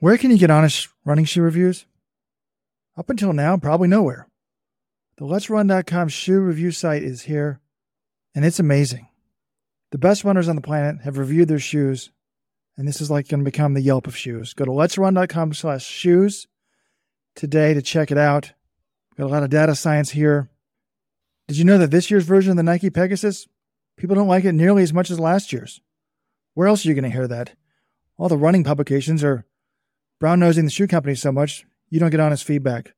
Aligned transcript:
Where 0.00 0.16
can 0.16 0.30
you 0.30 0.38
get 0.38 0.50
honest 0.50 0.88
running 1.04 1.24
shoe 1.24 1.42
reviews? 1.42 1.84
Up 2.96 3.10
until 3.10 3.32
now, 3.32 3.56
probably 3.56 3.88
nowhere. 3.88 4.28
The 5.16 5.24
Let'sRun.com 5.24 6.08
shoe 6.08 6.38
review 6.38 6.70
site 6.70 7.02
is 7.02 7.22
here, 7.22 7.60
and 8.32 8.44
it's 8.44 8.60
amazing. 8.60 9.08
The 9.90 9.98
best 9.98 10.22
runners 10.22 10.48
on 10.48 10.54
the 10.54 10.62
planet 10.62 11.02
have 11.02 11.18
reviewed 11.18 11.48
their 11.48 11.58
shoes, 11.58 12.10
and 12.76 12.86
this 12.86 13.00
is 13.00 13.10
like 13.10 13.26
going 13.26 13.40
to 13.40 13.44
become 13.44 13.74
the 13.74 13.80
Yelp 13.80 14.06
of 14.06 14.16
shoes. 14.16 14.54
Go 14.54 14.64
to 14.64 14.70
Let'sRun.com 14.70 15.54
slash 15.54 15.84
shoes 15.84 16.46
today 17.34 17.74
to 17.74 17.82
check 17.82 18.12
it 18.12 18.18
out. 18.18 18.52
Got 19.16 19.24
a 19.24 19.26
lot 19.26 19.42
of 19.42 19.50
data 19.50 19.74
science 19.74 20.10
here. 20.10 20.48
Did 21.48 21.58
you 21.58 21.64
know 21.64 21.78
that 21.78 21.90
this 21.90 22.08
year's 22.08 22.24
version 22.24 22.52
of 22.52 22.56
the 22.56 22.62
Nike 22.62 22.90
Pegasus, 22.90 23.48
people 23.96 24.14
don't 24.14 24.28
like 24.28 24.44
it 24.44 24.52
nearly 24.52 24.84
as 24.84 24.92
much 24.92 25.10
as 25.10 25.18
last 25.18 25.52
year's? 25.52 25.80
Where 26.54 26.68
else 26.68 26.84
are 26.84 26.88
you 26.88 26.94
going 26.94 27.02
to 27.02 27.10
hear 27.10 27.26
that? 27.26 27.56
All 28.16 28.28
the 28.28 28.36
running 28.36 28.62
publications 28.62 29.24
are 29.24 29.44
brown 30.20 30.40
nosing 30.40 30.64
the 30.64 30.70
shoe 30.70 30.86
company 30.86 31.14
so 31.14 31.32
much, 31.32 31.64
you 31.90 32.00
don't 32.00 32.10
get 32.10 32.20
honest 32.20 32.44
feedback. 32.44 32.94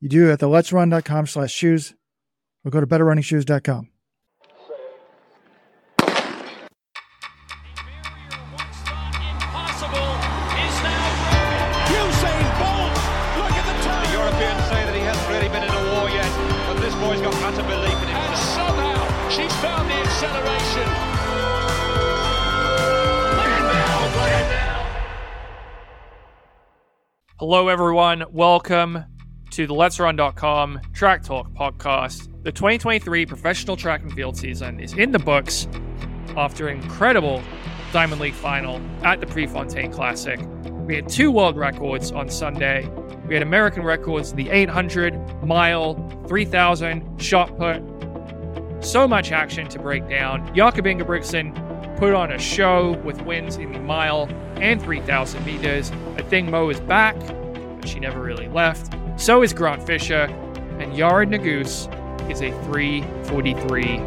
You 0.00 0.08
do 0.08 0.30
at 0.30 0.38
the 0.38 0.48
let'srun.com 0.48 1.26
slash 1.26 1.52
shoes 1.52 1.94
or 2.64 2.70
go 2.70 2.80
to 2.80 2.86
betterrunningshoes.com. 2.86 3.88
Hello, 27.46 27.68
everyone. 27.68 28.24
Welcome 28.30 29.04
to 29.50 29.66
the 29.66 29.74
Let's 29.74 30.00
Run.com 30.00 30.80
Track 30.94 31.22
Talk 31.22 31.52
podcast. 31.52 32.30
The 32.42 32.50
2023 32.50 33.26
professional 33.26 33.76
track 33.76 34.00
and 34.00 34.10
field 34.10 34.34
season 34.34 34.80
is 34.80 34.94
in 34.94 35.12
the 35.12 35.18
books 35.18 35.68
after 36.38 36.68
an 36.68 36.80
incredible 36.80 37.42
Diamond 37.92 38.22
League 38.22 38.32
final 38.32 38.80
at 39.02 39.20
the 39.20 39.26
Prefontaine 39.26 39.92
Classic. 39.92 40.40
We 40.86 40.94
had 40.94 41.06
two 41.06 41.30
world 41.30 41.58
records 41.58 42.12
on 42.12 42.30
Sunday. 42.30 42.88
We 43.28 43.34
had 43.34 43.42
American 43.42 43.82
records 43.82 44.30
in 44.30 44.38
the 44.38 44.48
800 44.48 45.44
mile, 45.44 45.96
3000 46.26 47.20
shot 47.20 47.58
put. 47.58 47.82
So 48.82 49.06
much 49.06 49.32
action 49.32 49.68
to 49.68 49.78
break 49.78 50.08
down. 50.08 50.50
Jakob 50.54 50.86
Ingebrigtsen 50.86 51.54
put 51.96 52.14
on 52.14 52.32
a 52.32 52.38
show 52.38 52.92
with 53.04 53.20
wins 53.22 53.56
in 53.56 53.72
the 53.72 53.78
mile 53.78 54.28
and 54.56 54.80
3000 54.82 55.44
meters. 55.44 55.90
Athing 56.16 56.50
Mu 56.50 56.68
is 56.70 56.80
back, 56.80 57.16
but 57.80 57.88
she 57.88 58.00
never 58.00 58.20
really 58.20 58.48
left. 58.48 58.94
So 59.16 59.42
is 59.42 59.52
Grant 59.52 59.84
Fisher, 59.86 60.28
and 60.78 60.92
Yared 60.92 61.28
Nuguse 61.28 61.88
is 62.30 62.42
a 62.42 62.50
343 62.64 63.98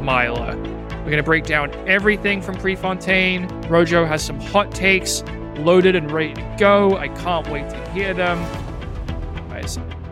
miler. 0.00 0.56
We're 0.56 1.12
going 1.12 1.16
to 1.16 1.22
break 1.22 1.44
down 1.44 1.72
everything 1.88 2.42
from 2.42 2.56
Prefontaine. 2.56 3.46
Rojo 3.68 4.04
has 4.04 4.22
some 4.22 4.40
hot 4.40 4.72
takes 4.72 5.22
loaded 5.58 5.96
and 5.96 6.10
ready 6.10 6.34
to 6.34 6.56
go. 6.58 6.96
I 6.96 7.08
can't 7.08 7.48
wait 7.48 7.68
to 7.70 7.90
hear 7.90 8.14
them. 8.14 8.38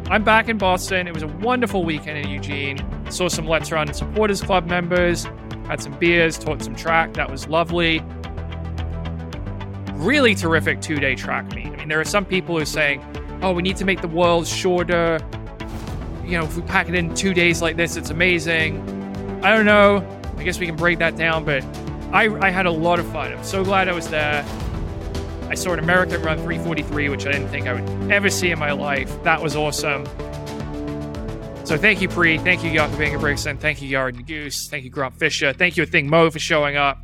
I'm 0.09 0.23
back 0.23 0.49
in 0.49 0.57
Boston. 0.57 1.09
It 1.09 1.15
was 1.15 1.25
a 1.25 1.27
wonderful 1.27 1.83
weekend 1.83 2.19
in 2.19 2.29
Eugene. 2.29 2.79
Saw 3.11 3.29
some 3.29 3.45
Let's 3.45 3.73
Run 3.73 3.93
Supporters 3.93 4.41
Club 4.41 4.67
members, 4.67 5.27
had 5.69 5.83
some 5.83 5.99
beers, 5.99 6.39
taught 6.39 6.63
some 6.63 6.77
track. 6.77 7.15
That 7.15 7.31
was 7.31 7.49
lovely. 7.49 8.03
Really 9.95 10.35
terrific 10.35 10.81
two 10.81 10.97
day 10.97 11.15
track 11.15 11.55
meet. 11.55 11.67
I 11.67 11.77
mean, 11.77 11.89
there 11.89 12.01
are 12.01 12.05
some 12.05 12.25
people 12.25 12.57
who 12.57 12.63
are 12.63 12.67
saying, 12.67 13.03
oh, 13.43 13.53
we 13.53 13.63
need 13.63 13.77
to 13.77 13.85
make 13.85 14.01
the 14.01 14.09
world 14.09 14.47
shorter. 14.47 15.19
You 16.25 16.39
know, 16.39 16.45
if 16.45 16.57
we 16.57 16.63
pack 16.63 16.89
it 16.89 16.95
in 16.95 17.15
two 17.15 17.35
days 17.35 17.63
like 17.63 17.77
this, 17.77 17.97
it's 17.97 18.11
amazing. 18.11 18.81
I 19.45 19.55
don't 19.55 19.67
know. 19.67 20.07
I 20.37 20.43
guess 20.45 20.59
we 20.59 20.67
can 20.67 20.77
break 20.77 20.99
that 20.99 21.17
down, 21.17 21.45
but 21.45 21.65
I, 22.13 22.29
I 22.41 22.51
had 22.51 22.67
a 22.67 22.71
lot 22.71 22.99
of 22.99 23.11
fun. 23.13 23.33
I'm 23.33 23.45
so 23.45 23.65
glad 23.65 23.89
I 23.89 23.93
was 23.93 24.09
there. 24.09 24.45
I 25.49 25.55
saw 25.55 25.73
an 25.73 25.79
American 25.79 26.21
run 26.23 26.39
343, 26.39 27.09
which 27.09 27.27
I 27.27 27.33
didn't 27.33 27.49
think 27.49 27.69
I 27.69 27.75
would 27.75 28.11
ever 28.11 28.29
see 28.29 28.51
in 28.51 28.59
my 28.59 28.73
life. 28.73 29.23
That 29.23 29.41
was 29.41 29.55
awesome. 29.55 30.05
So 31.67 31.77
thank 31.77 32.01
you, 32.01 32.09
Pre. 32.09 32.39
Thank 32.39 32.63
you, 32.63 32.71
Jakob 32.73 32.97
Ingebrigtsen. 33.01 33.59
Thank 33.59 33.83
you, 33.83 33.91
Yared 33.91 34.13
Nuguse. 34.13 34.69
Thank 34.69 34.85
you, 34.85 34.91
Grant 34.91 35.17
Fisher. 35.17 35.53
Thank 35.53 35.77
you, 35.77 35.85
Athing 35.85 36.05
Mu, 36.05 36.31
for 36.31 36.39
showing 36.39 36.77
up. 36.77 36.97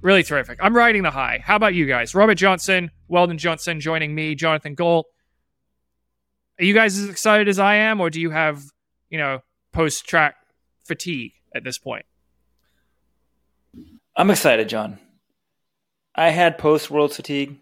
Really 0.00 0.22
terrific. 0.22 0.60
I'm 0.62 0.76
riding 0.76 1.02
the 1.02 1.10
high. 1.10 1.42
How 1.44 1.56
about 1.56 1.74
you 1.74 1.84
guys? 1.84 2.14
Robert 2.14 2.36
Johnson, 2.36 2.92
Weldon 3.08 3.36
Johnson 3.36 3.80
joining 3.80 4.14
me, 4.14 4.36
Jonathan 4.36 4.76
Gold. 4.76 5.06
Are 6.60 6.64
you 6.64 6.72
guys 6.72 6.96
as 6.96 7.08
excited 7.08 7.48
as 7.48 7.58
I 7.58 7.74
am, 7.74 8.00
or 8.00 8.10
do 8.10 8.20
you 8.20 8.30
have, 8.30 8.62
you 9.10 9.18
know, 9.18 9.40
post 9.72 10.06
track 10.06 10.36
fatigue 10.84 11.32
at 11.52 11.64
this 11.64 11.76
point? 11.76 12.06
I'm 14.16 14.30
excited, 14.30 14.68
John. 14.68 15.00
I 16.14 16.30
had 16.30 16.58
post 16.58 16.92
world 16.92 17.12
fatigue, 17.12 17.58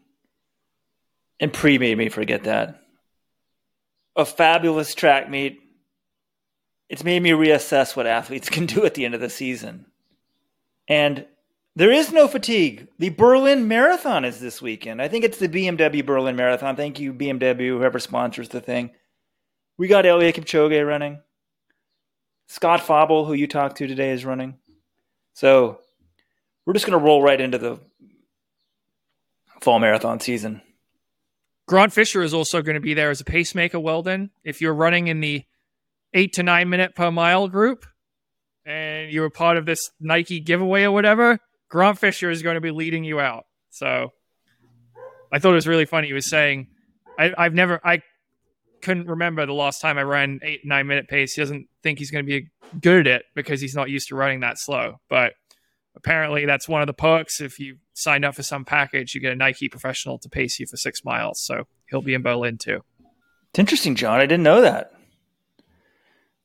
and 1.40 1.50
pre 1.50 1.78
made 1.78 1.96
me 1.96 2.10
forget 2.10 2.44
that. 2.44 2.82
A 4.14 4.26
fabulous 4.26 4.94
track 4.94 5.30
meet. 5.30 5.60
It's 6.92 7.04
made 7.04 7.22
me 7.22 7.30
reassess 7.30 7.96
what 7.96 8.06
athletes 8.06 8.50
can 8.50 8.66
do 8.66 8.84
at 8.84 8.92
the 8.92 9.06
end 9.06 9.14
of 9.14 9.22
the 9.22 9.30
season. 9.30 9.86
And 10.86 11.24
there 11.74 11.90
is 11.90 12.12
no 12.12 12.28
fatigue. 12.28 12.86
The 12.98 13.08
Berlin 13.08 13.66
Marathon 13.66 14.26
is 14.26 14.40
this 14.40 14.60
weekend. 14.60 15.00
I 15.00 15.08
think 15.08 15.24
it's 15.24 15.38
the 15.38 15.48
BMW 15.48 16.04
Berlin 16.04 16.36
Marathon. 16.36 16.76
Thank 16.76 17.00
you, 17.00 17.14
BMW, 17.14 17.68
whoever 17.68 17.98
sponsors 17.98 18.50
the 18.50 18.60
thing. 18.60 18.90
We 19.78 19.88
got 19.88 20.04
Eliud 20.04 20.34
Kipchoge 20.34 20.86
running. 20.86 21.20
Scott 22.46 22.82
Fauble, 22.82 23.24
who 23.24 23.32
you 23.32 23.46
talked 23.46 23.78
to 23.78 23.86
today, 23.86 24.10
is 24.10 24.26
running. 24.26 24.58
So 25.32 25.80
we're 26.66 26.74
just 26.74 26.84
going 26.84 26.98
to 26.98 27.02
roll 27.02 27.22
right 27.22 27.40
into 27.40 27.56
the 27.56 27.80
fall 29.62 29.78
marathon 29.78 30.20
season. 30.20 30.60
Grant 31.66 31.94
Fisher 31.94 32.20
is 32.20 32.34
also 32.34 32.60
going 32.60 32.74
to 32.74 32.80
be 32.80 32.92
there 32.92 33.08
as 33.08 33.22
a 33.22 33.24
pacemaker, 33.24 33.80
Well, 33.80 33.94
Weldon. 33.94 34.30
If 34.44 34.60
you're 34.60 34.74
running 34.74 35.06
in 35.06 35.20
the 35.20 35.46
eight 36.14 36.34
to 36.34 36.42
nine 36.42 36.68
minute 36.68 36.94
per 36.94 37.10
mile 37.10 37.48
group 37.48 37.86
and 38.64 39.12
you 39.12 39.20
were 39.20 39.30
part 39.30 39.56
of 39.56 39.66
this 39.66 39.90
Nike 40.00 40.40
giveaway 40.40 40.84
or 40.84 40.92
whatever, 40.92 41.38
Grant 41.68 41.98
Fisher 41.98 42.30
is 42.30 42.42
going 42.42 42.54
to 42.54 42.60
be 42.60 42.70
leading 42.70 43.04
you 43.04 43.20
out. 43.20 43.44
So 43.70 44.12
I 45.32 45.38
thought 45.38 45.52
it 45.52 45.54
was 45.54 45.66
really 45.66 45.86
funny. 45.86 46.08
He 46.08 46.12
was 46.12 46.28
saying, 46.28 46.68
I, 47.18 47.32
I've 47.36 47.54
never, 47.54 47.80
I 47.84 48.02
couldn't 48.82 49.08
remember 49.08 49.46
the 49.46 49.54
last 49.54 49.80
time 49.80 49.98
I 49.98 50.02
ran 50.02 50.40
eight, 50.42 50.60
nine 50.64 50.86
minute 50.86 51.08
pace. 51.08 51.34
He 51.34 51.42
doesn't 51.42 51.68
think 51.82 51.98
he's 51.98 52.10
going 52.10 52.24
to 52.24 52.28
be 52.28 52.48
good 52.80 53.06
at 53.06 53.20
it 53.20 53.26
because 53.34 53.60
he's 53.60 53.74
not 53.74 53.90
used 53.90 54.08
to 54.08 54.16
running 54.16 54.40
that 54.40 54.58
slow. 54.58 55.00
But 55.08 55.32
apparently 55.96 56.46
that's 56.46 56.68
one 56.68 56.82
of 56.82 56.86
the 56.86 56.92
perks. 56.92 57.40
If 57.40 57.58
you 57.58 57.78
signed 57.94 58.24
up 58.24 58.34
for 58.34 58.42
some 58.42 58.64
package, 58.64 59.14
you 59.14 59.20
get 59.20 59.32
a 59.32 59.36
Nike 59.36 59.68
professional 59.68 60.18
to 60.18 60.28
pace 60.28 60.60
you 60.60 60.66
for 60.66 60.76
six 60.76 61.04
miles. 61.04 61.40
So 61.40 61.64
he'll 61.88 62.02
be 62.02 62.14
in 62.14 62.22
Berlin 62.22 62.58
too. 62.58 62.80
It's 63.50 63.58
interesting, 63.58 63.94
John. 63.94 64.20
I 64.20 64.26
didn't 64.26 64.44
know 64.44 64.60
that. 64.62 64.92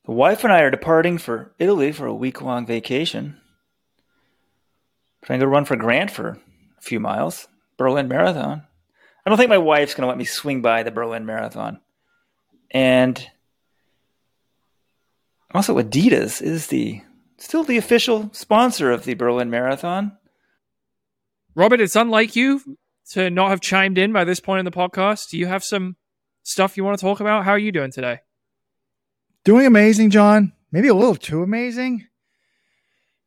The 0.08 0.14
wife 0.14 0.46
and 0.46 0.54
I 0.54 0.62
are 0.62 0.72
departing 0.72 1.18
for 1.18 1.54
Italy 1.60 1.92
for 1.92 2.06
a 2.06 2.16
week 2.16 2.42
long 2.42 2.66
vacation. 2.66 3.42
Trying 5.22 5.42
to 5.42 5.48
run 5.48 5.66
for 5.66 5.76
Grant 5.76 6.10
for 6.10 6.40
a 6.78 6.82
few 6.82 7.02
miles. 7.02 7.50
Berlin 7.76 8.08
Marathon. 8.08 8.64
I 9.26 9.30
don't 9.30 9.38
think 9.38 9.50
my 9.50 9.58
wife's 9.58 9.94
going 9.94 10.04
to 10.04 10.08
let 10.08 10.18
me 10.18 10.24
swing 10.24 10.62
by 10.62 10.84
the 10.84 10.92
Berlin 10.92 11.26
Marathon. 11.26 11.82
And 12.72 13.30
also, 15.54 15.78
Adidas 15.78 16.42
is 16.42 16.68
the 16.68 17.02
still 17.38 17.66
the 17.66 17.78
official 17.78 18.30
sponsor 18.32 18.92
of 18.92 19.04
the 19.04 19.14
Berlin 19.14 19.50
Marathon. 19.50 20.18
Robert, 21.54 21.82
it's 21.82 21.98
unlike 21.98 22.34
you 22.34 22.78
to 23.12 23.30
not 23.30 23.50
have 23.50 23.60
chimed 23.60 23.98
in 23.98 24.14
by 24.14 24.24
this 24.24 24.40
point 24.40 24.60
in 24.60 24.66
the 24.66 24.72
podcast. 24.72 25.32
Do 25.32 25.38
you 25.38 25.48
have 25.48 25.66
some 25.66 25.98
stuff 26.44 26.78
you 26.78 26.86
want 26.86 26.98
to 26.98 27.06
talk 27.06 27.20
about? 27.20 27.44
How 27.44 27.52
are 27.52 27.60
you 27.60 27.74
doing 27.74 27.92
today? 27.92 28.22
Doing 29.48 29.66
amazing, 29.66 30.10
John. 30.10 30.52
Maybe 30.74 30.90
a 30.90 30.94
little 30.94 31.16
too 31.16 31.42
amazing. 31.42 32.06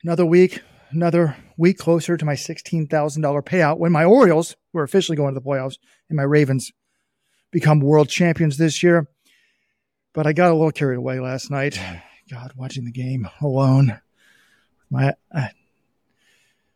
Another 0.05 0.27
week, 0.27 0.61
another 0.91 1.35
week 1.57 1.79
closer 1.79 2.19
to 2.19 2.25
my 2.27 2.35
$16,000 2.35 2.91
payout 2.91 3.79
when 3.79 3.91
my 3.91 4.05
Orioles, 4.05 4.55
who 4.71 4.81
are 4.81 4.83
officially 4.83 5.17
going 5.17 5.33
to 5.33 5.41
the 5.41 5.47
playoffs, 5.47 5.79
and 6.11 6.19
my 6.19 6.23
Ravens 6.23 6.73
become 7.51 7.81
world 7.81 8.11
champions 8.11 8.59
this 8.59 8.83
year. 8.83 9.09
But 10.13 10.27
I 10.27 10.35
got 10.35 10.51
a 10.51 10.55
little 10.55 10.73
carried 10.73 10.99
away 10.99 11.21
last 11.21 11.51
night. 11.51 11.81
God, 12.31 12.53
watching 12.55 12.85
the 12.85 12.93
game 12.93 13.27
alone. 13.41 13.99
My 14.91 15.15
I 15.35 15.53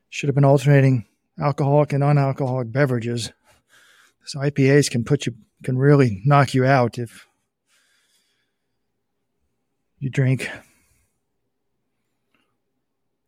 should 0.08 0.29
have 0.29 0.35
been 0.35 0.46
alternating 0.46 1.05
alcoholic 1.38 1.93
and 1.93 2.00
non-alcoholic 2.00 2.73
beverages. 2.73 3.31
So 4.25 4.38
IPAs 4.38 4.91
can 4.91 5.05
put 5.05 5.26
you 5.26 5.35
can 5.62 5.76
really 5.76 6.23
knock 6.25 6.55
you 6.55 6.64
out 6.64 6.96
if 6.99 7.26
you 10.05 10.11
drink 10.11 10.51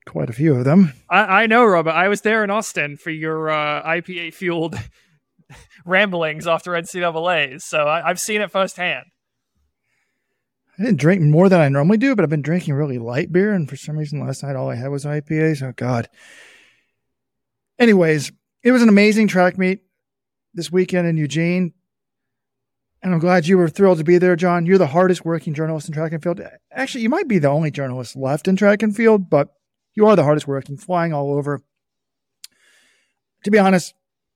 quite 0.07 0.29
a 0.29 0.35
few 0.35 0.55
of 0.55 0.65
them. 0.65 0.93
I, 1.09 1.43
I 1.43 1.47
know, 1.47 1.65
Robert. 1.65 1.93
I 1.93 2.09
was 2.09 2.21
there 2.21 2.45
in 2.45 2.51
Austin 2.51 2.99
for 2.99 3.11
your 3.11 3.51
uh, 3.51 3.83
IPA 3.83 4.35
fueled 4.35 4.77
ramblings 5.87 6.47
after 6.47 6.73
NCAA's. 6.73 7.65
So 7.65 7.79
I, 7.79 8.07
I've 8.07 8.21
seen 8.21 8.43
it 8.43 8.51
firsthand. 8.51 9.07
I 10.79 10.83
didn't 10.83 11.01
drink 11.01 11.23
more 11.23 11.49
than 11.49 11.61
I 11.63 11.71
normally 11.71 11.97
do, 11.97 12.15
but 12.15 12.23
I've 12.23 12.31
been 12.31 12.43
drinking 12.43 12.75
really 12.75 12.99
light 12.99 13.33
beer, 13.33 13.55
and 13.55 13.67
for 13.67 13.77
some 13.77 13.97
reason 13.97 14.21
last 14.21 14.43
night 14.43 14.55
all 14.55 14.69
I 14.69 14.75
had 14.75 14.89
was 14.89 15.07
IPAs. 15.07 15.63
Oh 15.63 15.73
God. 15.75 16.11
Anyways, 17.79 18.33
it 18.63 18.71
was 18.71 18.83
an 18.83 18.91
amazing 18.91 19.29
track 19.29 19.57
meet 19.57 19.81
this 20.53 20.71
weekend 20.71 21.09
in 21.09 21.17
Eugene. 21.17 21.73
And 23.03 23.13
I'm 23.13 23.21
glad 23.21 23.47
you 23.47 23.59
were 23.59 23.69
thrilled 23.69 23.99
to 23.99 24.05
be 24.05 24.19
there, 24.19 24.37
John. 24.37 24.67
You're 24.67 24.79
the 24.79 24.87
hardest 24.89 25.25
working 25.25 25.55
journalist 25.55 25.89
in 25.89 25.95
track 25.95 26.13
and 26.13 26.23
field. 26.23 26.41
Actually, 26.73 27.03
you 27.03 27.09
might 27.09 27.29
be 27.29 27.39
the 27.39 27.49
only 27.49 27.71
journalist 27.71 28.17
left 28.17 28.49
in 28.49 28.57
track 28.57 28.83
and 28.83 28.97
field, 28.97 29.31
but 29.31 29.55
you 29.95 30.07
are 30.07 30.17
the 30.17 30.25
hardest 30.25 30.49
working, 30.49 30.77
flying 30.77 31.13
all 31.13 31.33
over. 31.33 31.63
To 33.45 33.51
be 33.51 33.59
honest, 33.59 33.95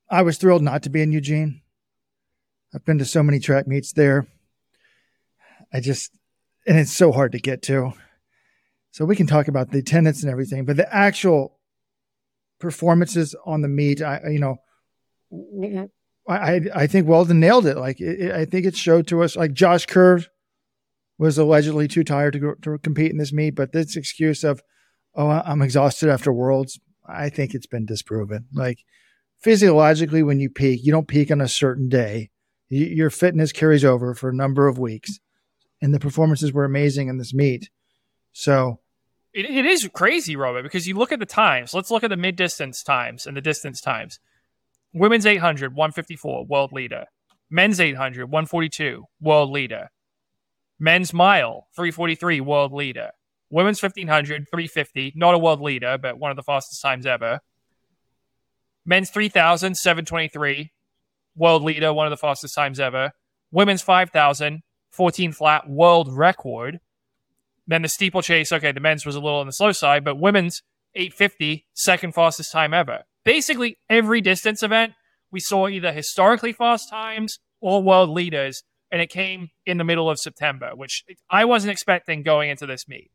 I 0.09 0.21
was 0.21 0.37
thrilled 0.37 0.61
not 0.61 0.83
to 0.83 0.89
be 0.89 1.01
in 1.01 1.11
Eugene. 1.11 1.61
I've 2.73 2.85
been 2.85 2.99
to 2.99 3.05
so 3.05 3.23
many 3.23 3.39
track 3.39 3.67
meets 3.67 3.91
there. 3.93 4.27
I 5.73 5.79
just, 5.79 6.17
and 6.65 6.77
it's 6.77 6.93
so 6.93 7.11
hard 7.11 7.31
to 7.33 7.39
get 7.39 7.61
to. 7.63 7.93
So 8.91 9.05
we 9.05 9.15
can 9.15 9.27
talk 9.27 9.47
about 9.47 9.71
the 9.71 9.79
attendance 9.79 10.21
and 10.21 10.31
everything, 10.31 10.65
but 10.65 10.77
the 10.77 10.93
actual 10.93 11.57
performances 12.59 13.35
on 13.45 13.61
the 13.61 13.67
meet, 13.67 14.01
I, 14.01 14.21
you 14.29 14.39
know, 14.39 14.57
mm-hmm. 15.33 15.85
I, 16.31 16.61
I 16.75 16.87
think 16.87 17.07
Weldon 17.07 17.39
nailed 17.39 17.65
it. 17.65 17.77
Like, 17.77 17.99
it, 17.99 18.31
I 18.31 18.45
think 18.45 18.65
it 18.65 18.75
showed 18.75 19.07
to 19.07 19.23
us, 19.23 19.35
like 19.35 19.53
Josh 19.53 19.85
Kerr 19.85 20.23
was 21.17 21.37
allegedly 21.37 21.87
too 21.87 22.03
tired 22.03 22.33
to, 22.33 22.39
go, 22.39 22.53
to 22.61 22.77
compete 22.79 23.11
in 23.11 23.17
this 23.17 23.33
meet, 23.33 23.51
but 23.51 23.71
this 23.71 23.95
excuse 23.95 24.43
of, 24.43 24.61
oh, 25.15 25.29
I'm 25.29 25.61
exhausted 25.61 26.09
after 26.09 26.31
Worlds, 26.31 26.79
I 27.07 27.29
think 27.29 27.53
it's 27.53 27.67
been 27.67 27.85
disproven. 27.85 28.47
Like, 28.53 28.79
physiologically, 29.39 30.23
when 30.23 30.39
you 30.39 30.49
peak, 30.49 30.81
you 30.83 30.91
don't 30.91 31.07
peak 31.07 31.31
on 31.31 31.41
a 31.41 31.47
certain 31.47 31.89
day. 31.89 32.29
your 32.69 33.09
fitness 33.09 33.51
carries 33.51 33.83
over 33.83 34.15
for 34.15 34.29
a 34.29 34.35
number 34.35 34.67
of 34.67 34.79
weeks, 34.79 35.19
and 35.81 35.93
the 35.93 35.99
performances 35.99 36.53
were 36.53 36.65
amazing 36.65 37.09
in 37.09 37.17
this 37.17 37.33
meet. 37.33 37.69
So, 38.31 38.79
it, 39.33 39.45
it 39.45 39.65
is 39.65 39.89
crazy, 39.93 40.35
Robert, 40.35 40.63
because 40.63 40.87
you 40.87 40.95
look 40.95 41.11
at 41.11 41.19
the 41.19 41.25
times. 41.25 41.73
Let's 41.73 41.91
look 41.91 42.03
at 42.03 42.09
the 42.09 42.17
mid 42.17 42.35
distance 42.35 42.83
times 42.83 43.25
and 43.25 43.35
the 43.35 43.41
distance 43.41 43.81
times. 43.81 44.19
Women's 44.93 45.25
800, 45.25 45.73
154, 45.73 46.45
world 46.47 46.73
leader. 46.73 47.05
Men's 47.49 47.79
800, 47.79 48.25
142, 48.25 49.05
world 49.21 49.49
leader. 49.49 49.89
Men's 50.79 51.13
mile, 51.13 51.67
343, 51.77 52.41
world 52.41 52.73
leader. 52.73 53.11
Women's 53.49 53.81
1500, 53.81 54.47
350, 54.49 55.13
not 55.15 55.33
a 55.33 55.37
world 55.37 55.61
leader, 55.61 55.97
but 55.97 56.19
one 56.19 56.29
of 56.29 56.35
the 56.35 56.43
fastest 56.43 56.81
times 56.81 57.05
ever. 57.05 57.39
Men's 58.85 59.09
3000, 59.09 59.75
723, 59.75 60.71
world 61.35 61.63
leader, 61.63 61.93
one 61.93 62.07
of 62.07 62.11
the 62.11 62.17
fastest 62.17 62.53
times 62.53 62.79
ever. 62.79 63.11
Women's 63.49 63.81
5000, 63.81 64.61
14 64.91 65.31
flat, 65.31 65.69
world 65.69 66.11
record. 66.11 66.79
Then 67.65 67.81
the 67.81 67.87
steeplechase, 67.87 68.51
okay, 68.51 68.73
the 68.73 68.79
men's 68.81 69.05
was 69.05 69.15
a 69.15 69.21
little 69.21 69.39
on 69.39 69.45
the 69.45 69.53
slow 69.53 69.71
side, 69.71 70.03
but 70.03 70.19
women's 70.19 70.63
850, 70.95 71.65
second 71.73 72.13
fastest 72.13 72.51
time 72.51 72.73
ever 72.73 73.03
basically 73.23 73.77
every 73.89 74.21
distance 74.21 74.63
event, 74.63 74.93
we 75.31 75.39
saw 75.39 75.67
either 75.67 75.91
historically 75.91 76.53
fast 76.53 76.89
times 76.89 77.39
or 77.59 77.81
world 77.81 78.09
leaders, 78.09 78.63
and 78.91 79.01
it 79.01 79.09
came 79.09 79.49
in 79.65 79.77
the 79.77 79.83
middle 79.83 80.09
of 80.09 80.19
September, 80.19 80.71
which 80.75 81.03
I 81.29 81.45
wasn't 81.45 81.71
expecting 81.71 82.23
going 82.23 82.49
into 82.49 82.65
this 82.65 82.87
meet. 82.87 83.11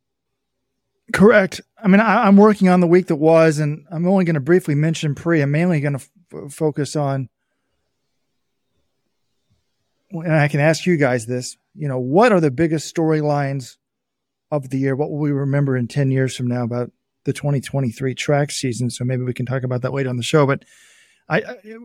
Correct. 1.12 1.60
I 1.82 1.88
mean, 1.88 2.00
I, 2.00 2.26
am 2.26 2.36
working 2.36 2.68
on 2.68 2.80
the 2.80 2.86
week 2.86 3.06
that 3.08 3.16
was, 3.16 3.58
and 3.58 3.86
I'm 3.90 4.08
only 4.08 4.24
going 4.24 4.34
to 4.34 4.40
briefly 4.40 4.74
mention 4.74 5.14
pre. 5.14 5.40
I'm 5.40 5.52
mainly 5.52 5.80
going 5.80 5.98
to 5.98 6.04
f- 6.32 6.52
focus 6.52 6.96
on, 6.96 7.28
and 10.10 10.34
I 10.34 10.48
can 10.48 10.60
ask 10.60 10.84
you 10.86 10.96
guys 10.96 11.26
this. 11.26 11.56
You 11.74 11.88
know, 11.88 11.98
what 11.98 12.32
are 12.32 12.40
the 12.40 12.50
biggest 12.50 12.92
storylines 12.92 13.76
of 14.50 14.70
the 14.70 14.78
year? 14.78 14.96
What 14.96 15.10
will 15.10 15.18
we 15.18 15.30
remember 15.30 15.76
in 15.76 15.86
10 15.86 16.10
years 16.10 16.36
from 16.36 16.48
now 16.48 16.64
about 16.64 16.90
the 17.26 17.32
2023 17.32 18.14
track 18.14 18.50
season. 18.50 18.88
So 18.88 19.04
maybe 19.04 19.24
we 19.24 19.34
can 19.34 19.44
talk 19.44 19.64
about 19.64 19.82
that 19.82 19.92
later 19.92 20.08
on 20.08 20.16
the 20.16 20.22
show. 20.22 20.46
But 20.46 20.64
I 21.28 21.42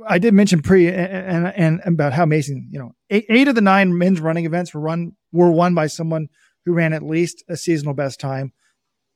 I 0.08 0.20
did 0.20 0.34
mention 0.34 0.62
pre 0.62 0.88
and 0.88 1.48
and, 1.48 1.82
about 1.86 2.14
how 2.14 2.24
amazing 2.24 2.70
you 2.72 2.80
know 2.80 2.92
eight, 3.10 3.26
eight 3.28 3.48
of 3.48 3.56
the 3.56 3.62
nine 3.62 3.98
men's 3.98 4.22
running 4.22 4.46
events 4.46 4.74
were 4.74 4.80
run 4.80 5.14
were 5.32 5.52
won 5.52 5.74
by 5.74 5.88
someone 5.88 6.30
who 6.64 6.74
ran 6.74 6.94
at 6.94 7.04
least 7.04 7.44
a 7.50 7.58
seasonal 7.58 7.96
best 7.96 8.20
time, 8.20 8.54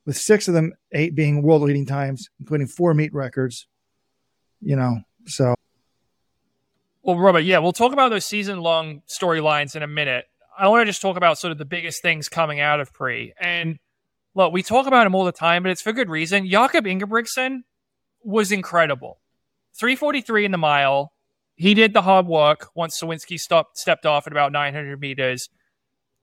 with 0.06 0.18
six 0.18 0.48
of 0.48 0.56
them 0.56 0.74
eight 0.92 1.16
being 1.16 1.44
world 1.44 1.62
leading 1.62 1.86
times, 1.86 2.27
including 2.39 2.68
four 2.68 2.94
meet 2.94 3.13
records. 3.13 3.68
You 4.62 4.75
know, 4.75 4.98
so. 5.25 5.54
Well, 7.04 7.19
Robert, 7.19 7.42
yeah, 7.42 7.60
we'll 7.60 7.72
talk 7.72 7.94
about 7.94 8.10
those 8.10 8.25
season 8.25 8.62
long 8.62 9.04
storylines 9.07 9.75
in 9.75 9.83
a 9.83 9.88
minute. 9.88 10.25
I 10.57 10.69
want 10.69 10.81
to 10.81 10.86
just 10.86 11.04
talk 11.04 11.18
about 11.18 11.38
sort 11.38 11.51
of 11.51 11.60
the 11.60 11.66
biggest 11.66 12.01
things 12.01 12.30
coming 12.30 12.60
out 12.60 12.80
of 12.80 12.92
pre 12.92 13.33
and 13.39 13.77
look, 14.36 14.54
we 14.54 14.62
talk 14.62 14.86
about 14.86 15.08
him 15.08 15.16
all 15.16 15.26
the 15.26 15.32
time, 15.32 15.64
but 15.64 15.72
it's 15.72 15.82
for 15.82 15.94
good 15.94 16.10
reason. 16.10 16.48
Jakob 16.48 16.86
Ingebrigtsen 16.86 17.62
was 18.24 18.52
incredible. 18.52 19.20
343 19.80 20.46
in 20.46 20.52
the 20.52 20.58
mile. 20.58 21.14
He 21.56 21.74
did 21.74 21.94
the 21.94 22.02
hard 22.02 22.28
work 22.28 22.70
once 22.76 23.00
Sowinski 23.00 23.40
stopped, 23.40 23.78
stepped 23.78 24.06
off 24.06 24.28
at 24.28 24.34
about 24.34 24.52
900 24.52 25.00
meters. 25.00 25.50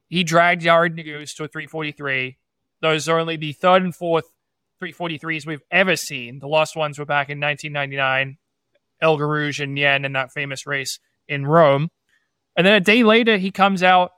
He 0.09 0.25
dragged 0.25 0.63
Yared 0.63 0.95
Nuguse 0.95 1.35
to 1.37 1.45
a 1.45 1.49
343. 1.49 2.37
Those 2.83 3.09
are 3.09 3.19
only 3.19 3.37
the 3.37 3.53
third 3.53 3.83
and 3.83 3.95
fourth 3.95 4.27
343s 4.83 5.47
we've 5.47 5.63
ever 5.71 5.97
seen. 5.97 6.41
The 6.41 6.49
last 6.49 6.77
ones 6.77 6.99
were 6.99 7.07
back 7.07 7.31
in 7.31 7.41
1999, 7.41 8.37
El 9.01 9.19
Guerrouj 9.19 9.63
and 9.63 9.77
Ngeny 9.77 10.05
in 10.05 10.13
that 10.13 10.33
famous 10.33 10.67
race 10.67 10.99
in 11.29 11.47
Rome. 11.47 11.89
And 12.57 12.67
then 12.67 12.75
a 12.75 12.81
day 12.81 13.05
later, 13.05 13.39
he 13.39 13.51
comes 13.51 13.83
out 13.83 14.11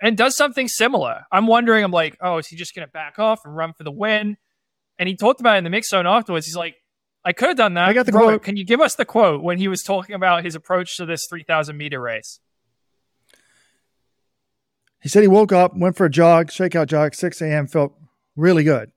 and 0.00 0.16
does 0.16 0.36
something 0.36 0.68
similar. 0.68 1.22
I'm 1.32 1.46
wondering, 1.46 1.84
I'm 1.84 1.90
like, 1.90 2.16
oh, 2.20 2.38
is 2.38 2.46
he 2.46 2.56
just 2.56 2.74
going 2.74 2.86
to 2.86 2.92
back 2.92 3.18
off 3.18 3.40
and 3.44 3.56
run 3.56 3.72
for 3.72 3.84
the 3.84 3.90
win? 3.90 4.36
And 4.98 5.08
he 5.08 5.16
talked 5.16 5.40
about 5.40 5.56
it 5.56 5.58
in 5.58 5.64
the 5.64 5.70
mix 5.70 5.90
zone 5.90 6.06
afterwards. 6.06 6.46
He's 6.46 6.56
like, 6.56 6.76
I 7.24 7.32
could 7.32 7.48
have 7.48 7.56
done 7.56 7.74
that. 7.74 7.88
I 7.88 7.92
got 7.92 8.06
the 8.06 8.12
Robert, 8.12 8.26
quote. 8.28 8.42
Can 8.42 8.56
you 8.56 8.64
give 8.64 8.80
us 8.80 8.94
the 8.94 9.04
quote 9.04 9.42
when 9.42 9.58
he 9.58 9.68
was 9.68 9.82
talking 9.82 10.14
about 10.14 10.44
his 10.44 10.54
approach 10.54 10.96
to 10.96 11.06
this 11.06 11.26
3,000 11.28 11.76
meter 11.76 12.00
race? 12.00 12.40
He 15.00 15.08
said 15.08 15.22
he 15.22 15.28
woke 15.28 15.52
up, 15.52 15.76
went 15.76 15.96
for 15.96 16.06
a 16.06 16.10
jog, 16.10 16.48
shakeout 16.48 16.86
jog, 16.86 17.14
6 17.14 17.42
a.m., 17.42 17.66
felt 17.66 17.94
really 18.36 18.64
good. 18.64 18.92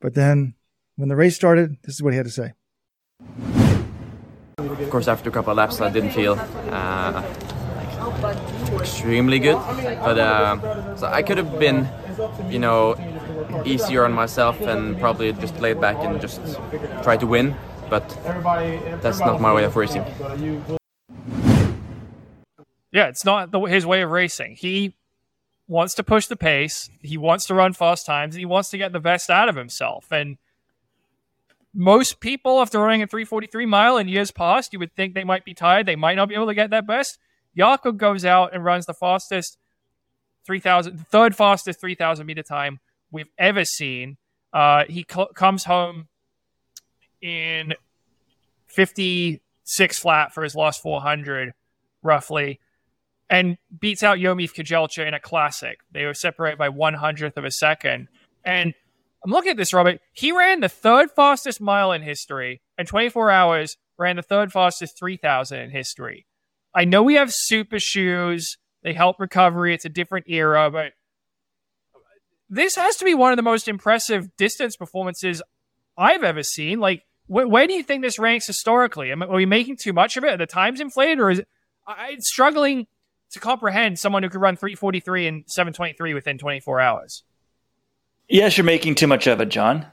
But 0.00 0.14
then 0.14 0.54
when 0.96 1.08
the 1.08 1.16
race 1.16 1.36
started, 1.36 1.76
this 1.84 1.94
is 1.94 2.02
what 2.02 2.12
he 2.12 2.16
had 2.16 2.26
to 2.26 2.32
say. 2.32 2.52
Of 4.58 4.90
course, 4.90 5.08
after 5.08 5.30
a 5.30 5.32
couple 5.32 5.50
of 5.50 5.56
laps, 5.56 5.80
I 5.80 5.90
didn't 5.90 6.10
feel 6.10 6.34
uh, 6.70 7.22
extremely 8.86 9.38
good. 9.38 9.56
But 9.56 10.18
uh, 10.18 10.96
so 10.96 11.06
I 11.06 11.22
could 11.22 11.38
have 11.38 11.58
been, 11.58 11.88
you 12.48 12.58
know, 12.58 12.96
easier 13.64 14.04
on 14.04 14.12
myself 14.12 14.60
and 14.60 14.98
probably 14.98 15.32
just 15.32 15.58
laid 15.60 15.80
back 15.80 15.96
and 16.00 16.20
just 16.20 16.40
try 17.02 17.16
to 17.16 17.26
win. 17.26 17.54
But 17.90 18.08
that's 19.02 19.20
not 19.20 19.40
my 19.40 19.52
way 19.52 19.64
of 19.64 19.76
racing. 19.76 20.04
Yeah, 22.92 23.08
it's 23.08 23.24
not 23.24 23.50
the, 23.50 23.60
his 23.60 23.84
way 23.84 24.02
of 24.02 24.10
racing. 24.10 24.56
He 24.56 24.94
wants 25.68 25.94
to 25.94 26.02
push 26.02 26.26
the 26.26 26.36
pace. 26.36 26.88
He 27.02 27.18
wants 27.18 27.46
to 27.46 27.54
run 27.54 27.72
fast 27.72 28.06
times. 28.06 28.34
He 28.34 28.44
wants 28.44 28.70
to 28.70 28.78
get 28.78 28.92
the 28.92 29.00
best 29.00 29.28
out 29.30 29.48
of 29.48 29.56
himself. 29.56 30.10
And 30.10 30.38
most 31.74 32.20
people, 32.20 32.60
after 32.60 32.78
running 32.78 33.02
a 33.02 33.06
343 33.06 33.66
mile 33.66 33.98
in 33.98 34.08
years 34.08 34.30
past, 34.30 34.72
you 34.72 34.78
would 34.78 34.94
think 34.94 35.14
they 35.14 35.24
might 35.24 35.44
be 35.44 35.52
tired. 35.52 35.86
They 35.86 35.96
might 35.96 36.14
not 36.14 36.28
be 36.28 36.34
able 36.34 36.46
to 36.46 36.54
get 36.54 36.70
that 36.70 36.86
best. 36.86 37.18
Jakob 37.56 37.96
goes 37.96 38.24
out 38.24 38.54
and 38.54 38.64
runs 38.64 38.86
the 38.86 38.94
fastest 38.94 39.58
3,000, 40.46 41.06
third 41.08 41.34
fastest 41.34 41.80
3,000 41.80 42.26
meter 42.26 42.42
time 42.42 42.80
we've 43.10 43.30
ever 43.38 43.64
seen. 43.64 44.16
Uh, 44.52 44.84
he 44.88 45.04
comes 45.04 45.64
home 45.64 46.08
in 47.20 47.74
56 48.68 49.98
flat 49.98 50.32
for 50.32 50.42
his 50.42 50.54
last 50.54 50.82
400, 50.82 51.52
roughly, 52.02 52.60
and 53.28 53.58
beats 53.80 54.02
out 54.02 54.18
Yomif 54.18 54.54
Kejelcha 54.54 55.06
in 55.06 55.14
a 55.14 55.20
classic. 55.20 55.80
They 55.90 56.04
were 56.04 56.14
separated 56.14 56.58
by 56.58 56.68
one 56.68 56.94
hundredth 56.94 57.36
of 57.36 57.44
a 57.44 57.50
second. 57.50 58.08
And 58.44 58.74
I'm 59.24 59.32
looking 59.32 59.50
at 59.50 59.56
this, 59.56 59.72
Robert. 59.72 60.00
He 60.12 60.30
ran 60.30 60.60
the 60.60 60.68
third 60.68 61.10
fastest 61.10 61.60
mile 61.60 61.90
in 61.90 62.02
history, 62.02 62.60
and 62.78 62.86
24 62.86 63.30
hours 63.30 63.76
ran 63.98 64.16
the 64.16 64.22
third 64.22 64.52
fastest 64.52 64.98
3,000 64.98 65.58
in 65.58 65.70
history. 65.70 66.25
I 66.76 66.84
know 66.84 67.02
we 67.02 67.14
have 67.14 67.32
super 67.32 67.80
shoes. 67.80 68.58
They 68.82 68.92
help 68.92 69.18
recovery. 69.18 69.72
It's 69.72 69.86
a 69.86 69.88
different 69.88 70.26
era, 70.28 70.70
but 70.70 70.92
this 72.50 72.76
has 72.76 72.96
to 72.96 73.04
be 73.06 73.14
one 73.14 73.32
of 73.32 73.36
the 73.36 73.42
most 73.42 73.66
impressive 73.66 74.28
distance 74.36 74.76
performances 74.76 75.42
I've 75.96 76.22
ever 76.22 76.42
seen. 76.42 76.78
Like, 76.78 77.02
wh- 77.26 77.48
where 77.48 77.66
do 77.66 77.72
you 77.72 77.82
think 77.82 78.02
this 78.02 78.18
ranks 78.18 78.46
historically? 78.46 79.10
Am, 79.10 79.22
are 79.22 79.34
we 79.34 79.46
making 79.46 79.78
too 79.78 79.94
much 79.94 80.18
of 80.18 80.24
it? 80.24 80.34
Are 80.34 80.36
the 80.36 80.46
times 80.46 80.78
inflated, 80.78 81.18
or 81.18 81.30
is 81.30 81.38
it? 81.40 81.48
I'm 81.86 82.20
struggling 82.20 82.86
to 83.30 83.40
comprehend 83.40 83.98
someone 83.98 84.22
who 84.22 84.28
could 84.28 84.42
run 84.42 84.56
343 84.56 85.26
and 85.26 85.44
723 85.46 86.12
within 86.12 86.36
24 86.36 86.80
hours. 86.80 87.24
Yes, 88.28 88.58
you're 88.58 88.64
making 88.64 88.96
too 88.96 89.06
much 89.06 89.26
of 89.26 89.40
it, 89.40 89.48
John. 89.48 89.86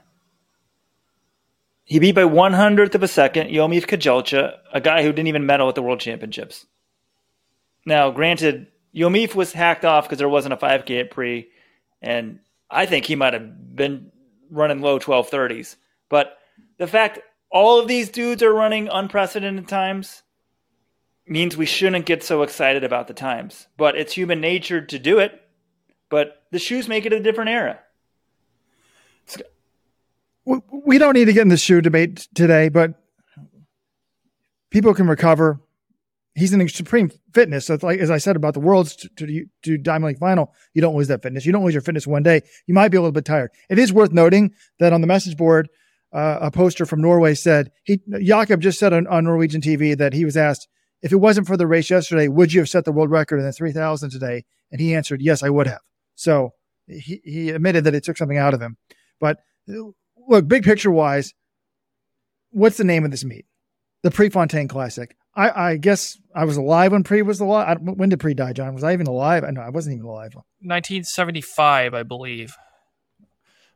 He 1.84 1.98
beat 1.98 2.14
by 2.14 2.24
one 2.24 2.52
hundredth 2.52 2.94
of 2.94 3.02
a 3.02 3.08
second 3.08 3.48
Yomif 3.48 3.86
Kejelcha, 3.86 4.58
a 4.72 4.80
guy 4.80 5.02
who 5.02 5.12
didn't 5.12 5.28
even 5.28 5.46
medal 5.46 5.68
at 5.68 5.74
the 5.74 5.82
World 5.82 6.00
Championships. 6.00 6.66
Now, 7.86 8.10
granted, 8.10 8.68
Yomif 8.94 9.34
was 9.34 9.52
hacked 9.52 9.84
off 9.84 10.04
because 10.04 10.18
there 10.18 10.28
wasn't 10.28 10.54
a 10.54 10.56
5K 10.56 11.00
at 11.00 11.10
pre, 11.10 11.48
and 12.00 12.40
I 12.70 12.86
think 12.86 13.04
he 13.06 13.16
might 13.16 13.34
have 13.34 13.76
been 13.76 14.10
running 14.50 14.80
low 14.80 14.98
1230s. 14.98 15.76
But 16.08 16.38
the 16.78 16.86
fact 16.86 17.20
all 17.50 17.80
of 17.80 17.88
these 17.88 18.08
dudes 18.08 18.42
are 18.42 18.52
running 18.52 18.88
unprecedented 18.88 19.68
times 19.68 20.22
means 21.26 21.56
we 21.56 21.66
shouldn't 21.66 22.06
get 22.06 22.22
so 22.22 22.42
excited 22.42 22.84
about 22.84 23.06
the 23.06 23.14
times. 23.14 23.66
But 23.76 23.96
it's 23.96 24.12
human 24.12 24.40
nature 24.40 24.80
to 24.84 24.98
do 24.98 25.18
it. 25.18 25.40
But 26.08 26.42
the 26.50 26.58
shoes 26.58 26.88
make 26.88 27.06
it 27.06 27.12
a 27.12 27.20
different 27.20 27.50
era. 27.50 27.80
We 30.44 30.98
don't 30.98 31.14
need 31.14 31.24
to 31.24 31.32
get 31.32 31.42
in 31.42 31.48
the 31.48 31.56
shoe 31.56 31.80
debate 31.80 32.28
today, 32.34 32.68
but 32.68 32.94
people 34.70 34.92
can 34.92 35.06
recover. 35.06 35.60
He's 36.36 36.52
in 36.52 36.68
supreme 36.68 37.12
fitness. 37.32 37.66
So, 37.66 37.78
like 37.82 38.00
as 38.00 38.10
I 38.10 38.18
said 38.18 38.34
about 38.34 38.54
the 38.54 38.60
world's 38.60 38.96
to, 38.96 39.08
to, 39.16 39.46
to 39.62 39.78
Diamond 39.78 40.08
League 40.08 40.18
final, 40.18 40.52
you 40.72 40.82
don't 40.82 40.96
lose 40.96 41.08
that 41.08 41.22
fitness. 41.22 41.46
You 41.46 41.52
don't 41.52 41.64
lose 41.64 41.74
your 41.74 41.82
fitness 41.82 42.06
one 42.06 42.24
day. 42.24 42.42
You 42.66 42.74
might 42.74 42.88
be 42.88 42.96
a 42.96 43.00
little 43.00 43.12
bit 43.12 43.24
tired. 43.24 43.50
It 43.70 43.78
is 43.78 43.92
worth 43.92 44.12
noting 44.12 44.52
that 44.80 44.92
on 44.92 45.00
the 45.00 45.06
message 45.06 45.36
board, 45.36 45.68
uh, 46.12 46.38
a 46.42 46.50
poster 46.50 46.86
from 46.86 47.00
Norway 47.00 47.34
said 47.34 47.70
he 47.84 48.00
Jakob 48.22 48.60
just 48.60 48.78
said 48.78 48.92
on, 48.92 49.06
on 49.06 49.24
Norwegian 49.24 49.60
TV 49.60 49.96
that 49.96 50.12
he 50.12 50.24
was 50.24 50.36
asked 50.36 50.68
if 51.04 51.12
it 51.12 51.16
wasn't 51.16 51.46
for 51.46 51.58
the 51.58 51.66
race 51.66 51.90
yesterday, 51.90 52.28
would 52.28 52.52
you 52.52 52.60
have 52.60 52.68
set 52.68 52.86
the 52.86 52.92
world 52.92 53.10
record 53.10 53.38
in 53.38 53.44
the 53.44 53.52
3000 53.52 54.08
today? 54.08 54.46
And 54.72 54.80
he 54.80 54.94
answered, 54.94 55.20
yes, 55.20 55.42
I 55.42 55.50
would 55.50 55.66
have. 55.66 55.82
So 56.14 56.54
he, 56.86 57.20
he 57.22 57.50
admitted 57.50 57.84
that 57.84 57.94
it 57.94 58.04
took 58.04 58.16
something 58.16 58.38
out 58.38 58.54
of 58.54 58.62
him. 58.62 58.78
But 59.20 59.40
look, 59.66 60.48
big 60.48 60.64
picture 60.64 60.90
wise, 60.90 61.34
what's 62.52 62.78
the 62.78 62.84
name 62.84 63.04
of 63.04 63.10
this 63.10 63.22
meet? 63.22 63.44
The 64.02 64.10
Prefontaine 64.10 64.66
Classic. 64.66 65.14
I, 65.34 65.72
I 65.72 65.76
guess 65.76 66.18
I 66.34 66.44
was 66.44 66.56
alive 66.56 66.92
when 66.92 67.04
Pre 67.04 67.22
was 67.22 67.40
alive. 67.40 67.78
When 67.80 68.08
did 68.08 68.18
Pre 68.18 68.34
die, 68.34 68.52
John? 68.52 68.74
Was 68.74 68.82
I 68.82 68.92
even 68.92 69.06
alive? 69.06 69.44
I 69.44 69.50
know 69.50 69.60
I 69.60 69.68
wasn't 69.68 69.94
even 69.94 70.06
alive. 70.06 70.34
1975, 70.34 71.94
I 71.94 72.02
believe. 72.02 72.56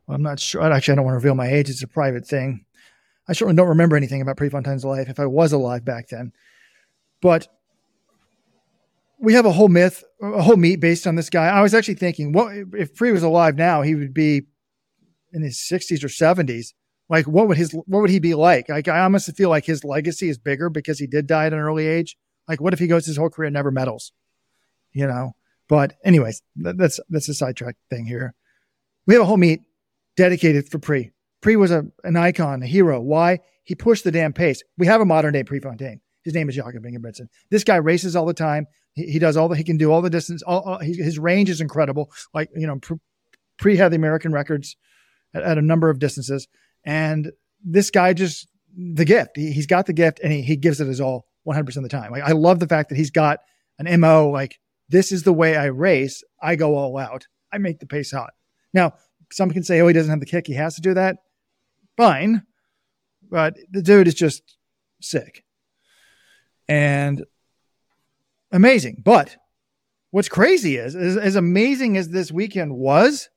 Well, 0.05 0.15
I'm 0.15 0.23
not 0.23 0.39
sure. 0.39 0.61
Actually, 0.61 0.93
I 0.93 0.95
don't 0.95 1.05
want 1.05 1.13
to 1.13 1.19
reveal 1.19 1.35
my 1.35 1.47
age. 1.47 1.69
It's 1.69 1.83
a 1.83 1.87
private 1.87 2.27
thing. 2.27 2.65
I 3.27 3.33
certainly 3.33 3.55
don't 3.55 3.69
remember 3.69 3.95
anything 3.95 4.21
about 4.21 4.37
Prefontaine's 4.37 4.83
life 4.83 5.07
if 5.07 5.19
I 5.19 5.25
was 5.27 5.53
alive 5.53 5.85
back 5.85 6.09
then. 6.09 6.33
But 7.21 7.47
we 9.19 9.33
have 9.33 9.45
a 9.45 9.51
whole 9.51 9.67
myth, 9.69 10.03
a 10.21 10.41
whole 10.41 10.57
meat 10.57 10.77
based 10.77 11.05
on 11.05 11.15
this 11.15 11.29
guy. 11.29 11.47
I 11.47 11.61
was 11.61 11.73
actually 11.73 11.95
thinking, 11.95 12.33
what 12.33 12.51
if 12.73 12.95
Pre 12.95 13.11
was 13.11 13.23
alive 13.23 13.55
now? 13.55 13.83
He 13.83 13.95
would 13.95 14.13
be 14.13 14.47
in 15.31 15.43
his 15.43 15.57
60s 15.57 16.03
or 16.03 16.07
70s. 16.07 16.73
Like, 17.07 17.27
what 17.27 17.47
would 17.47 17.57
his 17.57 17.71
what 17.71 18.01
would 18.01 18.09
he 18.09 18.19
be 18.19 18.35
like? 18.35 18.69
Like, 18.69 18.87
I 18.87 19.01
almost 19.01 19.33
feel 19.35 19.49
like 19.49 19.65
his 19.65 19.83
legacy 19.83 20.29
is 20.29 20.37
bigger 20.37 20.69
because 20.69 20.99
he 20.99 21.07
did 21.07 21.25
die 21.25 21.45
at 21.45 21.53
an 21.53 21.59
early 21.59 21.87
age. 21.87 22.17
Like, 22.49 22.59
what 22.59 22.73
if 22.73 22.79
he 22.79 22.87
goes 22.87 23.05
his 23.05 23.15
whole 23.15 23.29
career 23.29 23.51
never 23.51 23.71
medals? 23.71 24.11
You 24.91 25.07
know. 25.07 25.35
But 25.69 25.93
anyways, 26.03 26.41
that's 26.55 26.99
that's 27.09 27.29
a 27.29 27.33
sidetrack 27.35 27.75
thing 27.89 28.07
here. 28.07 28.33
We 29.05 29.13
have 29.13 29.21
a 29.21 29.25
whole 29.25 29.37
meet 29.37 29.61
dedicated 30.17 30.67
for 30.67 30.79
Pre. 30.79 31.11
Pre 31.41 31.55
was 31.55 31.71
a, 31.71 31.85
an 32.03 32.17
icon, 32.17 32.63
a 32.63 32.67
hero. 32.67 32.99
Why? 32.99 33.39
He 33.63 33.75
pushed 33.75 34.03
the 34.03 34.11
damn 34.11 34.33
pace. 34.33 34.63
We 34.77 34.87
have 34.87 34.99
a 34.99 35.05
modern 35.05 35.33
day 35.33 35.43
Prefontaine. 35.43 36.01
His 36.23 36.33
name 36.33 36.49
is 36.49 36.55
Jakob 36.55 36.83
Ingebrigtsen. 36.83 37.27
This 37.49 37.63
guy 37.63 37.77
races 37.77 38.15
all 38.15 38.25
the 38.25 38.33
time. 38.33 38.65
He, 38.93 39.11
he 39.11 39.19
does 39.19 39.37
all 39.37 39.47
the, 39.47 39.55
he 39.55 39.63
can 39.63 39.77
do 39.77 39.91
all 39.91 40.01
the 40.01 40.09
distance. 40.09 40.41
All, 40.41 40.61
all 40.61 40.79
he, 40.79 40.95
his 40.95 41.17
range 41.17 41.49
is 41.49 41.61
incredible. 41.61 42.11
Like, 42.33 42.49
you 42.55 42.67
know, 42.67 42.79
pre 43.57 43.77
had 43.77 43.91
the 43.91 43.95
American 43.95 44.33
records 44.33 44.75
at, 45.33 45.43
at, 45.43 45.57
a 45.57 45.61
number 45.61 45.89
of 45.89 45.99
distances. 45.99 46.47
And 46.83 47.31
this 47.63 47.91
guy 47.91 48.13
just, 48.13 48.47
the 48.75 49.05
gift, 49.05 49.31
he, 49.35 49.53
has 49.53 49.67
got 49.67 49.85
the 49.85 49.93
gift 49.93 50.19
and 50.23 50.33
he, 50.33 50.41
he 50.41 50.55
gives 50.55 50.81
it 50.81 50.87
his 50.87 50.99
all 50.99 51.28
100% 51.47 51.77
of 51.77 51.83
the 51.83 51.89
time. 51.89 52.11
Like, 52.11 52.23
I 52.23 52.31
love 52.31 52.59
the 52.59 52.67
fact 52.67 52.89
that 52.89 52.95
he's 52.95 53.11
got 53.11 53.39
an 53.77 53.99
MO, 53.99 54.29
like, 54.29 54.59
this 54.89 55.11
is 55.11 55.23
the 55.23 55.33
way 55.33 55.55
I 55.55 55.65
race. 55.65 56.23
I 56.41 56.55
go 56.55 56.75
all 56.75 56.97
out. 56.97 57.27
I 57.51 57.57
make 57.57 57.79
the 57.79 57.85
pace 57.85 58.11
hot. 58.11 58.31
Now, 58.73 58.93
some 59.31 59.51
can 59.51 59.63
say, 59.63 59.79
oh, 59.81 59.87
he 59.87 59.93
doesn't 59.93 60.09
have 60.09 60.19
the 60.19 60.25
kick. 60.25 60.47
He 60.47 60.53
has 60.53 60.75
to 60.75 60.81
do 60.81 60.93
that. 60.95 61.17
Fine. 61.95 62.43
But 63.29 63.57
the 63.69 63.81
dude 63.81 64.07
is 64.07 64.15
just 64.15 64.57
sick 65.01 65.43
and 66.67 67.25
amazing. 68.51 69.01
But 69.03 69.37
what's 70.11 70.29
crazy 70.29 70.77
is, 70.77 70.95
as 70.95 71.35
amazing 71.35 71.97
as 71.97 72.09
this 72.09 72.31
weekend 72.31 72.75
was, 72.75 73.29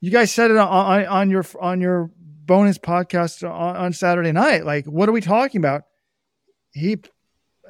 you 0.00 0.10
guys 0.10 0.30
said 0.30 0.50
it 0.50 0.56
on, 0.56 1.06
on 1.06 1.30
your 1.30 1.44
on 1.60 1.80
your 1.80 2.10
bonus 2.44 2.78
podcast 2.78 3.48
on, 3.48 3.76
on 3.76 3.92
Saturday 3.92 4.32
night. 4.32 4.64
Like, 4.64 4.86
what 4.86 5.08
are 5.08 5.12
we 5.12 5.20
talking 5.20 5.60
about? 5.60 5.82
He, 6.72 6.96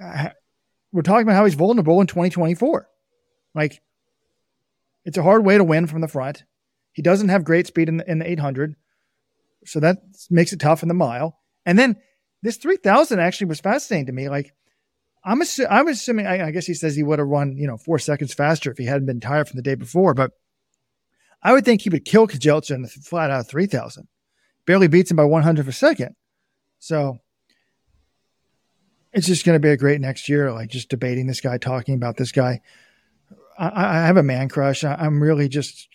uh, 0.03 0.31
we're 0.93 1.03
talking 1.03 1.23
about 1.23 1.37
how 1.37 1.45
he's 1.45 1.55
vulnerable 1.55 2.01
in 2.01 2.07
2024. 2.07 2.89
Like, 3.55 3.81
it's 5.05 5.19
a 5.19 5.23
hard 5.23 5.45
way 5.45 5.59
to 5.59 5.65
win 5.65 5.87
from 5.87 6.01
the 6.01 6.09
front. 6.09 6.45
He 6.93 7.03
doesn't 7.03 7.29
have 7.29 7.45
great 7.45 7.67
speed 7.67 7.89
in 7.89 7.99
the, 7.99 8.11
in 8.11 8.19
the 8.19 8.31
800, 8.31 8.77
so 9.67 9.81
that 9.81 9.99
makes 10.31 10.53
it 10.53 10.61
tough 10.61 10.83
in 10.83 10.89
the 10.89 10.95
mile. 10.95 11.39
And 11.67 11.79
then 11.79 11.97
this 12.43 12.57
3000 12.57 13.19
actually 13.19 13.49
was 13.49 13.61
fascinating 13.61 14.07
to 14.07 14.13
me. 14.13 14.29
Like, 14.29 14.55
I'm, 15.25 15.41
assu- 15.41 15.67
I'm 15.69 15.89
assuming, 15.89 16.27
I, 16.27 16.49
I 16.49 16.51
guess 16.51 16.67
he 16.67 16.75
says 16.75 16.95
he 16.95 17.03
would 17.03 17.19
have 17.19 17.29
run, 17.29 17.57
you 17.57 17.67
know, 17.67 17.77
four 17.77 17.99
seconds 17.99 18.35
faster 18.35 18.71
if 18.71 18.79
he 18.79 18.85
hadn't 18.85 19.07
been 19.07 19.21
tired 19.21 19.49
from 19.49 19.57
the 19.57 19.63
day 19.63 19.75
before, 19.75 20.15
but 20.15 20.33
I 21.43 21.53
would 21.53 21.65
think 21.65 21.83
he 21.83 21.91
would 21.91 22.05
kill 22.05 22.27
Kejelcha 22.27 22.75
in 22.75 22.83
the 22.83 22.89
flat 22.89 23.31
out 23.31 23.49
3000. 23.49 24.07
Barely 24.67 24.89
beats 24.89 25.11
him 25.11 25.17
by 25.17 25.25
100 25.25 25.61
of 25.61 25.69
a 25.69 25.73
second. 25.73 26.15
So 26.79 27.19
it's 29.13 29.27
just 29.27 29.45
going 29.45 29.55
to 29.57 29.61
be 29.61 29.71
a 29.71 29.77
great 29.77 30.01
next 30.01 30.29
year, 30.29 30.53
like 30.53 30.71
just 30.71 30.89
debating 30.89 31.27
this 31.27 31.41
guy, 31.41 31.59
talking 31.59 31.95
about 31.95 32.17
this 32.17 32.33
guy. 32.33 32.61
I, 33.59 33.71
I 33.75 34.07
have 34.07 34.17
a 34.17 34.23
man 34.23 34.49
crush. 34.49 34.85
I, 34.85 35.05
am 35.05 35.23
really 35.23 35.49
just, 35.49 35.89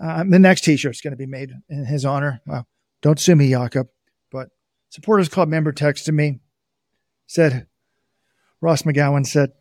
I, 0.00 0.22
the 0.24 0.38
next 0.38 0.62
t 0.62 0.76
shirt 0.76 0.94
is 0.94 1.00
going 1.00 1.12
to 1.12 1.16
be 1.16 1.26
made 1.26 1.52
in 1.68 1.84
his 1.84 2.04
honor. 2.04 2.40
Well, 2.46 2.66
don't 3.02 3.20
sue 3.20 3.36
me, 3.36 3.50
Jakob. 3.50 3.88
But 4.30 4.48
supporters 4.88 5.28
Club 5.28 5.48
member 5.48 5.72
texted 5.72 6.14
me, 6.14 6.40
said, 7.26 7.66
Ross 8.60 8.82
McGowan 8.82 9.26
said, 9.26 9.52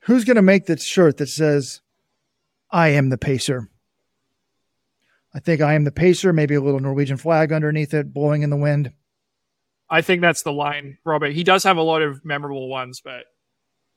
Who's 0.00 0.24
going 0.24 0.36
to 0.36 0.42
make 0.42 0.66
that 0.66 0.80
shirt 0.80 1.16
that 1.16 1.28
says, 1.28 1.80
I 2.70 2.88
am 2.88 3.08
the 3.08 3.18
pacer? 3.18 3.70
I 5.36 5.38
think 5.38 5.60
I 5.60 5.74
am 5.74 5.84
the 5.84 5.92
pacer, 5.92 6.32
maybe 6.32 6.54
a 6.54 6.62
little 6.62 6.80
Norwegian 6.80 7.18
flag 7.18 7.52
underneath 7.52 7.92
it, 7.92 8.14
blowing 8.14 8.40
in 8.40 8.48
the 8.48 8.56
wind. 8.56 8.90
I 9.90 10.00
think 10.00 10.22
that's 10.22 10.42
the 10.42 10.52
line, 10.52 10.96
Robert. 11.04 11.32
He 11.34 11.44
does 11.44 11.62
have 11.64 11.76
a 11.76 11.82
lot 11.82 12.00
of 12.00 12.24
memorable 12.24 12.70
ones, 12.70 13.02
but 13.04 13.24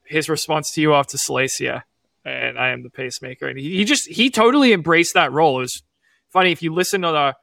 his 0.04 0.28
response 0.28 0.70
to 0.72 0.82
you 0.82 0.92
after 0.92 1.16
Silesia 1.16 1.86
and 2.26 2.58
I 2.58 2.68
am 2.68 2.82
the 2.82 2.90
pacemaker. 2.90 3.48
And 3.48 3.58
he, 3.58 3.78
he 3.78 3.84
just, 3.86 4.06
he 4.06 4.28
totally 4.28 4.74
embraced 4.74 5.14
that 5.14 5.32
role. 5.32 5.56
It 5.56 5.62
was 5.62 5.82
funny 6.28 6.52
if 6.52 6.62
you 6.62 6.74
listen 6.74 7.00
to 7.00 7.08
the, 7.08 7.36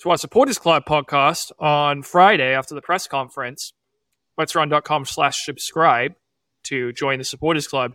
to 0.00 0.10
our 0.10 0.16
Supporters 0.16 0.58
Club 0.58 0.86
podcast 0.86 1.52
on 1.58 2.02
Friday 2.02 2.54
after 2.54 2.74
the 2.74 2.80
press 2.80 3.06
conference. 3.06 3.74
Let's 4.38 4.54
run.com 4.54 5.04
slash 5.04 5.44
subscribe 5.44 6.14
to 6.64 6.94
join 6.94 7.18
the 7.18 7.24
Supporters 7.24 7.68
Club. 7.68 7.92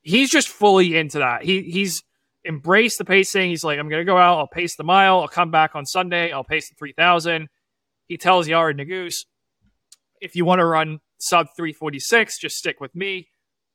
He's 0.00 0.30
just 0.30 0.48
fully 0.48 0.96
into 0.96 1.18
that. 1.18 1.42
He 1.42 1.60
he's 1.60 2.02
embraced 2.46 2.98
the 2.98 3.04
pacing. 3.04 3.50
He's 3.50 3.64
like, 3.64 3.78
I'm 3.78 3.88
gonna 3.88 4.04
go 4.04 4.16
out, 4.16 4.38
I'll 4.38 4.46
pace 4.46 4.76
the 4.76 4.84
mile, 4.84 5.20
I'll 5.20 5.28
come 5.28 5.50
back 5.50 5.74
on 5.74 5.86
Sunday, 5.86 6.32
I'll 6.32 6.44
pace 6.44 6.68
the 6.68 6.74
three 6.74 6.92
thousand. 6.92 7.48
He 8.06 8.16
tells 8.16 8.48
Yared 8.48 8.80
Nuguse, 8.80 9.24
if 10.20 10.34
you 10.34 10.44
want 10.44 10.58
to 10.58 10.66
run 10.66 11.00
sub 11.18 11.48
346, 11.56 12.38
just 12.38 12.56
stick 12.56 12.80
with 12.80 12.94
me. 12.94 13.28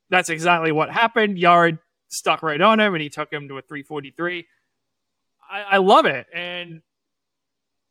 That's 0.09 0.29
exactly 0.29 0.71
what 0.71 0.91
happened. 0.91 1.37
Yared 1.37 1.79
stuck 2.09 2.43
right 2.43 2.61
on 2.61 2.79
him 2.79 2.93
and 2.93 3.01
he 3.01 3.09
took 3.09 3.31
him 3.31 3.47
to 3.47 3.57
a 3.57 3.61
343. 3.61 4.45
I, 5.49 5.61
I 5.61 5.77
love 5.77 6.05
it. 6.05 6.27
And 6.33 6.81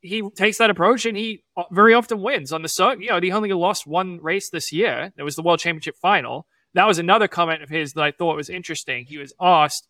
he 0.00 0.22
takes 0.30 0.58
that 0.58 0.70
approach 0.70 1.06
and 1.06 1.16
he 1.16 1.44
very 1.70 1.94
often 1.94 2.20
wins 2.20 2.52
on 2.52 2.62
the 2.62 2.68
circuit. 2.68 3.02
You 3.02 3.10
know, 3.10 3.20
he 3.20 3.32
only 3.32 3.52
lost 3.52 3.86
one 3.86 4.20
race 4.22 4.50
this 4.50 4.72
year. 4.72 5.12
It 5.16 5.22
was 5.22 5.36
the 5.36 5.42
World 5.42 5.60
Championship 5.60 5.96
final. 5.96 6.46
That 6.74 6.86
was 6.86 6.98
another 6.98 7.28
comment 7.28 7.62
of 7.62 7.70
his 7.70 7.94
that 7.94 8.04
I 8.04 8.10
thought 8.10 8.36
was 8.36 8.50
interesting. 8.50 9.06
He 9.06 9.18
was 9.18 9.32
asked 9.40 9.88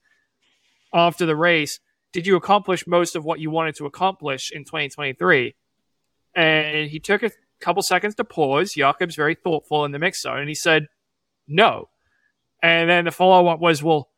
after 0.95 1.27
the 1.27 1.37
race, 1.37 1.81
"Did 2.13 2.27
you 2.27 2.37
accomplish 2.37 2.87
most 2.87 3.17
of 3.17 3.25
what 3.25 3.41
you 3.41 3.51
wanted 3.51 3.75
to 3.77 3.87
accomplish 3.87 4.51
in 4.51 4.65
2023?" 4.65 5.55
And 6.35 6.89
he 6.89 7.01
took 7.01 7.23
a 7.23 7.31
couple 7.61 7.83
seconds 7.83 8.15
to 8.17 8.25
pause. 8.25 8.75
Jakob's 8.75 9.17
very 9.17 9.35
thoughtful 9.35 9.85
in 9.85 9.93
the 9.93 9.99
mix 9.99 10.23
zone, 10.23 10.39
and 10.39 10.49
he 10.49 10.55
said, 10.55 10.89
"No." 11.47 11.91
And 12.63 12.89
then 12.89 13.05
the 13.05 13.11
follow 13.11 13.49
up 13.49 13.61
was, 13.61 13.83
"Well." 13.83 14.11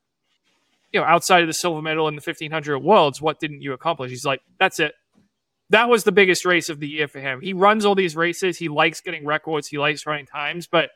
You 0.93 1.01
know, 1.01 1.07
outside 1.07 1.43
of 1.43 1.49
the 1.49 1.53
silver 1.53 1.83
medal 1.83 2.09
in 2.09 2.15
the 2.15 2.23
1500 2.23 2.79
worlds, 2.79 3.21
what 3.21 3.41
didn't 3.41 3.61
you 3.61 3.73
accomplish? 3.73 4.11
He's 4.11 4.25
like, 4.25 4.41
that's 4.59 4.79
it 4.79 4.95
that 5.71 5.89
was 5.89 6.05
the 6.05 6.13
biggest 6.13 6.45
race 6.45 6.69
of 6.69 6.81
the 6.81 6.89
year 6.89 7.09
for 7.09 7.21
him. 7.21 7.41
He 7.41 7.53
runs 7.53 7.85
all 7.85 7.95
these 7.95 8.15
races. 8.15 8.59
He 8.59 8.69
likes 8.69 9.01
getting 9.01 9.25
records. 9.25 9.69
He 9.69 9.79
likes 9.79 10.07
running 10.07 10.27
times, 10.27 10.67
but 10.67 10.91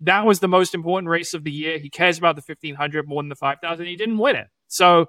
that 0.00 0.24
was 0.24 0.40
the 0.40 0.48
most 0.48 0.74
important 0.74 1.08
race 1.08 1.34
of 1.34 1.44
the 1.44 1.50
year. 1.50 1.78
He 1.78 1.90
cares 1.90 2.18
about 2.18 2.36
the 2.36 2.42
1500 2.42 3.08
more 3.08 3.22
than 3.22 3.28
the 3.28 3.36
5000. 3.36 3.86
He 3.86 3.96
didn't 3.96 4.18
win 4.18 4.36
it. 4.36 4.48
So, 4.72 5.06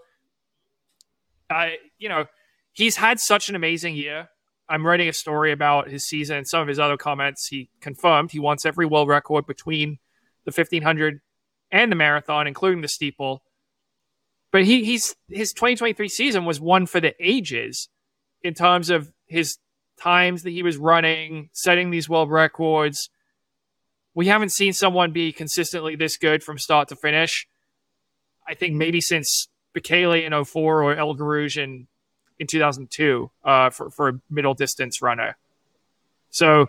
I, 1.49 1.77
you 1.97 2.09
know, 2.09 2.25
he's 2.73 2.97
had 2.97 3.21
such 3.21 3.47
an 3.47 3.55
amazing 3.55 3.95
year. 3.95 4.27
I'm 4.67 4.85
writing 4.85 5.07
a 5.07 5.13
story 5.13 5.53
about 5.53 5.89
his 5.89 6.05
season 6.05 6.35
and 6.35 6.45
some 6.45 6.61
of 6.61 6.67
his 6.67 6.79
other 6.79 6.97
comments. 6.97 7.47
He 7.47 7.69
confirmed 7.79 8.31
he 8.31 8.39
wants 8.39 8.65
every 8.65 8.85
world 8.85 9.07
record 9.07 9.45
between 9.45 9.99
the 10.43 10.51
1500 10.51 11.21
and 11.71 11.89
the 11.89 11.95
marathon, 11.95 12.45
including 12.45 12.81
the 12.81 12.89
steeple. 12.89 13.41
But 14.51 14.65
he, 14.65 14.83
he's 14.83 15.15
his 15.29 15.53
2023 15.53 16.09
season 16.09 16.43
was 16.43 16.59
one 16.59 16.85
for 16.85 16.99
the 16.99 17.15
ages 17.21 17.87
in 18.41 18.53
terms 18.53 18.89
of 18.89 19.13
his 19.27 19.59
times 19.97 20.43
that 20.43 20.51
he 20.51 20.61
was 20.61 20.75
running, 20.75 21.49
setting 21.53 21.89
these 21.89 22.09
world 22.09 22.29
records. 22.29 23.09
We 24.13 24.27
haven't 24.27 24.49
seen 24.49 24.73
someone 24.73 25.13
be 25.13 25.31
consistently 25.31 25.95
this 25.95 26.17
good 26.17 26.43
from 26.43 26.57
start 26.57 26.89
to 26.89 26.97
finish. 26.97 27.47
I 28.45 28.55
think 28.55 28.75
maybe 28.75 28.99
since 28.99 29.47
Bekele 29.73 30.25
in 30.25 30.43
04 30.45 30.83
or 30.83 30.95
El 30.95 31.15
Guerrouj 31.15 31.61
in, 31.61 31.87
in 32.39 32.47
2002 32.47 33.31
uh, 33.43 33.69
for, 33.69 33.89
for 33.89 34.09
a 34.09 34.19
middle 34.29 34.53
distance 34.53 35.01
runner. 35.01 35.37
So, 36.29 36.67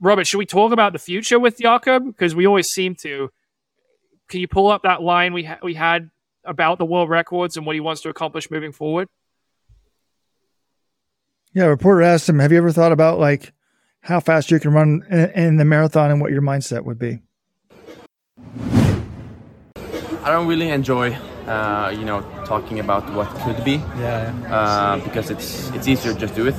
Robert, 0.00 0.26
should 0.26 0.38
we 0.38 0.46
talk 0.46 0.72
about 0.72 0.92
the 0.92 0.98
future 0.98 1.38
with 1.38 1.58
Jakob? 1.58 2.06
Because 2.06 2.34
we 2.34 2.46
always 2.46 2.70
seem 2.70 2.94
to. 2.96 3.30
Can 4.28 4.40
you 4.40 4.48
pull 4.48 4.68
up 4.68 4.82
that 4.82 5.02
line 5.02 5.32
we, 5.32 5.44
ha- 5.44 5.58
we 5.62 5.74
had 5.74 6.10
about 6.44 6.78
the 6.78 6.84
world 6.84 7.08
records 7.10 7.56
and 7.56 7.66
what 7.66 7.74
he 7.74 7.80
wants 7.80 8.00
to 8.02 8.08
accomplish 8.08 8.50
moving 8.50 8.72
forward? 8.72 9.08
Yeah, 11.52 11.64
a 11.64 11.68
reporter 11.68 12.02
asked 12.02 12.28
him, 12.28 12.38
"Have 12.40 12.50
you 12.52 12.58
ever 12.58 12.72
thought 12.72 12.90
about 12.90 13.18
like 13.18 13.52
how 14.00 14.20
fast 14.20 14.50
you 14.50 14.58
can 14.58 14.72
run 14.72 15.04
in, 15.10 15.30
in 15.30 15.56
the 15.56 15.64
marathon 15.64 16.10
and 16.10 16.20
what 16.20 16.32
your 16.32 16.42
mindset 16.42 16.84
would 16.84 16.98
be?" 16.98 17.20
I 20.24 20.30
don't 20.30 20.46
really 20.46 20.70
enjoy, 20.70 21.16
uh, 21.46 21.90
you 21.94 22.04
know, 22.04 22.22
talking 22.46 22.80
about 22.80 23.12
what 23.12 23.28
could 23.44 23.64
be. 23.64 23.82
Yeah. 23.98 24.32
Uh, 24.48 24.98
because 25.04 25.30
it's 25.30 25.70
it's 25.70 25.86
easier 25.88 26.12
to 26.12 26.18
just 26.18 26.34
do 26.34 26.46
it. 26.46 26.54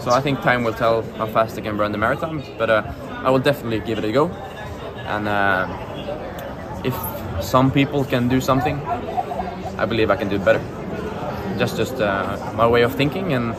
So 0.00 0.10
I 0.10 0.20
think 0.20 0.40
time 0.42 0.64
will 0.64 0.74
tell 0.74 1.02
how 1.16 1.26
fast 1.26 1.58
I 1.58 1.60
can 1.62 1.76
run 1.78 1.92
the 1.92 1.98
marathon. 1.98 2.42
But 2.58 2.70
uh, 2.70 2.82
I 3.24 3.30
will 3.30 3.40
definitely 3.40 3.80
give 3.80 3.98
it 3.98 4.04
a 4.04 4.12
go. 4.12 4.28
And 5.06 5.28
uh, 5.28 5.66
if 6.84 6.94
some 7.42 7.70
people 7.70 8.04
can 8.04 8.28
do 8.28 8.40
something, 8.40 8.80
I 9.78 9.86
believe 9.86 10.10
I 10.10 10.16
can 10.16 10.28
do 10.28 10.36
it 10.36 10.44
better. 10.44 10.60
Just 11.58 11.76
just 11.76 12.00
uh, 12.00 12.36
my 12.54 12.66
way 12.66 12.82
of 12.82 12.94
thinking 12.94 13.32
and 13.32 13.54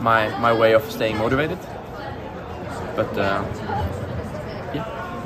my 0.00 0.28
my 0.38 0.52
way 0.52 0.74
of 0.74 0.90
staying 0.90 1.18
motivated. 1.18 1.58
But 2.96 3.16
uh, 3.16 3.44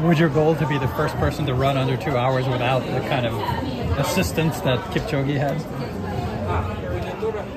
Would 0.00 0.18
your 0.18 0.28
goal 0.28 0.54
to 0.56 0.66
be 0.66 0.78
the 0.78 0.88
first 0.88 1.14
person 1.16 1.46
to 1.46 1.54
run 1.54 1.76
under 1.76 1.96
two 1.96 2.16
hours 2.16 2.46
without 2.48 2.80
the 2.84 3.00
kind 3.08 3.24
of 3.26 3.34
assistance 3.98 4.60
that 4.60 4.78
Kipchoge 4.92 5.36
had? 5.36 5.58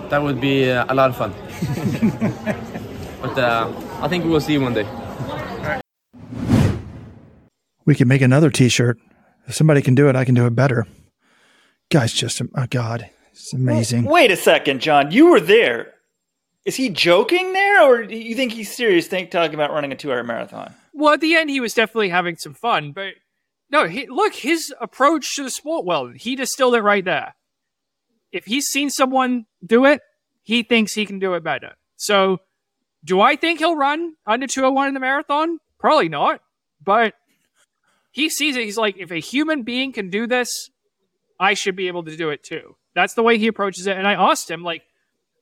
that 0.10 0.22
would 0.22 0.40
be 0.40 0.70
uh, 0.70 0.86
a 0.90 0.96
lot 0.96 1.10
of 1.10 1.18
fun. 1.18 1.32
but 3.22 3.38
uh, 3.38 3.72
I 4.02 4.08
think 4.08 4.24
we 4.24 4.30
will 4.30 4.42
see 4.42 4.58
one 4.58 4.74
day. 4.74 4.88
We 7.86 7.96
can 7.96 8.08
make 8.08 8.22
another 8.22 8.50
T-shirt. 8.50 8.98
If 9.48 9.56
somebody 9.56 9.82
can 9.82 9.96
do 9.96 10.10
it, 10.10 10.16
I 10.16 10.26
can 10.26 10.36
do 10.36 10.46
it 10.46 10.56
better. 10.56 10.88
Guy's 11.92 12.14
just 12.14 12.42
a 12.42 12.50
oh 12.56 12.66
God, 12.70 13.10
it's 13.32 13.54
amazing. 13.54 14.06
Wait 14.06 14.32
a 14.32 14.36
second, 14.36 14.82
John. 14.82 15.12
You 15.12 15.30
were 15.30 15.40
there. 15.40 15.94
Is 16.66 16.76
he 16.76 16.90
joking 16.90 17.54
there, 17.54 17.84
or 17.84 18.06
do 18.06 18.18
you 18.18 18.36
think 18.36 18.54
he's 18.54 18.76
serious? 18.76 19.08
Think 19.08 19.30
talking 19.30 19.54
about 19.54 19.72
running 19.72 19.92
a 19.92 19.96
two-hour 19.96 20.24
marathon? 20.24 20.74
Well, 20.94 21.14
at 21.14 21.22
the 21.22 21.36
end, 21.36 21.52
he 21.52 21.60
was 21.60 21.76
definitely 21.76 22.10
having 22.10 22.38
some 22.38 22.56
fun, 22.56 22.92
but 22.92 23.14
no, 23.76 23.88
he, 23.88 24.08
look, 24.08 24.34
his 24.34 24.74
approach 24.80 25.36
to 25.36 25.44
the 25.44 25.50
sport, 25.50 25.86
well, 25.86 26.08
he 26.08 26.38
distilled 26.38 26.76
it 26.76 26.82
right 26.82 27.04
there. 27.04 27.36
If 28.32 28.46
he's 28.46 28.68
seen 28.68 28.90
someone 28.90 29.48
do 29.66 29.84
it, 29.84 30.00
he 30.44 30.64
thinks 30.64 30.94
he 30.94 31.06
can 31.06 31.20
do 31.20 31.34
it 31.34 31.44
better. 31.44 31.74
So, 31.98 32.40
do 33.04 33.20
I 33.20 33.36
think 33.36 33.60
he'll 33.60 33.76
run 33.76 34.14
under 34.26 34.48
201 34.48 34.88
in 34.88 34.94
the 34.94 35.02
marathon? 35.02 35.60
Probably 35.78 36.08
not, 36.08 36.40
but 36.82 37.16
he 38.12 38.30
sees 38.30 38.56
it. 38.56 38.64
He's 38.64 38.78
like, 38.78 38.96
if 38.98 39.12
a 39.12 39.20
human 39.20 39.64
being 39.64 39.92
can 39.92 40.10
do 40.10 40.26
this, 40.26 40.70
I 41.38 41.54
should 41.54 41.76
be 41.76 41.90
able 41.90 42.04
to 42.06 42.16
do 42.16 42.30
it 42.30 42.44
too. 42.44 42.78
That's 42.94 43.14
the 43.14 43.24
way 43.24 43.38
he 43.38 43.48
approaches 43.48 43.88
it. 43.88 43.98
And 43.98 44.08
I 44.08 44.14
asked 44.14 44.50
him, 44.50 44.64
like, 44.64 44.84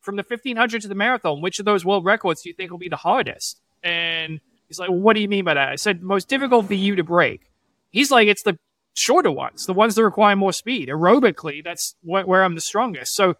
from 0.02 0.16
the 0.16 0.26
1500 0.28 0.82
to 0.82 0.88
the 0.88 0.96
marathon, 0.96 1.42
which 1.42 1.60
of 1.60 1.66
those 1.66 1.86
world 1.86 2.04
records 2.04 2.42
do 2.42 2.50
you 2.50 2.56
think 2.56 2.72
will 2.72 2.80
be 2.80 2.90
the 2.90 2.96
hardest? 2.96 3.62
And 3.84 4.42
he's 4.68 4.80
like, 4.80 4.90
well, 4.90 5.00
what 5.00 5.14
do 5.14 5.22
you 5.22 5.30
mean 5.30 5.46
by 5.46 5.54
that? 5.54 5.70
I 5.70 5.76
said, 5.76 6.02
most 6.02 6.28
difficult 6.28 6.66
for 6.66 6.74
you 6.74 6.96
to 6.96 7.04
break. 7.04 7.53
He's 7.94 8.10
like, 8.10 8.28
it's 8.28 8.42
the 8.42 8.58
shorter 8.96 9.32
ones, 9.32 9.68
the 9.68 9.74
ones 9.74 9.94
that 9.96 10.04
require 10.04 10.36
more 10.36 10.52
speed. 10.52 10.90
Aerobically, 10.90 11.64
that's 11.64 11.96
wh- 12.02 12.28
where 12.28 12.44
I'm 12.44 12.56
the 12.56 12.62
strongest. 12.62 13.14
So 13.14 13.36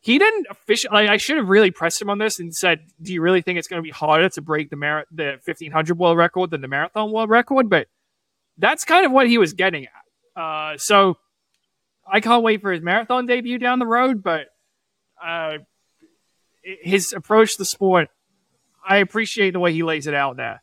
he 0.00 0.18
didn't 0.18 0.46
officially, 0.48 0.92
like, 0.92 1.10
I 1.10 1.18
should 1.18 1.36
have 1.36 1.50
really 1.50 1.70
pressed 1.70 2.00
him 2.00 2.08
on 2.08 2.16
this 2.16 2.40
and 2.40 2.54
said, 2.54 2.80
do 3.02 3.12
you 3.12 3.20
really 3.20 3.42
think 3.42 3.58
it's 3.58 3.68
going 3.68 3.78
to 3.78 3.86
be 3.86 3.90
harder 3.90 4.30
to 4.30 4.40
break 4.40 4.70
the 4.70 4.76
mar- 4.76 5.04
the 5.12 5.38
1500 5.44 5.98
world 5.98 6.16
record 6.16 6.50
than 6.50 6.62
the 6.62 6.68
marathon 6.68 7.12
world 7.12 7.28
record? 7.28 7.68
But 7.68 7.88
that's 8.56 8.86
kind 8.86 9.04
of 9.04 9.12
what 9.12 9.28
he 9.28 9.36
was 9.36 9.52
getting 9.52 9.86
at. 9.86 10.40
Uh, 10.42 10.78
so 10.78 11.18
I 12.10 12.20
can't 12.20 12.42
wait 12.42 12.62
for 12.62 12.72
his 12.72 12.80
marathon 12.80 13.26
debut 13.26 13.58
down 13.58 13.78
the 13.80 13.86
road, 13.86 14.22
but 14.22 14.46
uh, 15.22 15.58
his 16.62 17.12
approach 17.12 17.52
to 17.52 17.58
the 17.58 17.64
sport, 17.66 18.08
I 18.88 18.96
appreciate 18.96 19.50
the 19.50 19.60
way 19.60 19.74
he 19.74 19.82
lays 19.82 20.06
it 20.06 20.14
out 20.14 20.38
there. 20.38 20.62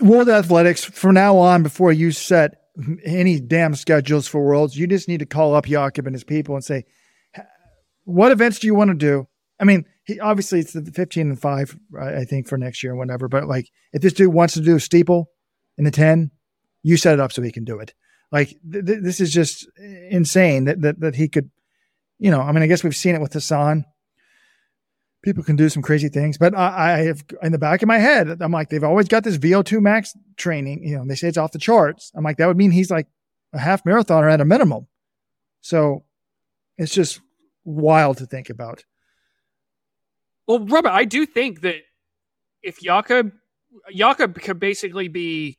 World 0.00 0.28
Athletics, 0.28 0.84
from 0.84 1.14
now 1.14 1.36
on, 1.36 1.62
before 1.62 1.92
you 1.92 2.12
set 2.12 2.60
any 3.04 3.40
damn 3.40 3.74
schedules 3.74 4.26
for 4.26 4.44
Worlds, 4.44 4.76
you 4.76 4.86
just 4.86 5.08
need 5.08 5.20
to 5.20 5.26
call 5.26 5.54
up 5.54 5.66
Jakob 5.66 6.06
and 6.06 6.14
his 6.14 6.24
people 6.24 6.54
and 6.54 6.64
say, 6.64 6.84
what 8.04 8.32
events 8.32 8.58
do 8.58 8.66
you 8.66 8.74
want 8.74 8.90
to 8.90 8.96
do? 8.96 9.26
I 9.60 9.64
mean, 9.64 9.84
he 10.04 10.18
obviously 10.18 10.60
it's 10.60 10.72
the 10.72 10.82
15 10.82 11.28
and 11.28 11.40
5, 11.40 11.78
I 12.00 12.24
think, 12.24 12.48
for 12.48 12.56
next 12.56 12.82
year 12.82 12.92
and 12.92 12.98
whatever. 12.98 13.28
But 13.28 13.46
like, 13.46 13.70
if 13.92 14.02
this 14.02 14.14
dude 14.14 14.32
wants 14.32 14.54
to 14.54 14.60
do 14.60 14.76
a 14.76 14.80
steeple 14.80 15.30
in 15.76 15.84
the 15.84 15.90
10, 15.90 16.30
you 16.82 16.96
set 16.96 17.14
it 17.14 17.20
up 17.20 17.32
so 17.32 17.42
he 17.42 17.52
can 17.52 17.64
do 17.64 17.78
it. 17.78 17.94
Like, 18.32 18.56
th- 18.70 18.86
th- 18.86 19.02
this 19.02 19.20
is 19.20 19.32
just 19.32 19.68
insane 20.10 20.64
that, 20.64 20.80
that, 20.82 21.00
that 21.00 21.14
he 21.16 21.28
could, 21.28 21.50
you 22.18 22.30
know, 22.30 22.40
I 22.40 22.52
mean, 22.52 22.62
I 22.62 22.66
guess 22.66 22.82
we've 22.82 22.96
seen 22.96 23.14
it 23.14 23.20
with 23.20 23.32
Hassan. 23.32 23.84
People 25.22 25.44
can 25.44 25.56
do 25.56 25.68
some 25.68 25.82
crazy 25.82 26.08
things, 26.08 26.38
but 26.38 26.56
I, 26.56 26.94
I 26.94 26.98
have 27.04 27.22
in 27.42 27.52
the 27.52 27.58
back 27.58 27.82
of 27.82 27.88
my 27.88 27.98
head, 27.98 28.40
I'm 28.40 28.52
like, 28.52 28.70
they've 28.70 28.82
always 28.82 29.06
got 29.06 29.22
this 29.22 29.36
VO2 29.36 29.80
max 29.80 30.16
training. 30.36 30.82
You 30.82 30.96
know, 30.96 31.04
they 31.06 31.14
say 31.14 31.28
it's 31.28 31.36
off 31.36 31.52
the 31.52 31.58
charts. 31.58 32.10
I'm 32.14 32.24
like, 32.24 32.38
that 32.38 32.46
would 32.46 32.56
mean 32.56 32.70
he's 32.70 32.90
like 32.90 33.06
a 33.52 33.58
half 33.58 33.84
marathoner 33.84 34.32
at 34.32 34.40
a 34.40 34.46
minimum. 34.46 34.86
So 35.60 36.04
it's 36.78 36.94
just 36.94 37.20
wild 37.64 38.18
to 38.18 38.26
think 38.26 38.48
about. 38.48 38.84
Well, 40.46 40.64
Robert, 40.66 40.90
I 40.90 41.04
do 41.04 41.26
think 41.26 41.60
that 41.60 41.76
if 42.62 42.80
Jakob, 42.80 43.32
Jakob 43.94 44.40
could 44.40 44.58
basically 44.58 45.08
be 45.08 45.58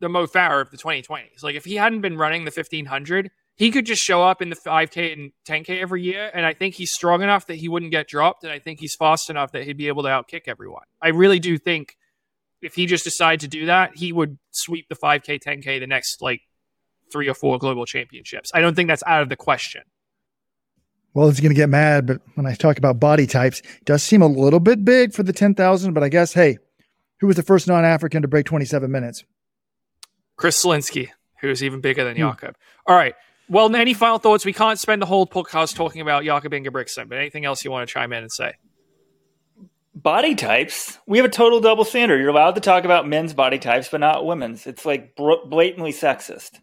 the 0.00 0.08
Mo 0.08 0.26
Farah 0.26 0.62
of 0.62 0.70
the 0.70 0.76
2020s. 0.76 1.42
Like 1.42 1.54
if 1.54 1.64
he 1.64 1.74
hadn't 1.74 2.00
been 2.00 2.16
running 2.16 2.44
the 2.44 2.50
1500, 2.50 3.30
he 3.56 3.70
could 3.70 3.86
just 3.86 4.02
show 4.02 4.22
up 4.22 4.42
in 4.42 4.50
the 4.50 4.56
5K 4.56 5.12
and 5.12 5.32
10K 5.48 5.80
every 5.80 6.02
year. 6.02 6.30
And 6.32 6.44
I 6.44 6.52
think 6.52 6.74
he's 6.74 6.92
strong 6.92 7.22
enough 7.22 7.46
that 7.46 7.56
he 7.56 7.68
wouldn't 7.68 7.90
get 7.90 8.06
dropped. 8.06 8.44
And 8.44 8.52
I 8.52 8.58
think 8.58 8.80
he's 8.80 8.94
fast 8.94 9.30
enough 9.30 9.52
that 9.52 9.64
he'd 9.64 9.78
be 9.78 9.88
able 9.88 10.02
to 10.02 10.10
outkick 10.10 10.42
everyone. 10.46 10.84
I 11.00 11.08
really 11.08 11.40
do 11.40 11.56
think 11.56 11.96
if 12.60 12.74
he 12.74 12.86
just 12.86 13.04
decided 13.04 13.40
to 13.40 13.48
do 13.48 13.66
that, 13.66 13.96
he 13.96 14.12
would 14.12 14.38
sweep 14.50 14.88
the 14.88 14.94
5K, 14.94 15.42
10K 15.42 15.80
the 15.80 15.86
next 15.86 16.20
like 16.20 16.42
three 17.10 17.28
or 17.28 17.34
four 17.34 17.58
global 17.58 17.86
championships. 17.86 18.50
I 18.52 18.60
don't 18.60 18.74
think 18.74 18.88
that's 18.88 19.04
out 19.06 19.22
of 19.22 19.30
the 19.30 19.36
question. 19.36 19.82
Well, 21.14 21.30
he's 21.30 21.40
going 21.40 21.54
to 21.54 21.56
get 21.56 21.70
mad, 21.70 22.06
but 22.06 22.20
when 22.34 22.44
I 22.44 22.54
talk 22.54 22.76
about 22.76 23.00
body 23.00 23.26
types, 23.26 23.60
it 23.60 23.86
does 23.86 24.02
seem 24.02 24.20
a 24.20 24.26
little 24.26 24.60
bit 24.60 24.84
big 24.84 25.14
for 25.14 25.22
the 25.22 25.32
10,000. 25.32 25.94
But 25.94 26.02
I 26.02 26.10
guess, 26.10 26.34
hey, 26.34 26.58
who 27.20 27.26
was 27.26 27.36
the 27.36 27.42
first 27.42 27.66
non 27.66 27.86
African 27.86 28.20
to 28.20 28.28
break 28.28 28.44
27 28.44 28.90
minutes? 28.90 29.24
Chris 30.36 30.62
Solinsky, 30.62 31.08
who's 31.40 31.64
even 31.64 31.80
bigger 31.80 32.04
than 32.04 32.16
hmm. 32.16 32.22
Jakob. 32.22 32.56
All 32.86 32.94
right. 32.94 33.14
Well, 33.48 33.74
any 33.74 33.94
final 33.94 34.18
thoughts? 34.18 34.44
We 34.44 34.52
can't 34.52 34.78
spend 34.78 35.00
the 35.00 35.06
whole 35.06 35.26
podcast 35.26 35.76
talking 35.76 36.00
about 36.00 36.24
Jakob 36.24 36.52
Ingebrigtsen, 36.52 37.08
but 37.08 37.18
anything 37.18 37.44
else 37.44 37.64
you 37.64 37.70
want 37.70 37.88
to 37.88 37.92
chime 37.92 38.12
in 38.12 38.22
and 38.22 38.32
say? 38.32 38.54
Body 39.94 40.34
types. 40.34 40.98
We 41.06 41.18
have 41.18 41.26
a 41.26 41.30
total 41.30 41.60
double 41.60 41.84
standard. 41.84 42.18
You're 42.18 42.30
allowed 42.30 42.56
to 42.56 42.60
talk 42.60 42.84
about 42.84 43.08
men's 43.08 43.34
body 43.34 43.58
types, 43.58 43.88
but 43.88 44.00
not 44.00 44.26
women's. 44.26 44.66
It's 44.66 44.84
like 44.84 45.16
blatantly 45.16 45.92
sexist. 45.92 46.58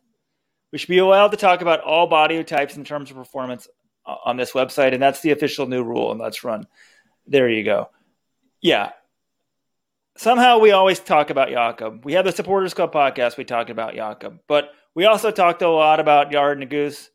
We 0.71 0.77
should 0.77 0.89
be 0.89 0.97
allowed 0.97 1.29
to 1.29 1.37
talk 1.37 1.61
about 1.61 1.81
all 1.81 2.07
body 2.07 2.43
types 2.43 2.75
in 2.75 2.83
terms 2.83 3.09
of 3.11 3.17
performance 3.17 3.67
on 4.05 4.37
this 4.37 4.51
website, 4.51 4.93
and 4.93 5.01
that's 5.01 5.21
the 5.21 5.31
official 5.31 5.67
new 5.67 5.83
rule. 5.83 6.11
And 6.11 6.19
let's 6.19 6.43
run. 6.43 6.67
There 7.25 7.49
you 7.49 7.63
go. 7.63 7.89
Yeah. 8.61 8.91
Somehow 10.17 10.59
we 10.59 10.71
always 10.71 10.99
talk 10.99 11.29
about 11.29 11.49
Jakob. 11.49 12.03
We 12.05 12.13
have 12.13 12.25
the 12.25 12.31
Supporters 12.31 12.73
Club 12.73 12.93
podcast. 12.93 13.37
We 13.37 13.45
talk 13.45 13.69
about 13.69 13.95
Jakob, 13.95 14.39
but 14.47 14.69
we 14.95 15.05
also 15.05 15.31
talked 15.31 15.61
a 15.61 15.69
lot 15.69 15.99
about 15.99 16.31
Yared 16.31 16.63
Nuguse. 16.63 17.09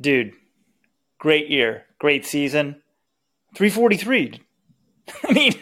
Dude, 0.00 0.32
great 1.18 1.48
year, 1.48 1.84
great 1.98 2.26
season. 2.26 2.82
343. 3.54 4.40
I 5.28 5.32
mean, 5.32 5.54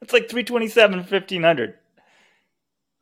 it's 0.00 0.12
like 0.12 0.30
327, 0.30 0.98
1500. 0.98 1.74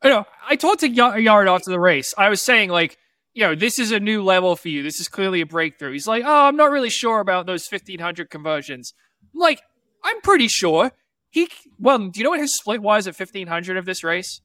I 0.01 0.09
know. 0.09 0.25
I 0.47 0.57
talked 0.57 0.81
to 0.81 0.89
Yared 0.89 1.47
after 1.47 1.71
the 1.71 1.79
race. 1.79 2.13
I 2.17 2.27
was 2.27 2.41
saying, 2.41 2.69
like, 2.69 2.97
you 3.33 3.43
know, 3.43 3.55
this 3.55 3.79
is 3.79 3.91
a 3.91 3.99
new 3.99 4.21
level 4.21 4.55
for 4.55 4.67
you. 4.67 4.83
This 4.83 4.99
is 4.99 5.07
clearly 5.07 5.41
a 5.41 5.45
breakthrough. 5.45 5.93
He's 5.93 6.07
like, 6.07 6.23
oh, 6.25 6.47
I'm 6.47 6.57
not 6.57 6.71
really 6.71 6.89
sure 6.89 7.19
about 7.19 7.45
those 7.45 7.65
1500 7.67 8.29
conversions. 8.29 8.93
I'm 9.33 9.39
like, 9.39 9.61
I'm 10.03 10.19
pretty 10.21 10.49
sure. 10.49 10.91
He, 11.29 11.47
well, 11.79 11.97
do 11.97 12.19
you 12.19 12.23
know 12.25 12.31
what 12.31 12.41
his 12.41 12.55
split 12.55 12.81
was 12.81 13.07
at 13.07 13.17
1500 13.17 13.77
of 13.77 13.85
this 13.85 14.03
race? 14.03 14.41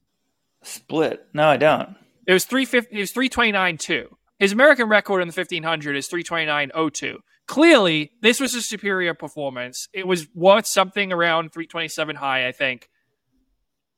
Split? 0.62 1.26
No, 1.32 1.48
I 1.48 1.56
don't. 1.56 1.96
It 2.26 2.32
was 2.32 2.44
350, 2.44 2.96
it 2.96 3.00
was 3.00 3.12
329.2. 3.12 4.08
His 4.38 4.52
American 4.52 4.88
record 4.88 5.20
in 5.20 5.28
the 5.28 5.32
1500 5.32 5.96
is 5.96 6.08
329.02. 6.08 7.16
Clearly, 7.46 8.12
this 8.20 8.40
was 8.40 8.54
a 8.54 8.60
superior 8.60 9.14
performance. 9.14 9.88
It 9.92 10.06
was 10.06 10.28
worth 10.34 10.66
something 10.66 11.12
around 11.12 11.52
327 11.52 12.16
high, 12.16 12.46
I 12.46 12.52
think. 12.52 12.90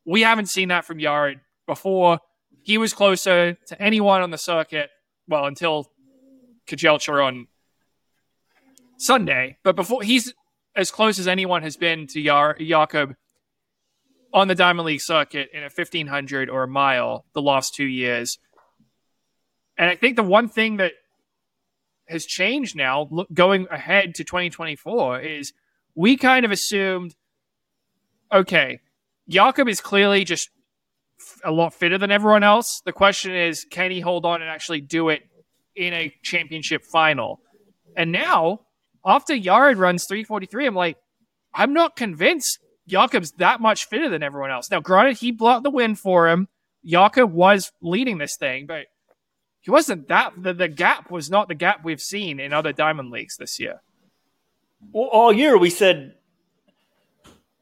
We 0.04 0.22
haven't 0.22 0.46
seen 0.46 0.68
that 0.68 0.84
from 0.84 0.98
Yared 0.98 1.40
before. 1.66 2.20
He 2.62 2.78
was 2.78 2.92
closer 2.92 3.54
to 3.66 3.82
anyone 3.82 4.22
on 4.22 4.30
the 4.30 4.38
circuit, 4.38 4.90
well, 5.28 5.46
until 5.46 5.90
Kejelcha 6.66 7.24
on 7.24 7.48
Sunday. 8.98 9.58
But 9.62 9.76
before 9.76 10.02
he's 10.02 10.32
as 10.76 10.90
close 10.90 11.18
as 11.18 11.26
anyone 11.26 11.62
has 11.62 11.76
been 11.76 12.06
to 12.08 12.20
Yar- 12.20 12.56
Jakob 12.60 13.16
on 14.32 14.48
the 14.48 14.54
Diamond 14.54 14.86
League 14.86 15.00
circuit 15.00 15.50
in 15.52 15.60
a 15.60 15.70
1500 15.74 16.48
or 16.48 16.62
a 16.62 16.68
mile 16.68 17.24
the 17.32 17.42
last 17.42 17.74
two 17.74 17.84
years. 17.84 18.38
And 19.76 19.88
I 19.88 19.96
think 19.96 20.16
the 20.16 20.22
one 20.22 20.48
thing 20.48 20.76
that 20.76 20.92
has 22.08 22.26
changed 22.26 22.76
now, 22.76 23.08
look, 23.10 23.28
going 23.32 23.66
ahead 23.70 24.14
to 24.16 24.24
2024, 24.24 25.20
is 25.20 25.52
we 25.94 26.16
kind 26.16 26.44
of 26.44 26.50
assumed, 26.50 27.14
okay, 28.32 28.80
Jakob 29.28 29.68
is 29.68 29.80
clearly 29.80 30.24
just 30.24 30.50
a 31.44 31.50
lot 31.50 31.74
fitter 31.74 31.98
than 31.98 32.10
everyone 32.10 32.42
else. 32.42 32.82
The 32.84 32.92
question 32.92 33.34
is, 33.34 33.64
can 33.64 33.90
he 33.90 34.00
hold 34.00 34.24
on 34.24 34.42
and 34.42 34.50
actually 34.50 34.80
do 34.80 35.08
it 35.08 35.22
in 35.74 35.92
a 35.92 36.12
championship 36.22 36.84
final? 36.84 37.40
And 37.96 38.12
now, 38.12 38.60
after 39.04 39.34
Yared 39.34 39.78
runs 39.78 40.04
343, 40.06 40.66
I'm 40.66 40.74
like, 40.74 40.96
I'm 41.54 41.72
not 41.72 41.96
convinced 41.96 42.58
Jakob's 42.90 43.32
that 43.32 43.60
much 43.60 43.86
fitter 43.88 44.08
than 44.08 44.22
everyone 44.22 44.50
else. 44.50 44.70
Now, 44.70 44.80
granted, 44.80 45.18
he 45.18 45.32
blocked 45.32 45.64
the 45.64 45.70
win 45.70 45.94
for 45.94 46.28
him. 46.28 46.48
Jakob 46.84 47.32
was 47.32 47.72
leading 47.80 48.18
this 48.18 48.36
thing, 48.36 48.66
but 48.66 48.86
he 49.60 49.70
wasn't 49.70 50.08
that. 50.08 50.32
The, 50.36 50.52
the 50.52 50.68
gap 50.68 51.10
was 51.10 51.30
not 51.30 51.48
the 51.48 51.54
gap 51.54 51.84
we've 51.84 52.00
seen 52.00 52.40
in 52.40 52.52
other 52.52 52.72
Diamond 52.72 53.10
Leagues 53.10 53.36
this 53.36 53.58
year. 53.60 53.80
Well, 54.92 55.08
all 55.08 55.32
year 55.32 55.58
we 55.58 55.70
said 55.70 56.14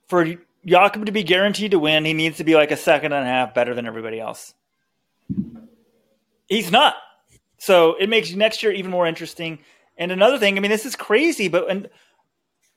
for 0.07 0.37
Jakob 0.65 1.07
to 1.07 1.13
be 1.13 1.23
guaranteed 1.25 1.73
to 1.73 1.79
win, 1.79 2.05
he 2.05 2.13
needs 2.13 2.37
to 2.39 2.45
be 2.45 2.55
like 2.55 2.71
a 2.71 2.77
second 2.77 3.13
and 3.13 3.27
a 3.27 3.29
half 3.29 3.55
better 3.55 3.75
than 3.75 3.87
everybody 3.87 4.21
else. 4.21 4.55
He's 6.47 6.71
not. 6.71 6.95
So 7.59 7.97
it 7.97 8.09
makes 8.09 8.33
next 8.33 8.63
year 8.63 8.73
even 8.73 8.91
more 8.91 9.07
interesting. 9.07 9.59
And 9.97 10.13
another 10.13 10.39
thing, 10.39 10.57
I 10.57 10.61
mean, 10.61 10.71
this 10.71 10.87
is 10.87 10.95
crazy, 10.95 11.49
but 11.49 11.69
and 11.69 11.89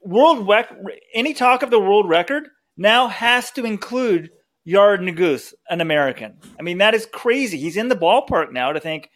world 0.03 0.47
rec- 0.47 0.73
any 1.13 1.33
talk 1.33 1.63
of 1.63 1.69
the 1.69 1.79
world 1.79 2.09
record 2.09 2.47
now 2.77 3.07
has 3.07 3.51
to 3.51 3.65
include 3.65 4.31
Yared 4.67 4.99
Nuguse, 4.99 5.53
an 5.69 5.81
American. 5.81 6.37
I 6.59 6.63
mean, 6.63 6.77
that 6.79 6.93
is 6.93 7.05
crazy. 7.05 7.57
He's 7.57 7.77
in 7.77 7.87
the 7.87 7.95
ballpark 7.95 8.51
now 8.51 8.71
to 8.71 8.79
think 8.79 9.09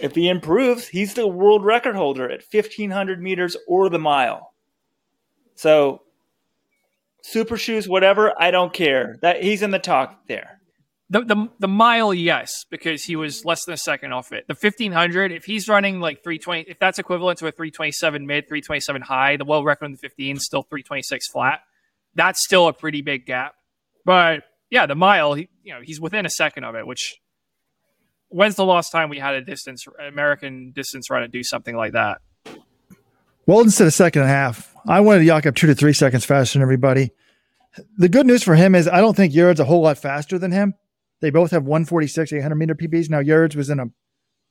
if 0.00 0.14
he 0.14 0.28
improves, 0.28 0.88
he's 0.88 1.14
the 1.14 1.26
world 1.26 1.64
record 1.64 1.94
holder 1.94 2.24
at 2.24 2.42
1500 2.50 3.22
meters 3.22 3.56
or 3.68 3.88
the 3.88 3.98
mile. 3.98 4.52
So, 5.54 6.02
super 7.22 7.56
shoes, 7.56 7.88
whatever, 7.88 8.32
I 8.40 8.50
don't 8.50 8.72
care. 8.72 9.16
That 9.22 9.42
he's 9.42 9.62
in 9.62 9.70
the 9.70 9.78
talk 9.78 10.26
there. 10.26 10.60
The, 11.10 11.20
the 11.20 11.48
the 11.58 11.68
mile, 11.68 12.14
yes, 12.14 12.64
because 12.70 13.04
he 13.04 13.14
was 13.14 13.44
less 13.44 13.66
than 13.66 13.74
a 13.74 13.76
second 13.76 14.12
off 14.12 14.32
it. 14.32 14.48
The 14.48 14.54
fifteen 14.54 14.90
hundred, 14.90 15.32
if 15.32 15.44
he's 15.44 15.68
running 15.68 16.00
like 16.00 16.24
three 16.24 16.38
twenty, 16.38 16.62
if 16.62 16.78
that's 16.78 16.98
equivalent 16.98 17.38
to 17.40 17.46
a 17.46 17.52
three 17.52 17.70
twenty 17.70 17.92
seven 17.92 18.26
mid, 18.26 18.48
three 18.48 18.62
twenty 18.62 18.80
seven 18.80 19.02
high, 19.02 19.36
the 19.36 19.44
world 19.44 19.66
record 19.66 19.84
in 19.84 19.92
the 19.92 19.98
fifteen 19.98 20.38
still 20.38 20.62
three 20.62 20.82
twenty 20.82 21.02
six 21.02 21.28
flat. 21.28 21.60
That's 22.14 22.42
still 22.42 22.68
a 22.68 22.72
pretty 22.72 23.02
big 23.02 23.26
gap. 23.26 23.54
But 24.06 24.44
yeah, 24.70 24.86
the 24.86 24.94
mile, 24.94 25.34
he, 25.34 25.50
you 25.62 25.74
know, 25.74 25.80
he's 25.82 26.00
within 26.00 26.24
a 26.24 26.30
second 26.30 26.64
of 26.64 26.74
it. 26.74 26.86
Which 26.86 27.20
when's 28.28 28.54
the 28.54 28.64
last 28.64 28.90
time 28.90 29.10
we 29.10 29.18
had 29.18 29.34
a 29.34 29.42
distance 29.42 29.84
American 30.00 30.72
distance 30.72 31.10
runner 31.10 31.28
do 31.28 31.42
something 31.42 31.76
like 31.76 31.92
that? 31.92 32.22
Well, 33.46 33.60
instead 33.60 33.86
of 33.86 33.92
second 33.92 34.22
and 34.22 34.30
a 34.30 34.34
half, 34.34 34.74
I 34.88 35.00
wanted 35.00 35.26
Jakob 35.26 35.54
two 35.54 35.66
to 35.66 35.74
three 35.74 35.92
seconds 35.92 36.24
faster 36.24 36.58
than 36.58 36.62
everybody. 36.62 37.10
The 37.98 38.08
good 38.08 38.26
news 38.26 38.42
for 38.42 38.54
him 38.54 38.74
is 38.74 38.88
I 38.88 39.02
don't 39.02 39.14
think 39.14 39.34
Yared's 39.34 39.60
a 39.60 39.64
whole 39.64 39.82
lot 39.82 39.98
faster 39.98 40.38
than 40.38 40.50
him. 40.50 40.74
They 41.24 41.30
both 41.30 41.52
have 41.52 41.62
146, 41.62 42.34
800 42.34 42.54
meter 42.54 42.74
PBs. 42.74 43.08
Now, 43.08 43.20
Yared's 43.22 43.56
was 43.56 43.70
in 43.70 43.80
a 43.80 43.86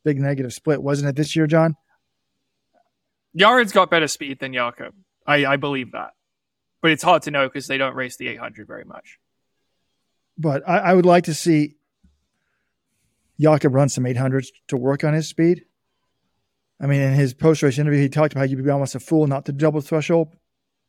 big 0.04 0.20
negative 0.20 0.52
split, 0.52 0.82
wasn't 0.82 1.08
it 1.08 1.16
this 1.16 1.36
year, 1.36 1.46
John? 1.46 1.76
Yared's 3.38 3.72
got 3.72 3.92
better 3.92 4.08
speed 4.08 4.40
than 4.40 4.56
Jakob. 4.56 4.96
I, 5.28 5.46
I 5.46 5.58
believe 5.58 5.92
that. 5.92 6.14
But 6.82 6.90
it's 6.90 7.04
hard 7.04 7.22
to 7.22 7.32
know 7.32 7.48
because 7.48 7.68
they 7.68 7.78
don't 7.78 7.94
race 7.94 8.18
the 8.18 8.28
800 8.28 8.66
very 8.66 8.86
much. 8.86 9.20
But 10.36 10.68
I, 10.68 10.80
I 10.80 10.94
would 10.96 11.06
like 11.06 11.26
to 11.26 11.36
see 11.36 11.76
Jakob 13.40 13.76
run 13.76 13.90
some 13.90 14.06
800s 14.06 14.48
to 14.70 14.76
work 14.76 15.04
on 15.04 15.14
his 15.14 15.28
speed. 15.28 15.66
I 16.82 16.88
mean, 16.88 17.02
in 17.02 17.14
his 17.14 17.36
post 17.36 17.62
race 17.62 17.78
interview, 17.78 18.00
he 18.00 18.10
talked 18.10 18.34
about 18.34 18.40
how 18.40 18.46
you'd 18.46 18.66
be 18.66 18.72
almost 18.72 18.96
a 18.96 19.00
fool 19.00 19.28
not 19.28 19.46
to 19.46 19.52
double 19.52 19.82
threshold 19.82 20.36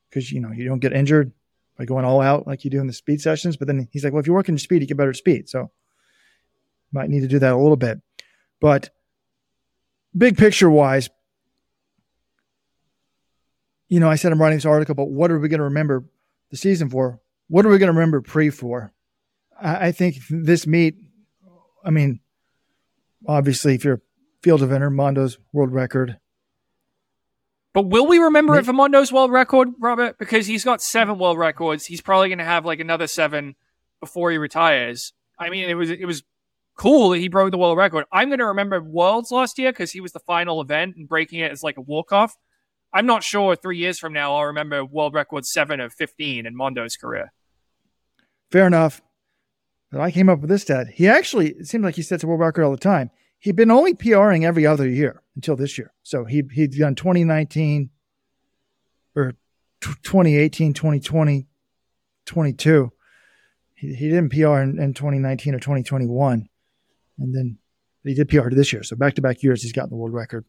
because, 0.09 0.33
you 0.33 0.41
know, 0.41 0.51
you 0.51 0.65
don't 0.65 0.81
get 0.81 0.95
injured 0.95 1.33
by 1.77 1.85
going 1.85 2.05
all 2.05 2.21
out 2.21 2.47
like 2.47 2.65
you 2.65 2.71
do 2.71 2.81
in 2.81 2.87
the 2.87 2.93
speed 2.93 3.21
sessions. 3.21 3.57
But 3.57 3.69
then 3.69 3.89
he's 3.91 4.05
like, 4.05 4.13
well, 4.13 4.21
if 4.21 4.27
you're 4.27 4.37
working 4.37 4.55
your 4.55 4.61
speed, 4.61 4.83
you 4.83 4.89
get 4.89 4.97
better 4.97 5.15
speed. 5.15 5.49
So 5.49 5.71
might 6.93 7.11
need 7.11 7.21
to 7.21 7.29
do 7.29 7.39
that 7.41 7.53
a 7.53 7.57
little 7.57 7.77
bit. 7.77 8.01
But 8.61 8.91
big 10.17 10.39
picture 10.39 10.71
wise, 10.71 11.11
you 13.89 14.01
know, 14.01 14.11
I 14.11 14.15
said 14.15 14.33
I'm 14.33 14.41
writing 14.41 14.57
this 14.57 14.65
article, 14.65 14.95
but 14.95 15.11
what 15.11 15.31
are 15.31 15.39
we 15.39 15.49
going 15.49 15.59
to 15.59 15.65
remember 15.65 16.05
the 16.51 16.57
season 16.57 16.89
for? 16.89 17.21
What 17.49 17.67
are 17.67 17.69
we 17.69 17.79
going 17.79 17.93
to 17.93 17.99
remember 17.99 18.21
pre 18.23 18.51
for? 18.51 18.93
I, 19.61 19.89
I 19.89 19.93
think 19.93 20.17
this 20.31 20.67
meet, 20.67 20.97
I 21.85 21.91
mean, 21.91 22.21
obviously, 23.27 23.75
if 23.75 23.85
you're 23.85 24.01
field 24.43 24.61
eventer, 24.61 24.93
Mondo's 24.93 25.39
world 25.53 25.73
record. 25.73 26.19
But 27.75 27.87
will 27.87 28.07
we 28.07 28.19
remember 28.19 28.57
it 28.57 28.65
for 28.65 28.73
Mondo's 28.73 29.13
world 29.13 29.33
record, 29.33 29.71
Robert? 29.81 30.17
Because 30.17 30.47
he's 30.47 30.65
got 30.65 30.81
seven 30.81 31.19
world 31.19 31.39
records. 31.39 31.85
He's 31.85 32.01
probably 32.01 32.29
going 32.29 32.39
to 32.39 32.45
have 32.45 32.65
like 32.65 32.79
another 32.79 33.09
seven 33.09 33.57
before 34.01 34.31
he 34.31 34.39
retires. 34.39 35.13
I 35.41 35.51
mean, 35.51 35.69
it 35.69 35.75
was 35.75 35.91
it 35.91 36.07
was 36.07 36.23
cool 36.77 37.11
that 37.11 37.19
he 37.19 37.29
broke 37.29 37.51
the 37.51 37.59
world 37.59 37.77
record. 37.77 38.05
I'm 38.13 38.29
going 38.29 38.39
to 38.39 38.47
remember 38.47 38.81
Worlds 38.81 39.33
last 39.33 39.59
year 39.59 39.73
because 39.73 39.91
he 39.91 40.01
was 40.01 40.13
the 40.13 40.21
final 40.21 40.61
event 40.61 40.95
and 40.97 41.09
breaking 41.09 41.41
it 41.41 41.51
as 41.51 41.65
like 41.65 41.77
a 41.77 41.81
walk 41.81 42.13
off. 42.13 42.37
I'm 42.93 43.07
not 43.07 43.25
sure 43.25 43.57
three 43.57 43.79
years 43.79 43.99
from 43.99 44.13
now 44.13 44.37
I'll 44.37 44.45
remember 44.45 44.85
world 44.85 45.15
record 45.15 45.45
seven 45.45 45.81
of 45.81 45.93
15 45.93 46.47
in 46.47 46.57
Mondo's 46.57 46.97
career. 46.97 47.33
Fair 48.53 48.69
enough. 48.69 49.03
But 49.91 50.01
I 50.01 50.13
came 50.13 50.29
up 50.29 50.41
with 50.41 50.51
this 50.51 50.63
stat. 50.63 50.89
He 50.95 51.09
actually, 51.09 51.51
it 51.51 51.67
seemed 51.67 51.83
like 51.83 51.97
he 51.97 52.03
sets 52.03 52.23
a 52.23 52.27
world 52.29 52.41
record 52.41 52.63
all 52.63 52.71
the 52.71 52.77
time. 52.77 53.11
He'd 53.45 53.57
been 53.57 53.71
only 53.71 53.93
PRing 53.93 54.47
every 54.47 54.65
other 54.65 54.89
year 54.89 55.21
until 55.37 55.55
this 55.55 55.77
year. 55.77 55.93
So 56.03 56.25
he, 56.25 56.45
he'd 56.53 56.79
done 56.79 56.95
2019 56.95 57.91
or 59.15 59.33
t- 59.83 59.91
2018, 60.03 60.73
2020, 60.73 61.47
22. 62.25 62.93
He, 63.75 63.95
he 63.97 64.09
didn't 64.09 64.31
PR 64.31 64.61
in, 64.61 64.81
in 64.81 64.95
2019 64.95 65.55
or 65.55 65.59
2021. 65.59 66.49
And 67.19 67.35
then 67.35 67.59
he 68.03 68.15
did 68.15 68.31
PR 68.31 68.49
this 68.49 68.73
year. 68.73 68.83
So 68.83 68.97
back 68.97 69.13
to 69.17 69.21
back 69.21 69.43
years, 69.43 69.63
he's 69.63 69.75
gotten 69.75 69.91
the 69.91 69.97
world 69.97 70.15
record, 70.15 70.47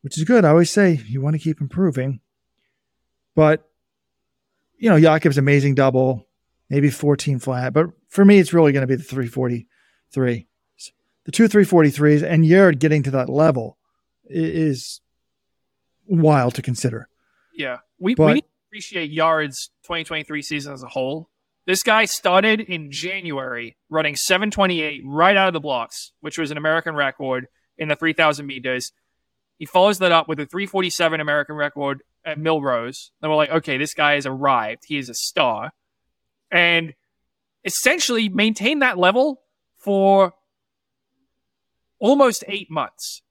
which 0.00 0.16
is 0.16 0.24
good. 0.24 0.46
I 0.46 0.48
always 0.48 0.70
say 0.70 1.02
you 1.06 1.20
want 1.20 1.36
to 1.36 1.38
keep 1.38 1.60
improving. 1.60 2.20
But, 3.34 3.68
you 4.78 4.88
know, 4.88 4.98
Jakob's 4.98 5.36
amazing 5.36 5.74
double, 5.74 6.26
maybe 6.70 6.88
14 6.88 7.40
flat. 7.40 7.74
But 7.74 7.88
for 8.08 8.24
me, 8.24 8.38
it's 8.38 8.54
really 8.54 8.72
going 8.72 8.84
to 8.84 8.86
be 8.86 8.96
the 8.96 9.02
343. 9.02 10.46
The 11.24 11.32
two 11.32 11.48
343s 11.48 12.22
and 12.22 12.44
Yared 12.44 12.78
getting 12.78 13.02
to 13.04 13.10
that 13.12 13.28
level 13.28 13.78
is 14.24 15.00
wild 16.06 16.54
to 16.56 16.62
consider. 16.62 17.08
Yeah. 17.54 17.78
We, 17.98 18.14
But- 18.14 18.34
we 18.34 18.42
appreciate 18.68 19.12
Yared's 19.12 19.68
2023 19.84 20.42
season 20.42 20.72
as 20.72 20.82
a 20.82 20.88
whole. 20.88 21.28
This 21.64 21.84
guy 21.84 22.06
started 22.06 22.60
in 22.60 22.90
January 22.90 23.76
running 23.88 24.16
728 24.16 25.02
right 25.04 25.36
out 25.36 25.46
of 25.46 25.52
the 25.52 25.60
blocks, 25.60 26.12
which 26.20 26.36
was 26.38 26.50
an 26.50 26.56
American 26.56 26.96
record 26.96 27.46
in 27.78 27.88
the 27.88 27.94
3,000 27.94 28.46
meters. 28.46 28.90
He 29.58 29.66
follows 29.66 30.00
that 30.00 30.10
up 30.10 30.26
with 30.28 30.40
a 30.40 30.46
347 30.46 31.20
American 31.20 31.54
record 31.54 32.02
at 32.24 32.36
Millrose. 32.38 33.10
Then 33.20 33.30
we're 33.30 33.36
like, 33.36 33.50
okay, 33.50 33.78
this 33.78 33.94
guy 33.94 34.14
has 34.14 34.26
arrived. 34.26 34.82
He 34.88 34.98
is 34.98 35.08
a 35.08 35.14
star. 35.14 35.72
And 36.50 36.94
essentially 37.64 38.28
maintained 38.28 38.82
that 38.82 38.98
level 38.98 39.42
for 39.76 40.34
almost 42.02 42.42
eight 42.48 42.68
months. 42.68 43.22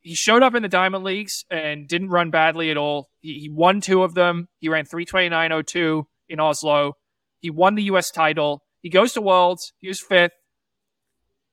He 0.00 0.14
showed 0.14 0.42
up 0.42 0.54
in 0.54 0.62
the 0.62 0.68
Diamond 0.68 1.04
Leagues 1.04 1.44
and 1.50 1.86
didn't 1.86 2.10
run 2.10 2.30
badly 2.30 2.70
at 2.70 2.76
all. 2.76 3.08
He, 3.20 3.38
he 3.38 3.48
won 3.48 3.80
two 3.80 4.02
of 4.02 4.14
them. 4.14 4.48
He 4.58 4.68
ran 4.68 4.84
329.02 4.84 6.04
in 6.28 6.40
Oslo. 6.40 6.96
He 7.38 7.50
won 7.50 7.76
the 7.76 7.84
U.S. 7.84 8.10
title. 8.10 8.64
He 8.82 8.88
goes 8.88 9.12
to 9.12 9.22
Worlds. 9.22 9.72
He 9.78 9.88
was 9.88 10.00
fifth. 10.00 10.32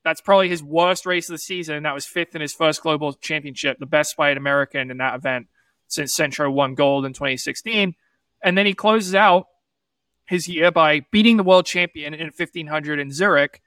That's 0.03 0.21
probably 0.21 0.49
his 0.49 0.63
worst 0.63 1.05
race 1.05 1.29
of 1.29 1.33
the 1.33 1.39
season. 1.39 1.83
That 1.83 1.93
was 1.93 2.05
fifth 2.05 2.33
in 2.33 2.41
his 2.41 2.53
first 2.53 2.81
global 2.81 3.13
championship, 3.13 3.77
the 3.79 3.85
best 3.85 4.17
by 4.17 4.31
an 4.31 4.37
American 4.37 4.89
in 4.89 4.97
that 4.97 5.15
event 5.15 5.47
since 5.87 6.15
Centro 6.15 6.49
won 6.49 6.73
gold 6.73 7.05
in 7.05 7.13
2016. 7.13 7.93
And 8.43 8.57
then 8.57 8.65
he 8.65 8.73
closes 8.73 9.13
out 9.13 9.45
his 10.25 10.47
year 10.47 10.71
by 10.71 11.01
beating 11.11 11.37
the 11.37 11.43
world 11.43 11.65
champion 11.65 12.13
in 12.13 12.27
1500 12.27 12.99
in 12.99 13.11
Zurich 13.11 13.61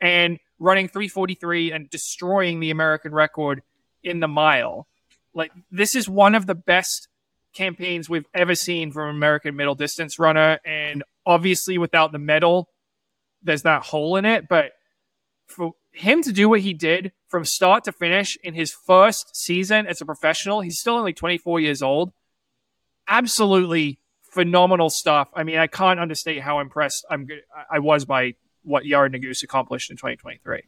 and 0.00 0.38
running 0.58 0.88
343 0.88 1.72
and 1.72 1.90
destroying 1.90 2.60
the 2.60 2.70
American 2.70 3.12
record 3.12 3.62
in 4.02 4.20
the 4.20 4.28
mile. 4.28 4.86
Like 5.34 5.52
this 5.70 5.94
is 5.94 6.08
one 6.08 6.34
of 6.34 6.46
the 6.46 6.54
best 6.54 7.08
campaigns 7.52 8.08
we've 8.08 8.26
ever 8.34 8.54
seen 8.54 8.92
from 8.92 9.10
an 9.10 9.16
American 9.16 9.56
middle 9.56 9.74
distance 9.74 10.18
runner. 10.18 10.58
And 10.64 11.02
obviously 11.24 11.78
without 11.78 12.12
the 12.12 12.18
medal, 12.18 12.68
there's 13.42 13.62
that 13.62 13.82
hole 13.82 14.16
in 14.16 14.24
it. 14.24 14.48
But 14.48 14.72
for 15.46 15.72
him 15.92 16.22
to 16.22 16.32
do 16.32 16.48
what 16.48 16.60
he 16.60 16.74
did 16.74 17.12
from 17.28 17.44
start 17.44 17.84
to 17.84 17.92
finish 17.92 18.36
in 18.42 18.54
his 18.54 18.72
first 18.72 19.34
season 19.34 19.86
as 19.86 20.00
a 20.00 20.06
professional, 20.06 20.60
he's 20.60 20.78
still 20.78 20.94
only 20.94 21.12
24 21.12 21.60
years 21.60 21.82
old. 21.82 22.12
Absolutely 23.08 23.98
phenomenal 24.22 24.90
stuff. 24.90 25.28
I 25.34 25.42
mean, 25.42 25.58
I 25.58 25.66
can't 25.66 25.98
understate 25.98 26.42
how 26.42 26.60
impressed 26.60 27.06
I'm 27.10 27.26
I 27.70 27.78
was 27.78 28.04
by 28.04 28.34
what 28.66 28.84
Yared 28.84 29.14
Nuguse 29.14 29.42
accomplished 29.42 29.90
in 29.90 29.96
2023. 29.96 30.62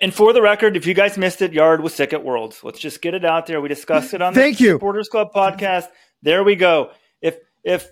And 0.00 0.12
for 0.12 0.32
the 0.32 0.42
record, 0.42 0.76
if 0.76 0.86
you 0.86 0.94
guys 0.94 1.16
missed 1.16 1.40
it, 1.40 1.52
Yared 1.52 1.80
was 1.80 1.94
sick 1.94 2.12
at 2.12 2.22
Worlds. 2.22 2.62
Let's 2.62 2.78
just 2.78 3.00
get 3.00 3.14
it 3.14 3.24
out 3.24 3.46
there. 3.46 3.60
We 3.60 3.68
discussed 3.68 4.12
it 4.12 4.20
on 4.20 4.34
Thank 4.34 4.58
the 4.58 4.64
you. 4.64 4.70
Supporters 4.72 5.08
Club 5.08 5.32
podcast. 5.34 5.86
There 6.20 6.44
we 6.44 6.54
go. 6.56 6.90
If 7.20 7.38
if 7.64 7.88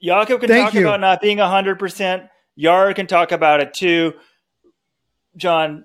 Jakob 0.00 0.40
can 0.40 0.48
Thank 0.48 0.66
talk 0.66 0.74
you. 0.74 0.82
about 0.82 1.00
not 1.00 1.20
being 1.20 1.38
hundred 1.38 1.78
percent, 1.78 2.24
Yared 2.58 2.94
can 2.94 3.06
talk 3.06 3.32
about 3.32 3.60
it 3.60 3.74
too. 3.74 4.14
John, 5.36 5.84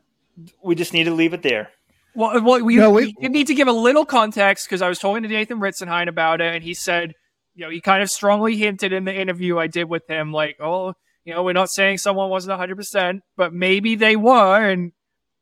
we 0.63 0.75
just 0.75 0.93
need 0.93 1.05
to 1.05 1.13
leave 1.13 1.33
it 1.33 1.41
there. 1.41 1.69
Well, 2.15 2.41
well 2.43 2.63
we, 2.63 2.75
No, 2.75 2.91
we- 2.91 3.15
we 3.19 3.29
need 3.29 3.47
to 3.47 3.55
give 3.55 3.67
a 3.67 3.73
little 3.73 4.05
context 4.05 4.67
because 4.67 4.81
I 4.81 4.89
was 4.89 4.99
talking 4.99 5.23
to 5.23 5.29
Dathan 5.29 5.59
Ritzenhein 5.59 6.07
about 6.07 6.41
it, 6.41 6.53
and 6.53 6.63
he 6.63 6.73
said, 6.73 7.15
you 7.55 7.65
know, 7.65 7.69
he 7.71 7.81
kind 7.81 8.01
of 8.03 8.09
strongly 8.09 8.55
hinted 8.55 8.93
in 8.93 9.05
the 9.05 9.13
interview 9.13 9.57
I 9.57 9.67
did 9.67 9.85
with 9.85 10.07
him, 10.09 10.31
like, 10.31 10.57
oh, 10.61 10.93
you 11.25 11.33
know, 11.33 11.43
we're 11.43 11.53
not 11.53 11.69
saying 11.69 11.97
someone 11.97 12.29
wasn't 12.29 12.59
100%, 12.59 13.21
but 13.37 13.53
maybe 13.53 13.95
they 13.95 14.15
were. 14.15 14.69
And 14.69 14.91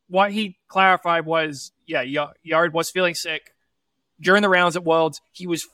what 0.08 0.32
he 0.32 0.58
clarified 0.68 1.26
was, 1.26 1.72
yeah, 1.86 2.04
Yared 2.04 2.74
was 2.74 2.90
feeling 2.90 3.16
sick 3.16 3.54
during 4.20 4.42
the 4.42 4.50
rounds 4.50 4.76
at 4.76 4.84
Worlds. 4.84 5.22
He 5.32 5.48
was, 5.48 5.68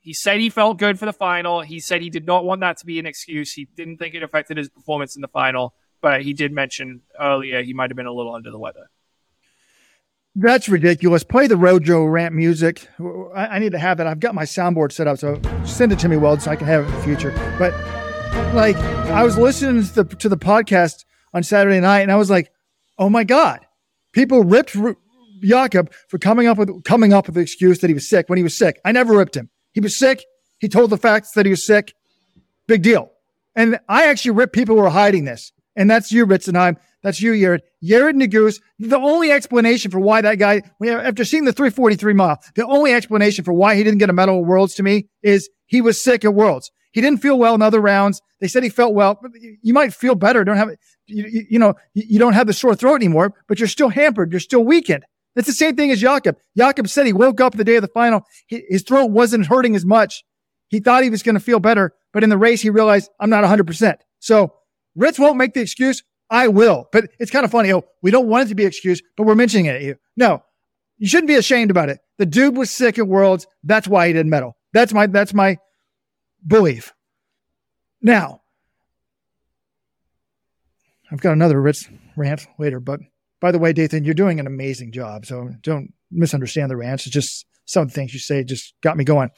he 0.00 0.12
said 0.12 0.40
he 0.40 0.50
felt 0.50 0.78
good 0.78 0.98
for 0.98 1.06
the 1.06 1.12
final. 1.12 1.62
He 1.62 1.80
said 1.80 2.02
he 2.02 2.10
did 2.10 2.26
not 2.26 2.44
want 2.44 2.60
that 2.60 2.76
to 2.78 2.86
be 2.86 2.98
an 2.98 3.06
excuse. 3.06 3.52
He 3.52 3.66
didn't 3.76 3.98
think 3.98 4.14
it 4.14 4.22
affected 4.22 4.56
his 4.56 4.68
performance 4.68 5.16
in 5.16 5.22
the 5.22 5.28
final, 5.28 5.74
but 6.02 6.22
he 6.22 6.32
did 6.32 6.52
mention 6.52 7.02
earlier 7.18 7.62
he 7.62 7.72
might 7.72 7.90
have 7.90 7.96
been 7.96 8.06
a 8.06 8.12
little 8.12 8.34
under 8.34 8.50
the 8.50 8.58
weather. 8.58 8.90
That's 10.38 10.68
ridiculous. 10.68 11.24
Play 11.24 11.46
the 11.46 11.56
Rojo 11.56 12.04
rant 12.04 12.34
music. 12.34 12.86
I, 13.34 13.46
I 13.46 13.58
need 13.58 13.72
to 13.72 13.78
have 13.78 13.96
that. 13.96 14.06
I've 14.06 14.20
got 14.20 14.34
my 14.34 14.44
soundboard 14.44 14.92
set 14.92 15.06
up, 15.06 15.16
so 15.16 15.40
send 15.64 15.92
it 15.92 15.98
to 16.00 16.10
me, 16.10 16.18
Weld, 16.18 16.42
so 16.42 16.50
I 16.50 16.56
can 16.56 16.66
have 16.66 16.84
it 16.84 16.88
in 16.88 16.94
the 16.94 17.02
future. 17.02 17.30
But 17.58 17.72
like, 18.54 18.76
I 18.76 19.22
was 19.22 19.36
listening 19.36 19.82
to 19.82 20.02
the 20.02 20.16
to 20.16 20.28
the 20.28 20.36
podcast 20.36 21.04
on 21.32 21.42
Saturday 21.42 21.80
night, 21.80 22.00
and 22.00 22.12
I 22.12 22.16
was 22.16 22.30
like, 22.30 22.50
"Oh 22.98 23.08
my 23.08 23.24
god!" 23.24 23.60
People 24.12 24.42
ripped 24.44 24.76
R- 24.76 24.96
Jakob 25.42 25.92
for 26.08 26.18
coming 26.18 26.46
up 26.46 26.58
with 26.58 26.84
coming 26.84 27.12
up 27.12 27.26
with 27.26 27.34
the 27.34 27.40
excuse 27.40 27.78
that 27.80 27.88
he 27.88 27.94
was 27.94 28.08
sick 28.08 28.28
when 28.28 28.36
he 28.36 28.42
was 28.42 28.56
sick. 28.56 28.80
I 28.84 28.92
never 28.92 29.16
ripped 29.16 29.36
him. 29.36 29.50
He 29.72 29.80
was 29.80 29.98
sick. 29.98 30.24
He 30.58 30.68
told 30.68 30.90
the 30.90 30.96
facts 30.96 31.32
that 31.32 31.46
he 31.46 31.50
was 31.50 31.66
sick. 31.66 31.94
Big 32.66 32.82
deal. 32.82 33.10
And 33.54 33.78
I 33.88 34.06
actually 34.06 34.32
ripped 34.32 34.54
people 34.54 34.76
who 34.76 34.82
were 34.82 34.90
hiding 34.90 35.24
this. 35.24 35.52
And 35.76 35.90
that's 35.90 36.10
you, 36.10 36.26
Ritzenhein. 36.26 36.76
That's 37.02 37.20
you, 37.20 37.32
Yared. 37.32 37.60
Yared 37.84 38.14
Nuguse. 38.14 38.60
The 38.78 38.98
only 38.98 39.30
explanation 39.30 39.90
for 39.90 40.00
why 40.00 40.22
that 40.22 40.38
guy, 40.38 40.62
after 40.84 41.24
seeing 41.24 41.44
the 41.44 41.52
343 41.52 42.14
mile, 42.14 42.40
the 42.54 42.66
only 42.66 42.92
explanation 42.92 43.44
for 43.44 43.52
why 43.52 43.76
he 43.76 43.84
didn't 43.84 43.98
get 43.98 44.10
a 44.10 44.14
medal 44.14 44.38
at 44.40 44.44
Worlds 44.44 44.74
to 44.74 44.82
me 44.82 45.08
is 45.22 45.48
he 45.66 45.80
was 45.80 46.02
sick 46.02 46.24
at 46.24 46.34
Worlds. 46.34 46.70
He 46.96 47.02
didn't 47.02 47.20
feel 47.20 47.38
well 47.38 47.54
in 47.54 47.60
other 47.60 47.82
rounds. 47.82 48.22
They 48.40 48.48
said 48.48 48.62
he 48.62 48.70
felt 48.70 48.94
well. 48.94 49.18
But 49.20 49.32
You 49.60 49.74
might 49.74 49.92
feel 49.92 50.14
better. 50.14 50.44
Don't 50.44 50.56
have, 50.56 50.70
you, 51.06 51.44
you, 51.50 51.58
know, 51.58 51.74
you 51.92 52.18
don't 52.18 52.32
have 52.32 52.46
the 52.46 52.54
sore 52.54 52.74
throat 52.74 52.94
anymore, 52.94 53.34
but 53.48 53.58
you're 53.58 53.68
still 53.68 53.90
hampered. 53.90 54.32
You're 54.32 54.40
still 54.40 54.64
weakened. 54.64 55.04
That's 55.34 55.46
the 55.46 55.52
same 55.52 55.76
thing 55.76 55.90
as 55.90 56.00
Jakob. 56.00 56.38
Jakob 56.56 56.88
said 56.88 57.04
he 57.04 57.12
woke 57.12 57.38
up 57.38 57.54
the 57.54 57.64
day 57.64 57.76
of 57.76 57.82
the 57.82 57.88
final. 57.88 58.22
His 58.48 58.82
throat 58.82 59.10
wasn't 59.10 59.44
hurting 59.44 59.76
as 59.76 59.84
much. 59.84 60.24
He 60.68 60.80
thought 60.80 61.02
he 61.02 61.10
was 61.10 61.22
going 61.22 61.34
to 61.34 61.40
feel 61.40 61.60
better, 61.60 61.92
but 62.14 62.24
in 62.24 62.30
the 62.30 62.38
race, 62.38 62.62
he 62.62 62.70
realized 62.70 63.10
I'm 63.20 63.28
not 63.28 63.44
100%. 63.44 63.96
So 64.20 64.54
Ritz 64.94 65.18
won't 65.18 65.36
make 65.36 65.52
the 65.52 65.60
excuse. 65.60 66.02
I 66.30 66.48
will. 66.48 66.88
But 66.92 67.10
it's 67.20 67.30
kind 67.30 67.44
of 67.44 67.50
funny. 67.50 67.74
Oh, 67.74 67.84
we 68.00 68.10
don't 68.10 68.26
want 68.26 68.46
it 68.46 68.48
to 68.48 68.54
be 68.54 68.64
excuse, 68.64 69.02
but 69.18 69.24
we're 69.24 69.34
mentioning 69.34 69.66
it 69.66 69.76
at 69.76 69.82
you. 69.82 69.96
No, 70.16 70.42
you 70.96 71.08
shouldn't 71.08 71.28
be 71.28 71.34
ashamed 71.34 71.70
about 71.70 71.90
it. 71.90 71.98
The 72.16 72.24
dude 72.24 72.56
was 72.56 72.70
sick 72.70 72.98
at 72.98 73.06
Worlds. 73.06 73.46
That's 73.62 73.86
why 73.86 74.06
he 74.06 74.14
didn't 74.14 74.30
medal. 74.30 74.56
That's 74.72 74.94
my 74.94 75.06
that's 75.06 75.34
my 75.34 75.58
belief. 76.46 76.92
Now, 78.02 78.42
I've 81.10 81.20
got 81.20 81.32
another 81.32 81.60
Ritz 81.60 81.88
rant 82.16 82.46
later, 82.58 82.80
but 82.80 83.00
by 83.40 83.52
the 83.52 83.58
way, 83.58 83.72
Dathan, 83.72 84.04
you're 84.04 84.14
doing 84.14 84.40
an 84.40 84.46
amazing 84.46 84.92
job. 84.92 85.26
So 85.26 85.50
don't 85.62 85.92
misunderstand 86.10 86.70
the 86.70 86.76
rants. 86.76 87.06
It's 87.06 87.14
just 87.14 87.46
some 87.64 87.82
of 87.82 87.88
the 87.88 87.94
things 87.94 88.12
you 88.12 88.20
say 88.20 88.44
just 88.44 88.74
got 88.82 88.96
me 88.96 89.04
going. 89.04 89.30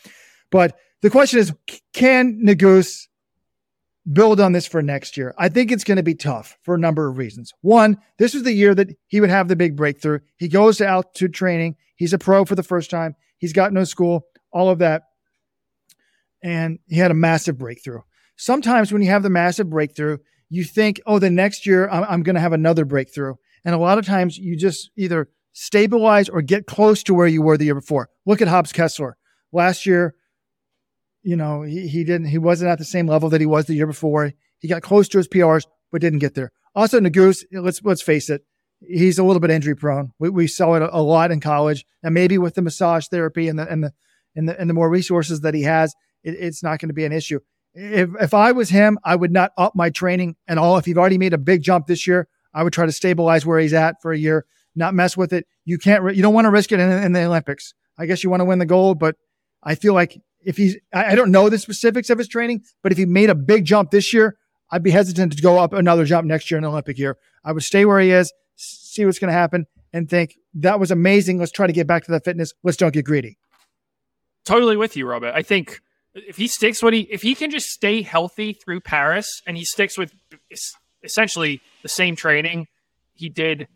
But 0.50 0.76
the 1.02 1.10
question 1.10 1.38
is, 1.38 1.52
can 1.92 2.40
Nuguse 2.44 3.06
build 4.10 4.40
on 4.40 4.52
this 4.52 4.66
for 4.66 4.82
next 4.82 5.16
year? 5.16 5.34
I 5.38 5.48
think 5.48 5.70
it's 5.70 5.84
going 5.84 5.96
to 5.96 6.02
be 6.02 6.14
tough 6.14 6.56
for 6.62 6.74
a 6.74 6.78
number 6.78 7.08
of 7.08 7.18
reasons. 7.18 7.52
One, 7.60 7.98
this 8.18 8.34
was 8.34 8.44
the 8.44 8.52
year 8.52 8.74
that 8.74 8.88
he 9.06 9.20
would 9.20 9.30
have 9.30 9.48
the 9.48 9.56
big 9.56 9.76
breakthrough. 9.76 10.20
He 10.36 10.48
goes 10.48 10.78
to 10.78 10.86
altitude 10.86 11.34
training. 11.34 11.76
He's 11.96 12.12
a 12.12 12.18
pro 12.18 12.44
for 12.44 12.54
the 12.54 12.62
first 12.62 12.90
time. 12.90 13.14
He's 13.38 13.52
got 13.52 13.72
no 13.72 13.84
school, 13.84 14.26
all 14.52 14.70
of 14.70 14.78
that. 14.78 15.02
And 16.42 16.78
he 16.88 16.96
had 16.96 17.10
a 17.10 17.14
massive 17.14 17.58
breakthrough. 17.58 18.00
Sometimes 18.36 18.92
when 18.92 19.02
you 19.02 19.10
have 19.10 19.22
the 19.22 19.30
massive 19.30 19.68
breakthrough, 19.68 20.18
you 20.48 20.64
think, 20.64 21.00
oh, 21.06 21.18
the 21.18 21.30
next 21.30 21.66
year 21.66 21.88
I'm, 21.88 22.04
I'm 22.04 22.22
going 22.22 22.36
to 22.36 22.40
have 22.40 22.52
another 22.52 22.84
breakthrough. 22.84 23.34
And 23.64 23.74
a 23.74 23.78
lot 23.78 23.98
of 23.98 24.06
times 24.06 24.38
you 24.38 24.56
just 24.56 24.90
either 24.96 25.28
stabilize 25.52 26.28
or 26.28 26.40
get 26.40 26.66
close 26.66 27.02
to 27.02 27.14
where 27.14 27.26
you 27.26 27.42
were 27.42 27.56
the 27.56 27.64
year 27.64 27.74
before. 27.74 28.08
Look 28.24 28.40
at 28.40 28.48
Hobbs 28.48 28.72
Kessler. 28.72 29.16
Last 29.52 29.86
year, 29.86 30.14
you 31.22 31.36
know, 31.36 31.62
he, 31.62 31.88
he 31.88 32.04
didn't, 32.04 32.28
he 32.28 32.38
wasn't 32.38 32.70
at 32.70 32.78
the 32.78 32.84
same 32.84 33.06
level 33.06 33.28
that 33.30 33.40
he 33.40 33.46
was 33.46 33.66
the 33.66 33.74
year 33.74 33.86
before. 33.86 34.32
He 34.58 34.68
got 34.68 34.82
close 34.82 35.08
to 35.08 35.18
his 35.18 35.28
PRs, 35.28 35.64
but 35.90 36.00
didn't 36.00 36.20
get 36.20 36.34
there. 36.34 36.52
Also, 36.74 37.00
Nuguse, 37.00 37.44
let's, 37.52 37.82
let's 37.82 38.02
face 38.02 38.30
it, 38.30 38.42
he's 38.80 39.18
a 39.18 39.24
little 39.24 39.40
bit 39.40 39.50
injury 39.50 39.74
prone. 39.74 40.12
We, 40.18 40.30
we 40.30 40.46
saw 40.46 40.74
it 40.74 40.82
a, 40.82 40.96
a 40.96 41.02
lot 41.02 41.32
in 41.32 41.40
college 41.40 41.84
and 42.02 42.14
maybe 42.14 42.38
with 42.38 42.54
the 42.54 42.62
massage 42.62 43.08
therapy 43.08 43.48
and 43.48 43.58
the, 43.58 43.68
and 43.68 43.82
the, 43.82 43.92
and 44.36 44.48
the, 44.48 44.60
and 44.60 44.70
the 44.70 44.74
more 44.74 44.88
resources 44.88 45.40
that 45.40 45.54
he 45.54 45.62
has, 45.62 45.94
it, 46.22 46.34
it's 46.38 46.62
not 46.62 46.78
going 46.78 46.88
to 46.88 46.94
be 46.94 47.04
an 47.04 47.12
issue. 47.12 47.40
If, 47.74 48.10
if 48.20 48.34
I 48.34 48.52
was 48.52 48.70
him, 48.70 48.98
I 49.04 49.14
would 49.14 49.30
not 49.30 49.52
up 49.56 49.74
my 49.76 49.90
training 49.90 50.36
at 50.48 50.58
all. 50.58 50.78
If 50.78 50.88
you've 50.88 50.98
already 50.98 51.18
made 51.18 51.32
a 51.32 51.38
big 51.38 51.62
jump 51.62 51.86
this 51.86 52.06
year, 52.06 52.28
I 52.54 52.62
would 52.62 52.72
try 52.72 52.86
to 52.86 52.92
stabilize 52.92 53.46
where 53.46 53.58
he's 53.58 53.74
at 53.74 53.96
for 54.02 54.12
a 54.12 54.18
year, 54.18 54.46
not 54.74 54.94
mess 54.94 55.16
with 55.16 55.32
it. 55.32 55.46
You 55.64 55.78
can't, 55.78 56.16
you 56.16 56.22
don't 56.22 56.34
want 56.34 56.46
to 56.46 56.50
risk 56.50 56.72
it 56.72 56.80
in, 56.80 56.90
in 56.90 57.12
the 57.12 57.24
Olympics. 57.24 57.74
I 57.98 58.06
guess 58.06 58.24
you 58.24 58.30
want 58.30 58.40
to 58.40 58.44
win 58.44 58.58
the 58.58 58.66
gold, 58.66 58.98
but 58.98 59.16
I 59.62 59.74
feel 59.74 59.94
like 59.94 60.20
if 60.44 60.56
he's, 60.56 60.76
I, 60.94 61.12
I 61.12 61.14
don't 61.14 61.30
know 61.30 61.48
the 61.48 61.58
specifics 61.58 62.10
of 62.10 62.18
his 62.18 62.28
training, 62.28 62.62
but 62.82 62.90
if 62.90 62.98
he 62.98 63.06
made 63.06 63.30
a 63.30 63.34
big 63.34 63.64
jump 63.64 63.90
this 63.90 64.12
year, 64.12 64.36
I'd 64.70 64.82
be 64.82 64.90
hesitant 64.90 65.36
to 65.36 65.42
go 65.42 65.58
up 65.58 65.72
another 65.72 66.04
jump 66.04 66.26
next 66.26 66.50
year 66.50 66.58
in 66.58 66.62
the 66.62 66.70
Olympic 66.70 66.98
year. 66.98 67.16
I 67.44 67.52
would 67.52 67.62
stay 67.62 67.84
where 67.84 68.00
he 68.00 68.10
is, 68.10 68.32
see 68.56 69.04
what's 69.04 69.18
going 69.18 69.28
to 69.28 69.38
happen, 69.38 69.66
and 69.92 70.08
think 70.08 70.36
that 70.54 70.80
was 70.80 70.90
amazing. 70.90 71.38
Let's 71.38 71.52
try 71.52 71.66
to 71.66 71.72
get 71.72 71.86
back 71.86 72.04
to 72.04 72.10
that 72.12 72.24
fitness. 72.24 72.52
Let's 72.62 72.76
don't 72.76 72.92
get 72.92 73.04
greedy. 73.04 73.38
totally 74.44 74.76
with 74.76 74.96
you, 74.96 75.06
Robert. 75.06 75.32
I 75.34 75.42
think 75.42 75.80
if 76.14 76.36
he 76.36 76.46
sticks 76.46 76.82
what 76.82 76.92
he 76.92 77.00
if 77.00 77.22
he 77.22 77.34
can 77.34 77.50
just 77.50 77.68
stay 77.68 78.02
healthy 78.02 78.52
through 78.52 78.80
Paris 78.80 79.42
and 79.46 79.56
he 79.56 79.64
sticks 79.64 79.98
with 79.98 80.12
essentially 81.02 81.60
the 81.82 81.88
same 81.88 82.16
training 82.16 82.66
he 83.14 83.28
did 83.28 83.68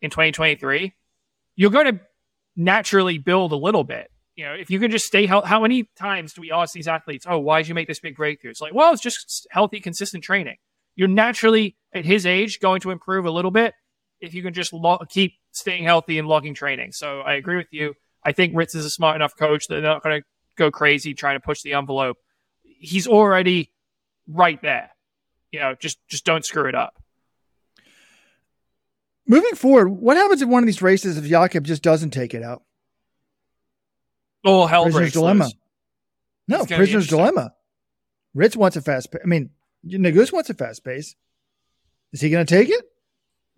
in 0.00 0.10
2023, 0.10 0.92
you're 1.56 1.70
going 1.70 1.96
to 1.96 2.00
naturally 2.56 3.18
build 3.18 3.52
a 3.52 3.56
little 3.56 3.84
bit. 3.84 4.10
You 4.36 4.46
know, 4.46 4.54
if 4.54 4.70
you 4.70 4.80
can 4.80 4.90
just 4.90 5.06
stay 5.06 5.26
healthy, 5.26 5.46
how 5.46 5.60
many 5.60 5.88
times 5.96 6.32
do 6.32 6.40
we 6.40 6.50
ask 6.50 6.72
these 6.72 6.88
athletes, 6.88 7.24
"Oh, 7.28 7.38
why 7.38 7.60
did 7.60 7.68
you 7.68 7.74
make 7.74 7.86
this 7.86 8.00
big 8.00 8.16
breakthrough?" 8.16 8.50
It's 8.50 8.60
like, 8.60 8.74
well, 8.74 8.92
it's 8.92 9.02
just 9.02 9.46
healthy, 9.50 9.80
consistent 9.80 10.24
training. 10.24 10.56
You're 10.96 11.08
naturally 11.08 11.76
at 11.92 12.04
his 12.04 12.26
age 12.26 12.60
going 12.60 12.80
to 12.80 12.90
improve 12.90 13.26
a 13.26 13.30
little 13.30 13.50
bit 13.50 13.74
if 14.20 14.34
you 14.34 14.42
can 14.42 14.54
just 14.54 14.72
lo- 14.72 14.98
keep 15.08 15.34
staying 15.52 15.84
healthy 15.84 16.18
and 16.18 16.26
logging 16.26 16.54
training. 16.54 16.92
So 16.92 17.20
I 17.20 17.34
agree 17.34 17.56
with 17.56 17.68
you. 17.70 17.94
I 18.24 18.32
think 18.32 18.56
Ritz 18.56 18.74
is 18.74 18.84
a 18.84 18.90
smart 18.90 19.16
enough 19.16 19.36
coach 19.36 19.68
that 19.68 19.74
they're 19.74 19.82
not 19.82 20.02
going 20.02 20.20
to 20.20 20.26
go 20.56 20.70
crazy 20.70 21.14
trying 21.14 21.36
to 21.36 21.40
push 21.40 21.62
the 21.62 21.74
envelope. 21.74 22.18
He's 22.62 23.06
already 23.06 23.70
right 24.28 24.60
there. 24.62 24.90
You 25.52 25.60
know, 25.60 25.74
just 25.78 25.98
just 26.08 26.24
don't 26.24 26.44
screw 26.44 26.68
it 26.68 26.74
up. 26.74 27.00
Moving 29.26 29.54
forward, 29.54 29.88
what 29.88 30.16
happens 30.16 30.42
in 30.42 30.50
one 30.50 30.62
of 30.62 30.66
these 30.66 30.82
races 30.82 31.16
if 31.16 31.24
Jakob 31.24 31.64
just 31.64 31.82
doesn't 31.82 32.10
take 32.10 32.34
it 32.34 32.42
out? 32.42 32.62
Oh, 34.44 34.66
hell 34.66 34.84
Prisoner's 34.84 35.12
dilemma. 35.12 35.44
loose. 35.44 35.54
No, 36.46 36.56
It's 36.60 36.66
gonna 36.66 36.78
be 36.78 36.84
prisoner's 36.84 37.06
dilemma. 37.06 37.54
Ritz 38.34 38.56
wants 38.56 38.76
a 38.76 38.82
fast 38.82 39.10
pace. 39.10 39.20
I 39.24 39.26
mean, 39.26 39.50
Nuguse 39.86 40.32
wants 40.32 40.50
a 40.50 40.54
fast 40.54 40.84
pace. 40.84 41.14
Is 42.12 42.20
he 42.20 42.28
going 42.30 42.44
to 42.44 42.54
take 42.54 42.68
it? 42.68 42.84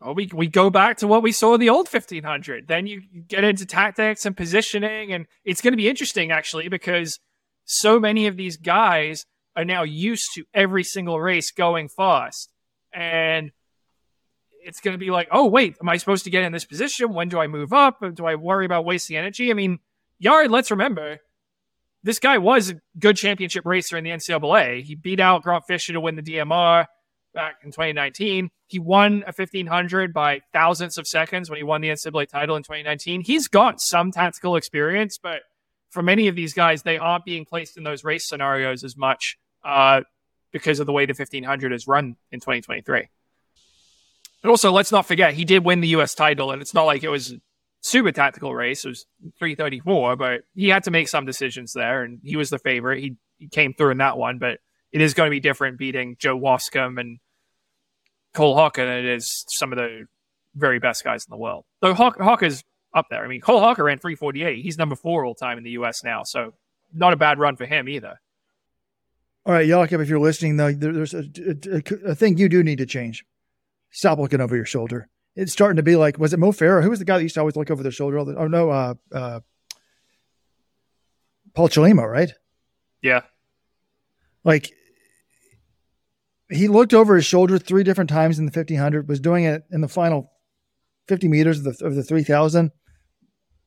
Well, 0.01 0.15
we 0.15 0.29
we 0.33 0.47
go 0.47 0.69
back 0.69 0.99
to 0.99 1.07
what 1.07 1.23
we 1.23 1.33
saw 1.33 1.55
in 1.55 1.61
the 1.61 1.71
old 1.71 1.89
1500. 1.89 2.69
Then 2.69 2.87
you 2.87 3.03
get 3.29 3.45
into 3.45 3.65
tactics 3.65 4.27
and 4.27 4.37
positioning, 4.37 5.13
and 5.13 5.27
it's 5.45 5.61
going 5.61 5.73
to 5.73 5.79
be 5.79 5.89
interesting 5.89 6.31
actually 6.31 6.69
because 6.69 7.19
so 7.65 7.99
many 7.99 8.27
of 8.27 8.37
these 8.37 8.57
guys 8.57 9.25
are 9.57 9.65
now 9.65 9.83
used 9.83 10.29
to 10.35 10.45
every 10.53 10.85
single 10.85 11.19
race 11.19 11.51
going 11.51 11.89
fast, 11.89 12.53
and 12.93 13.53
it's 14.63 14.81
going 14.81 14.93
to 14.93 14.99
be 14.99 15.11
like, 15.11 15.29
oh 15.31 15.47
wait, 15.47 15.77
am 15.81 15.89
I 15.89 15.97
supposed 15.97 16.25
to 16.25 16.31
get 16.31 16.43
in 16.43 16.53
this 16.53 16.67
position? 16.67 17.15
When 17.15 17.29
do 17.29 17.39
I 17.39 17.47
move 17.47 17.73
up? 17.73 18.03
Do 18.15 18.27
I 18.27 18.35
worry 18.35 18.67
about 18.67 18.85
wasting 18.85 19.17
energy? 19.17 19.51
I 19.51 19.55
mean, 19.55 19.79
Yared, 20.23 20.51
let's 20.51 20.71
remember, 20.71 21.21
this 22.03 22.19
guy 22.19 22.39
was 22.39 22.71
a 22.71 22.81
good 22.99 23.17
championship 23.17 23.65
racer 23.65 23.97
in 23.97 24.05
the 24.05 24.11
NCAA. 24.11 24.83
He 24.83 24.95
beat 24.95 25.21
out 25.21 25.43
Grant 25.43 25.65
Fisher 25.67 25.93
to 25.93 26.01
win 26.01 26.17
the 26.17 26.23
DMR 26.23 26.87
back 27.37 27.59
in 27.63 27.71
2019. 27.71 28.51
He 28.67 28.81
won 28.81 29.23
a 29.23 29.33
1500 29.33 30.13
by 30.13 30.41
thousandths 30.53 30.99
of 30.99 31.07
seconds 31.07 31.49
when 31.49 31.59
he 31.59 31.63
won 31.63 31.83
the 31.83 31.91
NCAA 31.91 32.29
title 32.29 32.57
in 32.57 32.65
2019. 32.65 33.21
He's 33.21 33.47
got 33.47 33.81
some 33.81 34.11
tactical 34.11 34.57
experience, 34.57 35.19
but 35.23 35.43
for 35.91 36.03
many 36.03 36.27
of 36.27 36.35
these 36.35 36.53
guys, 36.53 36.83
they 36.83 36.99
aren't 36.99 37.25
being 37.25 37.45
placed 37.45 37.77
in 37.77 37.85
those 37.85 38.03
race 38.03 38.27
scenarios 38.27 38.83
as 38.83 38.97
much 38.97 39.39
uh, 39.65 40.01
because 40.51 40.81
of 40.81 40.87
the 40.87 40.93
way 40.93 41.07
the 41.07 41.13
1500 41.13 41.73
is 41.73 41.87
run 41.87 42.17
in 42.33 42.41
2023. 42.41 43.09
And 44.43 44.51
also, 44.51 44.73
let's 44.73 44.93
not 44.93 45.07
forget, 45.07 45.35
he 45.35 45.45
did 45.45 45.65
win 45.65 45.81
the 45.81 45.89
U.S. 45.89 46.15
title, 46.15 46.51
and 46.51 46.61
it's 46.61 46.75
not 46.75 46.85
like 46.85 47.05
it 47.05 47.09
was 47.09 47.35
super 47.81 48.13
tactical 48.13 48.55
race. 48.55 48.85
It 48.85 48.89
was 48.89 49.07
334, 49.39 50.17
but 50.17 50.43
he 50.55 50.69
had 50.69 50.85
to 50.85 50.91
make 50.91 51.09
some 51.09 51.25
decisions 51.25 51.73
there, 51.73 52.03
and 52.03 52.21
he 52.23 52.37
was 52.37 52.51
the 52.51 52.59
favorite. 52.59 53.01
He, 53.01 53.17
he 53.39 53.49
came 53.49 53.75
through 53.75 53.93
in 53.93 53.99
that 53.99 54.19
one, 54.19 54.39
but 54.39 54.59
it 54.93 55.01
is 55.01 55.15
going 55.15 55.29
to 55.29 55.31
be 55.31 55.41
different 55.41 55.79
beating 55.79 56.17
Joe 56.19 56.39
Waskom 56.39 57.01
and 57.01 57.19
Cole 58.37 58.55
Hocker 58.55 58.85
is 58.85 59.45
some 59.49 59.73
of 59.73 59.79
the 59.79 60.07
very 60.55 60.79
best 60.79 61.03
guys 61.03 61.25
in 61.25 61.31
the 61.31 61.39
world. 61.39 61.65
Though 61.81 61.95
Hawk, 61.95 62.19
Hocker's 62.21 62.63
up 62.95 63.07
there. 63.11 63.25
I 63.25 63.29
mean, 63.29 63.41
Cole 63.41 63.61
Hocker 63.61 63.85
ran 63.85 63.99
348. 63.99 64.63
He's 64.63 64.77
number 64.77 64.95
four 64.95 65.25
all 65.25 65.35
time 65.35 65.57
in 65.57 65.65
the 65.65 65.71
U.S. 65.71 66.05
now, 66.05 66.23
so 66.23 66.53
not 66.93 67.15
a 67.15 67.17
bad 67.17 67.39
run 67.39 67.57
for 67.57 67.65
him 67.65 67.89
either. 67.89 68.21
All 69.47 69.55
right, 69.55 69.67
Jakob, 69.67 70.03
if 70.03 70.09
you're 70.09 70.21
listening, 70.21 70.57
though, 70.59 70.73
there's 70.73 71.15
a, 71.15 71.25
a, 71.67 72.11
a, 72.11 72.15
thing 72.15 72.37
you 72.37 72.49
do 72.49 72.63
need 72.63 72.79
to 72.79 72.87
change. 72.87 73.25
Stop 73.91 74.19
looking 74.19 74.41
over 74.41 74.55
your 74.55 74.65
shoulder. 74.65 75.09
It's 75.35 75.53
starting 75.53 75.77
to 75.77 75.83
be 75.83 75.97
like, 75.97 76.19
was 76.19 76.33
it 76.33 76.39
Mo 76.39 76.53
Farah? 76.53 76.83
Who 76.83 76.91
was 76.91 76.99
the 76.99 77.05
guy 77.05 77.17
that 77.17 77.23
used 77.23 77.37
to 77.37 77.41
always 77.41 77.57
look 77.57 77.71
over 77.71 77.83
their 77.83 77.93
shoulder? 77.93 78.23
The, 78.25 78.35
oh, 78.37 78.49
no, 78.49 78.71
uh, 78.71 78.95
uh, 79.13 79.41
Paul 81.55 81.69
Chelimo, 81.69 82.11
right? 82.11 82.33
Yeah. 83.01 83.23
Like, 84.45 84.73
he 86.51 86.69
looked 86.69 86.95
over 86.95 87.17
his 87.17 87.27
shoulder 87.27 87.59
three 87.59 87.83
different 87.83 88.11
times 88.11 88.39
in 88.39 88.47
the 88.47 88.51
1500, 88.51 89.09
was 89.09 89.21
doing 89.21 89.45
it 89.45 89.65
in 89.71 89.81
the 89.81 89.89
final 89.89 90.31
50 91.09 91.29
meters 91.29 91.59
of 91.59 91.77
the, 91.77 91.85
of 91.85 91.95
the 91.95 92.03
3000. 92.03 92.71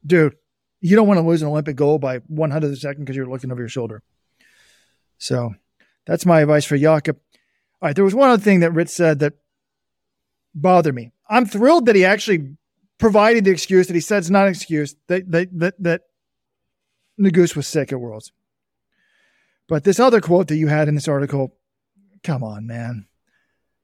Dude, 0.06 0.36
you 0.82 0.96
don't 0.96 1.08
want 1.08 1.18
to 1.18 1.26
lose 1.26 1.42
an 1.42 1.50
Olympic 1.50 1.76
gold 1.76 2.02
by 2.02 2.20
100 2.28 2.68
of 2.68 2.74
a 2.74 2.76
second 2.76 3.04
because 3.04 3.16
you're 3.16 3.30
looking 3.30 3.52
over 3.52 3.62
your 3.62 3.70
shoulder. 3.70 4.02
So 5.18 5.54
that's 6.06 6.26
my 6.26 6.42
advice 6.42 6.66
for 6.66 6.78
Jakob. 6.78 7.18
All 7.82 7.88
right, 7.88 7.96
there 7.96 8.06
was 8.06 8.16
one 8.16 8.30
other 8.30 8.42
thing 8.42 8.62
that 8.62 8.72
Ritz 8.72 8.94
said 8.94 9.20
that 9.20 9.34
bothered 10.56 10.96
me. 10.96 11.12
I'm 11.30 11.46
thrilled 11.46 11.86
that 11.86 11.96
he 11.96 12.06
actually 12.06 12.56
provided 12.98 13.46
the 13.46 13.52
excuse 13.52 13.88
that 13.88 13.94
he 13.94 14.00
said 14.00 14.20
it's 14.20 14.30
not 14.30 14.46
an 14.46 14.52
excuse 14.52 14.96
that 15.08 15.30
that 15.32 15.50
that, 15.60 15.84
that 15.84 16.02
Nuguse 17.20 17.56
was 17.56 17.68
sick 17.68 17.92
at 17.92 18.00
Worlds. 18.00 18.32
But 19.68 19.84
this 19.84 20.00
other 20.00 20.20
quote 20.20 20.48
that 20.48 20.58
you 20.58 20.68
had 20.68 20.88
in 20.88 20.96
this 20.96 21.08
article 21.08 21.56
come 22.24 22.44
on, 22.44 22.68
man. 22.68 23.08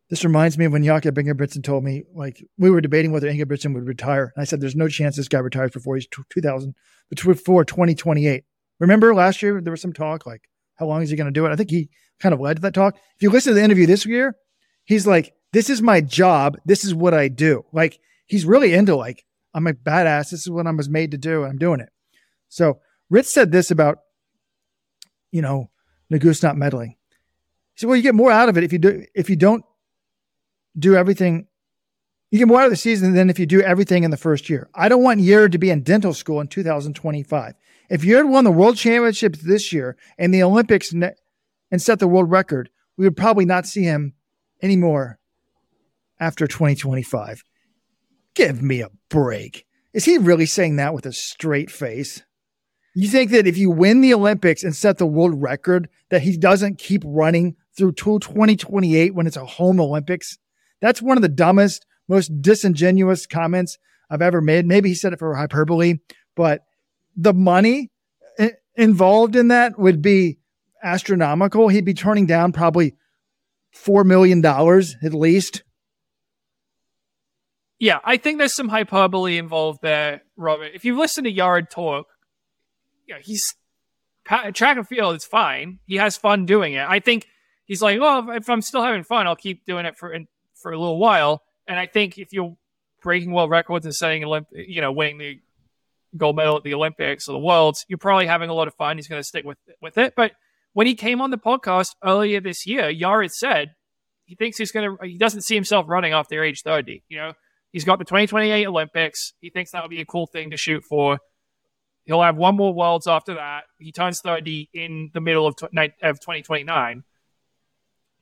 This 0.09 0.23
reminds 0.23 0.57
me 0.57 0.65
of 0.65 0.71
when 0.71 0.83
Jakob 0.83 1.15
Ingebrigtsen 1.15 1.63
told 1.63 1.83
me, 1.83 2.03
like, 2.13 2.45
we 2.57 2.69
were 2.69 2.81
debating 2.81 3.11
whether 3.11 3.27
Ingebrigtsen 3.27 3.73
would 3.73 3.87
retire. 3.87 4.31
And 4.35 4.41
I 4.41 4.45
said, 4.45 4.61
there's 4.61 4.75
no 4.75 4.87
chance 4.87 5.15
this 5.15 5.27
guy 5.27 5.39
retires 5.39 5.71
before 5.71 5.95
he's 5.95 6.07
2000, 6.29 6.75
before 7.09 7.65
2028. 7.65 8.43
Remember 8.79 9.15
last 9.15 9.41
year, 9.41 9.59
there 9.61 9.71
was 9.71 9.81
some 9.81 9.93
talk, 9.93 10.25
like, 10.25 10.47
how 10.75 10.85
long 10.85 11.01
is 11.01 11.09
he 11.09 11.15
going 11.15 11.25
to 11.25 11.31
do 11.31 11.45
it? 11.45 11.51
I 11.51 11.55
think 11.55 11.71
he 11.71 11.89
kind 12.19 12.33
of 12.33 12.39
led 12.39 12.57
to 12.57 12.61
that 12.63 12.73
talk. 12.73 12.95
If 13.15 13.23
you 13.23 13.31
listen 13.31 13.51
to 13.51 13.55
the 13.55 13.63
interview 13.63 13.87
this 13.87 14.05
year, 14.05 14.35
he's 14.83 15.07
like, 15.07 15.33
this 15.53 15.69
is 15.69 15.81
my 15.81 16.01
job. 16.01 16.57
This 16.65 16.85
is 16.85 16.93
what 16.93 17.13
I 17.13 17.27
do. 17.27 17.65
Like, 17.71 17.99
he's 18.27 18.45
really 18.45 18.73
into, 18.73 18.95
like, 18.95 19.25
I'm 19.53 19.67
a 19.67 19.73
badass. 19.73 20.29
This 20.29 20.41
is 20.41 20.49
what 20.49 20.67
I 20.67 20.71
was 20.71 20.89
made 20.89 21.11
to 21.11 21.17
do. 21.17 21.43
And 21.43 21.53
I'm 21.53 21.57
doing 21.57 21.79
it. 21.79 21.89
So 22.49 22.79
Ritz 23.09 23.33
said 23.33 23.51
this 23.51 23.71
about, 23.71 23.99
you 25.31 25.41
know, 25.41 25.71
Nuguse 26.11 26.43
not 26.43 26.57
meddling. 26.57 26.95
He 27.75 27.81
said, 27.81 27.87
well, 27.87 27.97
you 27.97 28.03
get 28.03 28.15
more 28.15 28.31
out 28.31 28.47
of 28.47 28.57
it 28.57 28.63
if 28.63 28.71
you 28.71 28.79
do 28.79 29.05
if 29.13 29.29
you 29.29 29.35
don't 29.35 29.63
do 30.77 30.95
everything. 30.95 31.47
You 32.31 32.39
get 32.39 32.47
more 32.47 32.59
out 32.59 32.65
of 32.65 32.71
the 32.71 32.77
season 32.77 33.13
than 33.13 33.29
if 33.29 33.37
you 33.37 33.45
do 33.45 33.61
everything 33.61 34.03
in 34.03 34.11
the 34.11 34.17
first 34.17 34.49
year. 34.49 34.69
I 34.73 34.89
don't 34.89 35.03
want 35.03 35.21
Yared 35.21 35.51
to 35.51 35.57
be 35.57 35.69
in 35.69 35.83
dental 35.83 36.13
school 36.13 36.41
in 36.41 36.47
2025. 36.47 37.53
If 37.89 38.01
Yared 38.01 38.29
won 38.29 38.45
the 38.45 38.51
world 38.51 38.77
championships 38.77 39.39
this 39.39 39.71
year 39.71 39.95
and 40.17 40.33
the 40.33 40.41
Olympics 40.41 40.93
ne- 40.93 41.13
and 41.69 41.81
set 41.81 41.99
the 41.99 42.07
world 42.07 42.31
record, 42.31 42.69
we 42.97 43.05
would 43.05 43.15
probably 43.17 43.45
not 43.45 43.65
see 43.65 43.83
him 43.83 44.13
anymore 44.61 45.19
after 46.19 46.47
2025. 46.47 47.43
Give 48.33 48.61
me 48.61 48.81
a 48.81 48.89
break. 49.09 49.65
Is 49.93 50.05
he 50.05 50.17
really 50.17 50.45
saying 50.45 50.77
that 50.77 50.93
with 50.93 51.05
a 51.05 51.13
straight 51.13 51.69
face? 51.69 52.23
You 52.95 53.09
think 53.09 53.31
that 53.31 53.47
if 53.47 53.57
you 53.57 53.69
win 53.69 54.01
the 54.01 54.13
Olympics 54.13 54.63
and 54.63 54.75
set 54.75 54.97
the 54.97 55.05
world 55.05 55.41
record, 55.41 55.89
that 56.09 56.21
he 56.21 56.37
doesn't 56.37 56.79
keep 56.79 57.03
running 57.05 57.55
through 57.77 57.93
2028 57.93 59.13
when 59.13 59.27
it's 59.27 59.37
a 59.37 59.45
home 59.45 59.79
Olympics. 59.79 60.37
That's 60.81 61.01
one 61.01 61.17
of 61.17 61.21
the 61.21 61.29
dumbest, 61.29 61.85
most 62.07 62.41
disingenuous 62.41 63.25
comments 63.25 63.77
I've 64.09 64.21
ever 64.21 64.41
made. 64.41 64.65
Maybe 64.65 64.89
he 64.89 64.95
said 64.95 65.13
it 65.13 65.19
for 65.19 65.35
hyperbole, 65.35 65.95
but 66.35 66.63
the 67.15 67.33
money 67.33 67.91
eh, 68.37 68.51
involved 68.75 69.35
in 69.35 69.49
that 69.49 69.79
would 69.79 70.01
be 70.01 70.37
astronomical. 70.83 71.67
He'd 71.67 71.85
be 71.85 71.93
turning 71.93 72.25
down 72.25 72.51
probably 72.51 72.95
$4 73.75 74.05
million 74.05 74.45
at 74.45 75.13
least. 75.13 75.63
Yeah, 77.77 77.99
I 78.05 78.17
think 78.17 78.37
there's 78.37 78.53
some 78.53 78.69
hyperbole 78.69 79.37
involved 79.37 79.79
there, 79.81 80.21
Robert. 80.37 80.71
If 80.73 80.85
you 80.85 80.97
listen 80.97 81.25
to 81.25 81.33
Yared 81.33 81.69
talk, 81.69 82.07
yeah, 83.07 83.17
he's 83.21 83.43
track 84.25 84.77
and 84.77 84.87
field 84.87 85.15
is 85.15 85.25
fine. 85.25 85.79
He 85.85 85.97
has 85.97 86.17
fun 86.17 86.45
doing 86.45 86.73
it. 86.73 86.87
I 86.87 86.99
think 86.99 87.27
he's 87.65 87.81
like, 87.81 87.99
well, 87.99 88.29
if 88.31 88.49
I'm 88.49 88.61
still 88.61 88.83
having 88.83 89.03
fun, 89.03 89.27
I'll 89.27 89.35
keep 89.35 89.65
doing 89.65 89.85
it 89.85 89.97
for 89.97 90.17
for 90.55 90.71
a 90.71 90.79
little 90.79 90.97
while. 90.97 91.43
And 91.67 91.79
I 91.79 91.85
think 91.85 92.17
if 92.17 92.31
you're 92.31 92.55
breaking 93.01 93.31
world 93.31 93.49
records 93.49 93.85
and 93.85 93.93
setting 93.93 94.23
Olymp- 94.23 94.47
you 94.51 94.81
know, 94.81 94.91
winning 94.91 95.17
the 95.17 95.39
gold 96.17 96.35
medal 96.35 96.57
at 96.57 96.63
the 96.63 96.73
Olympics 96.73 97.27
or 97.27 97.33
the 97.33 97.39
Worlds, 97.39 97.85
you're 97.87 97.97
probably 97.97 98.25
having 98.25 98.49
a 98.49 98.53
lot 98.53 98.67
of 98.67 98.75
fun. 98.75 98.97
He's 98.97 99.07
going 99.07 99.19
to 99.19 99.27
stick 99.27 99.45
with 99.45 99.57
with 99.81 99.97
it. 99.97 100.13
But 100.15 100.33
when 100.73 100.87
he 100.87 100.95
came 100.95 101.21
on 101.21 101.31
the 101.31 101.37
podcast 101.37 101.95
earlier 102.03 102.39
this 102.39 102.65
year, 102.65 102.83
Yared 102.91 103.31
said 103.31 103.75
he 104.25 104.35
thinks 104.35 104.57
he's 104.57 104.71
going 104.71 104.97
to. 104.97 105.05
He 105.05 105.17
doesn't 105.17 105.41
see 105.41 105.55
himself 105.55 105.85
running 105.87 106.13
after 106.13 106.43
age 106.43 106.61
30. 106.63 107.03
You 107.09 107.17
know, 107.17 107.33
he's 107.71 107.85
got 107.85 107.99
the 107.99 108.05
2028 108.05 108.65
Olympics. 108.65 109.33
He 109.39 109.49
thinks 109.49 109.71
that 109.71 109.83
would 109.83 109.91
be 109.91 110.01
a 110.01 110.05
cool 110.05 110.27
thing 110.27 110.51
to 110.51 110.57
shoot 110.57 110.83
for. 110.83 111.19
He'll 112.05 112.21
have 112.21 112.37
one 112.37 112.55
more 112.55 112.73
Worlds 112.73 113.07
after 113.07 113.33
that. 113.33 113.63
He 113.79 113.91
turns 113.91 114.21
30 114.21 114.69
in 114.73 115.09
the 115.13 115.21
middle 115.21 115.47
of, 115.47 115.55
of 116.03 116.19
2029 116.19 117.03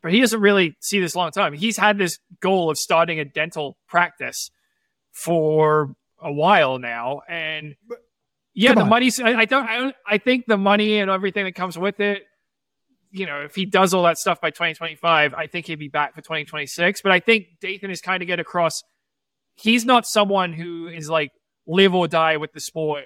but 0.03 0.11
he 0.11 0.19
doesn't 0.19 0.41
really 0.41 0.75
see 0.81 0.99
this 0.99 1.15
long 1.15 1.31
time. 1.31 1.53
He's 1.53 1.77
had 1.77 1.97
this 1.97 2.19
goal 2.41 2.69
of 2.69 2.77
starting 2.77 3.19
a 3.19 3.25
dental 3.25 3.77
practice 3.87 4.51
for 5.11 5.95
a 6.21 6.31
while 6.31 6.77
now, 6.77 7.21
and 7.27 7.75
yeah, 8.53 8.73
the 8.73 8.85
money's. 8.85 9.19
I, 9.19 9.33
I 9.39 9.45
don't. 9.45 9.65
I, 9.65 9.93
I 10.05 10.17
think 10.17 10.45
the 10.45 10.57
money 10.57 10.99
and 10.99 11.09
everything 11.09 11.45
that 11.45 11.55
comes 11.55 11.77
with 11.77 12.01
it. 12.01 12.23
You 13.11 13.25
know, 13.25 13.41
if 13.41 13.55
he 13.55 13.65
does 13.65 13.93
all 13.93 14.03
that 14.03 14.17
stuff 14.17 14.41
by 14.41 14.49
2025, 14.49 15.33
I 15.33 15.47
think 15.47 15.67
he'd 15.67 15.79
be 15.79 15.87
back 15.87 16.15
for 16.15 16.21
2026. 16.21 17.01
But 17.01 17.11
I 17.11 17.19
think 17.19 17.45
Dathan 17.61 17.91
is 17.91 18.01
kind 18.01 18.21
of 18.21 18.27
get 18.27 18.39
across. 18.39 18.83
He's 19.55 19.85
not 19.85 20.05
someone 20.05 20.51
who 20.51 20.87
is 20.87 21.09
like 21.09 21.31
live 21.65 21.95
or 21.95 22.07
die 22.07 22.37
with 22.37 22.51
the 22.53 22.59
sport 22.59 23.05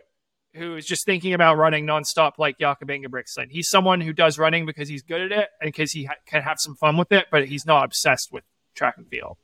who 0.58 0.76
is 0.76 0.86
just 0.86 1.05
thinking 1.05 1.34
about 1.34 1.58
running 1.58 1.86
nonstop 1.86 2.34
like 2.38 2.58
Jakob 2.60 2.89
Ingebrigtsen. 2.89 3.47
He's 3.49 3.70
someone 3.70 4.01
who 4.01 4.14
does 4.14 4.38
running 4.38 4.66
because 4.66 4.89
he's 4.89 5.03
good 5.03 5.22
at 5.22 5.32
it 5.32 5.49
and 5.62 5.70
because 5.72 5.91
he 5.91 6.05
ha- 6.05 6.16
can 6.26 6.41
have 6.41 6.60
some 6.60 6.76
fun 6.76 6.97
with 6.97 7.12
it, 7.12 7.28
but 7.32 7.47
he's 7.47 7.66
not 7.66 7.86
obsessed 7.86 8.32
with 8.32 8.43
track 8.76 8.95
and 8.97 9.08
field. 9.08 9.38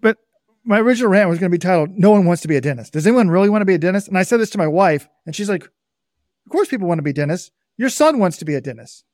But 0.00 0.18
my 0.64 0.78
original 0.80 1.10
rant 1.10 1.28
was 1.28 1.38
going 1.38 1.50
to 1.50 1.54
be 1.54 1.60
titled 1.60 1.90
"No 1.98 2.10
one 2.10 2.24
wants 2.24 2.42
to 2.42 2.48
be 2.48 2.56
a 2.56 2.60
dentist." 2.60 2.92
Does 2.92 3.06
anyone 3.06 3.28
really 3.28 3.50
want 3.50 3.62
to 3.62 3.66
be 3.66 3.74
a 3.74 3.78
dentist? 3.78 4.08
And 4.08 4.16
I 4.16 4.22
said 4.22 4.40
this 4.40 4.50
to 4.50 4.58
my 4.58 4.68
wife, 4.68 5.08
and 5.26 5.34
she's 5.34 5.48
like, 5.48 5.64
"Of 5.64 6.50
course, 6.50 6.68
people 6.68 6.88
want 6.88 6.98
to 6.98 7.02
be 7.02 7.12
dentists. 7.12 7.50
Your 7.76 7.90
son 7.90 8.18
wants 8.18 8.36
to 8.38 8.44
be 8.44 8.54
a 8.54 8.60
dentist." 8.60 9.04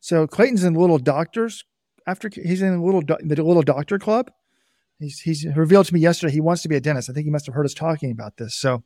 So 0.00 0.26
Clayton's 0.26 0.64
in 0.64 0.74
little 0.74 0.98
doctors 0.98 1.64
after 2.06 2.30
he's 2.32 2.62
in 2.62 2.72
the 2.72 2.84
little 2.84 3.02
do- 3.02 3.18
the 3.22 3.42
little 3.42 3.62
doctor 3.62 3.98
club. 3.98 4.30
He's 4.98 5.20
he's 5.20 5.46
revealed 5.56 5.86
to 5.86 5.94
me 5.94 6.00
yesterday 6.00 6.32
he 6.32 6.40
wants 6.40 6.62
to 6.62 6.68
be 6.68 6.76
a 6.76 6.80
dentist. 6.80 7.08
I 7.08 7.12
think 7.12 7.24
he 7.24 7.30
must 7.30 7.46
have 7.46 7.54
heard 7.54 7.64
us 7.64 7.74
talking 7.74 8.10
about 8.10 8.36
this. 8.36 8.54
So 8.54 8.82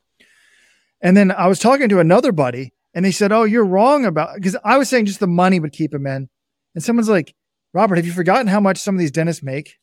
and 1.05 1.15
then 1.15 1.31
I 1.31 1.45
was 1.45 1.59
talking 1.59 1.87
to 1.89 1.99
another 1.99 2.31
buddy 2.31 2.73
and 2.95 3.05
they 3.05 3.11
said, 3.11 3.31
Oh, 3.31 3.43
you're 3.43 3.63
wrong 3.63 4.05
about 4.05 4.33
because 4.37 4.57
I 4.63 4.79
was 4.79 4.89
saying 4.89 5.05
just 5.05 5.19
the 5.19 5.27
money 5.27 5.59
would 5.59 5.71
keep 5.71 5.93
him 5.93 6.07
in. 6.07 6.29
And 6.73 6.83
someone's 6.83 7.07
like, 7.07 7.35
Robert, 7.73 7.97
have 7.97 8.07
you 8.07 8.11
forgotten 8.11 8.47
how 8.47 8.59
much 8.59 8.79
some 8.79 8.95
of 8.95 8.99
these 8.99 9.11
dentists 9.11 9.43
make? 9.43 9.77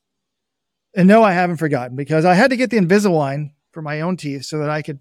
And 0.96 1.06
no, 1.06 1.22
I 1.22 1.30
haven't 1.30 1.58
forgotten 1.58 1.94
because 1.94 2.24
I 2.24 2.34
had 2.34 2.50
to 2.50 2.56
get 2.56 2.70
the 2.70 2.76
Invisalign 2.76 3.52
for 3.70 3.82
my 3.82 4.00
own 4.00 4.16
teeth 4.16 4.46
so 4.46 4.58
that 4.58 4.68
I 4.68 4.82
could 4.82 4.98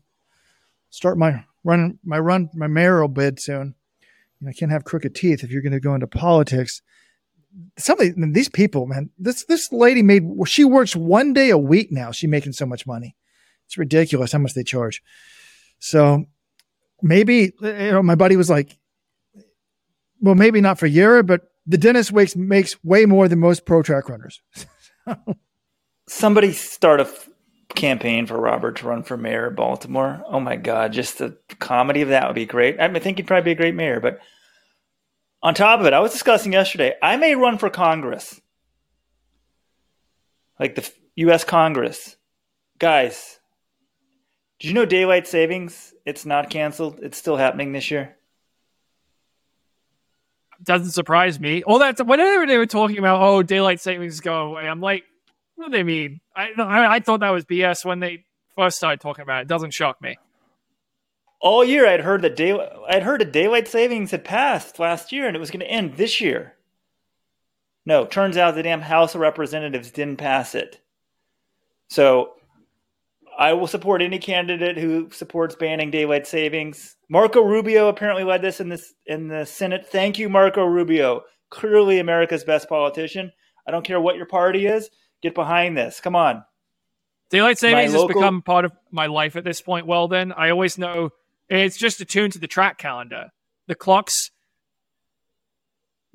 start 0.91 1.17
my 1.17 1.43
run, 1.63 1.97
my 2.03 2.19
run, 2.19 2.51
my 2.53 2.67
mayoral 2.67 3.07
bid 3.07 3.39
soon. 3.39 3.73
You 4.39 4.45
know, 4.45 4.49
I 4.51 4.53
can't 4.53 4.71
have 4.71 4.83
crooked 4.83 5.15
teeth 5.15 5.43
if 5.43 5.49
you're 5.49 5.63
going 5.63 5.73
to 5.73 5.79
go 5.79 5.95
into 5.95 6.05
politics. 6.05 6.83
Somebody, 7.79 8.13
these 8.15 8.47
people, 8.47 8.85
man, 8.85 9.09
this 9.17 9.43
this 9.45 9.71
lady 9.71 10.03
made. 10.03 10.23
She 10.45 10.65
works 10.65 10.95
one 10.95 11.33
day 11.33 11.49
a 11.49 11.57
week 11.57 11.91
now. 11.91 12.11
She's 12.11 12.29
making 12.29 12.53
so 12.53 12.67
much 12.67 12.85
money. 12.85 13.15
It's 13.65 13.77
ridiculous 13.79 14.33
how 14.33 14.39
much 14.39 14.53
they 14.53 14.63
charge. 14.63 15.01
So 15.81 16.25
maybe 17.01 17.53
you 17.59 17.91
know, 17.91 18.03
my 18.03 18.15
buddy 18.15 18.37
was 18.37 18.49
like, 18.49 18.77
well, 20.21 20.35
maybe 20.35 20.61
not 20.61 20.79
for 20.79 20.85
Yura, 20.85 21.23
but 21.23 21.41
the 21.65 21.77
dentist 21.77 22.13
makes 22.13 22.35
makes 22.35 22.81
way 22.83 23.05
more 23.05 23.27
than 23.27 23.39
most 23.39 23.65
pro 23.65 23.81
track 23.81 24.07
runners. 24.07 24.41
Somebody 26.07 26.53
start 26.53 26.99
a 26.99 27.03
f- 27.03 27.29
campaign 27.69 28.27
for 28.27 28.39
Robert 28.39 28.77
to 28.77 28.87
run 28.87 29.01
for 29.01 29.17
mayor 29.17 29.47
of 29.47 29.55
Baltimore. 29.55 30.23
Oh 30.27 30.39
my 30.39 30.55
God, 30.55 30.93
just 30.93 31.17
the 31.17 31.35
comedy 31.59 32.01
of 32.01 32.09
that 32.09 32.27
would 32.27 32.35
be 32.35 32.45
great. 32.45 32.79
I, 32.79 32.87
mean, 32.87 32.97
I 32.97 32.99
think 32.99 33.17
he'd 33.17 33.27
probably 33.27 33.45
be 33.45 33.51
a 33.51 33.61
great 33.61 33.75
mayor. 33.75 33.99
But 33.99 34.19
on 35.41 35.55
top 35.55 35.79
of 35.79 35.85
it, 35.87 35.93
I 35.93 35.99
was 35.99 36.11
discussing 36.11 36.53
yesterday, 36.53 36.93
I 37.01 37.17
may 37.17 37.33
run 37.33 37.57
for 37.57 37.69
Congress, 37.71 38.39
like 40.59 40.75
the 40.75 40.87
U.S. 41.15 41.43
Congress. 41.43 42.17
Guys, 42.77 43.39
did 44.61 44.69
you 44.69 44.73
know 44.73 44.85
daylight 44.85 45.27
savings? 45.27 45.93
It's 46.05 46.25
not 46.25 46.49
canceled. 46.49 46.99
It's 47.01 47.17
still 47.17 47.35
happening 47.35 47.73
this 47.73 47.91
year 47.91 48.15
doesn't 50.63 50.91
surprise 50.91 51.39
me. 51.39 51.63
All 51.63 51.79
that 51.79 52.05
whenever 52.05 52.45
they 52.45 52.57
were 52.57 52.65
talking 52.65 52.97
about 52.97 53.21
oh 53.21 53.43
daylight 53.43 53.79
savings 53.79 54.19
go 54.19 54.47
away, 54.47 54.67
I'm 54.67 54.81
like, 54.81 55.03
what 55.55 55.71
do 55.71 55.77
they 55.77 55.83
mean? 55.83 56.21
I 56.35 56.49
I, 56.57 56.95
I 56.95 56.99
thought 56.99 57.21
that 57.21 57.29
was 57.29 57.45
BS 57.45 57.85
when 57.85 57.99
they 57.99 58.25
first 58.55 58.77
started 58.77 59.01
talking 59.01 59.23
about 59.23 59.39
it. 59.39 59.41
it 59.43 59.47
doesn't 59.47 59.71
shock 59.71 60.01
me. 60.01 60.17
All 61.39 61.63
year, 61.63 61.87
I'd 61.87 62.01
heard 62.01 62.21
that 62.21 62.35
day 62.35 62.57
I'd 62.87 63.03
heard 63.03 63.21
that 63.21 63.33
daylight 63.33 63.67
savings 63.67 64.11
had 64.11 64.23
passed 64.23 64.79
last 64.79 65.11
year 65.11 65.27
and 65.27 65.35
it 65.35 65.39
was 65.39 65.51
going 65.51 65.61
to 65.61 65.71
end 65.71 65.97
this 65.97 66.21
year. 66.21 66.55
No, 67.85 68.05
turns 68.05 68.37
out 68.37 68.53
the 68.53 68.61
damn 68.61 68.81
House 68.81 69.15
of 69.15 69.21
Representatives 69.21 69.89
didn't 69.89 70.17
pass 70.17 70.53
it. 70.53 70.81
So 71.89 72.33
I 73.41 73.53
will 73.53 73.65
support 73.65 74.03
any 74.03 74.19
candidate 74.19 74.77
who 74.77 75.09
supports 75.09 75.55
banning 75.55 75.89
daylight 75.89 76.27
savings. 76.27 76.95
Marco 77.09 77.41
Rubio 77.41 77.87
apparently 77.87 78.23
led 78.23 78.43
this 78.43 78.59
in 78.59 78.69
this 78.69 78.93
in 79.07 79.29
the 79.29 79.47
Senate. 79.47 79.87
Thank 79.87 80.19
you, 80.19 80.29
Marco 80.29 80.63
Rubio. 80.63 81.23
Clearly 81.49 81.97
America's 81.97 82.43
best 82.43 82.69
politician. 82.69 83.31
I 83.67 83.71
don't 83.71 83.83
care 83.83 83.99
what 83.99 84.15
your 84.15 84.27
party 84.27 84.67
is. 84.67 84.91
Get 85.23 85.33
behind 85.33 85.75
this. 85.75 85.99
Come 85.99 86.15
on. 86.15 86.45
Daylight 87.31 87.57
savings 87.57 87.95
local- 87.95 88.09
has 88.09 88.15
become 88.15 88.43
part 88.43 88.63
of 88.63 88.73
my 88.91 89.07
life 89.07 89.35
at 89.35 89.43
this 89.43 89.59
point. 89.59 89.87
Well, 89.87 90.07
then 90.07 90.31
I 90.31 90.51
always 90.51 90.77
know 90.77 91.09
it's 91.49 91.77
just 91.77 91.99
attuned 91.99 92.33
to 92.33 92.39
the 92.39 92.47
track 92.47 92.77
calendar. 92.77 93.31
The 93.65 93.73
clocks 93.73 94.29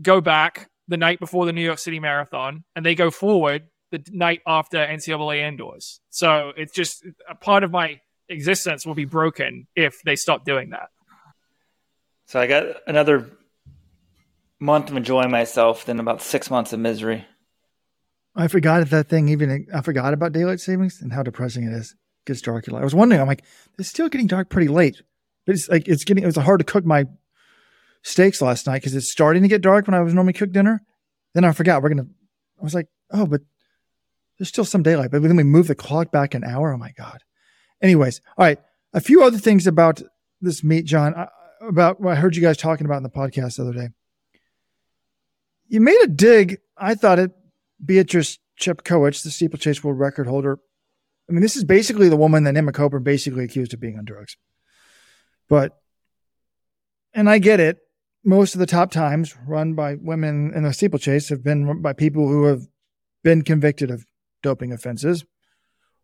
go 0.01 0.20
back 0.20 0.70
the 0.87 0.97
night 0.97 1.18
before 1.18 1.45
the 1.45 1.53
New 1.53 1.64
York 1.64 1.81
City 1.81 1.99
Marathon, 1.99 2.62
and 2.77 2.87
they 2.87 2.95
go 2.95 3.11
forward 3.11 3.66
the 3.91 4.03
night 4.11 4.41
after 4.47 4.78
NCAA 4.78 5.47
indoors. 5.47 6.01
So 6.11 6.53
it's 6.57 6.72
just 6.72 7.05
a 7.28 7.34
part 7.34 7.64
of 7.64 7.70
my 7.70 8.01
existence 8.28 8.84
will 8.84 8.95
be 8.95 9.05
broken 9.05 9.66
if 9.76 10.03
they 10.03 10.16
stop 10.16 10.45
doing 10.45 10.70
that. 10.70 10.89
So 12.26 12.41
I 12.41 12.47
got 12.47 12.64
another 12.87 13.30
month 14.59 14.91
of 14.91 14.97
enjoying 14.97 15.30
myself, 15.30 15.84
then 15.84 16.01
about 16.01 16.22
six 16.22 16.51
months 16.51 16.72
of 16.72 16.80
misery. 16.80 17.24
I 18.34 18.49
forgot 18.49 18.89
that 18.91 19.09
thing 19.09 19.28
even 19.28 19.66
I 19.72 19.80
forgot 19.80 20.12
about 20.12 20.32
daylight 20.32 20.61
savings 20.61 21.01
and 21.01 21.12
how 21.12 21.22
depressing 21.22 21.64
it 21.64 21.72
is. 21.72 21.93
It 21.93 22.26
gets 22.26 22.43
dark. 22.43 22.68
I 22.68 22.84
was 22.84 22.95
wondering, 22.95 23.20
I'm 23.20 23.26
like, 23.26 23.45
it's 23.78 23.89
still 23.89 24.09
getting 24.09 24.26
dark 24.26 24.51
pretty 24.51 24.68
late. 24.68 25.01
But 25.47 25.55
it's 25.55 25.68
like 25.68 25.89
it's 25.89 26.05
getting 26.05 26.24
it 26.24 26.26
was 26.26 26.37
hard 26.37 26.61
to 26.61 26.64
cook 26.64 26.84
my 26.84 27.07
steaks 28.03 28.43
last 28.43 28.66
night 28.66 28.80
because 28.80 28.95
it's 28.95 29.11
starting 29.11 29.43
to 29.43 29.49
get 29.49 29.62
dark 29.62 29.87
when 29.87 29.95
I 29.95 30.01
was 30.01 30.12
normally 30.12 30.32
cook 30.32 30.53
dinner. 30.53 30.82
Then 31.34 31.45
I 31.45 31.53
forgot 31.53 31.82
we're 31.82 31.91
gonna 31.91 32.09
I 32.61 32.64
was 32.64 32.74
like, 32.74 32.89
oh, 33.12 33.26
but 33.26 33.43
there's 34.39 34.49
still 34.49 34.64
some 34.64 34.82
daylight, 34.82 35.11
but 35.11 35.22
then 35.22 35.37
we 35.37 35.43
move 35.43 35.68
the 35.68 35.74
clock 35.74 36.11
back 36.12 36.34
an 36.34 36.45
hour. 36.45 36.72
Oh 36.72 36.78
my 36.78 36.93
God. 36.93 37.20
Anyways, 37.82 38.20
all 38.37 38.45
right. 38.45 38.59
A 38.93 39.01
few 39.01 39.22
other 39.22 39.39
things 39.39 39.66
about 39.66 40.03
this 40.41 40.62
meet, 40.62 40.84
John, 40.84 41.14
uh, 41.14 41.26
about 41.61 42.01
what 42.01 42.12
I 42.12 42.20
heard 42.20 42.37
you 42.37 42.43
guys 42.43 42.57
talking 42.57 42.87
about 42.87 42.99
in 42.99 43.03
the 43.03 43.11
podcast 43.11 43.57
the 43.57 43.62
other 43.62 43.72
day. 43.72 43.89
You 45.68 45.80
made 45.80 46.01
a 46.03 46.07
dig. 46.07 46.59
I 46.76 46.95
thought 46.95 47.18
it, 47.18 47.32
Beatrice 47.84 48.39
Chepkoech, 48.61 49.22
the 49.22 49.30
steeplechase 49.30 49.82
world 49.82 49.99
record 49.99 50.26
holder. 50.26 50.59
I 51.28 51.32
mean, 51.32 51.43
this 51.43 51.57
is 51.57 51.64
basically 51.64 52.09
the 52.09 52.16
woman 52.16 52.45
that 52.45 52.57
Emma 52.57 52.72
Coburn 52.72 53.03
basically 53.03 53.45
accused 53.45 53.74
of 53.74 53.80
being 53.80 53.99
on 53.99 54.05
drugs. 54.05 54.37
But, 55.49 55.76
and 57.12 57.28
I 57.28 57.39
get 57.39 57.61
it. 57.61 57.78
Most 58.24 58.55
of 58.55 58.59
the 58.59 58.66
top 58.66 58.91
times 58.91 59.37
run 59.47 59.74
by 59.74 59.97
women 59.97 60.53
in 60.55 60.62
the 60.62 60.72
steeplechase 60.72 61.28
have 61.28 61.45
been 61.45 61.80
by 61.80 61.93
people 61.93 62.28
who 62.28 62.45
have 62.45 62.66
been 63.22 63.43
convicted 63.43 63.91
of 63.91 64.05
doping 64.47 64.73
offenses 64.73 65.25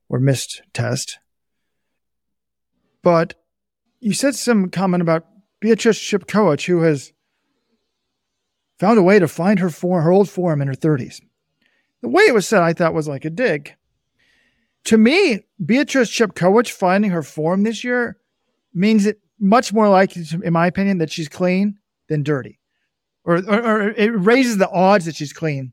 or 0.08 0.18
missed 0.18 0.62
test. 0.72 1.20
But 3.04 3.34
you 4.00 4.14
said 4.14 4.34
some 4.34 4.68
comment 4.68 5.00
about 5.00 5.28
Beatrice 5.60 6.00
Chepkoech, 6.00 6.66
who 6.66 6.80
has 6.82 7.12
found 8.80 8.98
a 8.98 9.02
way 9.02 9.20
to 9.20 9.28
find 9.28 9.60
her 9.60 9.70
form, 9.70 10.02
her 10.02 10.10
old 10.10 10.28
form 10.28 10.60
in 10.60 10.66
her 10.66 10.74
30s. 10.74 11.20
The 12.00 12.08
way 12.08 12.24
it 12.24 12.34
was 12.34 12.48
said, 12.48 12.62
I 12.62 12.72
thought 12.72 12.94
was 12.94 13.06
like 13.06 13.24
a 13.24 13.30
dig. 13.30 13.76
To 14.86 14.98
me, 14.98 15.44
Beatrice 15.64 16.10
Chepkoech 16.10 16.72
finding 16.72 17.12
her 17.12 17.22
form 17.22 17.62
this 17.62 17.84
year 17.84 18.16
means 18.74 19.06
it 19.06 19.20
much 19.38 19.72
more 19.72 19.88
likely, 19.88 20.24
in 20.42 20.52
my 20.52 20.66
opinion, 20.66 20.98
that 20.98 21.12
she's 21.12 21.28
clean 21.28 21.78
than 22.08 22.24
dirty, 22.24 22.58
or, 23.22 23.36
or, 23.36 23.62
or 23.62 23.90
it 23.90 24.08
raises 24.08 24.58
the 24.58 24.68
odds 24.68 25.04
that 25.04 25.14
she's 25.14 25.32
clean 25.32 25.72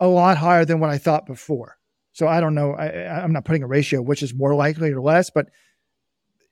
a 0.00 0.08
lot 0.08 0.38
higher 0.38 0.64
than 0.64 0.80
what 0.80 0.90
I 0.90 0.98
thought 0.98 1.24
before. 1.24 1.76
So 2.12 2.26
I 2.26 2.40
don't 2.40 2.54
know. 2.54 2.72
I, 2.72 3.22
I'm 3.22 3.32
not 3.32 3.44
putting 3.44 3.62
a 3.62 3.66
ratio 3.66 4.02
which 4.02 4.22
is 4.22 4.34
more 4.34 4.54
likely 4.54 4.90
or 4.90 5.00
less, 5.00 5.30
but 5.30 5.46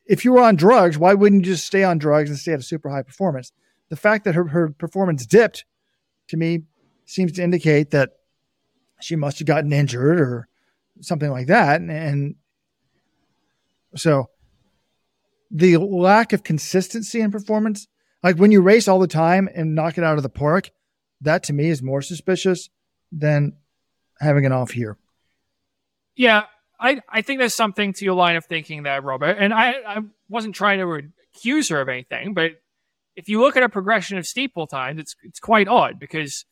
if 0.06 0.24
you 0.24 0.32
were 0.32 0.42
on 0.42 0.56
drugs, 0.56 0.96
why 0.96 1.14
wouldn't 1.14 1.44
you 1.44 1.52
just 1.52 1.66
stay 1.66 1.84
on 1.84 1.98
drugs 1.98 2.30
and 2.30 2.38
stay 2.38 2.52
at 2.52 2.60
a 2.60 2.62
super 2.62 2.88
high 2.88 3.02
performance? 3.02 3.52
The 3.90 3.96
fact 3.96 4.24
that 4.24 4.34
her, 4.34 4.48
her 4.48 4.70
performance 4.70 5.26
dipped 5.26 5.64
to 6.28 6.36
me 6.36 6.62
seems 7.04 7.32
to 7.32 7.42
indicate 7.42 7.90
that 7.90 8.10
she 9.00 9.16
must 9.16 9.38
have 9.38 9.46
gotten 9.46 9.72
injured 9.72 10.20
or 10.20 10.48
something 11.00 11.30
like 11.30 11.46
that. 11.46 11.80
And, 11.80 11.90
and 11.90 12.34
so 13.94 14.30
the 15.50 15.76
lack 15.76 16.32
of 16.32 16.42
consistency 16.42 17.20
in 17.20 17.30
performance, 17.30 17.86
like 18.22 18.36
when 18.36 18.52
you 18.52 18.60
race 18.60 18.88
all 18.88 18.98
the 18.98 19.06
time 19.06 19.48
and 19.54 19.74
knock 19.74 19.98
it 19.98 20.04
out 20.04 20.16
of 20.16 20.22
the 20.22 20.28
park, 20.28 20.70
that 21.20 21.42
to 21.44 21.52
me 21.52 21.68
is 21.68 21.82
more 21.82 22.02
suspicious 22.02 22.68
than 23.10 23.56
having 24.20 24.46
an 24.46 24.52
off 24.52 24.76
year. 24.76 24.96
Yeah, 26.18 26.46
I, 26.80 27.00
I 27.08 27.22
think 27.22 27.38
there's 27.38 27.54
something 27.54 27.92
to 27.92 28.04
your 28.04 28.14
line 28.14 28.34
of 28.34 28.44
thinking 28.44 28.82
there, 28.82 29.00
Robert. 29.00 29.36
And 29.38 29.54
I, 29.54 29.70
I 29.86 29.98
wasn't 30.28 30.56
trying 30.56 30.80
to 30.80 31.10
accuse 31.32 31.68
her 31.68 31.80
of 31.80 31.88
anything, 31.88 32.34
but 32.34 32.60
if 33.14 33.28
you 33.28 33.40
look 33.40 33.56
at 33.56 33.62
a 33.62 33.68
progression 33.68 34.18
of 34.18 34.26
steeple 34.26 34.66
times, 34.66 34.98
it's 35.00 35.14
it's 35.22 35.38
quite 35.38 35.68
odd 35.68 35.98
because 36.00 36.44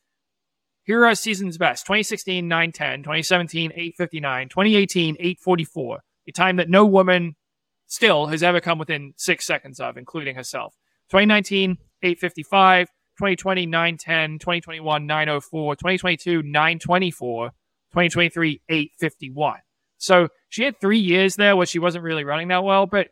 here 0.85 1.05
are 1.05 1.17
season's 1.17 1.59
best 1.59 1.85
2016, 1.85 2.47
910, 2.47 3.03
2017, 3.03 3.73
859, 3.73 4.49
2018, 4.49 5.17
844, 5.19 5.99
a 6.29 6.33
time 6.33 6.57
that 6.57 6.71
no 6.71 6.87
woman 6.87 7.35
still 7.89 8.27
has 8.27 8.45
ever 8.45 8.61
come 8.61 8.79
within 8.79 9.14
six 9.17 9.45
seconds 9.45 9.81
of, 9.81 9.97
including 9.97 10.37
herself. 10.37 10.75
2019, 11.11 11.79
855, 12.03 12.87
2020, 13.19 13.67
910, 13.67 14.39
2021, 14.39 15.07
904, 15.07 15.75
2022, 15.75 16.43
924. 16.43 17.51
2023, 17.97 18.61
851. 18.68 19.61
So 19.97 20.28
she 20.51 20.64
had 20.64 20.78
three 20.78 20.99
years 20.99 21.36
there 21.36 21.57
where 21.57 21.64
she 21.64 21.78
wasn't 21.78 22.05
really 22.05 22.24
running 22.24 22.49
that 22.49 22.62
well, 22.62 22.84
but 22.84 23.09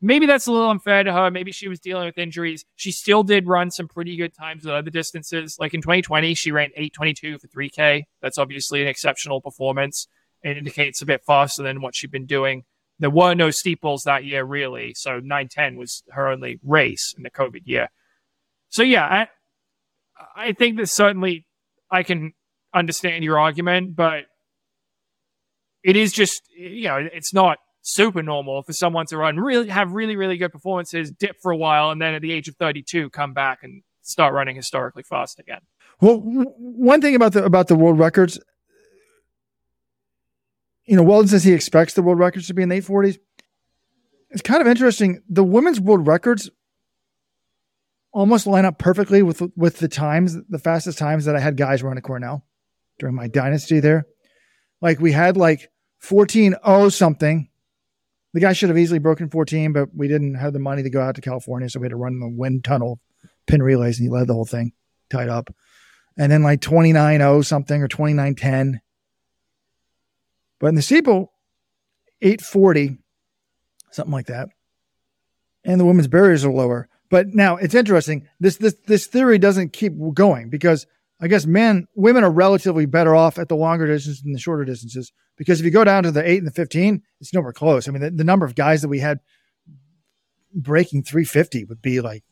maybe 0.00 0.26
that's 0.26 0.46
a 0.46 0.52
little 0.52 0.70
unfair 0.70 1.02
to 1.02 1.12
her. 1.12 1.32
Maybe 1.32 1.50
she 1.50 1.66
was 1.66 1.80
dealing 1.80 2.06
with 2.06 2.16
injuries. 2.16 2.64
She 2.76 2.92
still 2.92 3.24
did 3.24 3.48
run 3.48 3.72
some 3.72 3.88
pretty 3.88 4.16
good 4.16 4.32
times 4.32 4.64
at 4.64 4.72
other 4.72 4.90
distances. 4.90 5.56
Like 5.58 5.74
in 5.74 5.82
2020, 5.82 6.34
she 6.34 6.52
ran 6.52 6.70
822 6.76 7.38
for 7.40 7.48
3K. 7.48 8.04
That's 8.22 8.38
obviously 8.38 8.82
an 8.82 8.86
exceptional 8.86 9.40
performance. 9.40 10.06
It 10.44 10.56
indicates 10.56 11.02
a 11.02 11.06
bit 11.06 11.24
faster 11.26 11.64
than 11.64 11.80
what 11.80 11.96
she'd 11.96 12.12
been 12.12 12.26
doing. 12.26 12.62
There 13.00 13.10
were 13.10 13.34
no 13.34 13.50
steeples 13.50 14.04
that 14.04 14.24
year, 14.24 14.44
really. 14.44 14.94
So 14.94 15.18
910 15.18 15.76
was 15.76 16.04
her 16.10 16.28
only 16.28 16.60
race 16.62 17.14
in 17.16 17.24
the 17.24 17.30
COVID 17.30 17.62
year. 17.64 17.88
So 18.68 18.84
yeah, 18.84 19.04
I, 19.04 19.28
I 20.36 20.52
think 20.52 20.76
that 20.76 20.88
certainly 20.88 21.46
I 21.90 22.04
can 22.04 22.34
understand 22.74 23.24
your 23.24 23.38
argument, 23.38 23.96
but 23.96 24.24
it 25.82 25.96
is 25.96 26.12
just 26.12 26.42
you 26.56 26.84
know 26.84 26.96
it's 27.12 27.32
not 27.32 27.58
super 27.82 28.22
normal 28.22 28.62
for 28.62 28.72
someone 28.72 29.06
to 29.06 29.16
run 29.16 29.38
really 29.38 29.68
have 29.68 29.92
really 29.92 30.16
really 30.16 30.36
good 30.36 30.52
performances, 30.52 31.10
dip 31.10 31.36
for 31.40 31.50
a 31.50 31.56
while, 31.56 31.90
and 31.90 32.00
then 32.00 32.14
at 32.14 32.22
the 32.22 32.32
age 32.32 32.48
of 32.48 32.56
32 32.56 33.10
come 33.10 33.32
back 33.32 33.60
and 33.62 33.82
start 34.02 34.34
running 34.34 34.56
historically 34.56 35.02
fast 35.02 35.38
again. 35.38 35.60
Well, 36.00 36.18
one 36.18 37.00
thing 37.00 37.14
about 37.14 37.32
the 37.32 37.44
about 37.44 37.68
the 37.68 37.74
world 37.74 37.98
records, 37.98 38.38
you 40.84 40.96
know, 40.96 41.02
Weldon 41.02 41.28
says 41.28 41.44
he 41.44 41.52
expects 41.52 41.94
the 41.94 42.02
world 42.02 42.18
records 42.18 42.46
to 42.48 42.54
be 42.54 42.62
in 42.62 42.68
the 42.68 42.80
840s. 42.80 43.18
It's 44.30 44.42
kind 44.42 44.60
of 44.60 44.68
interesting. 44.68 45.22
The 45.28 45.44
women's 45.44 45.80
world 45.80 46.06
records 46.06 46.50
almost 48.12 48.46
line 48.46 48.64
up 48.64 48.78
perfectly 48.78 49.22
with 49.22 49.42
with 49.56 49.78
the 49.78 49.88
times, 49.88 50.36
the 50.48 50.58
fastest 50.58 50.98
times 50.98 51.24
that 51.24 51.36
I 51.36 51.40
had 51.40 51.56
guys 51.56 51.82
run 51.82 51.96
at 51.96 52.04
Cornell 52.04 52.44
during 53.00 53.16
my 53.16 53.26
dynasty 53.26 53.80
there. 53.80 54.06
Like 54.80 55.00
we 55.00 55.12
had 55.12 55.36
like 55.36 55.70
14 55.98 56.54
0 56.64 56.88
something. 56.90 57.48
The 58.32 58.40
guy 58.40 58.52
should 58.52 58.68
have 58.68 58.78
easily 58.78 59.00
broken 59.00 59.28
14, 59.28 59.72
but 59.72 59.88
we 59.92 60.06
didn't 60.06 60.36
have 60.36 60.52
the 60.52 60.60
money 60.60 60.84
to 60.84 60.90
go 60.90 61.00
out 61.00 61.16
to 61.16 61.20
California, 61.20 61.68
so 61.68 61.80
we 61.80 61.86
had 61.86 61.90
to 61.90 61.96
run 61.96 62.20
the 62.20 62.28
wind 62.28 62.62
tunnel 62.62 63.00
Penn 63.48 63.62
Relays, 63.62 63.98
and 63.98 64.06
he 64.06 64.10
led 64.10 64.28
the 64.28 64.34
whole 64.34 64.44
thing 64.44 64.72
tied 65.10 65.28
up. 65.28 65.52
And 66.16 66.30
then 66.30 66.42
like 66.42 66.60
29 66.60 67.20
0 67.20 67.42
something 67.42 67.82
or 67.82 67.88
29 67.88 68.34
10. 68.36 68.80
But 70.60 70.68
in 70.68 70.74
the 70.74 70.82
steeple, 70.82 71.32
840, 72.20 72.98
something 73.90 74.12
like 74.12 74.26
that. 74.26 74.50
And 75.64 75.80
the 75.80 75.84
women's 75.84 76.08
barriers 76.08 76.44
are 76.44 76.52
lower. 76.52 76.88
But 77.10 77.34
now 77.34 77.56
it's 77.56 77.74
interesting. 77.74 78.28
This 78.38 78.56
this 78.56 78.74
this 78.86 79.06
theory 79.06 79.38
doesn't 79.38 79.72
keep 79.72 79.92
going 80.14 80.48
because 80.48 80.86
I 81.20 81.28
guess 81.28 81.46
men 81.46 81.86
women 81.94 82.24
are 82.24 82.30
relatively 82.30 82.86
better 82.86 83.14
off 83.14 83.38
at 83.38 83.48
the 83.48 83.56
longer 83.56 83.86
distances 83.86 84.22
than 84.22 84.32
the 84.32 84.38
shorter 84.38 84.64
distances. 84.64 85.12
Because 85.36 85.60
if 85.60 85.64
you 85.64 85.70
go 85.70 85.84
down 85.84 86.02
to 86.02 86.10
the 86.10 86.28
eight 86.28 86.38
and 86.38 86.46
the 86.46 86.52
fifteen, 86.52 87.02
it's 87.20 87.34
nowhere 87.34 87.52
close. 87.52 87.88
I 87.88 87.92
mean, 87.92 88.02
the, 88.02 88.10
the 88.10 88.24
number 88.24 88.46
of 88.46 88.54
guys 88.54 88.82
that 88.82 88.88
we 88.88 89.00
had 89.00 89.20
breaking 90.54 91.02
350 91.04 91.64
would 91.66 91.82
be 91.82 92.00
like 92.00 92.24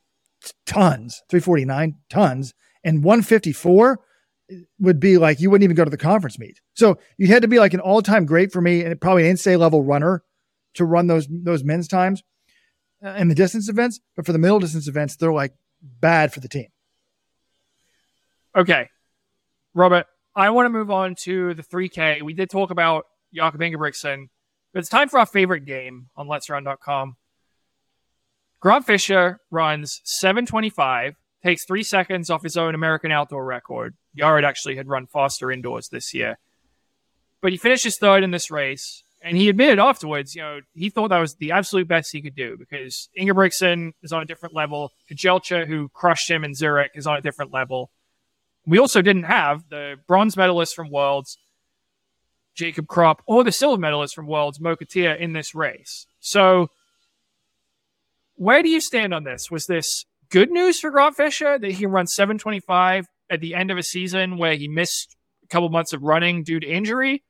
tons, 0.66 1.22
349 1.28 1.96
tons, 2.10 2.54
and 2.84 3.04
154 3.04 4.00
would 4.80 4.98
be 4.98 5.18
like 5.18 5.40
you 5.40 5.50
wouldn't 5.50 5.64
even 5.64 5.76
go 5.76 5.84
to 5.84 5.90
the 5.90 5.96
conference 5.96 6.38
meet. 6.38 6.60
So 6.74 6.98
you 7.16 7.28
had 7.28 7.42
to 7.42 7.48
be 7.48 7.58
like 7.58 7.74
an 7.74 7.80
all-time 7.80 8.26
great 8.26 8.52
for 8.52 8.60
me 8.60 8.82
and 8.82 9.00
probably 9.00 9.28
an 9.28 9.36
NCAA 9.36 9.58
level 9.58 9.82
runner 9.84 10.22
to 10.74 10.84
run 10.84 11.06
those 11.06 11.28
those 11.30 11.64
men's 11.64 11.88
times 11.88 12.22
uh, 13.04 13.10
in 13.10 13.28
the 13.28 13.34
distance 13.34 13.68
events. 13.68 14.00
But 14.16 14.26
for 14.26 14.32
the 14.32 14.38
middle 14.38 14.60
distance 14.60 14.88
events, 14.88 15.16
they're 15.16 15.32
like 15.32 15.54
bad 15.82 16.32
for 16.32 16.40
the 16.40 16.48
team. 16.48 16.68
Okay, 18.58 18.88
Robert, 19.72 20.06
I 20.34 20.50
want 20.50 20.66
to 20.66 20.70
move 20.70 20.90
on 20.90 21.14
to 21.20 21.54
the 21.54 21.62
3K. 21.62 22.22
We 22.22 22.34
did 22.34 22.50
talk 22.50 22.72
about 22.72 23.06
Jakob 23.32 23.60
Ingebrigtsen, 23.60 24.30
but 24.72 24.80
it's 24.80 24.88
time 24.88 25.08
for 25.08 25.20
our 25.20 25.26
favorite 25.26 25.64
game 25.64 26.08
on 26.16 26.26
Let's 26.26 26.48
Let'sRun.com. 26.48 27.14
Grant 28.58 28.84
Fisher 28.84 29.38
runs 29.52 30.00
725, 30.02 31.14
takes 31.40 31.64
three 31.66 31.84
seconds 31.84 32.30
off 32.30 32.42
his 32.42 32.56
own 32.56 32.74
American 32.74 33.12
outdoor 33.12 33.44
record. 33.44 33.94
Yared 34.18 34.42
actually 34.42 34.74
had 34.74 34.88
run 34.88 35.06
faster 35.06 35.52
indoors 35.52 35.90
this 35.90 36.12
year. 36.12 36.36
But 37.40 37.52
he 37.52 37.58
finishes 37.58 37.96
third 37.96 38.24
in 38.24 38.32
this 38.32 38.50
race, 38.50 39.04
and 39.22 39.36
he 39.36 39.48
admitted 39.48 39.78
afterwards, 39.78 40.34
you 40.34 40.42
know, 40.42 40.62
he 40.74 40.90
thought 40.90 41.10
that 41.10 41.20
was 41.20 41.36
the 41.36 41.52
absolute 41.52 41.86
best 41.86 42.10
he 42.10 42.22
could 42.22 42.34
do 42.34 42.56
because 42.58 43.08
Ingebrigtsen 43.16 43.92
is 44.02 44.12
on 44.12 44.22
a 44.22 44.26
different 44.26 44.56
level. 44.56 44.90
Kejelcha, 45.08 45.68
who 45.68 45.88
crushed 45.90 46.28
him 46.28 46.42
in 46.42 46.56
Zurich, 46.56 46.90
is 46.96 47.06
on 47.06 47.16
a 47.16 47.22
different 47.22 47.52
level. 47.52 47.92
We 48.68 48.78
also 48.78 49.00
didn't 49.00 49.22
have 49.22 49.64
the 49.70 49.94
bronze 50.06 50.36
medalist 50.36 50.76
from 50.76 50.90
Worlds, 50.90 51.38
Jacob 52.54 52.86
Krop, 52.86 53.20
or 53.24 53.42
the 53.42 53.50
silver 53.50 53.80
medalist 53.80 54.14
from 54.14 54.26
Worlds, 54.26 54.60
Mo 54.60 54.76
Katir, 54.76 55.18
in 55.18 55.32
this 55.32 55.54
race. 55.54 56.06
So, 56.20 56.68
where 58.34 58.62
do 58.62 58.68
you 58.68 58.82
stand 58.82 59.14
on 59.14 59.24
this? 59.24 59.50
Was 59.50 59.64
this 59.64 60.04
good 60.28 60.50
news 60.50 60.78
for 60.78 60.90
Grant 60.90 61.16
Fisher 61.16 61.58
that 61.58 61.70
he 61.70 61.78
can 61.78 61.90
run 61.90 62.06
725 62.06 63.06
at 63.30 63.40
the 63.40 63.54
end 63.54 63.70
of 63.70 63.78
a 63.78 63.82
season 63.82 64.36
where 64.36 64.54
he 64.54 64.68
missed 64.68 65.16
a 65.44 65.46
couple 65.46 65.70
months 65.70 65.94
of 65.94 66.02
running 66.02 66.44
due 66.44 66.60
to 66.60 66.66
injury? 66.66 67.24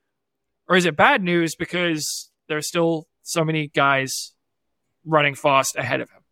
Or 0.69 0.75
is 0.75 0.87
it 0.87 0.97
bad 0.97 1.23
news 1.23 1.55
because 1.55 2.33
there's 2.49 2.67
still 2.67 3.07
so 3.23 3.45
many 3.45 3.69
guys 3.69 4.33
running 5.05 5.37
fast 5.37 5.77
ahead 5.77 6.01
of 6.01 6.11
him? 6.11 6.23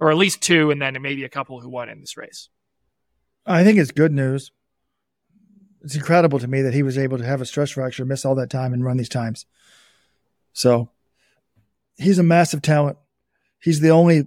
Or 0.00 0.10
at 0.10 0.16
least 0.16 0.42
two, 0.42 0.72
and 0.72 0.82
then 0.82 1.00
maybe 1.00 1.22
a 1.22 1.28
couple 1.28 1.60
who 1.60 1.68
won 1.68 1.88
in 1.88 2.00
this 2.00 2.16
race. 2.16 2.48
I 3.46 3.64
think 3.64 3.78
it's 3.78 3.92
good 3.92 4.12
news. 4.12 4.50
It's 5.82 5.94
incredible 5.94 6.40
to 6.40 6.48
me 6.48 6.62
that 6.62 6.74
he 6.74 6.82
was 6.82 6.98
able 6.98 7.16
to 7.18 7.24
have 7.24 7.40
a 7.40 7.46
stress 7.46 7.70
fracture, 7.70 8.04
miss 8.04 8.24
all 8.24 8.34
that 8.34 8.50
time, 8.50 8.72
and 8.72 8.84
run 8.84 8.96
these 8.96 9.08
times. 9.08 9.46
So 10.52 10.90
he's 11.96 12.18
a 12.18 12.24
massive 12.24 12.60
talent. 12.60 12.98
He's 13.60 13.80
the 13.80 13.90
only 13.90 14.26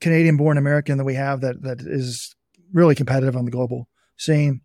Canadian 0.00 0.36
born 0.36 0.58
American 0.58 0.98
that 0.98 1.04
we 1.04 1.14
have 1.14 1.40
that 1.42 1.62
that 1.62 1.80
is 1.80 2.34
really 2.72 2.96
competitive 2.96 3.36
on 3.36 3.44
the 3.44 3.50
global 3.50 3.88
scene. 4.16 4.62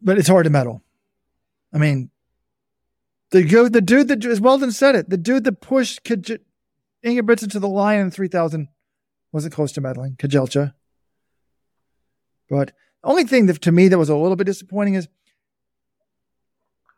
But 0.00 0.18
it's 0.18 0.28
hard 0.28 0.44
to 0.44 0.50
medal. 0.50 0.82
I 1.74 1.78
mean, 1.78 2.10
the 3.32 3.44
go 3.44 3.68
the 3.68 3.82
dude 3.82 4.08
that 4.08 4.24
as 4.24 4.40
Weldon 4.40 4.72
said 4.72 4.94
it, 4.94 5.10
the 5.10 5.18
dude 5.18 5.44
that 5.44 5.60
pushed 5.60 6.04
Kaj- 6.04 6.40
Ingebrigtsen 7.04 7.50
to 7.50 7.60
the 7.60 7.68
line 7.68 8.00
in 8.00 8.10
three 8.10 8.28
thousand 8.28 8.68
wasn't 9.32 9.54
close 9.54 9.72
to 9.72 9.82
medaling. 9.82 10.16
Kejelcha. 10.16 10.72
But 12.48 12.72
the 13.02 13.08
only 13.08 13.24
thing 13.24 13.46
that 13.46 13.62
to 13.62 13.72
me 13.72 13.88
that 13.88 13.98
was 13.98 14.08
a 14.08 14.16
little 14.16 14.36
bit 14.36 14.46
disappointing 14.46 14.94
is 14.94 15.08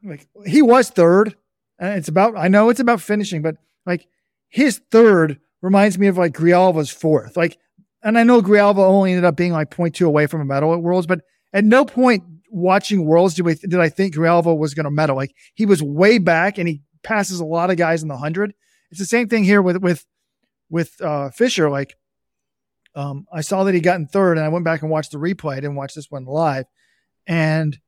like 0.03 0.26
he 0.46 0.62
was 0.62 0.90
third. 0.90 1.36
And 1.78 1.99
it's 1.99 2.09
about 2.09 2.36
I 2.36 2.49
know 2.49 2.70
it's 2.70 2.80
about 2.80 3.01
finishing, 3.01 3.42
but 3.42 3.57
like 3.86 4.07
his 4.49 4.80
third 4.90 5.40
reminds 5.62 5.99
me 5.99 6.07
of 6.07 6.18
like 6.18 6.32
Grijalva's 6.32 6.90
fourth. 6.90 7.36
Like, 7.36 7.59
and 8.03 8.18
I 8.18 8.22
know 8.22 8.40
Grijalva 8.42 8.78
only 8.78 9.12
ended 9.12 9.24
up 9.24 9.36
being 9.36 9.53
like 9.53 9.70
0.2 9.70 10.07
away 10.07 10.26
from 10.26 10.40
a 10.40 10.44
medal 10.44 10.72
at 10.72 10.80
Worlds, 10.80 11.07
but 11.07 11.20
at 11.53 11.64
no 11.64 11.84
point 11.84 12.24
watching 12.51 13.05
Worlds 13.05 13.34
did, 13.34 13.44
we, 13.44 13.55
did 13.55 13.78
I 13.78 13.88
think 13.88 14.14
Grijalva 14.14 14.57
was 14.57 14.74
going 14.74 14.84
to 14.84 14.90
medal. 14.90 15.16
Like 15.16 15.34
he 15.55 15.66
was 15.66 15.82
way 15.82 16.18
back 16.18 16.59
and 16.59 16.68
he 16.68 16.82
passes 17.03 17.40
a 17.40 17.44
lot 17.44 17.70
of 17.70 17.76
guys 17.76 18.03
in 18.03 18.09
the 18.09 18.16
hundred. 18.16 18.55
It's 18.90 19.01
the 19.01 19.07
same 19.07 19.28
thing 19.28 19.44
here 19.44 19.62
with 19.62 19.78
with 19.78 20.05
with 20.70 21.01
uh, 21.01 21.30
Fisher. 21.30 21.70
Like, 21.70 21.96
um, 22.99 23.26
I 23.32 23.40
saw 23.40 23.64
that 23.64 23.74
he 23.74 23.80
got 23.80 23.96
in 23.96 24.07
third, 24.07 24.38
and 24.38 24.44
I 24.44 24.49
went 24.49 24.64
back 24.64 24.82
and 24.82 24.90
watched 24.90 25.12
the 25.12 25.18
replay. 25.18 25.53
I 25.53 25.61
didn't 25.61 25.76
watch 25.76 25.94
this 25.94 26.11
one 26.11 26.24
live, 26.24 26.66
and 27.26 27.78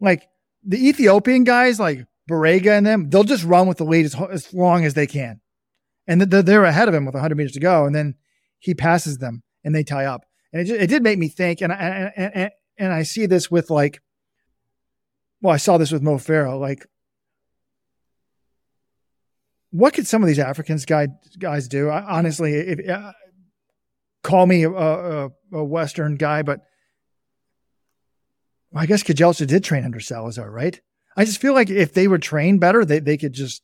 like 0.00 0.28
the 0.64 0.88
Ethiopian 0.88 1.44
guys, 1.44 1.80
like 1.80 2.06
Barega 2.30 2.76
and 2.76 2.86
them, 2.86 3.10
they'll 3.10 3.24
just 3.24 3.44
run 3.44 3.66
with 3.66 3.78
the 3.78 3.84
lead 3.84 4.04
as, 4.04 4.14
as 4.30 4.52
long 4.54 4.84
as 4.84 4.94
they 4.94 5.06
can 5.06 5.40
and 6.06 6.20
they're 6.22 6.64
ahead 6.64 6.88
of 6.88 6.94
him 6.94 7.04
with 7.04 7.14
100 7.14 7.36
meters 7.36 7.52
to 7.52 7.60
go, 7.60 7.84
and 7.84 7.94
then 7.94 8.14
he 8.58 8.74
passes 8.74 9.18
them 9.18 9.42
and 9.64 9.74
they 9.74 9.82
tie 9.82 10.04
up. 10.04 10.24
And 10.52 10.62
it, 10.62 10.64
just, 10.66 10.80
it 10.80 10.86
did 10.86 11.02
make 11.02 11.18
me 11.18 11.28
think, 11.28 11.60
and 11.60 11.72
I, 11.72 12.12
and, 12.16 12.32
and, 12.34 12.50
and 12.78 12.92
I 12.92 13.02
see 13.02 13.26
this 13.26 13.50
with 13.50 13.70
like, 13.70 14.00
well, 15.40 15.52
I 15.52 15.58
saw 15.58 15.78
this 15.78 15.90
with 15.90 16.02
Mo 16.02 16.16
Farah. 16.16 16.58
Like, 16.58 16.86
what 19.70 19.94
could 19.94 20.06
some 20.06 20.22
of 20.22 20.28
these 20.28 20.38
Africans 20.38 20.84
guy, 20.84 21.08
guys 21.38 21.68
do? 21.68 21.88
I, 21.88 22.18
honestly, 22.18 22.54
if 22.54 22.88
uh, 22.88 23.12
call 24.26 24.44
me 24.44 24.64
a, 24.64 24.70
a, 24.70 25.30
a, 25.52 25.64
Western 25.64 26.16
guy, 26.16 26.42
but 26.42 26.60
I 28.74 28.86
guess 28.86 29.04
Kejelcha 29.04 29.46
did 29.46 29.62
train 29.62 29.84
under 29.84 30.00
Salazar, 30.00 30.50
right? 30.50 30.80
I 31.16 31.24
just 31.24 31.40
feel 31.40 31.54
like 31.54 31.70
if 31.70 31.94
they 31.94 32.08
were 32.08 32.18
trained 32.18 32.60
better, 32.60 32.84
they, 32.84 32.98
they 32.98 33.16
could 33.16 33.32
just 33.32 33.62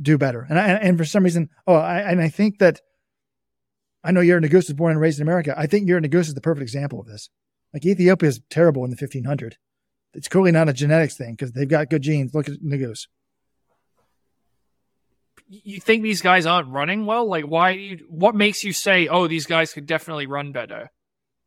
do 0.00 0.16
better. 0.16 0.46
And 0.48 0.58
I, 0.58 0.68
and 0.68 0.96
for 0.96 1.04
some 1.04 1.22
reason, 1.22 1.50
oh, 1.66 1.74
I, 1.74 1.98
and 1.98 2.20
I 2.20 2.30
think 2.30 2.58
that 2.60 2.80
I 4.02 4.10
know 4.10 4.20
Yared 4.20 4.42
Nuguse 4.44 4.68
was 4.68 4.72
born 4.72 4.92
and 4.92 5.00
raised 5.00 5.20
in 5.20 5.28
America. 5.28 5.54
I 5.56 5.66
think 5.66 5.86
Yared 5.86 6.06
Nuguse 6.06 6.28
is 6.28 6.34
the 6.34 6.40
perfect 6.40 6.62
example 6.62 6.98
of 6.98 7.06
this. 7.06 7.28
Like 7.74 7.84
Ethiopia 7.84 8.30
is 8.30 8.40
terrible 8.48 8.84
in 8.84 8.90
the 8.90 8.96
1500. 8.98 9.58
It's 10.14 10.28
clearly 10.28 10.50
not 10.50 10.70
a 10.70 10.72
genetics 10.72 11.16
thing 11.16 11.34
because 11.34 11.52
they've 11.52 11.68
got 11.68 11.90
good 11.90 12.02
genes. 12.02 12.34
Look 12.34 12.48
at 12.48 12.62
Nuguse. 12.62 13.06
You 15.64 15.80
think 15.80 16.02
these 16.02 16.22
guys 16.22 16.46
aren't 16.46 16.68
running 16.68 17.04
well? 17.04 17.28
Like, 17.28 17.44
why? 17.44 17.70
You, 17.70 18.06
what 18.08 18.34
makes 18.34 18.64
you 18.64 18.72
say, 18.72 19.06
"Oh, 19.06 19.26
these 19.26 19.46
guys 19.46 19.72
could 19.72 19.86
definitely 19.86 20.26
run 20.26 20.52
better"? 20.52 20.90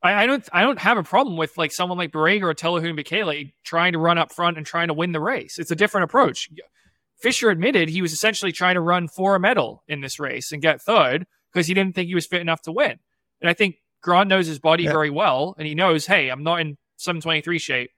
I, 0.03 0.23
I 0.23 0.25
don't. 0.27 0.47
I 0.53 0.61
don't 0.61 0.79
have 0.79 0.97
a 0.97 1.03
problem 1.03 1.37
with 1.37 1.57
like 1.57 1.71
someone 1.71 1.97
like 1.97 2.11
Barega 2.11 2.43
or 2.43 2.53
Telahun 2.53 2.99
Bekele 2.99 3.53
trying 3.63 3.93
to 3.93 3.99
run 3.99 4.19
up 4.19 4.31
front 4.31 4.57
and 4.57 4.65
trying 4.65 4.89
to 4.89 4.93
win 4.93 5.11
the 5.11 5.19
race. 5.19 5.57
It's 5.57 5.71
a 5.71 5.75
different 5.75 6.03
approach. 6.03 6.49
Fisher 7.17 7.49
admitted 7.49 7.89
he 7.89 8.03
was 8.03 8.13
essentially 8.13 8.51
trying 8.51 8.75
to 8.75 8.81
run 8.81 9.07
for 9.07 9.35
a 9.35 9.39
medal 9.39 9.83
in 9.87 10.01
this 10.01 10.19
race 10.19 10.51
and 10.51 10.61
get 10.61 10.81
third 10.81 11.25
because 11.51 11.65
he 11.65 11.73
didn't 11.73 11.95
think 11.95 12.07
he 12.07 12.15
was 12.15 12.27
fit 12.27 12.41
enough 12.41 12.61
to 12.63 12.71
win. 12.71 12.99
And 13.41 13.49
I 13.49 13.53
think 13.53 13.77
Grant 14.01 14.29
knows 14.29 14.45
his 14.45 14.59
body 14.59 14.83
yeah. 14.83 14.91
very 14.91 15.09
well, 15.09 15.55
and 15.57 15.67
he 15.67 15.73
knows, 15.73 16.05
hey, 16.05 16.29
I'm 16.29 16.43
not 16.43 16.59
in 16.59 16.77
723 16.97 17.57
shape. 17.57 17.91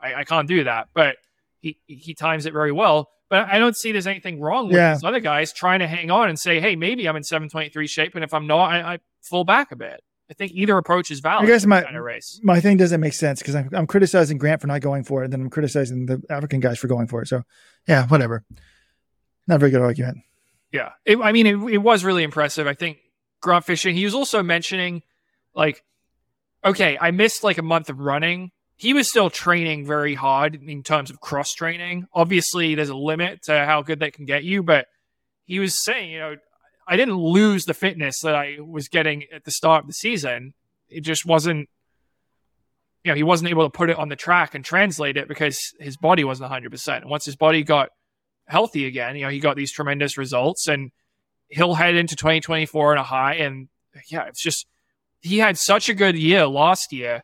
I, 0.00 0.14
I, 0.14 0.24
can't 0.24 0.48
do 0.48 0.64
that. 0.64 0.88
But 0.94 1.16
he 1.62 1.78
he 1.86 2.14
times 2.14 2.44
it 2.44 2.52
very 2.52 2.72
well. 2.72 3.08
But 3.30 3.48
I 3.48 3.58
don't 3.58 3.74
see 3.74 3.92
there's 3.92 4.06
anything 4.06 4.40
wrong 4.40 4.66
with 4.66 4.76
yeah. 4.76 4.92
these 4.92 5.04
other 5.04 5.20
guys 5.20 5.54
trying 5.54 5.78
to 5.78 5.86
hang 5.86 6.10
on 6.10 6.28
and 6.28 6.38
say, 6.38 6.60
hey, 6.60 6.76
maybe 6.76 7.08
I'm 7.08 7.16
in 7.16 7.22
723 7.22 7.86
shape, 7.86 8.14
and 8.14 8.22
if 8.22 8.34
I'm 8.34 8.46
not, 8.46 8.70
I, 8.70 8.94
I 8.94 8.98
full 9.22 9.44
back 9.44 9.72
a 9.72 9.76
bit. 9.76 10.02
I 10.30 10.34
think 10.34 10.52
either 10.52 10.76
approach 10.76 11.10
is 11.10 11.20
valid. 11.20 11.44
I 11.44 11.46
guess 11.46 11.64
my 11.64 11.82
kind 11.82 11.96
of 11.96 12.02
race. 12.02 12.40
my 12.42 12.60
thing 12.60 12.76
doesn't 12.76 13.00
make 13.00 13.14
sense 13.14 13.40
because 13.40 13.54
I'm, 13.54 13.70
I'm 13.72 13.86
criticizing 13.86 14.38
Grant 14.38 14.60
for 14.60 14.66
not 14.66 14.82
going 14.82 15.04
for 15.04 15.22
it, 15.22 15.24
and 15.26 15.32
then 15.32 15.40
I'm 15.40 15.50
criticizing 15.50 16.06
the 16.06 16.22
African 16.28 16.60
guys 16.60 16.78
for 16.78 16.88
going 16.88 17.06
for 17.06 17.22
it. 17.22 17.28
So, 17.28 17.42
yeah, 17.88 18.06
whatever. 18.06 18.44
Not 19.46 19.56
a 19.56 19.58
very 19.58 19.70
good 19.70 19.80
argument. 19.80 20.18
Yeah, 20.70 20.90
it, 21.04 21.18
I 21.18 21.32
mean, 21.32 21.46
it, 21.46 21.56
it 21.74 21.78
was 21.78 22.04
really 22.04 22.22
impressive. 22.22 22.66
I 22.66 22.74
think 22.74 22.98
Grant 23.40 23.64
Fisher. 23.64 23.90
He 23.90 24.04
was 24.04 24.14
also 24.14 24.42
mentioning, 24.42 25.02
like, 25.54 25.82
okay, 26.64 26.96
I 27.00 27.10
missed 27.10 27.44
like 27.44 27.58
a 27.58 27.62
month 27.62 27.90
of 27.90 27.98
running. 27.98 28.52
He 28.82 28.94
was 28.94 29.08
still 29.08 29.30
training 29.30 29.86
very 29.86 30.16
hard 30.16 30.56
in 30.56 30.82
terms 30.82 31.08
of 31.08 31.20
cross 31.20 31.52
training. 31.52 32.08
Obviously, 32.12 32.74
there's 32.74 32.88
a 32.88 32.96
limit 32.96 33.40
to 33.44 33.64
how 33.64 33.80
good 33.80 34.00
that 34.00 34.12
can 34.12 34.24
get 34.24 34.42
you, 34.42 34.64
but 34.64 34.88
he 35.44 35.60
was 35.60 35.84
saying, 35.84 36.10
you 36.10 36.18
know, 36.18 36.34
I 36.88 36.96
didn't 36.96 37.14
lose 37.14 37.64
the 37.64 37.74
fitness 37.74 38.18
that 38.22 38.34
I 38.34 38.56
was 38.58 38.88
getting 38.88 39.22
at 39.32 39.44
the 39.44 39.52
start 39.52 39.84
of 39.84 39.86
the 39.86 39.92
season. 39.92 40.54
It 40.88 41.02
just 41.02 41.24
wasn't, 41.24 41.68
you 43.04 43.12
know, 43.12 43.14
he 43.14 43.22
wasn't 43.22 43.50
able 43.50 43.62
to 43.62 43.70
put 43.70 43.88
it 43.88 43.96
on 43.96 44.08
the 44.08 44.16
track 44.16 44.56
and 44.56 44.64
translate 44.64 45.16
it 45.16 45.28
because 45.28 45.60
his 45.78 45.96
body 45.96 46.24
wasn't 46.24 46.50
100%. 46.50 47.02
And 47.02 47.08
once 47.08 47.24
his 47.24 47.36
body 47.36 47.62
got 47.62 47.90
healthy 48.48 48.86
again, 48.86 49.14
you 49.14 49.22
know, 49.22 49.30
he 49.30 49.38
got 49.38 49.54
these 49.54 49.70
tremendous 49.70 50.18
results 50.18 50.66
and 50.66 50.90
he'll 51.46 51.74
head 51.74 51.94
into 51.94 52.16
2024 52.16 52.90
on 52.90 52.98
a 52.98 53.04
high. 53.04 53.34
And 53.34 53.68
yeah, 54.10 54.24
it's 54.24 54.42
just, 54.42 54.66
he 55.20 55.38
had 55.38 55.56
such 55.56 55.88
a 55.88 55.94
good 55.94 56.18
year 56.18 56.48
last 56.48 56.92
year. 56.92 57.22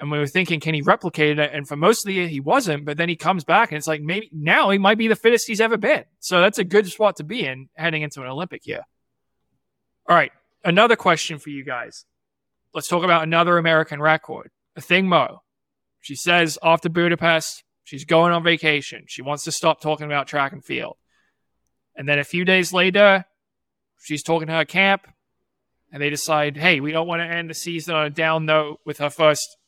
And 0.00 0.10
we 0.10 0.18
were 0.18 0.26
thinking, 0.26 0.60
can 0.60 0.74
he 0.74 0.80
replicate 0.80 1.38
it? 1.38 1.50
And 1.52 1.68
for 1.68 1.76
most 1.76 2.04
of 2.04 2.08
the 2.08 2.14
year, 2.14 2.26
he 2.26 2.40
wasn't. 2.40 2.86
But 2.86 2.96
then 2.96 3.10
he 3.10 3.16
comes 3.16 3.44
back, 3.44 3.70
and 3.70 3.76
it's 3.76 3.86
like 3.86 4.00
maybe 4.00 4.30
now 4.32 4.70
he 4.70 4.78
might 4.78 4.96
be 4.96 5.08
the 5.08 5.14
fittest 5.14 5.46
he's 5.46 5.60
ever 5.60 5.76
been. 5.76 6.04
So 6.20 6.40
that's 6.40 6.58
a 6.58 6.64
good 6.64 6.86
spot 6.88 7.16
to 7.16 7.24
be 7.24 7.44
in 7.44 7.68
heading 7.74 8.00
into 8.00 8.22
an 8.22 8.28
Olympic 8.28 8.66
year. 8.66 8.80
All 10.08 10.16
right, 10.16 10.32
another 10.64 10.96
question 10.96 11.38
for 11.38 11.50
you 11.50 11.64
guys. 11.64 12.06
Let's 12.72 12.88
talk 12.88 13.04
about 13.04 13.24
another 13.24 13.58
American 13.58 14.00
record. 14.00 14.50
Athing 14.78 15.04
Mu. 15.04 15.36
She 16.00 16.14
says 16.14 16.58
after 16.62 16.88
Budapest, 16.88 17.62
she's 17.84 18.06
going 18.06 18.32
on 18.32 18.42
vacation. 18.42 19.04
She 19.06 19.20
wants 19.20 19.44
to 19.44 19.52
stop 19.52 19.82
talking 19.82 20.06
about 20.06 20.28
track 20.28 20.52
and 20.52 20.64
field. 20.64 20.96
And 21.94 22.08
then 22.08 22.18
a 22.18 22.24
few 22.24 22.46
days 22.46 22.72
later, 22.72 23.26
she's 24.02 24.22
talking 24.22 24.46
to 24.46 24.54
her 24.54 24.64
camp, 24.64 25.06
and 25.92 26.02
they 26.02 26.08
decide, 26.08 26.56
hey, 26.56 26.80
we 26.80 26.92
don't 26.92 27.06
want 27.06 27.20
to 27.20 27.26
end 27.26 27.50
the 27.50 27.54
season 27.54 27.94
on 27.94 28.06
a 28.06 28.10
down 28.10 28.46
note 28.46 28.80
with 28.86 28.96
her 28.98 29.10
first 29.10 29.58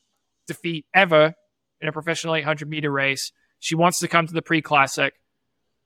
defeat 0.47 0.86
ever 0.95 1.34
in 1.80 1.88
a 1.88 1.93
professional 1.93 2.34
800 2.34 2.68
meter 2.68 2.90
race. 2.90 3.32
She 3.59 3.74
wants 3.74 4.01
to 4.01 4.09
come 4.09 4.26
to 4.26 4.32
the 4.32 4.43
pre 4.43 4.62
classic 4.62 5.14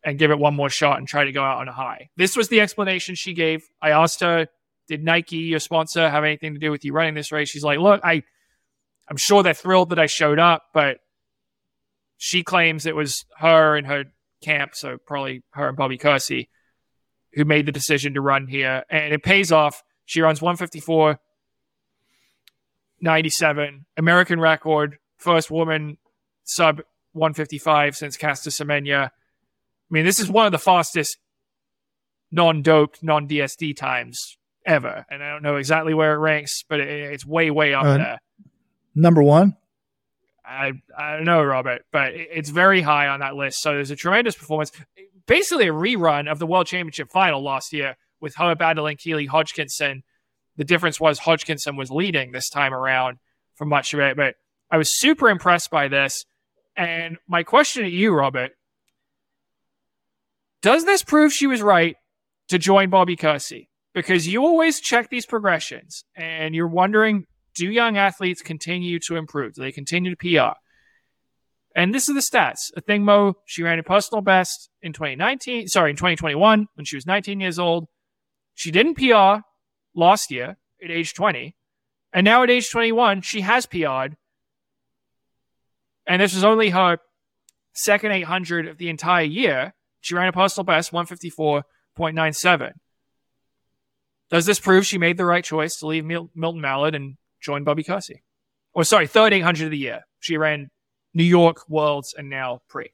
and 0.05 0.19
give 0.19 0.31
it 0.31 0.39
one 0.39 0.55
more 0.55 0.71
shot 0.71 0.99
and 0.99 1.09
try 1.09 1.25
to 1.25 1.33
go 1.33 1.43
out 1.43 1.59
on 1.59 1.69
a 1.69 1.73
high. 1.73 2.11
This 2.17 2.37
was 2.37 2.49
the 2.49 2.61
explanation 2.61 3.15
she 3.15 3.35
gave. 3.35 3.65
I 3.83 3.91
asked 3.91 4.21
her, 4.21 4.47
Did 4.89 5.03
Nike, 5.03 5.37
your 5.37 5.59
sponsor, 5.59 6.09
have 6.09 6.25
anything 6.25 6.55
to 6.55 6.61
do 6.61 6.71
with 6.71 6.85
you 6.85 6.93
running 6.93 7.15
this 7.15 7.33
race? 7.33 7.49
She's 7.49 7.65
like, 7.65 7.79
Look, 7.79 8.01
I, 8.05 8.23
I'm 9.09 9.17
sure 9.17 9.43
they're 9.43 9.55
thrilled 9.55 9.91
that 9.91 9.99
I 9.99 10.07
showed 10.07 10.39
up, 10.39 10.65
but 10.73 10.99
she 12.19 12.43
claims 12.43 12.87
it 12.87 12.97
was 12.97 13.25
her 13.39 13.77
and 13.77 13.87
her 13.87 14.05
camp, 14.43 14.75
so 14.75 14.97
probably 15.07 15.43
her 15.51 15.69
and 15.69 15.77
Bobby 15.77 15.99
Kersee, 15.99 16.49
who 17.35 17.45
made 17.45 17.67
the 17.67 17.73
decision 17.73 18.15
to 18.15 18.21
run 18.21 18.47
here. 18.47 18.85
And 18.89 19.13
it 19.13 19.23
pays 19.23 19.53
off. 19.53 19.83
She 20.07 20.21
runs 20.21 20.41
154 20.41 21.19
97, 23.01 23.86
American 23.97 24.40
record, 24.40 24.99
first 25.18 25.51
woman 25.51 25.99
sub 26.44 26.78
155 27.12 27.97
since 27.97 28.16
Caster 28.16 28.51
Semenya. 28.51 29.07
I 29.07 29.11
mean, 29.90 30.05
this 30.05 30.18
is 30.18 30.28
one 30.28 30.47
of 30.47 30.53
the 30.53 30.59
fastest 30.59 31.18
non 32.30 32.62
doped, 32.62 33.03
non 33.03 33.28
DSD 33.28 33.76
times 33.76 34.36
ever. 34.64 35.05
And 35.11 35.22
I 35.22 35.30
don't 35.30 35.42
know 35.42 35.57
exactly 35.57 35.94
where 35.94 36.14
it 36.14 36.18
ranks, 36.18 36.64
but 36.68 36.80
it, 36.80 36.88
it's 36.88 37.24
way, 37.24 37.51
way 37.51 37.74
up 37.74 37.84
uh, 37.84 37.97
there. 37.97 38.18
Number 38.94 39.22
one? 39.22 39.57
I, 40.44 40.72
I 40.97 41.16
don't 41.16 41.24
know, 41.24 41.42
Robert, 41.42 41.82
but 41.90 42.12
it, 42.12 42.28
it's 42.32 42.51
very 42.51 42.80
high 42.80 43.09
on 43.09 43.20
that 43.20 43.34
list. 43.34 43.61
So 43.61 43.74
there's 43.74 43.90
a 43.90 43.97
tremendous 43.97 44.36
performance. 44.36 44.72
Basically, 45.26 45.68
a 45.68 45.72
rerun 45.72 46.30
of 46.30 46.38
the 46.38 46.47
World 46.47 46.66
Championship 46.66 47.11
final 47.11 47.42
last 47.42 47.72
year 47.72 47.97
with 48.20 48.36
her 48.36 48.55
battling 48.55 48.97
Keely 48.97 49.26
Hodgkinson 49.26 50.03
the 50.57 50.65
difference 50.65 51.01
was 51.01 51.19
Hodgkinson 51.19 51.77
was 51.77 51.91
leading 51.91 52.33
this 52.33 52.49
time 52.49 52.75
around 52.75 53.19
for 53.55 53.65
much 53.65 53.95
of 53.95 54.01
it. 54.01 54.17
But 54.17 54.35
I 54.71 54.77
was 54.77 54.99
super 54.99 55.29
impressed 55.29 55.71
by 55.71 55.89
this. 55.89 56.25
And 56.77 57.17
my 57.29 57.43
question 57.43 57.85
to 57.85 57.91
you, 57.91 58.13
Robert, 58.13 58.53
does 60.63 60.85
this 60.85 61.03
prove 61.03 61.33
she 61.33 61.47
was 61.47 61.63
right 61.63 61.97
to 62.49 62.59
join 62.59 62.91
Bobby 62.91 63.17
Kersee? 63.17 63.69
Because 63.95 64.29
you 64.29 64.45
always 64.45 64.81
check 64.81 65.09
these 65.09 65.25
progressions 65.25 66.05
and 66.15 66.55
you're 66.55 66.69
wondering 66.69 67.27
do 67.55 67.71
young 67.71 67.97
athletes 67.97 68.43
continue 68.43 68.99
to 69.01 69.17
improve? 69.17 69.55
Do 69.55 69.63
they 69.63 69.73
continue 69.73 70.15
to 70.15 70.17
PR? 70.17 70.59
And 71.75 71.95
this 71.95 72.09
is 72.09 72.15
the 72.15 72.21
stats. 72.21 72.71
Athing 72.79 73.03
Mu, 73.03 73.33
she 73.47 73.63
ran 73.63 73.79
a 73.79 73.83
personal 73.83 74.23
best 74.23 74.71
in 74.83 74.93
2019, 74.93 75.69
sorry, 75.69 75.91
in 75.91 75.97
2021 75.97 76.69
when 76.75 76.85
she 76.85 76.97
was 76.97 77.07
19 77.07 77.41
years 77.41 77.59
old. 77.59 77.87
She 78.55 78.71
didn't 78.71 78.95
PR 78.95 79.43
last 79.97 80.30
year 80.30 80.57
at 80.82 80.90
age 80.90 81.14
20. 81.14 81.57
And 82.12 82.24
now 82.24 82.42
at 82.42 82.51
age 82.51 82.70
21, 82.70 83.22
she 83.22 83.40
has 83.40 83.66
PR'd. 83.66 84.16
And 86.07 86.22
this 86.22 86.34
was 86.34 86.44
only 86.44 86.70
her 86.70 86.99
second 87.72 88.12
800 88.12 88.68
of 88.68 88.78
the 88.78 88.88
entire 88.88 89.24
year. 89.24 89.74
She 90.01 90.14
ran 90.14 90.28
a 90.28 90.32
personal 90.32 90.64
best 90.64 90.92
154.97. 90.92 92.72
Does 94.30 94.47
this 94.47 94.61
prove 94.61 94.86
she 94.86 94.99
made 94.99 95.16
the 95.16 95.24
right 95.24 95.44
choice 95.44 95.76
to 95.76 95.86
leave 95.86 96.05
Mil- 96.05 96.30
Milton 96.34 96.61
Mallard 96.61 96.94
and 96.94 97.16
join 97.40 97.64
Bobby 97.64 97.82
Kersee? 97.84 98.22
Or 98.72 98.84
sorry, 98.84 99.07
third 99.07 99.32
800 99.32 99.64
of 99.64 99.70
the 99.70 99.78
year. 99.78 100.05
She 100.20 100.36
ran 100.36 100.70
New 101.14 101.24
York, 101.24 101.68
Worlds, 101.68 102.14
and 102.16 102.28
now 102.28 102.61
Pre 102.68 102.84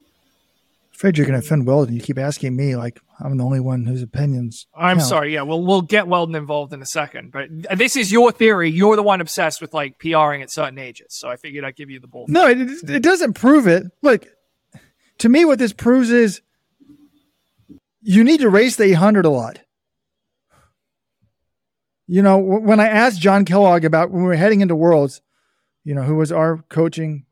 I'm 0.00 0.08
afraid 0.94 1.18
you're 1.18 1.26
going 1.26 1.38
to 1.38 1.44
offend 1.44 1.66
Weldon. 1.66 1.94
You 1.94 2.00
keep 2.00 2.18
asking 2.18 2.56
me 2.56 2.74
like 2.74 3.00
I'm 3.18 3.36
the 3.38 3.44
only 3.44 3.60
one 3.60 3.86
whose 3.86 4.02
opinions. 4.02 4.66
I'm 4.74 4.98
count. 4.98 5.08
sorry. 5.08 5.34
Yeah, 5.34 5.42
well, 5.42 5.62
we'll 5.62 5.82
get 5.82 6.06
Weldon 6.06 6.34
involved 6.34 6.72
in 6.72 6.82
a 6.82 6.86
second, 6.86 7.32
but 7.32 7.48
this 7.78 7.96
is 7.96 8.12
your 8.12 8.30
theory. 8.30 8.70
You're 8.70 8.96
the 8.96 9.02
one 9.02 9.20
obsessed 9.20 9.60
with 9.60 9.72
like 9.72 9.98
PRing 9.98 10.42
at 10.42 10.50
certain 10.50 10.78
ages, 10.78 11.08
so 11.10 11.28
I 11.28 11.36
figured 11.36 11.64
I'd 11.64 11.76
give 11.76 11.88
you 11.88 11.98
the 11.98 12.08
bull. 12.08 12.26
No, 12.28 12.46
it, 12.46 12.58
it 12.58 13.02
doesn't 13.02 13.32
prove 13.32 13.66
it. 13.66 13.84
Look, 14.02 14.26
to 15.18 15.28
me, 15.28 15.44
what 15.44 15.58
this 15.58 15.72
proves 15.72 16.10
is 16.10 16.42
you 18.02 18.22
need 18.22 18.40
to 18.40 18.50
race 18.50 18.76
the 18.76 18.84
800 18.84 19.24
a 19.24 19.30
lot. 19.30 19.60
You 22.06 22.22
know, 22.22 22.38
when 22.38 22.78
I 22.78 22.86
asked 22.86 23.20
John 23.20 23.44
Kellogg 23.44 23.84
about 23.84 24.10
when 24.10 24.22
we 24.22 24.28
were 24.28 24.36
heading 24.36 24.60
into 24.60 24.76
Worlds, 24.76 25.22
you 25.84 25.94
know, 25.94 26.02
who 26.02 26.16
was 26.16 26.30
our 26.30 26.58
coaching 26.68 27.24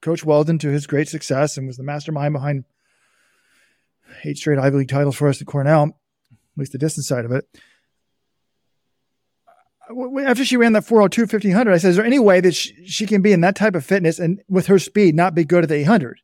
coach 0.00 0.24
Weldon 0.24 0.58
to 0.58 0.68
his 0.68 0.86
great 0.86 1.08
success 1.08 1.56
and 1.56 1.66
was 1.66 1.76
the 1.76 1.82
mastermind 1.82 2.34
behind 2.34 2.64
eight 4.24 4.38
straight 4.38 4.58
Ivy 4.58 4.78
League 4.78 4.88
titles 4.88 5.16
for 5.16 5.28
us 5.28 5.40
at 5.40 5.46
Cornell, 5.46 5.84
at 5.84 6.58
least 6.58 6.72
the 6.72 6.78
distance 6.78 7.08
side 7.08 7.24
of 7.24 7.32
it. 7.32 7.44
After 10.26 10.44
she 10.44 10.56
ran 10.56 10.72
that 10.72 10.84
402 10.84 11.22
1500, 11.22 11.72
I 11.72 11.78
said, 11.78 11.90
Is 11.90 11.96
there 11.96 12.04
any 12.04 12.18
way 12.18 12.40
that 12.40 12.54
she, 12.54 12.86
she 12.86 13.06
can 13.06 13.22
be 13.22 13.32
in 13.32 13.40
that 13.42 13.54
type 13.54 13.74
of 13.74 13.84
fitness 13.84 14.18
and 14.18 14.40
with 14.48 14.66
her 14.66 14.78
speed 14.78 15.14
not 15.14 15.34
be 15.34 15.44
good 15.44 15.62
at 15.62 15.68
the 15.68 15.76
800? 15.76 16.20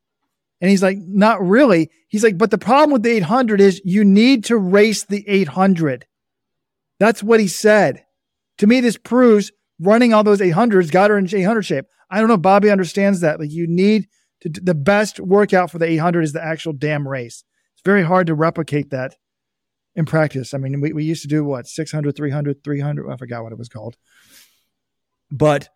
And 0.59 0.69
he's 0.69 0.83
like, 0.83 0.97
Not 0.97 1.41
really. 1.41 1.89
He's 2.09 2.23
like, 2.23 2.37
But 2.37 2.51
the 2.51 2.57
problem 2.57 2.91
with 2.91 3.03
the 3.03 3.11
800 3.11 3.61
is 3.61 3.81
you 3.85 4.03
need 4.03 4.43
to 4.45 4.57
race 4.57 5.05
the 5.05 5.23
800. 5.27 6.05
That's 6.99 7.23
what 7.23 7.39
he 7.39 7.47
said. 7.47 8.03
To 8.57 8.67
me, 8.67 8.81
this 8.81 8.97
proves 8.97 9.51
running 9.79 10.13
all 10.13 10.23
those 10.23 10.39
800s 10.39 10.91
got 10.91 11.09
her 11.09 11.17
in 11.17 11.33
800 11.33 11.61
shape. 11.63 11.85
I 12.09 12.19
don't 12.19 12.29
know 12.29 12.37
Bobby 12.37 12.69
understands 12.69 13.21
that. 13.21 13.39
Like, 13.39 13.51
you 13.51 13.65
need 13.65 14.07
to, 14.41 14.49
the 14.49 14.75
best 14.75 15.19
workout 15.19 15.71
for 15.71 15.79
the 15.79 15.85
800 15.85 16.21
is 16.21 16.33
the 16.33 16.43
actual 16.43 16.73
damn 16.73 17.07
race 17.07 17.43
very 17.83 18.03
hard 18.03 18.27
to 18.27 18.35
replicate 18.35 18.89
that 18.91 19.15
in 19.95 20.05
practice. 20.05 20.53
I 20.53 20.57
mean, 20.57 20.81
we, 20.81 20.93
we 20.93 21.03
used 21.03 21.21
to 21.23 21.27
do 21.27 21.43
what 21.43 21.67
600, 21.67 22.15
300, 22.15 22.63
300. 22.63 23.11
I 23.11 23.17
forgot 23.17 23.43
what 23.43 23.51
it 23.51 23.57
was 23.57 23.69
called. 23.69 23.97
But 25.31 25.69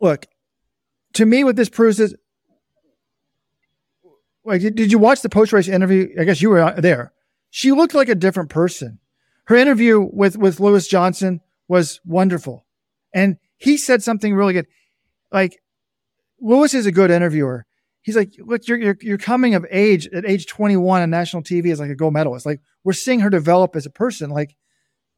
look, 0.00 0.26
to 1.14 1.26
me, 1.26 1.44
what 1.44 1.56
this 1.56 1.68
proves 1.68 2.00
is 2.00 2.14
like, 4.44 4.60
did, 4.60 4.76
did 4.76 4.92
you 4.92 4.98
watch 4.98 5.22
the 5.22 5.28
post 5.28 5.52
race 5.52 5.68
interview? 5.68 6.08
I 6.18 6.24
guess 6.24 6.40
you 6.40 6.50
were 6.50 6.74
there. 6.78 7.12
She 7.50 7.72
looked 7.72 7.94
like 7.94 8.08
a 8.08 8.14
different 8.14 8.50
person. 8.50 8.98
Her 9.44 9.56
interview 9.56 10.00
with, 10.00 10.36
with 10.36 10.60
Lewis 10.60 10.86
Johnson 10.88 11.40
was 11.66 12.00
wonderful. 12.04 12.66
And 13.14 13.38
he 13.56 13.76
said 13.76 14.02
something 14.02 14.34
really 14.34 14.52
good. 14.52 14.66
Like, 15.32 15.60
Lewis 16.40 16.74
is 16.74 16.86
a 16.86 16.92
good 16.92 17.10
interviewer 17.10 17.66
he's 18.08 18.16
like, 18.16 18.32
look, 18.38 18.66
you're, 18.66 18.78
you're, 18.78 18.96
you're 19.02 19.18
coming 19.18 19.54
of 19.54 19.66
age 19.70 20.08
at 20.14 20.24
age 20.24 20.46
21 20.46 21.02
on 21.02 21.10
national 21.10 21.42
TV 21.42 21.70
as 21.70 21.78
like 21.78 21.90
a 21.90 21.94
gold 21.94 22.14
medalist. 22.14 22.46
Like 22.46 22.62
we're 22.82 22.94
seeing 22.94 23.20
her 23.20 23.28
develop 23.28 23.76
as 23.76 23.84
a 23.84 23.90
person. 23.90 24.30
Like, 24.30 24.56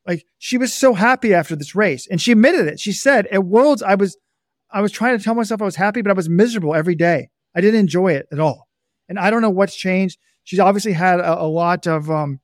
like 0.08 0.26
she 0.38 0.58
was 0.58 0.74
so 0.74 0.94
happy 0.94 1.32
after 1.32 1.54
this 1.54 1.76
race 1.76 2.08
and 2.10 2.20
she 2.20 2.32
admitted 2.32 2.66
it. 2.66 2.80
She 2.80 2.90
said 2.90 3.28
at 3.28 3.44
worlds, 3.44 3.80
I 3.80 3.94
was, 3.94 4.16
I 4.72 4.80
was 4.80 4.90
trying 4.90 5.16
to 5.16 5.22
tell 5.22 5.36
myself 5.36 5.62
I 5.62 5.66
was 5.66 5.76
happy, 5.76 6.02
but 6.02 6.10
I 6.10 6.14
was 6.14 6.28
miserable 6.28 6.74
every 6.74 6.96
day. 6.96 7.28
I 7.54 7.60
didn't 7.60 7.78
enjoy 7.78 8.14
it 8.14 8.26
at 8.32 8.40
all. 8.40 8.66
And 9.08 9.20
I 9.20 9.30
don't 9.30 9.40
know 9.40 9.50
what's 9.50 9.76
changed. 9.76 10.18
She's 10.42 10.58
obviously 10.58 10.92
had 10.92 11.20
a, 11.20 11.42
a 11.42 11.46
lot 11.46 11.86
of, 11.86 12.10
um, 12.10 12.40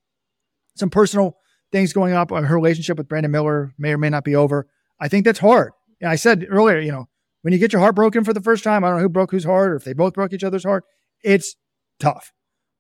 some 0.76 0.90
personal 0.90 1.38
things 1.72 1.92
going 1.92 2.12
up. 2.12 2.30
Her 2.30 2.55
relationship 2.55 2.99
with 2.99 3.09
Brandon 3.09 3.32
Miller 3.32 3.72
may 3.78 3.94
or 3.94 3.99
may 3.99 4.11
not 4.11 4.22
be 4.22 4.36
over. 4.36 4.68
I 5.01 5.09
think 5.09 5.24
that's 5.24 5.40
hard. 5.40 5.72
And 6.01 6.09
I 6.09 6.14
said 6.14 6.47
earlier, 6.49 6.78
you 6.78 6.92
know, 6.92 7.09
when 7.47 7.53
you 7.53 7.61
get 7.61 7.72
your 7.72 7.78
heart 7.78 7.94
broken 7.94 8.24
for 8.24 8.32
the 8.32 8.40
first 8.40 8.64
time, 8.64 8.82
I 8.82 8.88
don't 8.88 8.97
know 8.97 9.03
who 9.03 9.09
broke 9.09 9.30
whose 9.30 9.44
heart 9.44 9.70
or 9.70 9.76
if 9.76 9.84
they 9.84 9.92
both 9.92 10.14
broke 10.14 10.32
each 10.32 10.42
other's 10.42 10.64
heart. 10.64 10.82
It's 11.22 11.55
tough. 12.01 12.32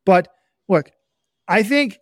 But 0.04 0.26
look, 0.68 0.90
I 1.46 1.62
think 1.62 1.98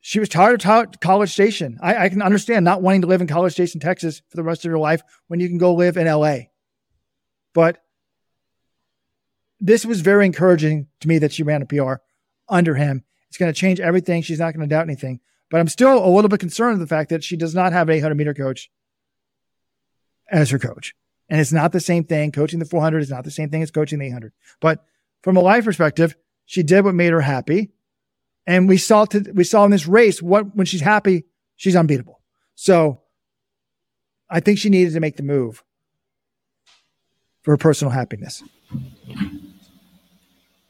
she 0.00 0.18
was 0.18 0.30
tired 0.30 0.64
of 0.64 0.98
College 1.00 1.30
Station. 1.30 1.78
I, 1.82 2.06
I, 2.06 2.08
can 2.08 2.22
understand 2.22 2.64
not 2.64 2.80
wanting 2.80 3.02
to 3.02 3.06
live 3.06 3.20
in 3.20 3.26
College 3.26 3.52
Station, 3.52 3.80
Texas 3.82 4.22
for 4.30 4.38
the 4.38 4.42
rest 4.42 4.64
of 4.64 4.70
your 4.70 4.78
life 4.78 5.02
when 5.28 5.40
you 5.40 5.48
can 5.48 5.58
go 5.58 5.74
live 5.74 5.98
in 5.98 6.06
LA. 6.06 6.36
But 7.52 7.82
this 9.60 9.84
was 9.84 10.00
very 10.00 10.24
encouraging 10.24 10.86
to 11.00 11.08
me 11.08 11.18
that 11.18 11.34
she 11.34 11.42
ran 11.42 11.60
a 11.60 11.66
PR 11.66 11.96
under 12.48 12.76
him. 12.76 13.04
It's 13.28 13.36
going 13.36 13.52
to 13.52 13.60
change 13.60 13.78
everything. 13.78 14.22
She's 14.22 14.40
not 14.40 14.54
going 14.54 14.66
to 14.66 14.74
doubt 14.74 14.86
anything. 14.86 15.20
But 15.50 15.60
I'm 15.60 15.68
still 15.68 16.02
a 16.02 16.08
little 16.08 16.30
bit 16.30 16.40
concerned 16.40 16.78
with 16.78 16.88
the 16.88 16.94
fact 16.94 17.10
that 17.10 17.22
she 17.22 17.36
does 17.36 17.54
not 17.54 17.74
have 17.74 17.90
an 17.90 17.94
800 17.94 18.14
meter 18.14 18.32
coach 18.32 18.70
as 20.32 20.50
her 20.50 20.58
coach. 20.58 20.94
And 21.28 21.40
it's 21.40 21.52
not 21.52 21.72
the 21.72 21.80
same 21.80 22.04
thing. 22.04 22.32
Coaching 22.32 22.58
the 22.58 22.64
400 22.64 22.98
is 22.98 23.10
not 23.10 23.24
the 23.24 23.30
same 23.30 23.50
thing 23.50 23.62
as 23.62 23.70
coaching 23.70 24.00
the 24.00 24.06
800. 24.06 24.32
But 24.60 24.84
from 25.22 25.36
a 25.36 25.40
life 25.40 25.64
perspective, 25.64 26.16
she 26.46 26.62
did 26.62 26.84
what 26.84 26.94
made 26.94 27.12
her 27.12 27.20
happy. 27.20 27.70
And 28.46 28.68
we 28.68 28.76
saw 28.76 29.04
to, 29.06 29.24
we 29.32 29.44
saw 29.44 29.64
in 29.64 29.70
this 29.70 29.86
race 29.86 30.20
what 30.20 30.56
when 30.56 30.66
she's 30.66 30.80
happy, 30.80 31.24
she's 31.56 31.76
unbeatable. 31.76 32.20
So 32.54 33.02
I 34.28 34.40
think 34.40 34.58
she 34.58 34.68
needed 34.68 34.94
to 34.94 35.00
make 35.00 35.16
the 35.16 35.22
move 35.22 35.62
for 37.42 37.52
her 37.52 37.56
personal 37.56 37.92
happiness. 37.92 38.42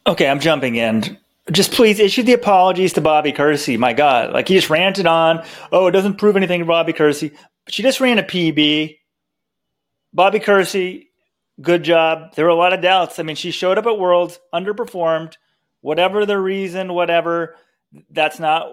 Okay, 0.06 0.28
I'm 0.28 0.40
jumping 0.40 0.74
in. 0.74 1.18
Just 1.50 1.72
please 1.72 1.98
issue 1.98 2.22
the 2.22 2.34
apologies 2.34 2.92
to 2.94 3.00
Bobby 3.00 3.32
Kersee. 3.32 3.78
My 3.78 3.92
God, 3.92 4.32
like 4.32 4.48
he 4.48 4.54
just 4.54 4.70
ranted 4.70 5.06
on. 5.06 5.44
Oh, 5.72 5.86
it 5.86 5.92
doesn't 5.92 6.18
prove 6.18 6.36
anything 6.36 6.60
to 6.60 6.66
Bobby 6.66 6.92
Kersee. 6.92 7.32
But 7.64 7.74
she 7.74 7.82
just 7.82 8.00
ran 8.00 8.18
a 8.18 8.22
PB. 8.22 8.98
Bobby 10.12 10.40
Kersee, 10.40 11.06
good 11.60 11.82
job. 11.82 12.34
There 12.34 12.44
were 12.44 12.50
a 12.50 12.56
lot 12.56 12.72
of 12.72 12.82
doubts. 12.82 13.18
I 13.18 13.22
mean, 13.22 13.36
she 13.36 13.50
showed 13.50 13.78
up 13.78 13.86
at 13.86 13.98
Worlds, 13.98 14.38
underperformed 14.54 15.36
whatever 15.80 16.24
the 16.24 16.38
reason, 16.38 16.92
whatever, 16.94 17.56
that's 18.10 18.38
not 18.38 18.68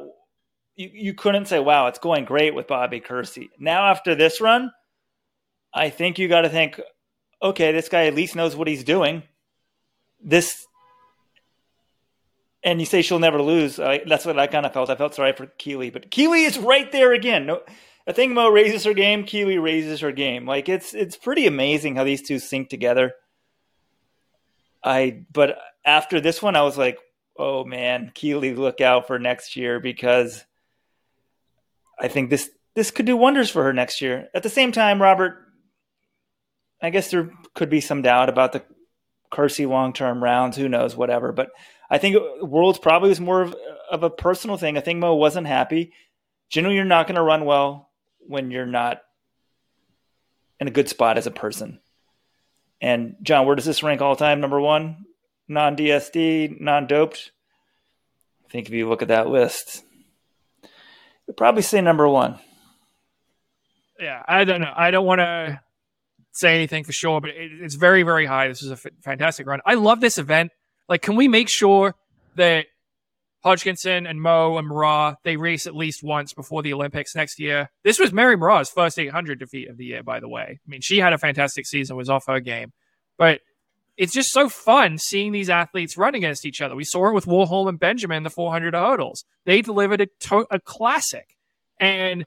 you, 0.79 0.89
you 0.93 1.13
couldn't 1.13 1.47
say, 1.47 1.59
wow, 1.59 1.87
it's 1.87 1.99
going 1.99 2.23
great 2.23 2.55
with 2.55 2.67
Bobby 2.67 3.01
Kersee. 3.01 3.49
Now 3.59 3.91
after 3.91 4.15
this 4.15 4.39
run, 4.39 4.71
I 5.73 5.89
think 5.89 6.17
you 6.17 6.29
got 6.29 6.41
to 6.41 6.49
think, 6.49 6.79
okay, 7.43 7.73
this 7.73 7.89
guy 7.89 8.05
at 8.05 8.15
least 8.15 8.35
knows 8.35 8.55
what 8.55 8.69
he's 8.69 8.85
doing. 8.85 9.23
This, 10.23 10.65
and 12.63 12.79
you 12.79 12.85
say 12.85 13.01
she'll 13.01 13.19
never 13.19 13.41
lose. 13.41 13.79
I, 13.79 14.01
that's 14.07 14.25
what 14.25 14.39
I 14.39 14.47
kind 14.47 14.65
of 14.65 14.73
felt. 14.73 14.89
I 14.89 14.95
felt 14.95 15.15
sorry 15.15 15.33
for 15.33 15.47
Keely, 15.57 15.89
but 15.89 16.09
Keely 16.09 16.45
is 16.45 16.57
right 16.57 16.89
there 16.91 17.13
again. 17.13 17.45
No, 17.45 17.61
I 18.09 18.11
think 18.11 18.33
Mo 18.33 18.49
raises 18.49 18.85
her 18.85 18.95
game. 18.95 19.23
Keely 19.23 19.59
raises 19.59 19.99
her 19.99 20.11
game. 20.11 20.47
Like 20.47 20.67
it's 20.67 20.95
it's 20.95 21.15
pretty 21.15 21.45
amazing 21.45 21.95
how 21.95 22.03
these 22.03 22.23
two 22.23 22.39
sync 22.39 22.67
together. 22.67 23.13
I 24.83 25.25
but 25.31 25.59
after 25.85 26.19
this 26.19 26.41
one, 26.41 26.55
I 26.55 26.63
was 26.63 26.75
like, 26.75 26.97
oh 27.37 27.65
man, 27.65 28.11
Keely, 28.15 28.55
look 28.55 28.81
out 28.81 29.05
for 29.05 29.19
next 29.19 29.55
year 29.55 29.79
because 29.79 30.43
I 31.99 32.07
think 32.07 32.31
this 32.31 32.49
this 32.73 32.89
could 32.89 33.05
do 33.05 33.15
wonders 33.15 33.51
for 33.51 33.63
her 33.63 33.73
next 33.73 34.01
year. 34.01 34.27
At 34.33 34.41
the 34.41 34.49
same 34.49 34.71
time, 34.71 34.99
Robert, 34.99 35.45
I 36.81 36.89
guess 36.89 37.11
there 37.11 37.29
could 37.53 37.69
be 37.69 37.79
some 37.79 38.01
doubt 38.01 38.27
about 38.27 38.53
the 38.53 38.63
Kersee 39.31 39.69
long 39.69 39.93
term 39.93 40.23
rounds. 40.23 40.57
Who 40.57 40.67
knows? 40.67 40.95
Whatever. 40.95 41.31
But 41.31 41.51
I 41.91 41.99
think 41.99 42.17
Worlds 42.41 42.79
probably 42.79 43.09
was 43.09 43.21
more 43.21 43.43
of, 43.43 43.55
of 43.91 44.01
a 44.01 44.09
personal 44.09 44.57
thing. 44.57 44.79
I 44.79 44.81
think 44.81 44.97
Mo 44.97 45.13
wasn't 45.13 45.45
happy. 45.45 45.93
Generally, 46.49 46.77
you're 46.77 46.85
not 46.85 47.05
going 47.05 47.15
to 47.15 47.21
run 47.21 47.45
well 47.45 47.88
when 48.29 48.51
you're 48.51 48.67
not 48.67 49.01
in 50.59 50.67
a 50.67 50.71
good 50.71 50.87
spot 50.87 51.17
as 51.17 51.25
a 51.25 51.31
person. 51.31 51.79
And 52.79 53.15
John, 53.23 53.47
where 53.47 53.55
does 53.55 53.65
this 53.65 53.81
rank 53.81 54.01
all 54.01 54.15
time? 54.15 54.39
Number 54.39 54.61
one, 54.61 55.05
non 55.47 55.75
DSD, 55.75 56.61
non 56.61 56.85
doped. 56.85 57.31
I 58.45 58.51
think 58.51 58.67
if 58.67 58.73
you 58.73 58.87
look 58.87 59.01
at 59.01 59.07
that 59.07 59.29
list, 59.29 59.83
you'd 61.27 61.37
probably 61.37 61.63
say 61.63 61.81
number 61.81 62.07
one. 62.07 62.39
Yeah, 63.99 64.23
I 64.27 64.45
don't 64.45 64.61
know. 64.61 64.73
I 64.73 64.91
don't 64.91 65.05
want 65.05 65.19
to 65.19 65.59
say 66.31 66.55
anything 66.55 66.83
for 66.83 66.91
sure, 66.91 67.19
but 67.19 67.31
it, 67.31 67.51
it's 67.61 67.75
very, 67.75 68.03
very 68.03 68.27
high. 68.27 68.47
This 68.47 68.61
is 68.61 68.69
a 68.69 68.73
f- 68.73 68.85
fantastic 69.03 69.47
run. 69.47 69.59
I 69.65 69.73
love 69.73 70.01
this 70.01 70.17
event. 70.19 70.51
Like, 70.87 71.01
can 71.01 71.15
we 71.15 71.27
make 71.27 71.49
sure 71.49 71.95
that 72.35 72.67
Hodgkinson 73.41 74.05
and 74.05 74.21
Mo 74.21 74.57
and 74.57 74.69
Moraa, 74.69 75.15
they 75.23 75.37
race 75.37 75.65
at 75.65 75.75
least 75.75 76.03
once 76.03 76.33
before 76.33 76.61
the 76.61 76.73
Olympics 76.73 77.15
next 77.15 77.39
year. 77.39 77.69
This 77.83 77.99
was 77.99 78.11
Mary 78.11 78.35
Moraa's 78.35 78.69
first 78.69 78.99
800 78.99 79.39
defeat 79.39 79.69
of 79.69 79.77
the 79.77 79.85
year, 79.85 80.03
by 80.03 80.19
the 80.19 80.27
way. 80.27 80.59
I 80.65 80.69
mean, 80.69 80.81
she 80.81 80.97
had 80.97 81.13
a 81.13 81.17
fantastic 81.17 81.65
season, 81.65 81.95
was 81.95 82.09
off 82.09 82.27
her 82.27 82.41
game. 82.41 82.73
But 83.17 83.39
it's 83.95 84.13
just 84.13 84.31
so 84.31 84.49
fun 84.49 84.97
seeing 84.97 85.31
these 85.31 85.49
athletes 85.49 85.97
run 85.97 86.15
against 86.15 86.45
each 86.45 86.61
other. 86.61 86.75
We 86.75 86.83
saw 86.83 87.09
it 87.09 87.13
with 87.13 87.25
Warholm 87.25 87.69
and 87.69 87.79
Benjamin, 87.79 88.23
the 88.23 88.29
400 88.29 88.73
hurdles. 88.73 89.25
They 89.45 89.61
delivered 89.61 90.01
a, 90.01 90.05
to- 90.05 90.47
a 90.51 90.59
classic. 90.59 91.37
And 91.79 92.25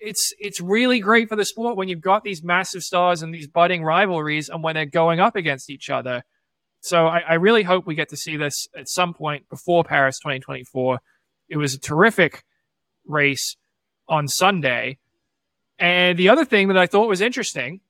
it's 0.00 0.34
it's 0.38 0.60
really 0.60 1.00
great 1.00 1.28
for 1.28 1.36
the 1.36 1.44
sport 1.44 1.76
when 1.76 1.88
you've 1.88 2.00
got 2.00 2.24
these 2.24 2.42
massive 2.42 2.82
stars 2.82 3.22
and 3.22 3.32
these 3.32 3.46
budding 3.46 3.82
rivalries 3.82 4.48
and 4.48 4.62
when 4.62 4.74
they're 4.74 4.86
going 4.86 5.18
up 5.18 5.34
against 5.34 5.70
each 5.70 5.88
other 5.88 6.24
so 6.84 7.06
I, 7.06 7.20
I, 7.20 7.34
really 7.34 7.62
hope 7.62 7.86
we 7.86 7.94
get 7.94 8.10
to 8.10 8.16
see 8.16 8.36
this 8.36 8.68
at 8.76 8.90
some 8.90 9.14
point 9.14 9.48
before 9.48 9.84
Paris 9.84 10.18
2024. 10.18 11.00
It 11.48 11.56
was 11.56 11.72
a 11.72 11.80
terrific 11.80 12.44
race 13.06 13.56
on 14.06 14.28
Sunday. 14.28 14.98
And 15.78 16.18
the 16.18 16.28
other 16.28 16.44
thing 16.44 16.68
that 16.68 16.76
I 16.76 16.86
thought 16.86 17.08
was 17.08 17.22
interesting, 17.22 17.80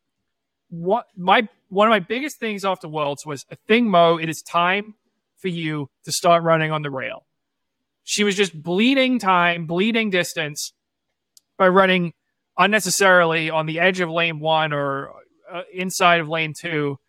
what 0.69 1.07
my 1.17 1.49
one 1.71 1.89
of 1.89 1.91
my 1.91 1.99
biggest 1.99 2.39
things 2.39 2.65
off 2.65 2.81
the 2.81 2.89
worlds 2.89 3.27
was 3.27 3.45
a 3.51 3.57
thing, 3.67 3.91
Mo. 3.91 4.17
It 4.17 4.29
is 4.29 4.43
time 4.43 4.95
for 5.39 5.49
you 5.49 5.91
to 6.05 6.13
start 6.13 6.45
running 6.45 6.71
on 6.71 6.83
the 6.83 6.91
rail. 6.91 7.27
She 8.05 8.23
was 8.23 8.37
just 8.37 8.63
bleeding 8.63 9.19
time, 9.19 9.67
bleeding 9.67 10.11
distance 10.11 10.73
by 11.59 11.67
running 11.67 12.13
unnecessarily 12.57 13.51
on 13.51 13.67
the 13.67 13.81
edge 13.81 13.99
of 13.99 14.09
lane 14.09 14.39
one 14.39 14.73
or 14.73 15.11
uh, 15.53 15.63
inside 15.73 16.21
of 16.21 16.29
lane 16.29 16.55
two 16.57 17.01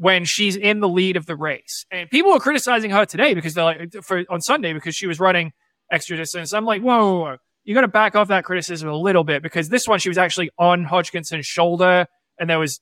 when 0.00 0.24
she's 0.24 0.56
in 0.56 0.80
the 0.80 0.88
lead 0.88 1.18
of 1.18 1.26
the 1.26 1.36
race. 1.36 1.84
And 1.90 2.08
people 2.08 2.32
are 2.32 2.40
criticizing 2.40 2.90
her 2.90 3.04
today 3.04 3.34
because 3.34 3.52
they're 3.52 3.64
like 3.64 3.92
for 4.02 4.24
on 4.30 4.40
Sunday 4.40 4.72
because 4.72 4.96
she 4.96 5.06
was 5.06 5.20
running 5.20 5.52
extra 5.92 6.16
distance. 6.16 6.54
I'm 6.54 6.64
like, 6.64 6.80
whoa, 6.80 6.98
whoa, 6.98 7.20
whoa. 7.20 7.36
you 7.64 7.74
got 7.74 7.82
to 7.82 7.88
back 7.88 8.16
off 8.16 8.28
that 8.28 8.46
criticism 8.46 8.88
a 8.88 8.96
little 8.96 9.24
bit 9.24 9.42
because 9.42 9.68
this 9.68 9.86
one 9.86 9.98
she 9.98 10.08
was 10.08 10.16
actually 10.16 10.50
on 10.58 10.84
Hodgkinson's 10.84 11.44
shoulder 11.44 12.06
and 12.38 12.48
there 12.48 12.58
was 12.58 12.80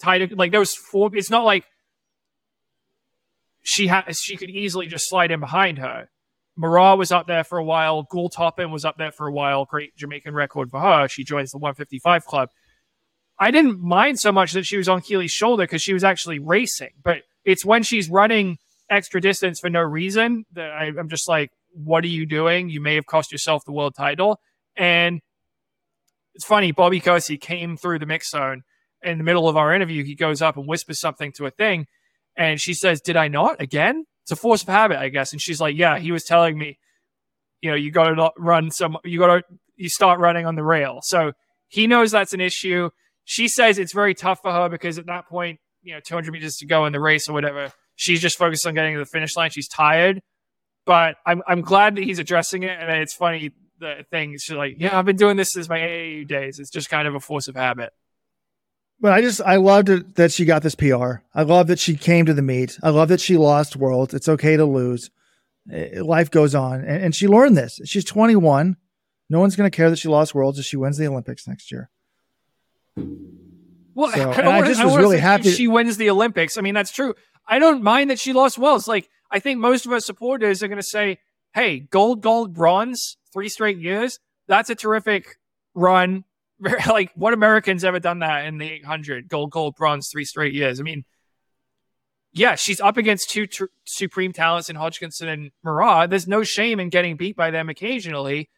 tied 0.00 0.32
like 0.38 0.52
there 0.52 0.60
was 0.60 0.72
four. 0.72 1.10
It's 1.14 1.30
not 1.30 1.44
like 1.44 1.64
she 3.62 3.88
had 3.88 4.14
she 4.14 4.36
could 4.36 4.50
easily 4.50 4.86
just 4.86 5.08
slide 5.08 5.32
in 5.32 5.40
behind 5.40 5.78
her. 5.78 6.10
Moraa 6.56 6.96
was 6.96 7.10
up 7.10 7.26
there 7.26 7.42
for 7.42 7.58
a 7.58 7.64
while. 7.64 8.04
Goule-Toppin 8.04 8.70
was 8.70 8.84
up 8.84 8.98
there 8.98 9.10
for 9.10 9.26
a 9.26 9.32
while. 9.32 9.64
Great 9.64 9.96
Jamaican 9.96 10.34
record 10.34 10.70
for 10.70 10.78
her. 10.78 11.08
She 11.08 11.24
joins 11.24 11.50
the 11.50 11.58
155 11.58 12.24
club. 12.24 12.50
I 13.42 13.50
didn't 13.50 13.80
mind 13.80 14.20
so 14.20 14.30
much 14.30 14.52
that 14.52 14.66
she 14.66 14.76
was 14.76 14.88
on 14.88 15.00
Keely's 15.00 15.32
shoulder 15.32 15.64
because 15.64 15.82
she 15.82 15.92
was 15.92 16.04
actually 16.04 16.38
racing. 16.38 16.90
But 17.02 17.22
it's 17.44 17.64
when 17.64 17.82
she's 17.82 18.08
running 18.08 18.58
extra 18.88 19.20
distance 19.20 19.58
for 19.58 19.68
no 19.68 19.80
reason 19.80 20.44
that 20.52 20.70
I, 20.70 20.92
am 20.96 21.08
just 21.08 21.28
like, 21.28 21.50
what 21.72 22.04
are 22.04 22.08
you 22.08 22.24
doing? 22.24 22.68
You 22.68 22.80
may 22.80 22.94
have 22.94 23.06
cost 23.06 23.32
yourself 23.32 23.64
the 23.64 23.72
world 23.72 23.96
title. 23.96 24.38
And 24.76 25.20
it's 26.36 26.44
funny, 26.44 26.70
Bobby 26.70 27.00
Kersee 27.00 27.40
came 27.40 27.76
through 27.76 27.98
the 27.98 28.06
mix 28.06 28.30
zone 28.30 28.62
in 29.02 29.18
the 29.18 29.24
middle 29.24 29.48
of 29.48 29.56
our 29.56 29.74
interview. 29.74 30.04
He 30.04 30.14
goes 30.14 30.40
up 30.40 30.56
and 30.56 30.68
whispers 30.68 31.00
something 31.00 31.32
to 31.32 31.42
Athing. 31.42 31.86
And 32.36 32.60
she 32.60 32.74
says, 32.74 33.00
Did 33.00 33.16
I 33.16 33.26
not 33.26 33.60
again? 33.60 34.04
It's 34.22 34.30
a 34.30 34.36
force 34.36 34.62
of 34.62 34.68
habit, 34.68 34.98
I 34.98 35.08
guess. 35.08 35.32
And 35.32 35.42
she's 35.42 35.60
like, 35.60 35.76
Yeah, 35.76 35.98
he 35.98 36.12
was 36.12 36.22
telling 36.22 36.56
me, 36.56 36.78
you 37.60 37.70
know, 37.70 37.76
you 37.76 37.90
got 37.90 38.04
to 38.04 38.30
run 38.38 38.70
some, 38.70 38.98
you 39.02 39.18
got 39.18 39.38
to, 39.38 39.42
you 39.74 39.88
start 39.88 40.20
running 40.20 40.46
on 40.46 40.54
the 40.54 40.62
rail. 40.62 41.00
So 41.02 41.32
he 41.66 41.88
knows 41.88 42.12
that's 42.12 42.34
an 42.34 42.40
issue. 42.40 42.90
She 43.24 43.48
says 43.48 43.78
it's 43.78 43.92
very 43.92 44.14
tough 44.14 44.40
for 44.42 44.52
her 44.52 44.68
because 44.68 44.98
at 44.98 45.06
that 45.06 45.28
point, 45.28 45.60
you 45.82 45.94
know, 45.94 46.00
200 46.00 46.32
meters 46.32 46.56
to 46.56 46.66
go 46.66 46.86
in 46.86 46.92
the 46.92 47.00
race 47.00 47.28
or 47.28 47.32
whatever, 47.32 47.72
she's 47.94 48.20
just 48.20 48.38
focused 48.38 48.66
on 48.66 48.74
getting 48.74 48.94
to 48.94 48.98
the 48.98 49.06
finish 49.06 49.36
line. 49.36 49.50
She's 49.50 49.68
tired, 49.68 50.20
but 50.86 51.16
I'm 51.26 51.42
I'm 51.46 51.60
glad 51.60 51.96
that 51.96 52.04
he's 52.04 52.18
addressing 52.18 52.62
it. 52.62 52.76
And 52.78 52.90
it's 53.00 53.14
funny 53.14 53.52
the 53.82 54.06
thing. 54.10 54.38
She's 54.38 54.56
like, 54.56 54.76
yeah, 54.78 54.98
I've 54.98 55.04
been 55.04 55.16
doing 55.16 55.36
this 55.36 55.52
since 55.52 55.68
my 55.68 55.78
AAU 55.78 56.26
days. 56.26 56.58
It's 56.58 56.70
just 56.70 56.88
kind 56.88 57.06
of 57.06 57.14
a 57.14 57.20
force 57.20 57.48
of 57.48 57.56
habit. 57.56 57.92
But 59.00 59.12
I 59.12 59.20
just 59.20 59.40
I 59.42 59.56
loved 59.56 59.88
it 59.88 60.14
that 60.14 60.32
she 60.32 60.44
got 60.44 60.62
this 60.62 60.76
PR. 60.76 61.16
I 61.34 61.42
love 61.42 61.66
that 61.66 61.80
she 61.80 61.96
came 61.96 62.24
to 62.26 62.34
the 62.34 62.42
meet. 62.42 62.78
I 62.82 62.90
love 62.90 63.08
that 63.08 63.20
she 63.20 63.36
lost 63.36 63.76
worlds. 63.76 64.14
It's 64.14 64.28
okay 64.28 64.56
to 64.56 64.64
lose. 64.64 65.10
Eh, 65.70 66.00
life 66.00 66.30
goes 66.30 66.54
on, 66.54 66.80
and, 66.80 67.04
and 67.04 67.14
she 67.14 67.26
learned 67.26 67.56
this. 67.56 67.80
She's 67.84 68.04
21. 68.04 68.76
No 69.28 69.40
one's 69.40 69.56
going 69.56 69.70
to 69.70 69.76
care 69.76 69.90
that 69.90 69.98
she 69.98 70.08
lost 70.08 70.34
worlds 70.34 70.58
if 70.58 70.64
she 70.64 70.76
wins 70.76 70.98
the 70.98 71.08
Olympics 71.08 71.48
next 71.48 71.72
year. 71.72 71.90
Well, 72.96 74.12
so, 74.12 74.30
I, 74.30 74.60
I, 74.60 74.66
just 74.66 74.84
was 74.84 74.96
really 74.96 75.18
happy 75.18 75.50
she 75.50 75.68
wins 75.68 75.96
the 75.96 76.10
Olympics. 76.10 76.56
I 76.56 76.60
mean, 76.60 76.74
that's 76.74 76.92
true. 76.92 77.14
I 77.46 77.58
don't 77.58 77.82
mind 77.82 78.10
that 78.10 78.18
she 78.18 78.32
lost 78.32 78.58
well. 78.58 78.76
It's 78.76 78.88
like 78.88 79.08
I 79.30 79.38
think 79.38 79.58
most 79.60 79.86
of 79.86 79.92
our 79.92 80.00
supporters 80.00 80.62
are 80.62 80.68
going 80.68 80.80
to 80.80 80.86
say, 80.86 81.18
"Hey, 81.54 81.80
gold, 81.80 82.22
gold, 82.22 82.54
bronze, 82.54 83.16
three 83.32 83.48
straight 83.48 83.78
years. 83.78 84.18
That's 84.48 84.70
a 84.70 84.74
terrific 84.74 85.36
run." 85.74 86.24
like, 86.88 87.10
what 87.14 87.34
Americans 87.34 87.84
ever 87.84 87.98
done 87.98 88.20
that 88.20 88.46
in 88.46 88.58
the 88.58 88.70
800? 88.70 89.28
Gold, 89.28 89.50
gold, 89.50 89.74
bronze, 89.74 90.08
three 90.12 90.24
straight 90.24 90.54
years. 90.54 90.78
I 90.78 90.84
mean, 90.84 91.04
yeah, 92.32 92.54
she's 92.54 92.80
up 92.80 92.96
against 92.96 93.30
two 93.30 93.46
tr- 93.46 93.64
supreme 93.84 94.32
talents 94.32 94.70
in 94.70 94.76
Hodgkinson 94.76 95.28
and 95.28 95.50
Moraa. 95.66 96.08
There's 96.08 96.28
no 96.28 96.42
shame 96.42 96.80
in 96.80 96.88
getting 96.88 97.16
beat 97.16 97.36
by 97.36 97.50
them 97.50 97.68
occasionally. 97.68 98.48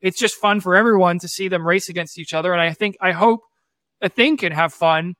It's 0.00 0.18
just 0.18 0.36
fun 0.36 0.60
for 0.60 0.76
everyone 0.76 1.18
to 1.18 1.28
see 1.28 1.48
them 1.48 1.66
race 1.66 1.88
against 1.88 2.18
each 2.18 2.32
other. 2.32 2.52
And 2.52 2.62
I 2.62 2.72
think, 2.72 2.96
I 3.00 3.10
hope 3.12 3.40
Athing 4.02 4.38
can 4.38 4.52
have 4.52 4.72
fun 4.72 5.14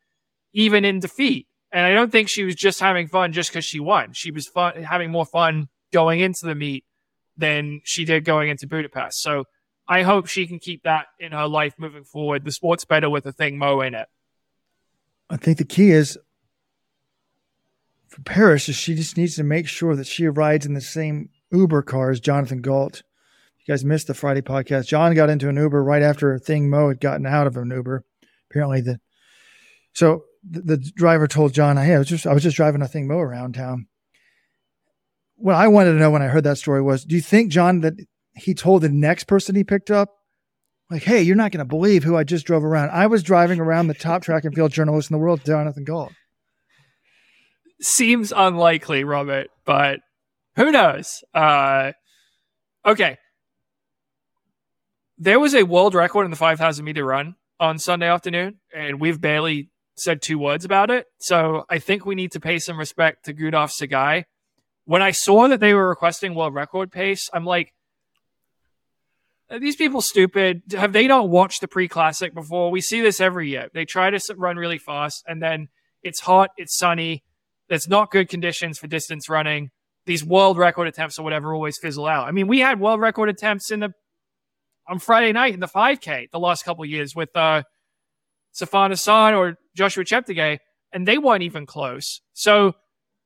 even 0.52 0.84
in 0.84 1.00
defeat. 1.00 1.46
And 1.70 1.84
I 1.84 1.92
don't 1.92 2.10
think 2.10 2.28
she 2.28 2.44
was 2.44 2.54
just 2.54 2.80
having 2.80 3.08
fun 3.08 3.32
just 3.32 3.50
because 3.50 3.64
she 3.64 3.80
won. 3.80 4.12
She 4.12 4.30
was 4.30 4.46
fun, 4.46 4.82
having 4.82 5.10
more 5.10 5.26
fun 5.26 5.68
going 5.92 6.20
into 6.20 6.46
the 6.46 6.54
meet 6.54 6.84
than 7.36 7.80
she 7.84 8.04
did 8.04 8.24
going 8.24 8.48
into 8.48 8.66
Budapest. 8.66 9.20
So 9.20 9.44
I 9.86 10.02
hope 10.02 10.26
she 10.26 10.46
can 10.46 10.58
keep 10.58 10.82
that 10.84 11.06
in 11.18 11.32
her 11.32 11.46
life 11.46 11.74
moving 11.78 12.04
forward. 12.04 12.44
The 12.44 12.52
sport's 12.52 12.84
better 12.84 13.10
with 13.10 13.24
Athing 13.24 13.56
Mo 13.56 13.80
in 13.80 13.94
it. 13.94 14.08
I 15.30 15.36
think 15.36 15.58
the 15.58 15.64
key 15.64 15.90
is 15.90 16.18
for 18.08 18.22
Paris 18.22 18.68
is 18.68 18.76
she 18.76 18.94
just 18.94 19.16
needs 19.16 19.36
to 19.36 19.44
make 19.44 19.68
sure 19.68 19.94
that 19.94 20.06
she 20.06 20.26
rides 20.26 20.64
in 20.64 20.74
the 20.74 20.80
same 20.80 21.28
Uber 21.52 21.82
car 21.82 22.10
as 22.10 22.20
Jonathan 22.20 22.62
Gault. 22.62 23.02
You 23.58 23.72
guys 23.72 23.84
missed 23.84 24.06
the 24.06 24.14
Friday 24.14 24.40
podcast. 24.40 24.86
John 24.86 25.14
got 25.14 25.28
into 25.28 25.48
an 25.48 25.56
Uber 25.56 25.82
right 25.84 26.02
after 26.02 26.38
Thing 26.38 26.70
Mo 26.70 26.88
had 26.88 27.00
gotten 27.00 27.26
out 27.26 27.46
of 27.46 27.56
an 27.56 27.70
Uber. 27.70 28.04
Apparently 28.50 28.80
the 28.80 29.00
so 29.92 30.24
the, 30.48 30.60
the 30.60 30.76
driver 30.76 31.26
told 31.26 31.52
John, 31.52 31.76
"Hey, 31.76 31.94
I 31.94 31.98
was 31.98 32.08
just 32.08 32.26
I 32.26 32.32
was 32.32 32.42
just 32.42 32.56
driving 32.56 32.80
Athing 32.80 33.06
Mu 33.06 33.18
around 33.18 33.54
town." 33.54 33.86
What 35.36 35.54
I 35.54 35.68
wanted 35.68 35.92
to 35.92 35.98
know 35.98 36.10
when 36.10 36.22
I 36.22 36.28
heard 36.28 36.44
that 36.44 36.58
story 36.58 36.82
was, 36.82 37.04
do 37.04 37.14
you 37.14 37.22
think 37.22 37.50
John 37.50 37.80
that 37.80 37.94
he 38.34 38.54
told 38.54 38.82
the 38.82 38.88
next 38.88 39.24
person 39.24 39.54
he 39.54 39.64
picked 39.64 39.90
up, 39.90 40.10
like, 40.90 41.02
"Hey, 41.02 41.22
you're 41.22 41.36
not 41.36 41.52
going 41.52 41.58
to 41.58 41.64
believe 41.64 42.04
who 42.04 42.16
I 42.16 42.24
just 42.24 42.46
drove 42.46 42.64
around. 42.64 42.90
I 42.90 43.06
was 43.06 43.22
driving 43.22 43.60
around 43.60 43.88
the 43.88 43.94
top 43.94 44.22
track 44.22 44.44
and 44.44 44.54
field 44.54 44.72
journalist 44.72 45.10
in 45.10 45.14
the 45.14 45.18
world, 45.18 45.44
Jonathan 45.44 45.84
Gault." 45.84 46.12
Seems 47.80 48.32
unlikely, 48.34 49.04
Robert, 49.04 49.48
but 49.64 50.00
who 50.56 50.72
knows? 50.72 51.22
Uh, 51.32 51.92
okay. 52.84 53.18
There 55.16 55.38
was 55.38 55.54
a 55.54 55.64
world 55.64 55.94
record 55.94 56.24
in 56.24 56.30
the 56.30 56.36
5,000 56.36 56.84
meter 56.84 57.04
run 57.04 57.36
on 57.60 57.78
Sunday 57.78 58.08
afternoon, 58.08 58.60
and 58.74 59.00
we've 59.00 59.20
barely 59.20 59.70
said 59.96 60.22
two 60.22 60.38
words 60.38 60.64
about 60.64 60.90
it. 60.90 61.06
So 61.18 61.64
I 61.68 61.78
think 61.78 62.06
we 62.06 62.14
need 62.14 62.32
to 62.32 62.40
pay 62.40 62.58
some 62.58 62.78
respect 62.78 63.24
to 63.24 63.34
Gudaf 63.34 63.70
Tsegay. 63.70 64.24
When 64.84 65.02
I 65.02 65.10
saw 65.10 65.48
that 65.48 65.60
they 65.60 65.74
were 65.74 65.88
requesting 65.88 66.34
world 66.34 66.54
record 66.54 66.90
pace, 66.90 67.28
I'm 67.32 67.44
like, 67.44 67.72
these 69.50 69.76
people 69.76 70.02
stupid? 70.02 70.62
Have 70.72 70.92
they 70.92 71.06
not 71.06 71.28
watched 71.28 71.62
the 71.62 71.68
pre 71.68 71.88
classic 71.88 72.34
before? 72.34 72.70
We 72.70 72.80
see 72.80 73.00
this 73.00 73.20
every 73.20 73.48
year. 73.48 73.68
They 73.72 73.84
try 73.84 74.10
to 74.10 74.20
run 74.36 74.56
really 74.56 74.78
fast, 74.78 75.24
and 75.26 75.42
then 75.42 75.68
it's 76.02 76.20
hot, 76.20 76.50
it's 76.56 76.76
sunny, 76.76 77.24
it's 77.68 77.88
not 77.88 78.10
good 78.10 78.28
conditions 78.28 78.78
for 78.78 78.86
distance 78.86 79.28
running. 79.28 79.70
These 80.06 80.24
world 80.24 80.58
record 80.58 80.86
attempts 80.86 81.18
or 81.18 81.22
whatever 81.22 81.54
always 81.54 81.78
fizzle 81.78 82.06
out. 82.06 82.28
I 82.28 82.30
mean, 82.30 82.46
we 82.46 82.60
had 82.60 82.80
world 82.80 83.00
record 83.00 83.28
attempts 83.28 83.70
in 83.70 83.80
the 83.80 83.92
on 84.88 84.98
Friday 84.98 85.32
night 85.32 85.54
in 85.54 85.60
the 85.60 85.68
5K 85.68 86.30
the 86.30 86.38
last 86.38 86.64
couple 86.64 86.84
years 86.84 87.14
with 87.14 87.28
uh, 87.36 87.62
Sifan 88.54 88.90
Hassan 88.90 89.34
or 89.34 89.58
Joshua 89.76 90.04
Cheptegei, 90.04 90.58
and 90.92 91.06
they 91.06 91.18
weren't 91.18 91.42
even 91.42 91.66
close. 91.66 92.20
So, 92.32 92.74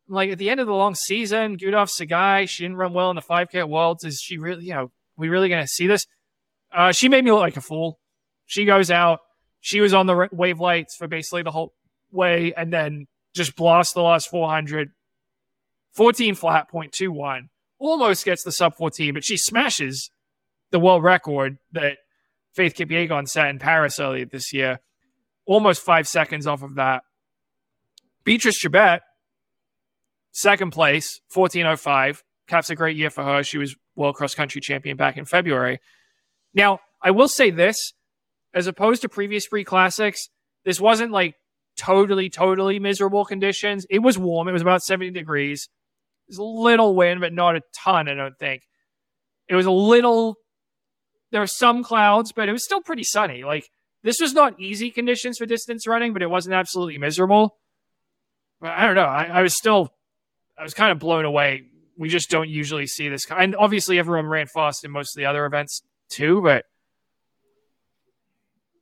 like 0.08 0.30
at 0.30 0.38
the 0.38 0.50
end 0.50 0.60
of 0.60 0.66
the 0.66 0.74
long 0.74 0.94
season, 0.94 1.56
Gudaf 1.56 1.88
Tsegay, 1.88 2.48
she 2.48 2.64
didn't 2.64 2.76
run 2.76 2.92
well 2.92 3.10
in 3.10 3.16
the 3.16 3.22
5K 3.22 3.54
at 3.54 3.68
Worlds. 3.68 4.04
Is 4.04 4.20
she 4.20 4.38
really, 4.38 4.64
you 4.64 4.74
know, 4.74 4.90
we 5.16 5.28
really 5.28 5.48
going 5.48 5.62
to 5.62 5.68
see 5.68 5.86
this? 5.86 6.06
Uh, 6.74 6.92
she 6.92 7.08
made 7.08 7.24
me 7.24 7.30
look 7.30 7.40
like 7.40 7.56
a 7.56 7.60
fool. 7.60 8.00
She 8.46 8.64
goes 8.64 8.90
out. 8.90 9.20
She 9.60 9.80
was 9.80 9.94
on 9.94 10.06
the 10.06 10.28
wave 10.32 10.58
lights 10.58 10.96
for 10.96 11.06
basically 11.06 11.42
the 11.42 11.52
whole 11.52 11.72
way, 12.10 12.52
and 12.56 12.72
then 12.72 13.06
just 13.34 13.54
blasts 13.54 13.94
the 13.94 14.02
last 14.02 14.28
400. 14.28 14.90
14 15.92 16.34
flat, 16.34 16.66
0.21. 16.72 17.48
Almost 17.78 18.24
gets 18.24 18.42
the 18.42 18.52
sub 18.52 18.76
14, 18.76 19.14
but 19.14 19.24
she 19.24 19.36
smashes 19.36 20.10
the 20.72 20.80
world 20.80 21.04
record 21.04 21.58
that 21.72 21.98
Faith 22.52 22.74
Kipyegon 22.74 23.28
set 23.28 23.48
in 23.48 23.58
Paris 23.58 24.00
earlier 24.00 24.26
this 24.26 24.52
year. 24.52 24.80
Almost 25.46 25.82
five 25.82 26.08
seconds 26.08 26.46
off 26.46 26.62
of 26.62 26.74
that. 26.74 27.02
Beatrice 28.24 28.62
Chebet, 28.62 29.00
second 30.32 30.72
place, 30.72 31.20
14.05. 31.34 32.22
Caps 32.48 32.70
a 32.70 32.74
great 32.74 32.96
year 32.96 33.10
for 33.10 33.22
her. 33.22 33.42
She 33.42 33.58
was 33.58 33.76
world 33.94 34.16
cross 34.16 34.34
country 34.34 34.60
champion 34.60 34.96
back 34.96 35.16
in 35.16 35.24
February. 35.24 35.80
Now, 36.54 36.80
I 37.00 37.10
will 37.12 37.28
say 37.28 37.50
this 37.50 37.92
as 38.54 38.66
opposed 38.66 39.02
to 39.02 39.08
previous 39.08 39.46
Pre 39.46 39.64
Classics, 39.64 40.28
this 40.64 40.80
wasn't 40.80 41.12
like 41.12 41.34
totally, 41.76 42.28
totally 42.28 42.78
miserable 42.78 43.24
conditions. 43.24 43.86
It 43.88 44.00
was 44.00 44.18
warm. 44.18 44.48
It 44.48 44.52
was 44.52 44.62
about 44.62 44.82
70 44.82 45.10
degrees. 45.10 45.68
There's 46.28 46.38
a 46.38 46.44
little 46.44 46.94
wind, 46.94 47.20
but 47.20 47.32
not 47.32 47.56
a 47.56 47.62
ton, 47.74 48.08
I 48.08 48.14
don't 48.14 48.38
think. 48.38 48.62
It 49.48 49.54
was 49.54 49.66
a 49.66 49.70
little 49.70 50.36
there 51.32 51.40
were 51.40 51.46
some 51.48 51.82
clouds, 51.82 52.30
but 52.30 52.48
it 52.48 52.52
was 52.52 52.64
still 52.64 52.80
pretty 52.80 53.02
sunny. 53.02 53.42
Like 53.42 53.68
this 54.04 54.20
was 54.20 54.32
not 54.34 54.60
easy 54.60 54.90
conditions 54.90 55.38
for 55.38 55.46
distance 55.46 55.86
running, 55.86 56.12
but 56.12 56.22
it 56.22 56.30
wasn't 56.30 56.54
absolutely 56.54 56.98
miserable. 56.98 57.56
I 58.60 58.86
don't 58.86 58.94
know. 58.94 59.02
I, 59.02 59.24
I 59.24 59.42
was 59.42 59.56
still, 59.56 59.92
I 60.56 60.62
was 60.62 60.74
kind 60.74 60.92
of 60.92 61.00
blown 61.00 61.24
away. 61.24 61.64
We 61.98 62.08
just 62.08 62.30
don't 62.30 62.48
usually 62.48 62.86
see 62.86 63.08
this. 63.08 63.26
And 63.28 63.56
obviously, 63.56 63.98
everyone 63.98 64.26
ran 64.26 64.46
fast 64.46 64.84
in 64.84 64.92
most 64.92 65.16
of 65.16 65.20
the 65.20 65.26
other 65.26 65.44
events 65.46 65.82
too, 66.08 66.40
but 66.42 66.64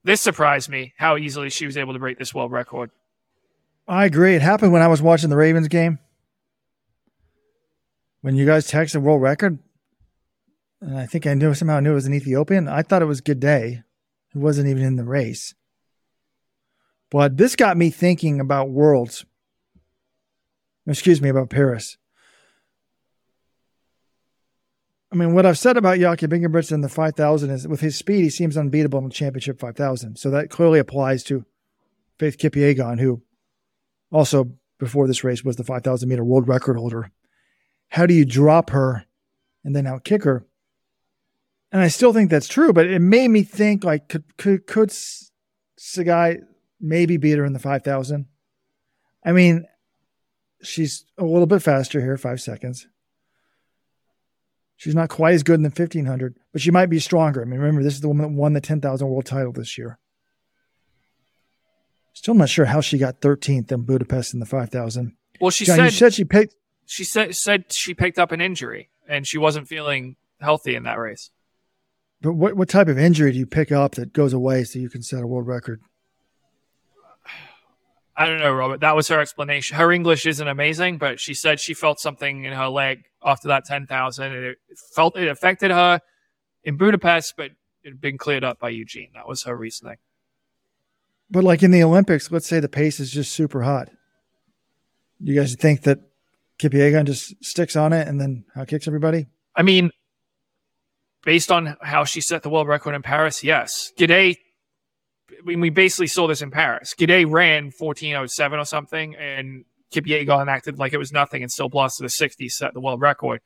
this 0.05 0.21
surprised 0.21 0.69
me 0.69 0.93
how 0.99 1.17
easily 1.17 1.51
she 1.51 1.67
was 1.67 1.77
able 1.77 1.93
to 1.93 1.99
break 1.99 2.19
this 2.19 2.35
world 2.35 2.53
record. 2.53 2.91
I 3.87 4.05
agree. 4.05 4.35
It 4.35 4.43
happened 4.43 4.73
when 4.73 4.83
I 4.83 4.89
was 4.89 5.01
watching 5.01 5.31
the 5.31 5.37
Ravens 5.37 5.69
game. 5.69 5.99
When 8.23 8.35
you 8.35 8.45
guys 8.45 8.71
texted 8.71 9.03
world 9.03 9.23
record, 9.23 9.59
and 10.81 10.99
I 10.99 11.07
think 11.07 11.27
I 11.27 11.35
knew 11.35 11.55
somehow 11.55 11.81
knew 11.81 11.93
it 11.93 11.95
was 11.95 12.07
an 12.07 12.15
Ethiopian. 12.15 12.69
I 12.69 12.83
thought 12.83 13.03
it 13.03 13.07
was 13.07 13.21
Gidey, 13.21 13.83
who 14.33 14.41
wasn't 14.41 14.69
even 14.69 14.83
in 14.83 14.97
the 14.97 15.05
race. 15.05 15.55
But 17.11 17.37
this 17.37 17.57
got 17.57 17.77
me 17.77 17.91
thinking 17.91 18.41
about 18.41 18.71
worlds. 18.71 19.25
Excuse 20.87 21.21
me, 21.21 21.29
about 21.29 21.51
Paris. 21.51 21.99
I 25.13 25.17
mean, 25.17 25.35
what 25.35 25.45
I've 25.45 25.59
said 25.59 25.77
about 25.77 25.99
Jakob 25.99 26.31
Ingebrigtsen 26.31 26.73
in 26.73 26.81
the 26.83 26.89
5,000 26.89 27.51
is 27.51 27.67
with 27.67 27.81
his 27.81 27.97
speed, 27.97 28.23
he 28.23 28.31
seems 28.31 28.57
unbeatable 28.57 29.01
in 29.01 29.07
the 29.07 29.11
championship 29.11 29.59
5,000. 29.59 30.17
So 30.17 30.31
that 30.31 30.51
clearly 30.51 30.79
applies 30.79 31.25
to 31.25 31.45
Faith 32.19 32.39
Kipyegon, 32.39 33.01
who 33.01 33.23
also 34.13 34.53
before 34.79 35.09
this 35.09 35.25
race 35.25 35.45
was 35.45 35.57
the 35.57 35.65
5,000 35.65 36.09
meter 36.09 36.25
world 36.25 36.47
record 36.47 36.77
holder. 36.77 37.11
How 37.89 38.07
do 38.07 38.15
you 38.15 38.25
drop 38.25 38.71
her 38.71 39.05
and 39.65 39.75
then 39.75 39.85
outkick 39.85 40.25
her? 40.25 40.47
And 41.73 41.81
I 41.81 41.89
still 41.89 42.13
think 42.13 42.31
that's 42.31 42.49
true. 42.49 42.73
But 42.73 42.87
it 42.87 43.01
made 43.01 43.29
me 43.29 43.43
think 43.43 43.85
like 43.85 44.09
could 44.09 44.37
could 44.37 44.67
could 44.67 44.91
Tsegay 45.79 46.39
maybe 46.81 47.17
beat 47.17 47.39
her 47.39 47.45
in 47.45 47.53
the 47.53 47.59
five 47.59 47.83
thousand? 47.83 48.27
I 49.25 49.33
mean, 49.33 49.67
she's 50.63 51.05
a 51.19 51.25
little 51.25 51.47
bit 51.47 51.63
faster 51.63 52.01
here, 52.01 52.17
five 52.17 52.41
seconds. 52.41 52.87
She's 54.77 54.95
not 54.95 55.11
quite 55.11 55.35
as 55.35 55.43
good 55.43 55.57
in 55.57 55.63
the 55.63 55.71
fifteen 55.71 56.07
hundred, 56.07 56.37
but 56.53 56.63
she 56.63 56.71
might 56.71 56.87
be 56.87 56.99
stronger. 56.99 57.43
I 57.43 57.45
mean, 57.45 57.61
remember 57.61 57.83
this 57.83 57.95
is 57.95 58.01
the 58.01 58.09
woman 58.09 58.33
that 58.33 58.41
won 58.41 58.55
the 58.55 58.61
ten 58.61 58.81
thousand 58.81 59.09
world 59.09 59.27
title 59.27 59.53
this 59.53 59.77
year. 59.77 59.99
Still 62.13 62.35
not 62.35 62.49
sure 62.49 62.65
how 62.65 62.81
she 62.81 62.99
got 62.99 63.21
thirteenth 63.21 63.71
in 63.71 63.83
Budapest 63.83 64.35
in 64.35 64.41
the 64.41 64.47
five 64.47 64.71
thousand. 64.71 65.17
Well, 65.41 65.51
she 65.51 65.65
John, 65.65 65.77
said, 65.77 65.93
said 65.93 66.15
she 66.15 66.25
picked. 66.25 66.55
She 66.87 67.05
said 67.05 67.37
said 67.37 67.73
she 67.73 67.95
picked 67.95 68.19
up 68.19 68.33
an 68.33 68.41
injury 68.41 68.91
and 69.07 69.27
she 69.27 69.39
wasn't 69.39 69.69
feeling 69.69 70.17
healthy 70.41 70.75
in 70.75 70.83
that 70.85 70.99
race. 70.99 71.31
But 72.23 72.35
what, 72.35 72.55
what 72.55 72.69
type 72.69 72.89
of 72.89 72.99
injury 72.99 73.33
do 73.33 73.39
you 73.39 73.47
pick 73.47 73.73
up 73.73 73.95
that 73.95 74.13
goes 74.13 74.33
away 74.33 74.65
so 74.65 74.79
you 74.79 74.91
can 74.91 75.03
set 75.03 75.23
a 75.23 75.27
world 75.27 75.47
record? 75.47 75.81
I 78.17 78.27
don't 78.27 78.41
know, 78.41 78.53
Robert. 78.53 78.81
That 78.81 78.95
was 78.95 79.09
her 79.09 79.19
explanation. 79.19 79.79
Her 79.79 79.91
English 79.91 80.27
isn't 80.27 80.47
amazing, 80.47 80.99
but 80.99 81.19
she 81.19 81.33
said 81.33 81.59
she 81.59 81.73
felt 81.73 81.99
something 82.01 82.45
in 82.45 82.53
her 82.53 82.69
leg 82.69 83.05
after 83.25 83.49
that 83.49 83.65
10,000. 83.65 84.25
and 84.25 84.45
It 84.45 84.59
felt 84.95 85.17
it 85.17 85.29
affected 85.29 85.71
her 85.71 86.01
in 86.63 86.77
Budapest, 86.77 87.35
but 87.39 87.53
it 87.83 87.89
had 87.89 88.01
been 88.01 88.19
cleared 88.19 88.45
up 88.45 88.59
by 88.59 88.69
Eugene. 88.69 89.09
That 89.15 89.27
was 89.27 89.45
her 89.45 89.57
reasoning. 89.57 89.97
But 91.31 91.45
like 91.45 91.63
in 91.63 91.71
the 91.71 91.83
Olympics, 91.83 92.31
let's 92.31 92.47
say 92.47 92.61
the 92.61 92.69
pace 92.69 93.01
is 93.01 93.11
just 93.11 93.33
super 93.33 93.63
hot. 93.63 93.89
You 95.21 95.35
guys 95.35 95.55
think 95.55 95.83
that 95.83 96.01
Kipyegon 96.59 97.07
just 97.07 97.43
sticks 97.43 97.75
on 97.75 97.95
it 97.95 98.07
and 98.07 98.21
then 98.21 98.45
kicks 98.67 98.87
everybody? 98.87 99.29
I 99.57 99.63
mean, 99.63 99.91
based 101.25 101.51
on 101.51 101.77
how 101.83 102.05
she 102.05 102.21
set 102.21 102.43
the 102.43 102.51
world 102.51 102.69
record 102.69 102.95
in 102.95 103.03
Paris, 103.03 103.45
yes. 103.45 103.93
Gidey, 103.99 104.37
I 105.31 105.43
mean, 105.45 105.61
we 105.61 105.71
basically 105.71 106.07
saw 106.07 106.27
this 106.27 106.43
in 106.43 106.51
Paris. 106.51 106.95
Gidey 106.99 107.31
ran 107.31 107.71
14.07 107.71 108.59
or 108.59 108.65
something, 108.65 109.15
and 109.17 109.65
Kip 109.91 110.05
Kipyegon 110.05 110.49
acted 110.49 110.79
like 110.79 110.93
it 110.93 110.99
was 110.99 111.13
nothing 111.13 111.43
and 111.43 111.51
still 111.51 111.69
blasted 111.69 112.05
the 112.05 112.11
60, 112.11 112.49
set 112.49 112.75
the 112.75 112.81
world 112.81 113.01
record. 113.01 113.41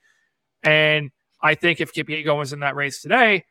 And 0.63 1.11
I 1.43 1.55
think 1.55 1.81
if 1.81 1.93
Kip 1.93 2.07
Kipyegon 2.07 2.39
was 2.39 2.53
in 2.53 2.61
that 2.61 2.77
race 2.77 3.01
today, 3.03 3.45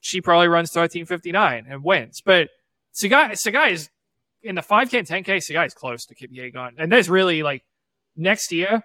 she 0.00 0.20
probably 0.20 0.48
runs 0.48 0.72
13.59 0.72 1.64
and 1.68 1.84
wins. 1.84 2.22
But 2.24 2.48
Tsegay, 2.94 3.32
Tsegay 3.32 3.72
is 3.72 3.90
in 4.42 4.54
the 4.54 4.62
5K 4.62 4.98
and 4.98 5.26
10K, 5.26 5.36
Tsegay 5.36 5.66
is 5.66 5.74
close 5.74 6.06
to 6.06 6.14
Kip 6.14 6.30
Kipyegon. 6.30 6.72
And 6.78 6.90
there's 6.90 7.10
really 7.10 7.42
like, 7.42 7.64
next 8.16 8.52
year, 8.52 8.82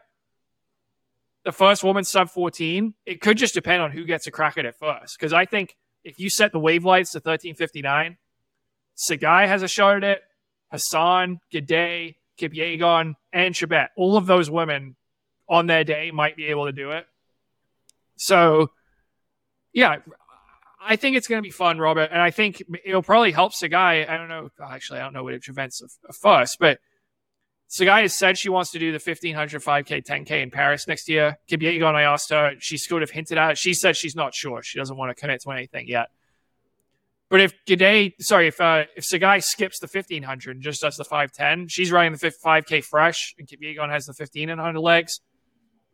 the 1.45 1.51
first 1.51 1.83
woman 1.83 2.03
sub 2.03 2.29
14, 2.29 2.95
it 3.05 3.21
could 3.21 3.37
just 3.37 3.53
depend 3.53 3.81
on 3.81 3.91
who 3.91 4.03
gets 4.03 4.27
a 4.27 4.31
crack 4.31 4.57
at 4.57 4.65
it 4.65 4.75
first. 4.75 5.17
Because 5.17 5.31
I 5.31 5.45
think 5.45 5.77
if 6.03 6.19
you 6.19 6.29
set 6.29 6.51
the 6.51 6.59
wave 6.59 6.83
lights 6.83 7.11
to 7.11 7.19
1359, 7.19 8.17
Tsegay 8.97 9.47
has 9.47 9.61
a 9.61 9.67
shot 9.67 9.97
at 9.97 10.03
it, 10.03 10.21
Hassan, 10.71 11.39
Gidey, 11.53 12.15
Kipyegon, 12.39 13.13
and 13.31 13.53
Chebet. 13.53 13.89
All 13.95 14.17
of 14.17 14.25
those 14.25 14.49
women 14.49 14.95
on 15.47 15.67
their 15.67 15.83
day 15.83 16.09
might 16.11 16.35
be 16.35 16.47
able 16.47 16.65
to 16.65 16.71
do 16.71 16.91
it. 16.91 17.05
So, 18.17 18.71
yeah, 19.71 19.97
I 20.81 20.95
think 20.95 21.15
it's 21.15 21.27
going 21.27 21.39
to 21.39 21.47
be 21.47 21.51
fun, 21.51 21.77
Robert. 21.77 22.09
And 22.11 22.21
I 22.21 22.31
think 22.31 22.63
it'll 22.83 23.03
probably 23.03 23.31
help 23.31 23.53
Tsegay. 23.53 24.09
I 24.09 24.17
don't 24.17 24.29
know. 24.29 24.49
Actually, 24.59 24.99
I 24.99 25.03
don't 25.03 25.13
know 25.13 25.23
what 25.23 25.35
it 25.35 25.43
prevents 25.43 25.81
first, 26.21 26.57
but 26.59 26.79
Tsegay 27.70 28.03
has 28.03 28.18
said 28.18 28.38
she 28.38 28.49
wants 28.49 28.72
to 28.72 28.80
do 28.80 28.91
the 28.91 29.01
1500 29.03 29.61
5K, 29.61 30.05
10K 30.05 30.43
in 30.43 30.51
Paris 30.51 30.88
next 30.88 31.09
year. 31.09 31.38
Kipyegon, 31.49 31.95
I 31.95 32.03
asked 32.03 32.30
her, 32.30 32.53
she 32.59 32.78
sort 32.78 33.03
of 33.03 33.09
hinted 33.09 33.38
at 33.38 33.51
it. 33.51 33.57
She 33.57 33.74
said 33.74 33.95
she's 33.95 34.16
not 34.16 34.34
sure. 34.34 34.61
She 34.61 34.78
doesn't 34.78 34.95
want 34.95 35.16
to 35.16 35.20
commit 35.20 35.41
to 35.41 35.51
anything 35.51 35.88
yet. 35.88 36.09
But 37.30 37.41
if 37.41 37.53
Gidey, 37.68 38.13
sorry, 38.20 38.47
if 38.47 38.61
uh, 38.61 38.84
if 38.95 39.03
Tsegay 39.03 39.43
skips 39.43 39.80
the 39.80 39.88
1500 39.91 40.57
and 40.57 40.63
just 40.63 40.82
does 40.82 40.95
the 40.95 41.03
510, 41.03 41.68
she's 41.70 41.91
running 41.91 42.11
the 42.11 42.18
5K 42.18 42.84
fresh, 42.84 43.34
and 43.39 43.47
Kipyegon 43.47 43.89
has 43.89 44.05
the 44.05 44.13
1500 44.16 44.80
legs. 44.80 45.22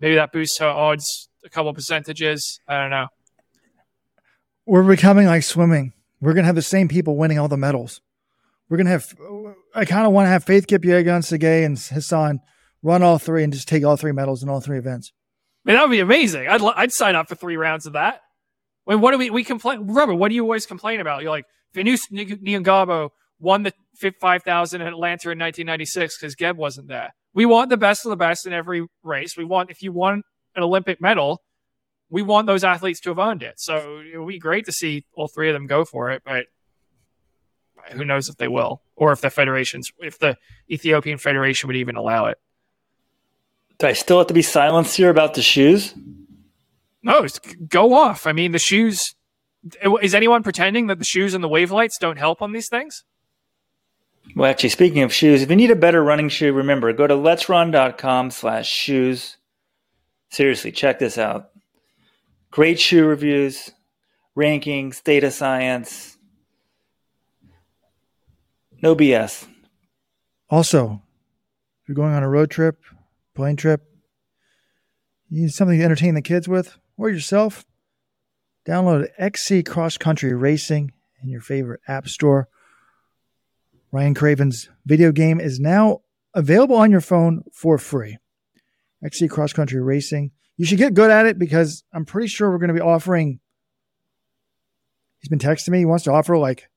Maybe 0.01 0.15
that 0.15 0.31
boosts 0.33 0.57
her 0.57 0.67
odds 0.67 1.29
a 1.45 1.49
couple 1.49 1.73
percentages. 1.73 2.59
I 2.67 2.81
don't 2.81 2.89
know. 2.89 3.07
We're 4.65 4.83
becoming 4.83 5.25
like 5.27 5.43
swimming. 5.43 5.93
We're 6.19 6.33
gonna 6.33 6.47
have 6.47 6.55
the 6.55 6.61
same 6.61 6.87
people 6.87 7.15
winning 7.15 7.39
all 7.39 7.47
the 7.47 7.57
medals. 7.57 8.01
We're 8.71 8.77
gonna 8.77 8.91
have. 8.91 9.13
I 9.75 9.83
kind 9.83 10.07
of 10.07 10.13
want 10.13 10.27
to 10.27 10.29
have 10.29 10.45
Faith 10.45 10.65
Kipyegon, 10.65 11.23
Tsegay, 11.23 11.65
and 11.65 11.77
Hassan 11.77 12.39
run 12.81 13.03
all 13.03 13.19
three 13.19 13.43
and 13.43 13.51
just 13.51 13.67
take 13.67 13.83
all 13.83 13.97
three 13.97 14.13
medals 14.13 14.43
in 14.43 14.47
all 14.47 14.61
three 14.61 14.77
events. 14.77 15.11
Man, 15.65 15.75
that 15.75 15.81
would 15.81 15.91
be 15.91 15.99
amazing. 15.99 16.47
I'd 16.47 16.61
I'd 16.61 16.93
sign 16.93 17.17
up 17.17 17.27
for 17.27 17.35
three 17.35 17.57
rounds 17.57 17.85
of 17.85 17.93
that. 17.93 18.21
When 18.85 19.01
what 19.01 19.11
do 19.11 19.17
we 19.17 19.29
we 19.29 19.43
complain? 19.43 19.87
Remember, 19.87 20.15
what 20.15 20.29
do 20.29 20.35
you 20.35 20.43
always 20.43 20.65
complain 20.65 21.01
about? 21.01 21.21
You're 21.21 21.31
like 21.31 21.43
Venuste 21.75 22.13
Niyongabo 22.13 23.09
won 23.39 23.63
the 23.63 23.73
five 24.21 24.43
thousand 24.43 24.79
in 24.79 24.87
Atlanta 24.87 25.31
in 25.31 25.37
1996 25.37 26.17
because 26.17 26.35
Geb 26.35 26.55
wasn't 26.55 26.87
there. 26.87 27.13
We 27.33 27.45
want 27.45 27.71
the 27.71 27.77
best 27.77 28.05
of 28.05 28.09
the 28.09 28.15
best 28.15 28.47
in 28.47 28.53
every 28.53 28.87
race. 29.03 29.35
We 29.35 29.43
want 29.43 29.69
if 29.69 29.83
you 29.83 29.91
won 29.91 30.23
an 30.55 30.63
Olympic 30.63 31.01
medal, 31.01 31.41
we 32.09 32.21
want 32.21 32.47
those 32.47 32.63
athletes 32.63 33.01
to 33.01 33.09
have 33.09 33.19
earned 33.19 33.43
it. 33.43 33.55
So 33.59 33.99
it 33.99 34.17
would 34.17 34.29
be 34.29 34.39
great 34.39 34.63
to 34.67 34.71
see 34.71 35.03
all 35.13 35.27
three 35.27 35.49
of 35.49 35.53
them 35.55 35.67
go 35.67 35.83
for 35.83 36.09
it, 36.09 36.21
but 36.23 36.45
who 37.91 38.05
knows 38.05 38.29
if 38.29 38.37
they 38.37 38.47
will, 38.47 38.81
or 38.95 39.11
if 39.11 39.21
the 39.21 39.29
federations, 39.29 39.91
if 39.99 40.19
the 40.19 40.37
Ethiopian 40.69 41.17
Federation 41.17 41.67
would 41.67 41.75
even 41.75 41.95
allow 41.95 42.25
it. 42.25 42.37
Do 43.79 43.87
I 43.87 43.93
still 43.93 44.19
have 44.19 44.27
to 44.27 44.33
be 44.33 44.41
silenced 44.41 44.95
here 44.95 45.09
about 45.09 45.33
the 45.33 45.41
shoes? 45.41 45.95
No, 47.03 47.25
go 47.67 47.93
off. 47.93 48.27
I 48.27 48.31
mean, 48.31 48.51
the 48.51 48.59
shoes. 48.59 49.15
Is 50.01 50.15
anyone 50.15 50.43
pretending 50.43 50.87
that 50.87 50.99
the 50.99 51.05
shoes 51.05 51.33
and 51.33 51.43
the 51.43 51.47
wave 51.47 51.71
lights 51.71 51.97
don't 51.97 52.17
help 52.17 52.41
on 52.41 52.51
these 52.51 52.69
things? 52.69 53.03
Well, 54.35 54.49
actually, 54.49 54.69
speaking 54.69 55.01
of 55.03 55.13
shoes, 55.13 55.41
if 55.41 55.49
you 55.49 55.55
need 55.55 55.71
a 55.71 55.75
better 55.75 56.03
running 56.03 56.29
shoe, 56.29 56.53
remember, 56.53 56.93
go 56.93 57.07
to 57.07 57.15
letsrun.com 57.15 58.31
slash 58.31 58.69
shoes. 58.69 59.37
Seriously, 60.29 60.71
check 60.71 60.99
this 60.99 61.17
out. 61.17 61.49
Great 62.51 62.79
shoe 62.79 63.05
reviews, 63.05 63.71
rankings, 64.37 65.03
data 65.03 65.31
science. 65.31 66.10
No 68.81 68.95
BS. 68.95 69.47
Also, 70.49 71.01
if 71.81 71.89
you're 71.89 71.95
going 71.95 72.13
on 72.13 72.23
a 72.23 72.29
road 72.29 72.49
trip, 72.49 72.81
plane 73.35 73.55
trip, 73.55 73.83
you 75.29 75.43
need 75.43 75.51
something 75.51 75.77
to 75.77 75.85
entertain 75.85 76.15
the 76.15 76.21
kids 76.21 76.47
with 76.47 76.77
or 76.97 77.09
yourself, 77.09 77.65
download 78.67 79.07
XC 79.17 79.63
Cross 79.63 79.97
Country 79.97 80.33
Racing 80.33 80.93
in 81.21 81.29
your 81.29 81.41
favorite 81.41 81.81
app 81.87 82.07
store. 82.07 82.49
Ryan 83.91 84.15
Craven's 84.15 84.69
video 84.85 85.11
game 85.11 85.39
is 85.39 85.59
now 85.59 86.01
available 86.33 86.75
on 86.75 86.91
your 86.91 87.01
phone 87.01 87.43
for 87.53 87.77
free. 87.77 88.17
XC 89.03 89.27
Cross 89.27 89.53
Country 89.53 89.81
Racing. 89.81 90.31
You 90.57 90.65
should 90.65 90.79
get 90.79 90.95
good 90.95 91.11
at 91.11 91.27
it 91.27 91.37
because 91.37 91.83
I'm 91.93 92.05
pretty 92.05 92.27
sure 92.27 92.49
we're 92.49 92.57
going 92.57 92.69
to 92.69 92.73
be 92.73 92.81
offering. 92.81 93.39
He's 95.19 95.29
been 95.29 95.39
texting 95.39 95.69
me. 95.69 95.79
He 95.79 95.85
wants 95.85 96.05
to 96.05 96.11
offer 96.11 96.35
like 96.37 96.70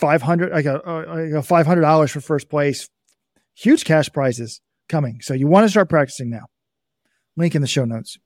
500, 0.00 0.52
like 0.52 0.64
a, 0.64 0.86
uh, 0.86 0.90
uh, 0.90 1.06
like 1.08 1.44
a 1.44 1.46
$500 1.46 2.10
for 2.10 2.20
first 2.20 2.48
place. 2.48 2.88
Huge 3.54 3.84
cash 3.84 4.10
prizes 4.10 4.60
coming. 4.88 5.20
So 5.20 5.34
you 5.34 5.46
want 5.46 5.64
to 5.64 5.68
start 5.68 5.88
practicing 5.88 6.30
now. 6.30 6.46
Link 7.36 7.54
in 7.54 7.62
the 7.62 7.68
show 7.68 7.84
notes. 7.84 8.18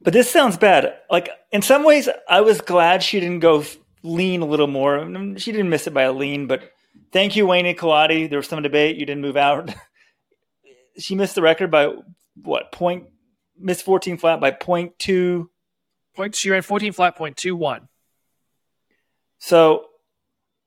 But 0.00 0.12
this 0.12 0.30
sounds 0.30 0.56
bad. 0.56 0.94
Like 1.10 1.28
in 1.50 1.62
some 1.62 1.84
ways, 1.84 2.08
I 2.28 2.40
was 2.40 2.60
glad 2.60 3.02
she 3.02 3.20
didn't 3.20 3.40
go 3.40 3.64
lean 4.02 4.42
a 4.42 4.46
little 4.46 4.66
more. 4.66 4.98
She 5.38 5.52
didn't 5.52 5.70
miss 5.70 5.86
it 5.86 5.94
by 5.94 6.02
a 6.02 6.12
lean, 6.12 6.46
but 6.46 6.70
thank 7.12 7.36
you, 7.36 7.46
Wayne 7.46 7.66
and 7.66 7.78
Kaladi. 7.78 8.28
There 8.28 8.38
was 8.38 8.48
some 8.48 8.62
debate. 8.62 8.96
You 8.96 9.06
didn't 9.06 9.22
move 9.22 9.36
out. 9.36 9.72
she 10.98 11.14
missed 11.14 11.34
the 11.34 11.42
record 11.42 11.70
by 11.70 11.94
what 12.34 12.72
point? 12.72 13.06
Missed 13.58 13.84
14 13.84 14.18
flat 14.18 14.40
by 14.40 14.50
point 14.50 14.98
two. 14.98 15.50
Point. 16.14 16.34
She 16.34 16.50
ran 16.50 16.62
14 16.62 16.92
flat 16.92 17.16
point 17.16 17.36
two 17.36 17.54
one. 17.54 17.88
So, 19.38 19.86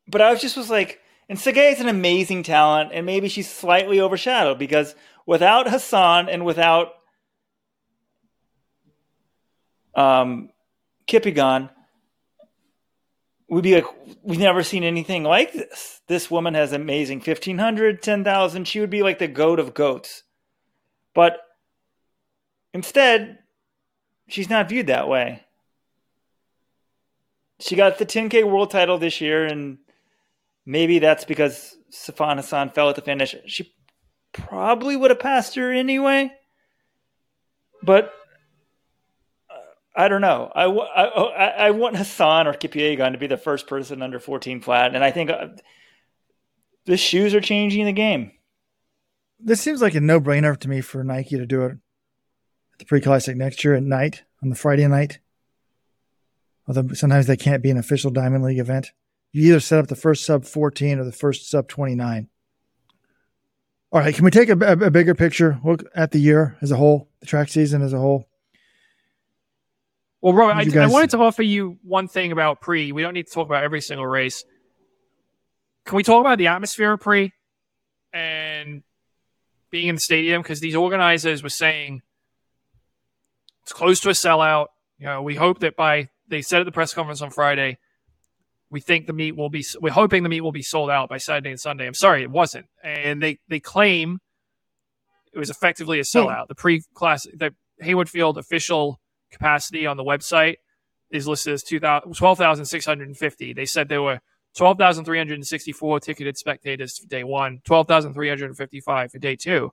but 0.08 0.22
I 0.22 0.32
was 0.32 0.42
just 0.42 0.58
was 0.58 0.70
like, 0.70 1.02
and 1.28 1.38
Tsegay 1.40 1.74
is 1.74 1.80
an 1.80 1.88
amazing 1.88 2.44
talent, 2.44 2.92
and 2.94 3.06
maybe 3.06 3.28
she's 3.28 3.50
slightly 3.50 4.00
overshadowed 4.00 4.60
because 4.60 4.96
without 5.26 5.70
Hassan 5.70 6.30
and 6.30 6.46
without 6.46 6.94
um, 9.96 10.50
Kipyegon, 11.08 11.70
we'd 13.50 13.64
be 13.64 13.76
like, 13.76 13.86
we've 14.22 14.40
never 14.40 14.64
seen 14.64 14.84
anything 14.84 15.24
like 15.24 15.54
this. 15.54 16.02
This 16.08 16.30
woman 16.30 16.54
has 16.54 16.74
amazing 16.74 17.20
1500, 17.20 18.02
10,000. 18.02 18.68
She 18.68 18.80
would 18.80 18.90
be 18.90 19.04
like 19.04 19.20
the 19.20 19.28
goat 19.28 19.60
of 19.60 19.74
goats. 19.74 20.24
But 21.14 21.40
instead, 22.74 23.40
she's 24.28 24.50
not 24.50 24.70
viewed 24.70 24.88
that 24.88 25.08
way. 25.08 25.44
She 27.60 27.76
got 27.76 27.98
the 27.98 28.06
10K 28.06 28.44
world 28.44 28.70
title 28.70 28.98
this 28.98 29.22
year, 29.22 29.46
and 29.46 29.78
maybe 30.66 31.00
that's 31.00 31.26
because 31.26 31.76
Sifan 31.92 32.38
Hassan 32.38 32.70
fell 32.72 32.90
at 32.90 32.96
the 32.96 33.02
finish. 33.02 33.36
She 33.48 33.74
probably 34.34 34.96
would 34.96 35.12
have 35.12 35.20
passed 35.20 35.56
her 35.56 35.72
anyway. 35.72 36.32
But 37.84 38.14
I 39.96 40.08
don't 40.08 40.22
know. 40.22 40.52
I, 40.54 40.66
I, 40.66 41.48
I 41.68 41.72
want 41.72 41.96
Hassan 41.96 42.48
or 42.48 42.54
Kipyegon 42.54 43.14
to 43.14 43.18
be 43.18 43.28
the 43.28 43.38
first 43.38 43.68
person 43.68 44.02
under 44.02 44.20
14 44.20 44.62
flat, 44.62 44.94
and 44.94 45.04
I 45.04 45.12
think 45.12 45.30
uh, 45.30 45.48
the 46.86 46.98
shoes 46.98 47.34
are 47.34 47.42
changing 47.42 47.86
the 47.86 47.94
game. 47.94 48.32
This 49.40 49.62
seems 49.62 49.82
like 49.82 49.96
a 49.96 50.02
no-brainer 50.02 50.58
to 50.60 50.70
me 50.70 50.82
for 50.82 51.04
Nike 51.04 51.38
to 51.38 51.46
do 51.46 51.64
it 51.64 51.72
at 51.72 52.80
the 52.80 52.86
pre-classic 52.86 53.38
next 53.38 53.64
year 53.64 53.76
at 53.76 53.84
night 53.84 54.24
on 54.44 54.50
the 54.50 54.56
Friday 54.56 54.88
night. 54.88 55.20
Although 56.68 56.94
sometimes 56.94 57.28
they 57.28 57.38
can't 57.38 57.64
be 57.64 57.70
an 57.70 57.78
official 57.78 58.12
Diamond 58.12 58.44
League 58.44 58.60
event. 58.60 58.92
You 59.36 59.50
either 59.50 59.60
set 59.60 59.80
up 59.80 59.88
the 59.88 59.98
first 59.98 60.24
sub 60.24 60.46
14 60.46 60.98
or 60.98 61.04
the 61.04 61.12
first 61.12 61.50
sub 61.50 61.68
29. 61.68 62.30
All 63.92 64.00
right, 64.00 64.16
can 64.16 64.24
we 64.24 64.32
take 64.32 64.48
a, 64.48 64.54
a, 64.54 64.86
a 64.86 64.90
bigger 64.90 65.14
picture 65.14 65.60
look 65.62 65.84
at 65.94 66.12
the 66.12 66.20
year 66.20 66.56
as 66.62 66.72
a 66.72 66.78
whole, 66.78 67.10
the 67.20 67.26
track 67.26 67.50
season 67.50 67.82
as 67.82 67.92
a 67.92 67.98
whole? 68.00 68.30
Well, 70.22 70.34
Robert, 70.34 70.56
I, 70.56 70.64
guys... 70.64 70.90
I, 70.90 70.94
wanted 70.94 71.10
to 71.10 71.18
offer 71.18 71.44
you 71.44 71.78
one 71.84 72.08
thing 72.08 72.32
about 72.32 72.62
pre. 72.62 72.94
We 72.94 73.02
don't 73.02 73.14
need 73.14 73.28
to 73.28 73.34
talk 73.34 73.46
about 73.46 73.66
every 73.66 73.82
single 73.82 74.08
race. 74.08 74.46
Can 75.84 75.98
we 75.98 76.04
talk 76.04 76.22
about 76.22 76.38
the 76.38 76.48
atmosphere 76.48 76.94
of 76.94 77.02
pre 77.02 77.34
and 78.14 78.84
being 79.70 79.90
in 79.90 79.96
the 79.96 80.02
stadium? 80.02 80.44
Because 80.44 80.62
these 80.62 80.78
organizers 80.78 81.44
were 81.44 81.50
saying 81.50 82.04
it's 83.64 83.74
close 83.74 84.00
to 84.00 84.10
a 84.10 84.14
sellout. 84.14 84.68
You 84.98 85.08
know, 85.08 85.24
we 85.24 85.36
hope 85.36 85.60
that 85.60 85.76
by 85.76 86.08
they 86.30 86.42
said 86.42 86.62
at 86.62 86.66
the 86.66 86.72
press 86.72 86.94
conference 86.94 87.22
on 87.22 87.32
Friday, 87.32 87.80
we 88.76 88.82
think 88.82 89.08
the 89.08 89.14
meet 89.14 89.38
will 89.38 89.50
be. 89.50 89.66
We're 89.80 89.94
hoping 89.94 90.24
the 90.24 90.30
meet 90.30 90.42
will 90.42 90.52
be 90.52 90.62
sold 90.62 90.90
out 90.90 91.08
by 91.08 91.18
Saturday 91.18 91.52
and 91.52 91.60
Sunday. 91.60 91.88
I'm 91.88 91.94
sorry, 91.94 92.24
it 92.24 92.30
wasn't, 92.30 92.66
and 92.84 93.24
they 93.24 93.40
they 93.48 93.62
claim 93.62 94.20
it 95.34 95.40
was 95.40 95.50
effectively 95.50 95.98
a 96.00 96.04
hmm. 96.04 96.18
sellout. 96.18 96.50
The 96.50 96.56
pre-class, 96.56 97.26
the 97.34 97.56
Hayward 97.80 98.10
Field 98.10 98.38
official 98.38 99.00
capacity 99.32 99.86
on 99.88 99.96
the 99.96 100.04
website 100.04 100.58
is 101.10 101.26
listed 101.26 101.54
as 101.54 101.64
12,650. 101.64 103.54
They 103.54 103.66
said 103.66 103.88
there 103.88 104.02
were 104.02 104.20
12,364 104.58 106.00
ticketed 106.02 106.38
spectators 106.38 106.98
for 106.98 107.08
day 107.08 107.24
one, 107.24 107.62
12,355 107.64 109.12
for 109.12 109.20
day 109.20 109.38
two. 109.38 109.72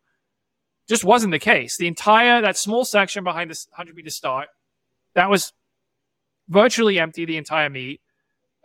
Just 0.89 1.05
wasn't 1.05 1.33
the 1.33 1.41
case. 1.41 1.77
The 1.77 1.89
entire, 1.89 2.41
that 2.41 2.57
small 2.57 2.85
section 2.85 3.25
behind 3.25 3.51
the 3.51 3.67
100 3.71 3.97
meter 3.97 4.11
start, 4.11 4.49
that 5.15 5.29
was 5.29 5.53
virtually 6.49 7.01
empty 7.01 7.25
the 7.25 7.37
entire 7.37 7.69
meet. 7.69 8.01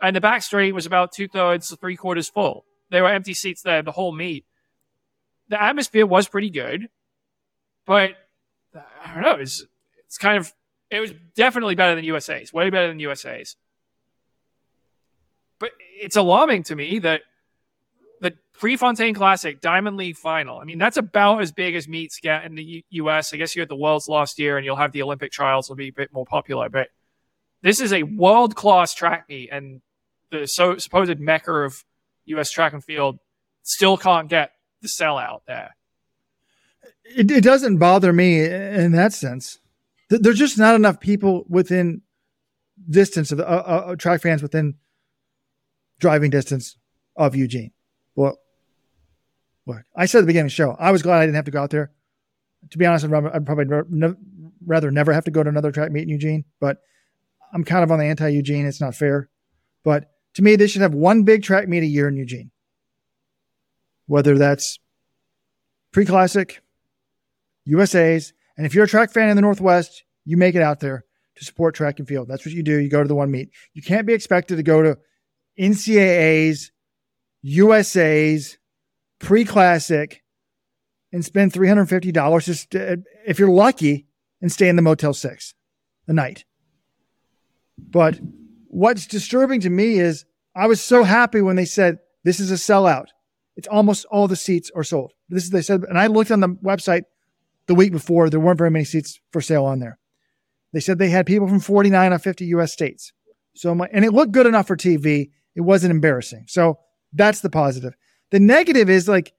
And 0.00 0.14
the 0.14 0.20
back 0.20 0.42
straight 0.42 0.74
was 0.74 0.86
about 0.86 1.12
two 1.12 1.28
thirds, 1.28 1.68
to 1.68 1.76
three 1.76 1.96
quarters 1.96 2.28
full. 2.28 2.64
There 2.90 3.02
were 3.02 3.10
empty 3.10 3.34
seats 3.34 3.62
there 3.62 3.82
the 3.82 3.92
whole 3.92 4.12
meet. 4.12 4.44
The 5.48 5.60
atmosphere 5.60 6.06
was 6.06 6.28
pretty 6.28 6.50
good. 6.50 6.88
but 7.86 8.12
I 8.74 9.14
don't 9.14 9.22
know. 9.22 9.36
It's 9.36 9.64
it's 10.06 10.18
kind 10.18 10.38
of 10.38 10.52
it 10.90 11.00
was 11.00 11.12
definitely 11.34 11.74
better 11.74 11.94
than 11.94 12.04
USA's, 12.04 12.52
way 12.52 12.70
better 12.70 12.88
than 12.88 13.00
USA's. 13.00 13.56
But 15.58 15.72
it's 16.00 16.16
alarming 16.16 16.62
to 16.64 16.76
me 16.76 16.98
that 17.00 17.22
the 18.20 18.34
Prefontaine 18.54 19.14
Classic 19.14 19.60
Diamond 19.60 19.96
League 19.96 20.16
final. 20.16 20.58
I 20.58 20.64
mean, 20.64 20.78
that's 20.78 20.96
about 20.96 21.40
as 21.42 21.52
big 21.52 21.74
as 21.74 21.88
meets 21.88 22.20
get 22.20 22.44
in 22.44 22.54
the 22.54 22.62
U- 22.64 22.82
U.S. 22.90 23.34
I 23.34 23.36
guess 23.36 23.56
you 23.56 23.60
had 23.60 23.68
the 23.68 23.76
Worlds 23.76 24.08
last 24.08 24.38
year, 24.38 24.56
and 24.56 24.64
you'll 24.64 24.76
have 24.76 24.92
the 24.92 25.02
Olympic 25.02 25.32
trials 25.32 25.68
will 25.68 25.76
be 25.76 25.88
a 25.88 25.92
bit 25.92 26.12
more 26.12 26.24
popular. 26.26 26.68
But 26.68 26.88
this 27.62 27.80
is 27.80 27.92
a 27.92 28.04
world 28.04 28.54
class 28.54 28.94
track 28.94 29.26
meet, 29.28 29.50
and 29.50 29.80
the 30.30 30.46
so 30.46 30.76
supposed 30.78 31.18
mecca 31.18 31.52
of 31.52 31.84
U.S. 32.26 32.50
track 32.50 32.72
and 32.72 32.84
field 32.84 33.18
still 33.62 33.96
can't 33.96 34.28
get 34.28 34.52
the 34.82 34.88
sellout 34.88 35.40
there. 35.46 35.74
It, 37.04 37.30
it 37.30 37.44
doesn't 37.44 37.78
bother 37.78 38.12
me 38.12 38.44
in 38.44 38.92
that 38.92 39.12
sense. 39.12 39.58
There's 40.10 40.38
just 40.38 40.58
not 40.58 40.74
enough 40.74 41.00
people 41.00 41.44
within 41.48 42.02
distance 42.88 43.32
of 43.32 43.40
uh, 43.40 43.42
uh, 43.42 43.96
track 43.96 44.22
fans 44.22 44.42
within 44.42 44.74
driving 45.98 46.30
distance 46.30 46.76
of 47.16 47.34
Eugene. 47.34 47.72
Well, 48.14 48.38
look, 49.66 49.82
I 49.96 50.06
said 50.06 50.18
at 50.18 50.20
the 50.22 50.26
beginning 50.28 50.46
of 50.46 50.52
the 50.52 50.56
show, 50.56 50.76
I 50.78 50.90
was 50.92 51.02
glad 51.02 51.18
I 51.18 51.26
didn't 51.26 51.36
have 51.36 51.44
to 51.46 51.50
go 51.50 51.62
out 51.62 51.70
there. 51.70 51.92
To 52.70 52.78
be 52.78 52.86
honest, 52.86 53.04
I'd 53.04 53.46
probably 53.46 53.66
ne- 53.90 54.14
rather 54.64 54.90
never 54.90 55.12
have 55.12 55.24
to 55.24 55.30
go 55.30 55.42
to 55.42 55.48
another 55.48 55.70
track 55.72 55.92
meet 55.92 56.02
in 56.02 56.08
Eugene, 56.08 56.44
but 56.60 56.78
I'm 57.52 57.64
kind 57.64 57.84
of 57.84 57.90
on 57.90 57.98
the 57.98 58.04
anti 58.04 58.28
Eugene. 58.28 58.66
It's 58.66 58.80
not 58.80 58.94
fair. 58.94 59.28
But 59.84 60.10
to 60.34 60.42
me, 60.42 60.56
they 60.56 60.66
should 60.66 60.82
have 60.82 60.94
one 60.94 61.24
big 61.24 61.42
track 61.42 61.68
meet 61.68 61.82
a 61.82 61.86
year 61.86 62.08
in 62.08 62.16
Eugene. 62.16 62.50
Whether 64.06 64.38
that's 64.38 64.78
pre 65.92 66.04
classic, 66.04 66.62
USA's, 67.64 68.32
and 68.56 68.66
if 68.66 68.74
you're 68.74 68.84
a 68.84 68.88
track 68.88 69.12
fan 69.12 69.28
in 69.28 69.36
the 69.36 69.42
Northwest, 69.42 70.04
you 70.24 70.36
make 70.36 70.54
it 70.54 70.62
out 70.62 70.80
there 70.80 71.04
to 71.36 71.44
support 71.44 71.74
track 71.74 71.98
and 71.98 72.08
field. 72.08 72.28
That's 72.28 72.44
what 72.44 72.54
you 72.54 72.62
do. 72.62 72.78
You 72.78 72.88
go 72.88 73.02
to 73.02 73.08
the 73.08 73.14
one 73.14 73.30
meet. 73.30 73.50
You 73.72 73.82
can't 73.82 74.06
be 74.06 74.12
expected 74.12 74.56
to 74.56 74.62
go 74.62 74.82
to 74.82 74.98
NCAA's, 75.58 76.72
USA's, 77.42 78.58
pre 79.18 79.44
classic, 79.44 80.22
and 81.12 81.24
spend 81.24 81.52
$350 81.52 82.44
just 82.44 82.70
to, 82.72 83.02
if 83.26 83.38
you're 83.38 83.48
lucky 83.48 84.06
and 84.40 84.52
stay 84.52 84.68
in 84.68 84.76
the 84.76 84.82
Motel 84.82 85.14
6 85.14 85.54
a 86.06 86.12
night. 86.12 86.44
But 87.78 88.18
what's 88.68 89.06
disturbing 89.06 89.60
to 89.60 89.70
me 89.70 89.98
is 89.98 90.24
I 90.54 90.66
was 90.66 90.80
so 90.80 91.04
happy 91.04 91.40
when 91.40 91.56
they 91.56 91.64
said 91.64 91.98
this 92.24 92.40
is 92.40 92.50
a 92.50 92.54
sellout. 92.54 93.06
It's 93.56 93.68
almost 93.68 94.06
all 94.06 94.28
the 94.28 94.36
seats 94.36 94.70
are 94.74 94.84
sold. 94.84 95.12
This 95.28 95.44
is 95.44 95.50
they 95.50 95.62
said, 95.62 95.84
and 95.84 95.98
I 95.98 96.06
looked 96.06 96.30
on 96.30 96.40
the 96.40 96.48
website 96.48 97.02
the 97.66 97.74
week 97.74 97.92
before. 97.92 98.30
There 98.30 98.40
weren't 98.40 98.58
very 98.58 98.70
many 98.70 98.84
seats 98.84 99.20
for 99.32 99.40
sale 99.40 99.64
on 99.64 99.80
there. 99.80 99.98
They 100.72 100.80
said 100.80 100.98
they 100.98 101.08
had 101.08 101.26
people 101.26 101.48
from 101.48 101.60
49 101.60 102.12
of 102.12 102.22
50 102.22 102.44
U.S. 102.46 102.72
states. 102.72 103.12
So 103.54 103.74
my, 103.74 103.88
and 103.92 104.04
it 104.04 104.12
looked 104.12 104.32
good 104.32 104.46
enough 104.46 104.66
for 104.66 104.76
TV. 104.76 105.30
It 105.54 105.62
wasn't 105.62 105.90
embarrassing. 105.90 106.44
So 106.46 106.78
that's 107.12 107.40
the 107.40 107.50
positive. 107.50 107.94
The 108.30 108.38
negative 108.38 108.90
is 108.90 109.08
like, 109.08 109.32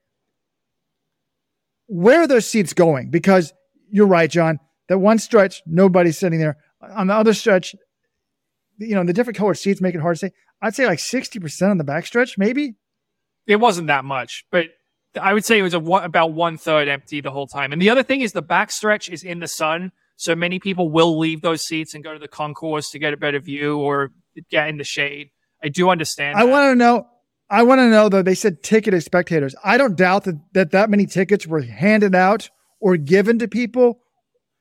where 1.86 2.22
are 2.22 2.26
those 2.26 2.46
seats 2.46 2.72
going? 2.72 3.10
Because 3.10 3.52
you're 3.90 4.06
right, 4.06 4.30
John. 4.30 4.58
That 4.88 4.98
one 4.98 5.18
stretch, 5.18 5.62
nobody's 5.66 6.18
sitting 6.18 6.40
there. 6.40 6.56
On 6.82 7.06
the 7.06 7.14
other 7.14 7.32
stretch, 7.32 7.74
you 8.80 8.94
know, 8.94 9.04
the 9.04 9.12
different 9.12 9.36
colored 9.36 9.54
seats 9.54 9.80
make 9.80 9.94
it 9.94 10.00
hard 10.00 10.16
to 10.16 10.26
say. 10.26 10.32
I'd 10.62 10.74
say 10.74 10.86
like 10.86 10.98
60% 10.98 11.70
on 11.70 11.78
the 11.78 11.84
back 11.84 12.06
stretch, 12.06 12.36
maybe. 12.36 12.74
It 13.46 13.56
wasn't 13.56 13.86
that 13.88 14.04
much, 14.04 14.44
but 14.50 14.66
I 15.20 15.32
would 15.32 15.44
say 15.44 15.58
it 15.58 15.62
was 15.62 15.74
a, 15.74 15.80
one, 15.80 16.04
about 16.04 16.32
one 16.32 16.56
third 16.56 16.88
empty 16.88 17.20
the 17.20 17.30
whole 17.30 17.46
time. 17.46 17.72
And 17.72 17.80
the 17.80 17.90
other 17.90 18.02
thing 18.02 18.20
is 18.20 18.32
the 18.32 18.42
back 18.42 18.70
stretch 18.70 19.08
is 19.08 19.22
in 19.22 19.40
the 19.40 19.48
sun. 19.48 19.92
So 20.16 20.36
many 20.36 20.58
people 20.58 20.90
will 20.90 21.18
leave 21.18 21.40
those 21.40 21.62
seats 21.62 21.94
and 21.94 22.04
go 22.04 22.12
to 22.12 22.18
the 22.18 22.28
concourse 22.28 22.90
to 22.90 22.98
get 22.98 23.12
a 23.12 23.16
better 23.16 23.40
view 23.40 23.78
or 23.78 24.12
get 24.50 24.68
in 24.68 24.76
the 24.76 24.84
shade. 24.84 25.30
I 25.62 25.68
do 25.68 25.90
understand. 25.90 26.38
I 26.38 26.44
want 26.44 26.70
to 26.70 26.74
know. 26.74 27.06
I 27.48 27.64
want 27.64 27.80
to 27.80 27.90
know 27.90 28.08
though. 28.08 28.22
They 28.22 28.34
said 28.34 28.62
ticketed 28.62 29.02
spectators. 29.02 29.54
I 29.64 29.76
don't 29.76 29.96
doubt 29.96 30.24
that, 30.24 30.40
that 30.52 30.70
that 30.70 30.90
many 30.90 31.06
tickets 31.06 31.46
were 31.46 31.62
handed 31.62 32.14
out 32.14 32.48
or 32.80 32.96
given 32.96 33.38
to 33.40 33.48
people. 33.48 34.00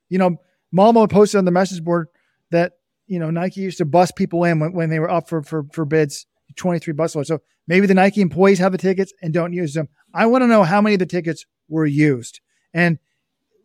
You 0.10 0.18
know, 0.18 0.38
Malmo 0.72 1.06
posted 1.08 1.38
on 1.38 1.46
the 1.46 1.52
message 1.52 1.84
board 1.84 2.08
that 2.52 2.74
you 3.10 3.20
know 3.20 3.30
Nike 3.30 3.62
used 3.62 3.80
to 3.80 3.86
bus 3.86 4.12
people 4.12 4.46
in 4.46 4.60
when, 4.60 4.72
when 4.72 4.90
they 4.90 5.00
were 5.00 5.12
up 5.12 5.28
for 5.28 5.44
for 5.44 5.66
for 5.74 5.84
bids. 5.86 6.26
Twenty 6.56 6.80
three 6.80 6.94
bus 6.94 7.16
loads. 7.16 7.28
So 7.28 7.42
maybe 7.68 7.86
the 7.86 7.94
Nike 7.94 8.22
employees 8.22 8.58
have 8.58 8.72
the 8.72 8.80
tickets 8.80 9.14
and 9.22 9.32
don't 9.32 9.54
use 9.54 9.76
them. 9.76 9.88
I 10.16 10.26
want 10.26 10.42
to 10.42 10.48
know 10.48 10.64
how 10.64 10.82
many 10.82 10.96
of 10.96 11.00
the 11.00 11.06
tickets 11.06 11.46
were 11.68 11.86
used 11.86 12.42
and 12.74 12.98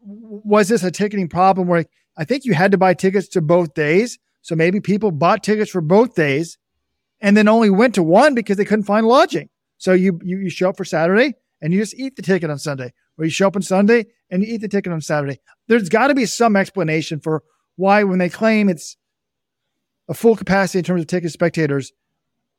was 0.05 0.69
this 0.69 0.85
a 0.85 0.91
ticketing 0.91 1.29
problem 1.29 1.67
where 1.67 1.87
I 2.17 2.25
think 2.25 2.45
you 2.45 2.53
had 2.53 2.73
to 2.73 2.79
buy 2.79 2.93
tickets 2.93 3.29
to 3.29 3.41
both 3.41 3.73
days. 3.73 4.19
So 4.43 4.55
maybe 4.55 4.81
people 4.81 5.11
bought 5.11 5.43
tickets 5.43 5.71
for 5.71 5.81
both 5.81 6.15
days 6.15 6.59
and 7.21 7.37
then 7.37 7.49
only 7.49 7.71
went 7.71 7.95
to 7.95 8.03
one 8.03 8.35
because 8.35 8.59
they 8.59 8.67
couldn't 8.67 8.85
find 8.85 9.07
lodging. 9.07 9.49
So 9.79 9.93
you, 9.93 10.21
you, 10.23 10.39
you 10.39 10.51
show 10.51 10.69
up 10.69 10.77
for 10.77 10.85
Saturday 10.85 11.35
and 11.63 11.73
you 11.73 11.81
just 11.81 11.95
eat 11.95 12.17
the 12.17 12.23
ticket 12.23 12.51
on 12.51 12.59
Sunday, 12.59 12.93
or 13.17 13.25
you 13.25 13.31
show 13.31 13.47
up 13.47 13.57
on 13.57 13.63
Sunday 13.63 14.05
and 14.31 14.43
you 14.43 14.55
eat 14.55 14.61
the 14.61 14.69
ticket 14.69 14.93
on 14.93 15.01
Saturday. 15.01 15.41
There's 15.67 15.89
got 15.89 16.09
to 16.09 16.15
be 16.15 16.27
some 16.27 16.57
explanation 16.57 17.21
for 17.21 17.43
why, 17.77 18.05
when 18.05 18.19
they 18.19 18.29
claim 18.29 18.69
it's 18.69 18.99
a 20.09 20.15
full 20.15 20.37
capacity 20.37 20.79
in 20.79 20.85
terms 20.85 21.01
of 21.01 21.07
ticket 21.07 21.33
spectators, 21.33 21.93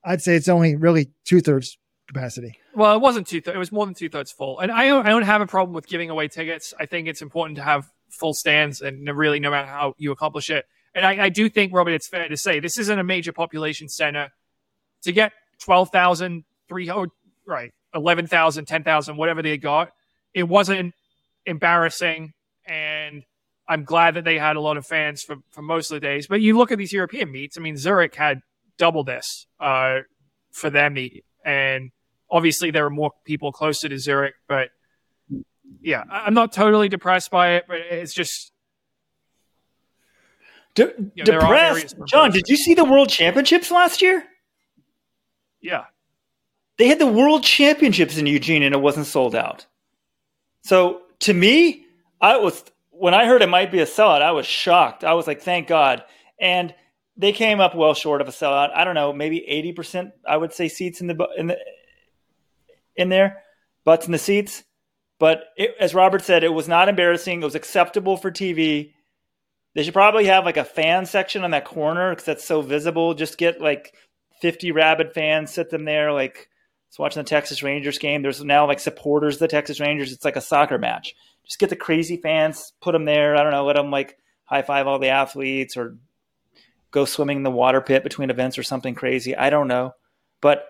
I'd 0.04 0.22
say 0.22 0.36
it's 0.36 0.48
only 0.48 0.76
really 0.76 1.12
two 1.24 1.42
thirds 1.42 1.78
capacity. 2.08 2.60
Well, 2.76 2.96
it 2.96 3.02
wasn't 3.02 3.28
two 3.28 3.42
thirds. 3.42 3.56
it 3.56 3.60
was 3.60 3.72
more 3.72 3.86
than 3.86 3.96
two 3.96 4.10
thirds 4.10 4.32
full, 4.32 4.60
and 4.60 4.72
I 4.72 4.88
don't, 4.88 5.06
I 5.06 5.10
don't 5.10 5.24
have 5.24 5.42
a 5.42 5.48
problem 5.48 5.74
with 5.74 5.88
giving 5.88 6.10
away 6.10 6.28
tickets. 6.28 6.74
I 6.80 6.86
think 6.86 7.08
it's 7.08 7.22
important 7.22 7.58
to 7.58 7.64
have 7.64 7.90
full 8.10 8.34
stands, 8.34 8.82
and 8.82 9.08
really, 9.18 9.40
no 9.40 9.52
matter 9.52 9.68
how 9.68 9.94
you 9.98 10.12
accomplish 10.12 10.50
it. 10.50 10.66
And 10.94 11.06
I, 11.06 11.26
I 11.26 11.30
do 11.30 11.50
think, 11.50 11.74
Robert, 11.74 11.92
it's 11.92 12.08
fair 12.08 12.28
to 12.30 12.38
say 12.38 12.60
this 12.60 12.78
isn't 12.78 13.00
a 13.00 13.04
major 13.04 13.34
population 13.34 13.90
center. 13.90 14.32
To 15.04 15.12
get 15.12 15.34
12,300, 15.60 17.12
right, 17.46 17.72
11,000, 17.94 18.66
10,000, 18.66 19.18
whatever 19.18 19.44
they 19.44 19.58
got, 19.58 19.92
it 20.34 20.44
wasn't 20.44 20.96
embarrassing, 21.46 22.34
and 22.66 23.24
I'm 23.68 23.84
glad 23.84 24.14
that 24.16 24.24
they 24.24 24.38
had 24.38 24.56
a 24.56 24.62
lot 24.62 24.78
of 24.78 24.86
fans 24.86 25.24
for 25.24 25.38
for 25.52 25.62
most 25.62 25.92
of 25.92 25.96
the 25.96 26.00
days. 26.00 26.28
But 26.28 26.42
you 26.42 26.58
look 26.58 26.72
at 26.72 26.78
these 26.78 26.94
European 26.94 27.32
meets. 27.32 27.58
I 27.58 27.62
mean, 27.62 27.78
Zurich 27.78 28.16
had 28.16 28.42
double 28.78 29.04
this 29.04 29.48
uh, 29.60 30.00
for 30.52 30.70
their 30.70 30.90
meet, 30.90 31.26
and 31.44 31.92
obviously 32.30 32.72
there 32.72 32.84
were 32.84 32.90
more 32.90 33.12
people 33.24 33.52
closer 33.52 33.90
to 33.90 33.98
Zurich, 33.98 34.36
but 34.48 34.70
yeah, 35.82 36.04
I'm 36.10 36.34
not 36.34 36.52
totally 36.54 36.90
depressed 36.90 37.32
by 37.32 37.54
it, 37.56 37.66
but 37.68 37.78
it's 37.78 38.14
just 38.14 38.52
De- 40.76 40.92
are 41.34 41.56
areas 41.56 41.92
depressed. 41.92 42.12
John, 42.12 42.32
did 42.32 42.48
you 42.50 42.58
see 42.58 42.74
the 42.74 42.84
World 42.84 43.10
Championships 43.10 43.72
last 43.72 44.02
year? 44.02 44.26
yeah. 45.62 45.86
They 46.78 46.88
had 46.90 47.00
the 47.00 47.08
World 47.08 47.44
Championships 47.44 48.18
in 48.18 48.26
Eugene 48.28 48.62
and 48.62 48.76
it 48.76 48.82
wasn't 48.82 49.06
sold 49.06 49.34
out. 49.34 49.66
So 50.64 51.04
to 51.20 51.34
me, 51.34 51.86
I 52.20 52.38
was 52.38 52.66
when 52.98 53.14
I 53.14 53.26
heard 53.26 53.42
it 53.42 53.50
might 53.50 53.72
be 53.72 53.80
a 53.80 53.86
sellout, 53.86 54.22
I 54.22 54.32
was 54.32 54.46
shocked. 54.46 55.04
I 55.04 55.14
was 55.14 55.28
like, 55.28 55.42
thank 55.42 55.68
God. 55.68 56.04
And 56.40 56.74
they 57.18 57.32
came 57.32 57.60
up 57.60 57.76
well 57.76 57.94
short 57.94 58.22
of 58.22 58.28
a 58.28 58.32
sellout. 58.32 58.72
I 58.76 58.84
don't 58.84 58.96
know, 58.96 59.14
maybe 59.14 59.48
eighty 59.48 59.72
percent. 59.72 60.12
I 60.28 60.38
would 60.38 60.54
say 60.54 60.68
seats 60.68 61.02
in 61.02 61.08
the 61.08 61.28
in 61.38 61.48
the 61.48 61.58
in 62.96 63.10
there, 63.10 63.44
butts 63.84 64.06
in 64.06 64.12
the 64.12 64.18
seats. 64.18 64.64
But 65.18 65.46
it, 65.56 65.76
as 65.80 65.96
Robert 65.96 66.24
said, 66.24 66.44
it 66.44 66.50
was 66.50 66.68
not 66.68 66.90
embarrassing. 66.90 67.42
It 67.42 67.46
was 67.46 67.56
acceptable 67.56 68.18
for 68.18 68.32
TV. 68.32 68.92
They 69.74 69.84
should 69.84 69.94
probably 69.94 70.26
have 70.26 70.46
like 70.46 70.58
a 70.58 70.66
fan 70.66 71.06
section 71.06 71.44
on 71.44 71.52
that 71.52 71.66
corner 71.66 72.12
because 72.12 72.26
that's 72.26 72.46
so 72.46 72.62
visible. 72.62 73.14
Just 73.14 73.38
get 73.38 73.62
like 73.62 73.94
50 74.42 74.72
rabid 74.72 75.14
fans, 75.14 75.52
sit 75.52 75.70
them 75.70 75.86
there 75.86 76.12
like 76.12 76.50
it's 76.90 77.00
watching 77.00 77.22
the 77.24 77.30
Texas 77.30 77.64
Rangers 77.64 77.98
game. 77.98 78.22
There's 78.22 78.44
now 78.44 78.68
like 78.68 78.80
supporters 78.80 79.36
of 79.36 79.40
the 79.40 79.48
Texas 79.48 79.80
Rangers. 79.80 80.14
It's 80.14 80.24
like 80.24 80.38
a 80.38 80.42
soccer 80.42 80.78
match. 80.78 81.14
Just 81.46 81.60
get 81.60 81.70
the 81.70 81.76
crazy 81.76 82.18
fans, 82.18 82.74
put 82.82 82.94
them 82.94 83.06
there. 83.06 83.36
I 83.36 83.44
don't 83.44 83.52
know, 83.52 83.66
let 83.66 83.76
them 83.76 83.92
like 83.92 84.18
high 84.46 84.62
five 84.62 84.88
all 84.88 85.00
the 85.00 85.10
athletes 85.10 85.78
or 85.78 85.98
go 86.92 87.06
swimming 87.06 87.38
in 87.38 87.44
the 87.44 87.52
water 87.52 87.82
pit 87.82 88.04
between 88.04 88.30
events 88.30 88.58
or 88.58 88.64
something 88.64 88.96
crazy. 88.96 89.36
I 89.36 89.50
don't 89.50 89.68
know. 89.68 89.94
But 90.42 90.66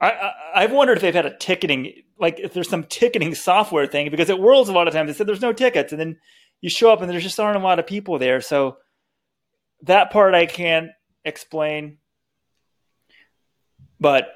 I, 0.00 0.10
I, 0.10 0.32
I've 0.54 0.72
wondered 0.72 0.98
if 0.98 1.02
they've 1.02 1.14
had 1.14 1.26
a 1.26 1.36
ticketing, 1.36 1.92
like 2.18 2.40
if 2.40 2.52
there's 2.52 2.68
some 2.68 2.84
ticketing 2.84 3.34
software 3.34 3.86
thing, 3.86 4.10
because 4.10 4.30
at 4.30 4.40
Worlds 4.40 4.68
a 4.68 4.72
lot 4.72 4.88
of 4.88 4.94
times 4.94 5.08
they 5.08 5.14
said 5.14 5.26
there's 5.26 5.40
no 5.40 5.52
tickets, 5.52 5.92
and 5.92 6.00
then 6.00 6.16
you 6.60 6.68
show 6.68 6.92
up 6.92 7.00
and 7.00 7.10
there 7.10 7.20
just 7.20 7.38
aren't 7.38 7.56
a 7.56 7.64
lot 7.64 7.78
of 7.78 7.86
people 7.86 8.18
there. 8.18 8.40
So 8.40 8.78
that 9.82 10.10
part 10.10 10.34
I 10.34 10.46
can't 10.46 10.90
explain. 11.24 11.98
But 13.98 14.28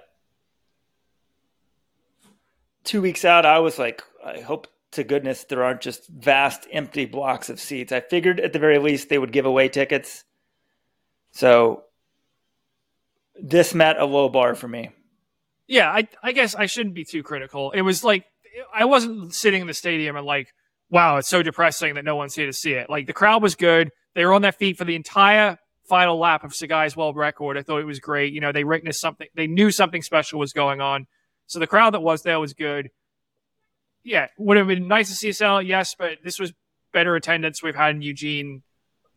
two 2.84 3.00
weeks 3.02 3.24
out, 3.24 3.46
I 3.46 3.58
was 3.58 3.78
like, 3.78 4.02
I 4.24 4.40
hope 4.40 4.68
to 4.94 5.04
goodness 5.04 5.44
there 5.44 5.62
aren't 5.62 5.80
just 5.80 6.08
vast 6.08 6.66
empty 6.72 7.04
blocks 7.04 7.48
of 7.48 7.60
seats. 7.60 7.92
I 7.92 8.00
figured 8.00 8.40
at 8.40 8.52
the 8.52 8.58
very 8.58 8.78
least 8.78 9.08
they 9.08 9.18
would 9.18 9.32
give 9.32 9.46
away 9.46 9.68
tickets. 9.68 10.24
So 11.32 11.84
this 13.40 13.74
met 13.74 13.98
a 13.98 14.04
low 14.04 14.28
bar 14.28 14.54
for 14.54 14.68
me. 14.68 14.90
Yeah, 15.66 15.90
I 15.90 16.08
I 16.22 16.32
guess 16.32 16.54
I 16.54 16.66
shouldn't 16.66 16.94
be 16.94 17.04
too 17.04 17.22
critical. 17.22 17.70
It 17.72 17.82
was 17.82 18.04
like 18.04 18.24
I 18.72 18.84
wasn't 18.84 19.34
sitting 19.34 19.60
in 19.60 19.66
the 19.66 19.74
stadium 19.74 20.16
and 20.16 20.26
like 20.26 20.52
wow, 20.90 21.16
it's 21.16 21.28
so 21.28 21.42
depressing 21.42 21.94
that 21.94 22.04
no 22.04 22.14
one's 22.14 22.34
here 22.34 22.46
to 22.46 22.52
see 22.52 22.72
it. 22.72 22.88
Like 22.88 23.06
the 23.06 23.12
crowd 23.12 23.42
was 23.42 23.56
good. 23.56 23.90
They 24.14 24.24
were 24.24 24.32
on 24.32 24.42
their 24.42 24.52
feet 24.52 24.76
for 24.76 24.84
the 24.84 24.94
entire 24.94 25.58
final 25.88 26.18
lap 26.18 26.44
of 26.44 26.52
Tsegay's 26.52 26.96
world 26.96 27.16
record. 27.16 27.58
I 27.58 27.62
thought 27.62 27.80
it 27.80 27.86
was 27.86 28.00
great. 28.00 28.32
You 28.32 28.40
know, 28.40 28.52
they 28.52 28.64
witnessed 28.64 29.00
something, 29.00 29.26
they 29.34 29.46
knew 29.46 29.70
something 29.70 30.02
special 30.02 30.38
was 30.38 30.52
going 30.52 30.80
on. 30.80 31.06
So 31.46 31.58
the 31.58 31.66
crowd 31.66 31.94
that 31.94 32.02
was 32.02 32.22
there 32.22 32.40
was 32.40 32.54
good. 32.54 32.90
Yeah, 34.04 34.28
would 34.36 34.58
have 34.58 34.66
been 34.66 34.86
nice 34.86 35.08
to 35.08 35.14
see 35.14 35.30
a 35.30 35.32
sellout, 35.32 35.66
yes, 35.66 35.94
but 35.98 36.18
this 36.22 36.38
was 36.38 36.52
better 36.92 37.16
attendance 37.16 37.62
we've 37.62 37.74
had 37.74 37.96
in 37.96 38.02
Eugene 38.02 38.62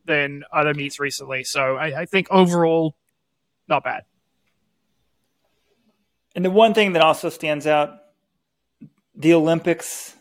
than 0.06 0.44
other 0.52 0.74
meets 0.74 1.00
recently. 1.00 1.44
So 1.44 1.76
I, 1.76 2.02
I 2.02 2.06
think 2.06 2.28
overall, 2.32 2.96
not 3.68 3.84
bad. 3.84 4.04
And 6.36 6.46
the 6.46 6.52
one 6.52 6.74
thing 6.74 6.94
that 6.94 7.02
also 7.02 7.30
stands 7.30 7.68
out 7.68 7.98
the 9.16 9.34
Olympics, 9.34 10.16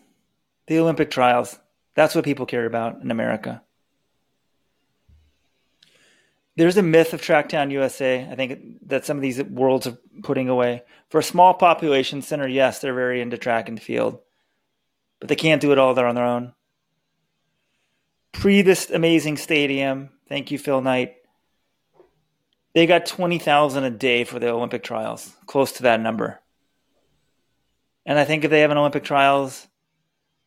the 0.67 0.79
Olympic 0.79 1.11
trials, 1.11 1.59
that's 1.95 2.15
what 2.15 2.25
people 2.25 2.47
care 2.47 2.67
about 2.67 3.03
in 3.03 3.11
America. 3.11 3.63
There's 6.57 6.79
a 6.79 6.83
myth 6.83 7.13
of 7.13 7.21
Tracktown 7.21 7.71
USA, 7.71 8.27
I 8.31 8.35
think, 8.35 8.79
that 8.89 9.05
some 9.05 9.19
of 9.19 9.23
these 9.23 9.43
worlds 9.43 9.87
are 9.87 9.99
putting 10.23 10.49
away. 10.49 10.83
For 11.11 11.19
a 11.19 11.23
small 11.23 11.53
population 11.53 12.23
center, 12.23 12.49
yes, 12.49 12.79
they're 12.81 12.95
very 12.95 13.21
into 13.21 13.37
track 13.37 13.69
and 13.69 13.81
field, 13.81 14.21
but 15.19 15.29
they 15.29 15.37
can't 15.37 15.61
do 15.61 15.73
it 15.73 15.79
all 15.79 15.95
there 15.95 16.07
on 16.07 16.15
their 16.15 16.25
own. 16.25 16.53
Pre 18.33 18.63
this 18.63 18.91
amazing 18.91 19.37
stadium, 19.37 20.11
thank 20.29 20.51
you, 20.51 20.59
Phil 20.59 20.83
Knight, 20.83 21.17
they 22.75 22.87
got 22.87 23.07
20,000 23.07 23.85
a 23.85 23.91
day 23.91 24.25
for 24.25 24.39
the 24.39 24.49
Olympic 24.49 24.83
trials, 24.83 25.35
close 25.47 25.73
to 25.73 25.85
that 25.85 26.01
number. 26.01 26.41
And 28.05 28.19
I 28.19 28.25
think 28.25 28.45
if 28.45 28.51
they 28.51 28.61
have 28.61 28.71
an 28.71 28.77
Olympic 28.77 29.03
trials 29.03 29.67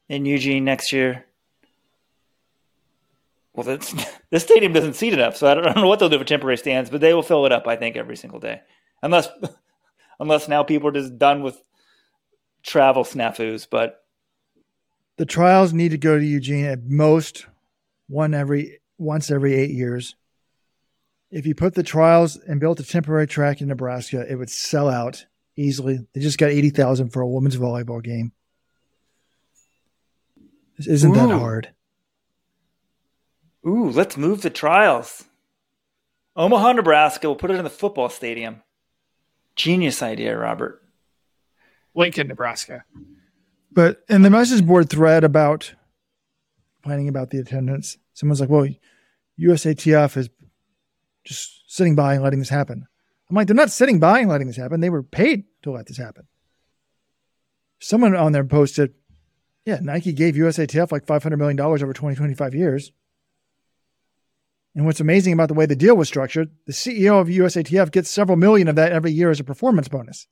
in 0.07 0.25
Eugene 0.25 0.63
next 0.63 0.93
year, 0.93 1.25
well, 3.53 3.65
this, 3.65 3.93
this 4.29 4.43
stadium 4.43 4.73
doesn't 4.73 4.93
seat 4.93 5.13
enough, 5.13 5.35
so 5.35 5.49
I 5.49 5.53
don't, 5.53 5.67
I 5.67 5.73
don't 5.73 5.83
know 5.83 5.89
what 5.89 5.99
they'll 5.99 6.09
do 6.09 6.17
for 6.17 6.23
temporary 6.23 6.57
stands, 6.57 6.89
but 6.89 7.01
they 7.01 7.13
will 7.13 7.23
fill 7.23 7.45
it 7.45 7.51
up, 7.51 7.67
I 7.67 7.75
think, 7.75 7.97
every 7.97 8.15
single 8.15 8.39
day, 8.39 8.61
unless 9.01 9.27
unless 10.19 10.47
now 10.47 10.63
people 10.63 10.89
are 10.89 10.93
just 10.93 11.17
done 11.17 11.43
with 11.43 11.61
travel 12.63 13.03
snafus. 13.03 13.67
But 13.69 14.03
the 15.19 15.27
trials 15.27 15.71
need 15.71 15.91
to 15.91 15.99
go 15.99 16.17
to 16.17 16.25
Eugene 16.25 16.65
at 16.65 16.83
most 16.83 17.45
one 18.07 18.33
every 18.33 18.79
once 18.97 19.29
every 19.29 19.53
eight 19.53 19.69
years 19.69 20.15
if 21.31 21.45
you 21.45 21.53
put 21.53 21.75
the 21.75 21.83
trials 21.83 22.37
and 22.37 22.59
built 22.59 22.79
a 22.79 22.83
temporary 22.83 23.27
track 23.27 23.61
in 23.61 23.67
Nebraska, 23.67 24.25
it 24.29 24.35
would 24.35 24.49
sell 24.49 24.89
out 24.89 25.25
easily. 25.55 25.99
They 26.13 26.21
just 26.21 26.37
got 26.39 26.49
80,000 26.49 27.09
for 27.09 27.21
a 27.21 27.27
women's 27.27 27.57
volleyball 27.57 28.03
game. 28.03 28.31
This 30.77 30.87
isn't 30.87 31.11
Ooh. 31.11 31.15
that 31.15 31.29
hard. 31.29 31.69
Ooh, 33.67 33.89
let's 33.89 34.17
move 34.17 34.41
the 34.41 34.49
trials. 34.49 35.25
Omaha, 36.35 36.73
Nebraska. 36.73 37.27
We'll 37.27 37.35
put 37.35 37.51
it 37.51 37.57
in 37.57 37.63
the 37.63 37.69
football 37.69 38.09
stadium. 38.09 38.63
Genius 39.55 40.01
idea, 40.01 40.37
Robert. 40.37 40.81
Lincoln, 41.93 42.27
Nebraska. 42.27 42.85
But 43.71 44.03
in 44.09 44.23
the 44.23 44.29
message 44.29 44.65
board 44.65 44.89
thread 44.89 45.23
about 45.23 45.73
complaining 46.81 47.07
about 47.07 47.29
the 47.29 47.39
attendance, 47.39 47.97
someone's 48.13 48.41
like, 48.41 48.49
well, 48.49 48.67
USATF 49.39 50.17
is 50.17 50.29
just 51.23 51.63
sitting 51.67 51.95
by 51.95 52.15
and 52.15 52.23
letting 52.23 52.39
this 52.39 52.49
happen. 52.49 52.87
I'm 53.29 53.35
like, 53.35 53.47
they're 53.47 53.55
not 53.55 53.71
sitting 53.71 53.99
by 53.99 54.19
and 54.19 54.29
letting 54.29 54.47
this 54.47 54.57
happen. 54.57 54.79
They 54.79 54.89
were 54.89 55.03
paid 55.03 55.43
to 55.61 55.71
let 55.71 55.85
this 55.85 55.97
happen. 55.97 56.27
Someone 57.79 58.15
on 58.15 58.31
there 58.31 58.43
posted, 58.43 58.93
yeah, 59.65 59.79
Nike 59.81 60.13
gave 60.13 60.35
USATF 60.35 60.91
like 60.91 61.05
$500 61.05 61.37
million 61.37 61.59
over 61.59 61.93
20, 61.93 62.15
25 62.15 62.55
years. 62.55 62.91
And 64.75 64.85
what's 64.85 64.99
amazing 64.99 65.33
about 65.33 65.47
the 65.47 65.53
way 65.53 65.65
the 65.65 65.75
deal 65.75 65.95
was 65.95 66.07
structured, 66.07 66.51
the 66.65 66.73
CEO 66.73 67.19
of 67.19 67.27
USATF 67.27 67.91
gets 67.91 68.09
several 68.09 68.37
million 68.37 68.67
of 68.67 68.75
that 68.75 68.91
every 68.91 69.11
year 69.11 69.29
as 69.29 69.39
a 69.39 69.43
performance 69.43 69.87
bonus. 69.87 70.27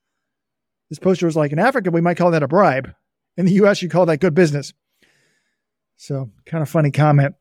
This 0.90 1.00
poster 1.00 1.26
was 1.26 1.36
like, 1.36 1.52
in 1.52 1.60
Africa, 1.60 1.92
we 1.92 2.02
might 2.02 2.18
call 2.18 2.32
that 2.32 2.44
a 2.44 2.48
bribe. 2.48 2.94
In 3.38 3.46
the 3.46 3.54
US, 3.54 3.82
you 3.82 3.90
call 3.90 4.08
that 4.08 4.20
good 4.20 4.34
business. 4.34 4.74
So, 5.96 6.32
kind 6.46 6.62
of 6.62 6.70
funny 6.70 6.92
comment. 6.92 7.36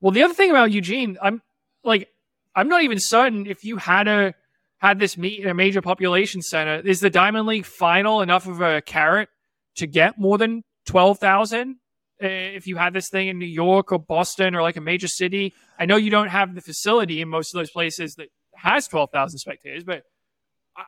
Well, 0.00 0.12
the 0.12 0.22
other 0.22 0.34
thing 0.34 0.50
about 0.50 0.70
Eugene, 0.70 1.16
I'm 1.22 1.40
like, 1.82 2.08
I'm 2.54 2.68
not 2.68 2.82
even 2.82 2.98
certain 2.98 3.46
if 3.46 3.64
you 3.64 3.78
had 3.78 4.06
a 4.06 4.34
had 4.78 4.98
this 4.98 5.16
meet 5.16 5.40
in 5.40 5.48
a 5.48 5.54
major 5.54 5.80
population 5.80 6.42
center. 6.42 6.80
Is 6.80 7.00
the 7.00 7.08
Diamond 7.08 7.46
League 7.46 7.64
final 7.64 8.20
enough 8.20 8.46
of 8.46 8.60
a 8.60 8.82
carrot 8.82 9.30
to 9.76 9.86
get 9.86 10.18
more 10.18 10.36
than 10.36 10.62
twelve 10.84 11.18
thousand? 11.18 11.76
Eh, 12.20 12.28
if 12.28 12.66
you 12.66 12.76
had 12.76 12.92
this 12.92 13.08
thing 13.08 13.28
in 13.28 13.38
New 13.38 13.46
York 13.46 13.92
or 13.92 13.98
Boston 13.98 14.54
or 14.54 14.62
like 14.62 14.76
a 14.76 14.80
major 14.80 15.08
city, 15.08 15.54
I 15.78 15.86
know 15.86 15.96
you 15.96 16.10
don't 16.10 16.28
have 16.28 16.54
the 16.54 16.60
facility 16.60 17.20
in 17.20 17.28
most 17.28 17.54
of 17.54 17.58
those 17.58 17.70
places 17.70 18.16
that 18.16 18.28
has 18.56 18.86
twelve 18.86 19.10
thousand 19.10 19.38
spectators, 19.38 19.84
but 19.84 20.02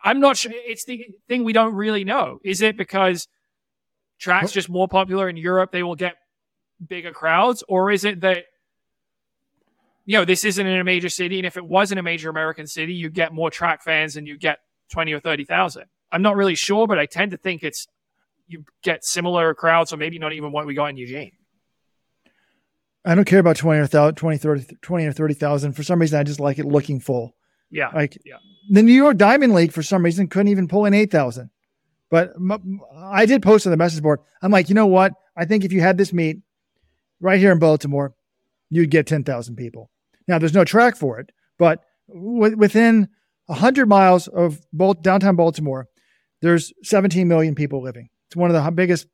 I'm 0.04 0.20
not 0.20 0.36
sure. 0.36 0.52
It's 0.54 0.84
the 0.84 1.06
thing 1.28 1.44
we 1.44 1.52
don't 1.52 1.74
really 1.74 2.04
know. 2.04 2.40
Is 2.44 2.60
it 2.62 2.76
because 2.76 3.28
track's 4.18 4.52
just 4.52 4.68
more 4.68 4.88
popular 4.88 5.28
in 5.28 5.36
Europe? 5.36 5.70
They 5.72 5.82
will 5.82 5.94
get 5.94 6.16
bigger 6.84 7.12
crowds, 7.12 7.62
or 7.68 7.90
is 7.90 8.04
it 8.04 8.20
that 8.20 8.44
you 10.06 10.16
know, 10.16 10.24
this 10.24 10.44
isn't 10.44 10.66
in 10.66 10.80
a 10.80 10.84
major 10.84 11.08
city. 11.08 11.36
And 11.38 11.46
if 11.46 11.56
it 11.56 11.66
was 11.66 11.92
in 11.92 11.98
a 11.98 12.02
major 12.02 12.30
American 12.30 12.66
city, 12.66 12.94
you 12.94 13.10
get 13.10 13.34
more 13.34 13.50
track 13.50 13.82
fans 13.82 14.16
and 14.16 14.26
you 14.26 14.38
get 14.38 14.60
20 14.92 15.12
or 15.12 15.20
30,000. 15.20 15.84
I'm 16.12 16.22
not 16.22 16.36
really 16.36 16.54
sure, 16.54 16.86
but 16.86 16.98
I 16.98 17.06
tend 17.06 17.32
to 17.32 17.36
think 17.36 17.64
it's, 17.64 17.88
you 18.46 18.64
get 18.82 19.04
similar 19.04 19.52
crowds, 19.54 19.92
or 19.92 19.96
maybe 19.96 20.20
not 20.20 20.32
even 20.32 20.52
what 20.52 20.66
we 20.66 20.74
got 20.74 20.86
in 20.86 20.96
Eugene. 20.96 21.32
I 23.04 23.16
don't 23.16 23.24
care 23.24 23.40
about 23.40 23.56
20 23.56 23.80
or 23.80 23.86
30, 23.86 24.14
20, 24.14 24.38
30, 24.38 24.76
20 24.80 25.06
or 25.06 25.12
30,000. 25.12 25.72
For 25.72 25.82
some 25.82 26.00
reason, 26.00 26.18
I 26.18 26.22
just 26.22 26.40
like 26.40 26.60
it 26.60 26.66
looking 26.66 27.00
full. 27.00 27.35
Yeah. 27.70 27.90
Like 27.94 28.18
yeah. 28.24 28.36
the 28.70 28.82
New 28.82 28.92
York 28.92 29.16
Diamond 29.16 29.54
League, 29.54 29.72
for 29.72 29.82
some 29.82 30.04
reason, 30.04 30.28
couldn't 30.28 30.48
even 30.48 30.68
pull 30.68 30.84
in 30.84 30.94
8,000. 30.94 31.50
But 32.10 32.32
m- 32.36 32.80
I 32.96 33.26
did 33.26 33.42
post 33.42 33.66
on 33.66 33.70
the 33.70 33.76
message 33.76 34.02
board. 34.02 34.20
I'm 34.42 34.52
like, 34.52 34.68
you 34.68 34.74
know 34.74 34.86
what? 34.86 35.12
I 35.36 35.44
think 35.44 35.64
if 35.64 35.72
you 35.72 35.80
had 35.80 35.98
this 35.98 36.12
meet 36.12 36.38
right 37.20 37.38
here 37.38 37.52
in 37.52 37.58
Baltimore, 37.58 38.14
you'd 38.70 38.90
get 38.90 39.06
10,000 39.06 39.56
people. 39.56 39.90
Now, 40.28 40.38
there's 40.38 40.54
no 40.54 40.64
track 40.64 40.96
for 40.96 41.18
it, 41.20 41.30
but 41.58 41.80
w- 42.08 42.56
within 42.56 43.08
100 43.46 43.86
miles 43.86 44.28
of 44.28 44.60
downtown 45.02 45.36
Baltimore, 45.36 45.88
there's 46.42 46.72
17 46.82 47.28
million 47.28 47.54
people 47.54 47.82
living. 47.82 48.08
It's 48.28 48.36
one 48.36 48.54
of 48.54 48.62
the 48.62 48.70
biggest 48.72 49.06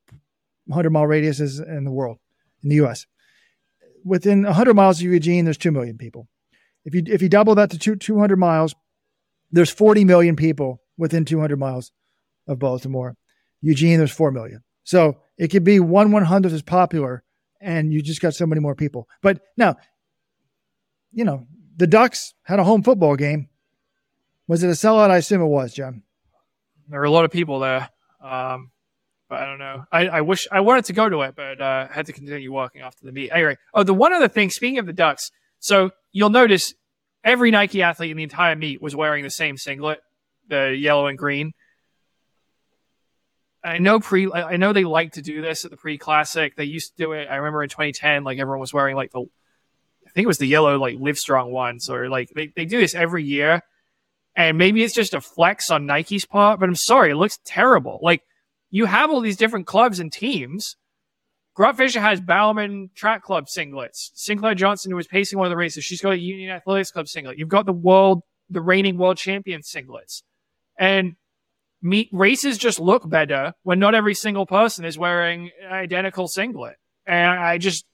100 0.65 0.89
mile 0.89 1.03
radiuses 1.03 1.65
in 1.65 1.83
the 1.83 1.91
world, 1.91 2.17
in 2.63 2.69
the 2.69 2.75
U.S. 2.75 3.05
Within 4.03 4.43
100 4.43 4.73
miles 4.73 4.99
of 4.99 5.05
Eugene, 5.05 5.45
there's 5.45 5.57
2 5.57 5.71
million 5.71 5.97
people. 5.97 6.27
If 6.85 6.93
you 6.95 7.03
if 7.07 7.21
you 7.21 7.29
double 7.29 7.55
that 7.55 7.71
to 7.71 7.79
two, 7.79 7.95
200 7.95 8.37
miles, 8.37 8.75
there's 9.51 9.71
40 9.71 10.05
million 10.05 10.35
people 10.35 10.81
within 10.97 11.25
200 11.25 11.57
miles 11.57 11.91
of 12.47 12.59
Baltimore. 12.59 13.15
Eugene, 13.61 13.97
there's 13.97 14.11
4 14.11 14.31
million. 14.31 14.63
So 14.83 15.17
it 15.37 15.47
could 15.47 15.63
be 15.63 15.79
one 15.79 16.11
one 16.11 16.25
hundredth 16.25 16.53
as 16.53 16.61
popular, 16.61 17.23
and 17.61 17.93
you 17.93 18.01
just 18.01 18.21
got 18.21 18.35
so 18.35 18.45
many 18.45 18.59
more 18.59 18.75
people. 18.75 19.07
But 19.21 19.39
now 19.55 19.77
you 21.13 21.23
know, 21.23 21.45
the 21.77 21.87
Ducks 21.87 22.33
had 22.43 22.59
a 22.59 22.63
home 22.63 22.83
football 22.83 23.15
game. 23.15 23.47
Was 24.47 24.63
it 24.63 24.67
a 24.67 24.71
sellout? 24.71 25.09
I 25.09 25.17
assume 25.17 25.41
it 25.41 25.45
was, 25.45 25.73
John. 25.73 26.03
There 26.89 26.99
were 26.99 27.05
a 27.05 27.11
lot 27.11 27.23
of 27.23 27.31
people 27.31 27.59
there. 27.59 27.89
Um, 28.21 28.71
I 29.29 29.45
don't 29.45 29.59
know. 29.59 29.85
I, 29.91 30.07
I 30.07 30.21
wish 30.21 30.47
I 30.51 30.59
wanted 30.59 30.85
to 30.85 30.93
go 30.93 31.07
to 31.07 31.21
it, 31.21 31.35
but 31.35 31.61
uh, 31.61 31.87
had 31.87 32.07
to 32.07 32.13
continue 32.13 32.51
walking 32.51 32.81
after 32.81 33.05
the 33.05 33.11
meet. 33.11 33.31
Anyway, 33.31 33.57
oh, 33.73 33.83
the 33.83 33.93
one 33.93 34.13
other 34.13 34.27
thing, 34.27 34.49
speaking 34.49 34.79
of 34.79 34.85
the 34.85 34.93
Ducks, 34.93 35.31
so 35.63 35.91
you'll 36.11 36.29
notice 36.29 36.73
every 37.23 37.49
Nike 37.49 37.81
athlete 37.83 38.11
in 38.11 38.17
the 38.17 38.23
entire 38.23 38.53
meet 38.53 38.81
was 38.81 38.93
wearing 38.93 39.23
the 39.23 39.29
same 39.29 39.55
singlet, 39.55 40.01
the 40.49 40.75
yellow 40.77 41.07
and 41.07 41.17
green. 41.17 41.53
I 43.63 43.77
know 43.77 44.01
pre, 44.01 44.29
I 44.29 44.57
know 44.57 44.73
they 44.73 44.83
like 44.83 45.13
to 45.13 45.21
do 45.21 45.41
this 45.41 45.63
at 45.63 45.71
the 45.71 45.77
pre 45.77 45.97
classic. 45.97 46.57
They 46.57 46.65
used 46.65 46.97
to 46.97 47.01
do 47.01 47.13
it. 47.13 47.29
I 47.31 47.37
remember 47.37 47.63
in 47.63 47.69
2010, 47.69 48.25
like 48.25 48.39
everyone 48.39 48.59
was 48.59 48.73
wearing 48.73 48.97
like 48.97 49.13
the 49.13 49.21
I 49.21 50.09
think 50.09 50.25
it 50.25 50.27
was 50.27 50.37
the 50.37 50.47
yellow 50.47 50.77
like 50.77 50.97
Livestrong 50.97 51.49
ones, 51.49 51.89
or 51.89 52.09
like 52.09 52.29
they, 52.35 52.47
they 52.47 52.65
do 52.65 52.81
this 52.81 52.93
every 52.93 53.23
year. 53.23 53.61
And 54.35 54.57
maybe 54.57 54.83
it's 54.83 54.93
just 54.93 55.13
a 55.13 55.21
flex 55.21 55.71
on 55.71 55.85
Nike's 55.85 56.25
part, 56.25 56.59
but 56.59 56.67
I'm 56.67 56.75
sorry, 56.75 57.11
it 57.11 57.15
looks 57.15 57.39
terrible. 57.45 57.99
Like 58.01 58.21
you 58.69 58.83
have 58.83 59.11
all 59.11 59.21
these 59.21 59.37
different 59.37 59.65
clubs 59.65 60.01
and 60.01 60.11
teams. 60.11 60.75
Grant 61.55 61.77
Fisher 61.77 62.01
has 62.01 62.19
Bowerman 62.19 62.89
Track 62.95 63.23
Club 63.23 63.45
singlets. 63.45 64.09
Sinclair 64.15 64.55
Johnson, 64.55 64.91
who 64.91 64.95
was 64.95 65.07
pacing 65.07 65.37
one 65.37 65.45
of 65.45 65.51
the 65.51 65.57
races, 65.57 65.83
she's 65.83 66.01
got 66.01 66.13
a 66.13 66.17
Union 66.17 66.49
Athletics 66.49 66.91
Club 66.91 67.07
singlet. 67.07 67.37
You've 67.37 67.49
got 67.49 67.65
the 67.65 67.73
world, 67.73 68.23
the 68.49 68.61
reigning 68.61 68.97
world 68.97 69.17
champion 69.17 69.61
singlets. 69.61 70.23
And 70.79 71.15
meet 71.81 72.09
races 72.11 72.57
just 72.57 72.79
look 72.79 73.07
better 73.07 73.53
when 73.61 73.77
not 73.77 73.93
every 73.93 74.15
single 74.15 74.47
person 74.47 74.83
is 74.83 74.97
wearing 74.97 75.51
an 75.63 75.71
identical 75.71 76.27
singlet. 76.27 76.77
And 77.05 77.29
I 77.29 77.57
just 77.59 77.85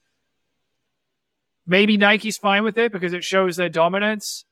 Maybe 1.70 1.96
Nike's 1.96 2.36
fine 2.36 2.64
with 2.64 2.78
it 2.78 2.90
because 2.90 3.12
it 3.12 3.22
shows 3.22 3.54
their 3.54 3.68
dominance. 3.68 4.44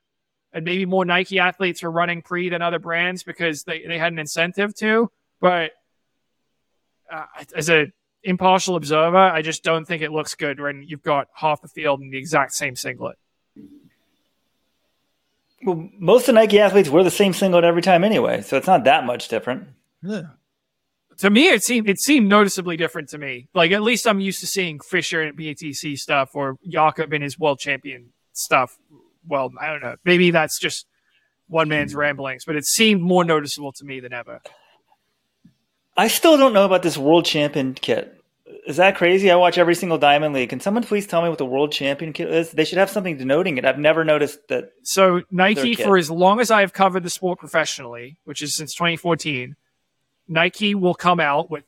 And 0.52 0.64
maybe 0.64 0.86
more 0.86 1.04
Nike 1.04 1.40
athletes 1.40 1.82
are 1.82 1.90
running 1.90 2.22
pre 2.22 2.48
than 2.48 2.62
other 2.62 2.78
brands 2.78 3.24
because 3.24 3.64
they, 3.64 3.84
they 3.86 3.98
had 3.98 4.12
an 4.12 4.20
incentive 4.20 4.72
to. 4.76 5.10
But 5.40 5.72
uh, 7.12 7.24
as 7.56 7.68
a 7.68 7.88
impartial 8.22 8.76
observer, 8.76 9.16
I 9.16 9.42
just 9.42 9.62
don't 9.62 9.84
think 9.84 10.02
it 10.02 10.12
looks 10.12 10.34
good 10.34 10.60
when 10.60 10.82
you've 10.82 11.02
got 11.02 11.28
half 11.34 11.62
the 11.62 11.68
field 11.68 12.00
in 12.00 12.10
the 12.10 12.18
exact 12.18 12.54
same 12.54 12.76
singlet. 12.76 13.16
Well, 15.64 15.88
most 15.98 16.22
of 16.22 16.26
the 16.26 16.32
Nike 16.40 16.60
athletes 16.60 16.88
wear 16.88 17.02
the 17.02 17.10
same 17.10 17.32
singlet 17.32 17.64
every 17.64 17.82
time 17.82 18.04
anyway, 18.04 18.42
so 18.42 18.56
it's 18.56 18.66
not 18.66 18.84
that 18.84 19.04
much 19.04 19.28
different. 19.28 19.68
Yeah. 20.02 20.22
To 21.18 21.30
me, 21.30 21.48
it 21.48 21.64
seemed 21.64 21.88
it 21.88 21.98
seemed 21.98 22.28
noticeably 22.28 22.76
different 22.76 23.08
to 23.08 23.18
me. 23.18 23.48
Like 23.52 23.72
at 23.72 23.82
least 23.82 24.06
I'm 24.06 24.20
used 24.20 24.38
to 24.40 24.46
seeing 24.46 24.78
Fisher 24.78 25.20
in 25.20 25.34
BATC 25.34 25.98
stuff 25.98 26.30
or 26.34 26.58
Jakob 26.68 27.12
in 27.12 27.22
his 27.22 27.36
world 27.36 27.58
champion 27.58 28.12
stuff. 28.32 28.78
Well, 29.26 29.50
I 29.60 29.66
don't 29.66 29.82
know. 29.82 29.96
Maybe 30.04 30.30
that's 30.30 30.60
just 30.60 30.86
one 31.48 31.68
man's 31.68 31.92
hmm. 31.92 31.98
ramblings, 31.98 32.44
but 32.44 32.54
it 32.54 32.64
seemed 32.64 33.02
more 33.02 33.24
noticeable 33.24 33.72
to 33.72 33.84
me 33.84 33.98
than 33.98 34.12
ever. 34.12 34.40
I 35.98 36.06
still 36.06 36.36
don't 36.36 36.52
know 36.52 36.64
about 36.64 36.84
this 36.84 36.96
world 36.96 37.24
champion 37.24 37.74
kit. 37.74 38.14
Is 38.68 38.76
that 38.76 38.94
crazy? 38.96 39.32
I 39.32 39.34
watch 39.34 39.58
every 39.58 39.74
single 39.74 39.98
Diamond 39.98 40.32
League. 40.32 40.50
Can 40.50 40.60
someone 40.60 40.84
please 40.84 41.08
tell 41.08 41.22
me 41.22 41.28
what 41.28 41.38
the 41.38 41.44
world 41.44 41.72
champion 41.72 42.12
kit 42.12 42.32
is? 42.32 42.52
They 42.52 42.64
should 42.64 42.78
have 42.78 42.88
something 42.88 43.16
denoting 43.16 43.58
it. 43.58 43.64
I've 43.64 43.80
never 43.80 44.04
noticed 44.04 44.46
that. 44.46 44.70
So 44.84 45.22
Nike, 45.32 45.74
for 45.74 45.98
as 45.98 46.08
long 46.08 46.38
as 46.38 46.52
I 46.52 46.60
have 46.60 46.72
covered 46.72 47.02
the 47.02 47.10
sport 47.10 47.40
professionally, 47.40 48.20
which 48.24 48.42
is 48.42 48.56
since 48.56 48.74
2014, 48.74 49.56
Nike 50.28 50.76
will 50.76 50.94
come 50.94 51.18
out 51.18 51.50
with 51.50 51.64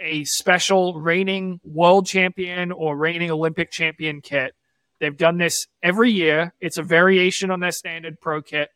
a 0.00 0.24
special 0.24 1.00
reigning 1.00 1.60
world 1.62 2.06
champion 2.06 2.72
or 2.72 2.96
reigning 2.96 3.30
Olympic 3.30 3.70
champion 3.70 4.22
kit. 4.22 4.56
They've 4.98 5.16
done 5.16 5.38
this 5.38 5.68
every 5.84 6.10
year. 6.10 6.52
It's 6.60 6.78
a 6.78 6.82
variation 6.82 7.52
on 7.52 7.60
their 7.60 7.70
standard 7.70 8.20
pro 8.20 8.42
kit. 8.42 8.70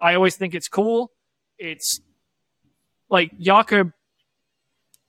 I 0.00 0.14
always 0.14 0.36
think 0.36 0.54
it's 0.54 0.68
cool. 0.68 1.10
It's 1.58 2.00
like 3.10 3.36
Jakob 3.40 3.92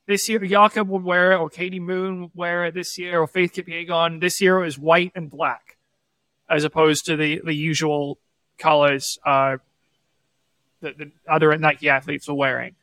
this 0.05 0.27
year 0.27 0.39
Jakob 0.39 0.89
would 0.89 1.03
wear 1.03 1.31
it, 1.31 1.37
or 1.37 1.49
Katie 1.49 1.79
Moon 1.79 2.21
would 2.21 2.31
wear 2.35 2.65
it 2.65 2.73
this 2.73 2.97
year, 2.97 3.19
or 3.19 3.27
Faith 3.27 3.53
Kipyegon. 3.53 4.19
This 4.19 4.41
year 4.41 4.59
it 4.59 4.65
was 4.65 4.77
white 4.77 5.11
and 5.15 5.29
black, 5.29 5.77
as 6.49 6.63
opposed 6.63 7.05
to 7.05 7.15
the 7.15 7.41
the 7.43 7.53
usual 7.53 8.17
colors 8.57 9.17
uh, 9.25 9.57
that 10.81 10.97
the 10.97 11.11
other 11.27 11.57
Nike 11.57 11.89
athletes 11.89 12.27
are 12.29 12.35
wearing. 12.35 12.75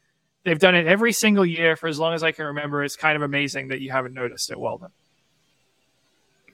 They've 0.44 0.58
done 0.58 0.74
it 0.74 0.86
every 0.86 1.12
single 1.12 1.44
year 1.44 1.76
for 1.76 1.86
as 1.86 1.98
long 1.98 2.14
as 2.14 2.22
I 2.22 2.32
can 2.32 2.46
remember. 2.46 2.82
It's 2.82 2.96
kind 2.96 3.16
of 3.16 3.22
amazing 3.22 3.68
that 3.68 3.80
you 3.80 3.90
haven't 3.90 4.14
noticed 4.14 4.50
it, 4.50 4.58
Weldon. 4.58 4.88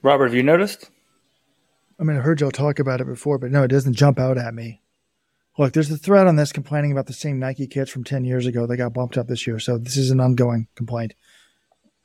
Robert, 0.01 0.25
have 0.25 0.35
you 0.35 0.43
noticed? 0.43 0.89
I 1.99 2.03
mean, 2.03 2.17
I 2.17 2.19
heard 2.19 2.41
y'all 2.41 2.51
talk 2.51 2.79
about 2.79 3.01
it 3.01 3.07
before, 3.07 3.37
but 3.37 3.49
no, 3.49 3.63
it 3.63 3.69
doesn't 3.69 3.93
jump 3.93 4.19
out 4.19 4.37
at 4.37 4.53
me. 4.53 4.81
Look, 5.57 5.73
there's 5.73 5.89
a 5.89 5.97
thread 5.97 6.27
on 6.27 6.35
this 6.35 6.51
complaining 6.51 6.91
about 6.91 7.07
the 7.07 7.13
same 7.13 7.39
Nike 7.39 7.65
kits 7.65 7.89
from 7.89 8.03
10 8.03 8.25
years 8.25 8.45
ago 8.45 8.67
that 8.67 8.77
got 8.77 8.93
bumped 8.93 9.17
up 9.17 9.27
this 9.27 9.47
year. 9.47 9.59
So 9.59 9.77
this 9.77 9.97
is 9.97 10.11
an 10.11 10.19
ongoing 10.19 10.67
complaint. 10.75 11.15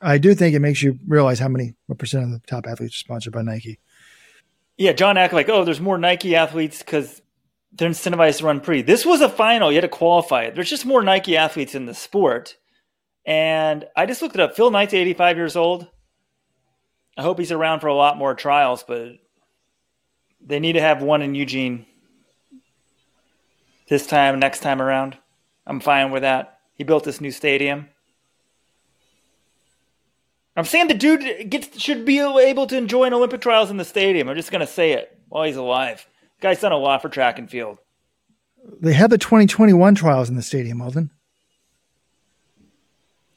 I 0.01 0.17
do 0.17 0.33
think 0.33 0.55
it 0.55 0.59
makes 0.59 0.81
you 0.81 0.99
realize 1.07 1.39
how 1.39 1.47
many 1.47 1.75
what 1.85 1.99
percent 1.99 2.23
of 2.25 2.31
the 2.31 2.39
top 2.45 2.65
athletes 2.67 2.95
are 2.95 2.97
sponsored 2.97 3.33
by 3.33 3.43
Nike. 3.43 3.79
Yeah, 4.77 4.91
John 4.91 5.17
acted 5.17 5.35
like, 5.35 5.49
oh, 5.49 5.63
there's 5.63 5.79
more 5.79 5.97
Nike 5.97 6.35
athletes 6.35 6.79
because 6.79 7.21
they're 7.71 7.89
incentivized 7.89 8.39
to 8.39 8.45
run 8.45 8.59
pre. 8.59 8.81
This 8.81 9.05
was 9.05 9.21
a 9.21 9.29
final. 9.29 9.71
You 9.71 9.77
had 9.77 9.81
to 9.81 9.87
qualify 9.87 10.43
it. 10.43 10.55
There's 10.55 10.69
just 10.69 10.85
more 10.85 11.03
Nike 11.03 11.37
athletes 11.37 11.75
in 11.75 11.85
the 11.85 11.93
sport. 11.93 12.57
And 13.25 13.85
I 13.95 14.05
just 14.05 14.21
looked 14.21 14.35
it 14.35 14.41
up. 14.41 14.55
Phil 14.55 14.71
Knight's 14.71 14.93
85 14.93 15.37
years 15.37 15.55
old. 15.55 15.87
I 17.15 17.21
hope 17.21 17.37
he's 17.37 17.51
around 17.51 17.79
for 17.79 17.87
a 17.87 17.95
lot 17.95 18.17
more 18.17 18.33
trials, 18.33 18.83
but 18.83 19.13
they 20.41 20.59
need 20.59 20.73
to 20.73 20.81
have 20.81 21.01
one 21.01 21.21
in 21.21 21.35
Eugene 21.35 21.85
this 23.87 24.07
time, 24.07 24.39
next 24.39 24.59
time 24.59 24.81
around. 24.81 25.17
I'm 25.65 25.79
fine 25.79 26.11
with 26.11 26.23
that. 26.23 26.59
He 26.75 26.83
built 26.83 27.03
this 27.03 27.21
new 27.21 27.31
stadium. 27.31 27.89
I'm 30.55 30.65
saying 30.65 30.87
the 30.87 30.93
dude 30.93 31.49
gets 31.49 31.79
should 31.81 32.05
be 32.05 32.19
able 32.19 32.67
to 32.67 32.77
enjoy 32.77 33.05
an 33.05 33.13
Olympic 33.13 33.41
trials 33.41 33.71
in 33.71 33.77
the 33.77 33.85
stadium. 33.85 34.29
I'm 34.29 34.35
just 34.35 34.51
gonna 34.51 34.67
say 34.67 34.91
it 34.91 35.17
while 35.29 35.45
he's 35.45 35.55
alive. 35.55 36.05
guy's 36.41 36.61
done 36.61 36.71
a 36.71 36.77
lot 36.77 37.01
for 37.01 37.09
track 37.09 37.39
and 37.39 37.49
field. 37.49 37.79
They 38.79 38.93
had 38.93 39.09
the 39.09 39.17
2021 39.17 39.95
trials 39.95 40.29
in 40.29 40.35
the 40.35 40.41
stadium, 40.41 40.81
Alden. 40.81 41.09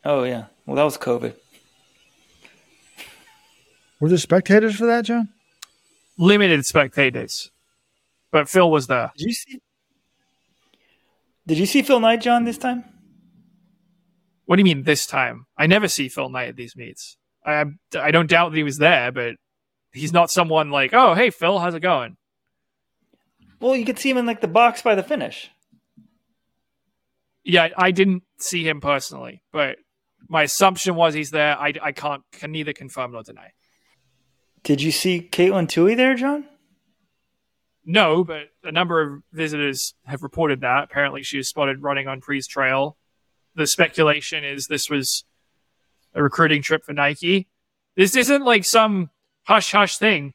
Oh 0.04 0.24
yeah. 0.24 0.46
Well, 0.66 0.76
that 0.76 0.84
was 0.84 0.98
COVID. 0.98 1.34
Were 3.98 4.08
there 4.08 4.18
spectators 4.18 4.76
for 4.76 4.86
that, 4.86 5.06
John? 5.06 5.30
Limited 6.18 6.66
spectators, 6.66 7.50
but 8.30 8.48
Phil 8.48 8.70
was 8.70 8.88
there. 8.88 9.12
Did 9.16 9.26
you 9.26 9.32
see? 9.32 9.60
Did 11.46 11.58
you 11.58 11.66
see 11.66 11.82
Phil 11.82 12.00
Knight, 12.00 12.20
John, 12.20 12.44
this 12.44 12.58
time? 12.58 12.84
What 14.46 14.56
do 14.56 14.60
you 14.60 14.64
mean 14.64 14.84
this 14.84 15.06
time? 15.06 15.46
I 15.56 15.66
never 15.66 15.88
see 15.88 16.08
Phil 16.08 16.28
Knight 16.28 16.48
at 16.48 16.56
these 16.56 16.76
meets. 16.76 17.16
I 17.44 17.64
I 17.98 18.10
don't 18.10 18.28
doubt 18.28 18.50
that 18.50 18.56
he 18.56 18.62
was 18.62 18.78
there, 18.78 19.12
but 19.12 19.36
he's 19.92 20.12
not 20.12 20.30
someone 20.30 20.70
like, 20.70 20.92
oh, 20.92 21.14
hey, 21.14 21.30
Phil, 21.30 21.58
how's 21.58 21.74
it 21.74 21.80
going? 21.80 22.16
Well, 23.60 23.76
you 23.76 23.84
could 23.84 23.98
see 23.98 24.10
him 24.10 24.18
in 24.18 24.26
like 24.26 24.40
the 24.40 24.48
box 24.48 24.82
by 24.82 24.94
the 24.94 25.02
finish. 25.02 25.50
Yeah, 27.44 27.68
I 27.76 27.92
didn't 27.92 28.24
see 28.38 28.68
him 28.68 28.80
personally, 28.80 29.42
but 29.52 29.78
my 30.28 30.42
assumption 30.42 30.96
was 30.96 31.14
he's 31.14 31.30
there. 31.30 31.56
I, 31.58 31.72
I 31.80 31.92
can't 31.92 32.22
can 32.32 32.50
neither 32.52 32.72
confirm 32.72 33.12
nor 33.12 33.22
deny. 33.22 33.52
Did 34.64 34.82
you 34.82 34.90
see 34.90 35.28
Katelyn 35.30 35.68
Tuohy 35.68 35.96
there, 35.96 36.16
John? 36.16 36.44
No, 37.88 38.24
but 38.24 38.50
a 38.64 38.72
number 38.72 39.00
of 39.00 39.22
visitors 39.32 39.94
have 40.04 40.24
reported 40.24 40.60
that. 40.62 40.84
Apparently, 40.84 41.22
she 41.22 41.36
was 41.36 41.48
spotted 41.48 41.82
running 41.82 42.08
on 42.08 42.20
Pre's 42.20 42.48
trail. 42.48 42.96
The 43.54 43.66
speculation 43.66 44.44
is 44.44 44.66
this 44.66 44.90
was 44.90 45.24
a 46.12 46.22
recruiting 46.22 46.62
trip 46.62 46.84
for 46.84 46.92
Nike. 46.92 47.46
This 47.94 48.16
isn't 48.16 48.44
like 48.44 48.64
some 48.64 49.10
hush 49.44 49.70
hush 49.70 49.98
thing. 49.98 50.34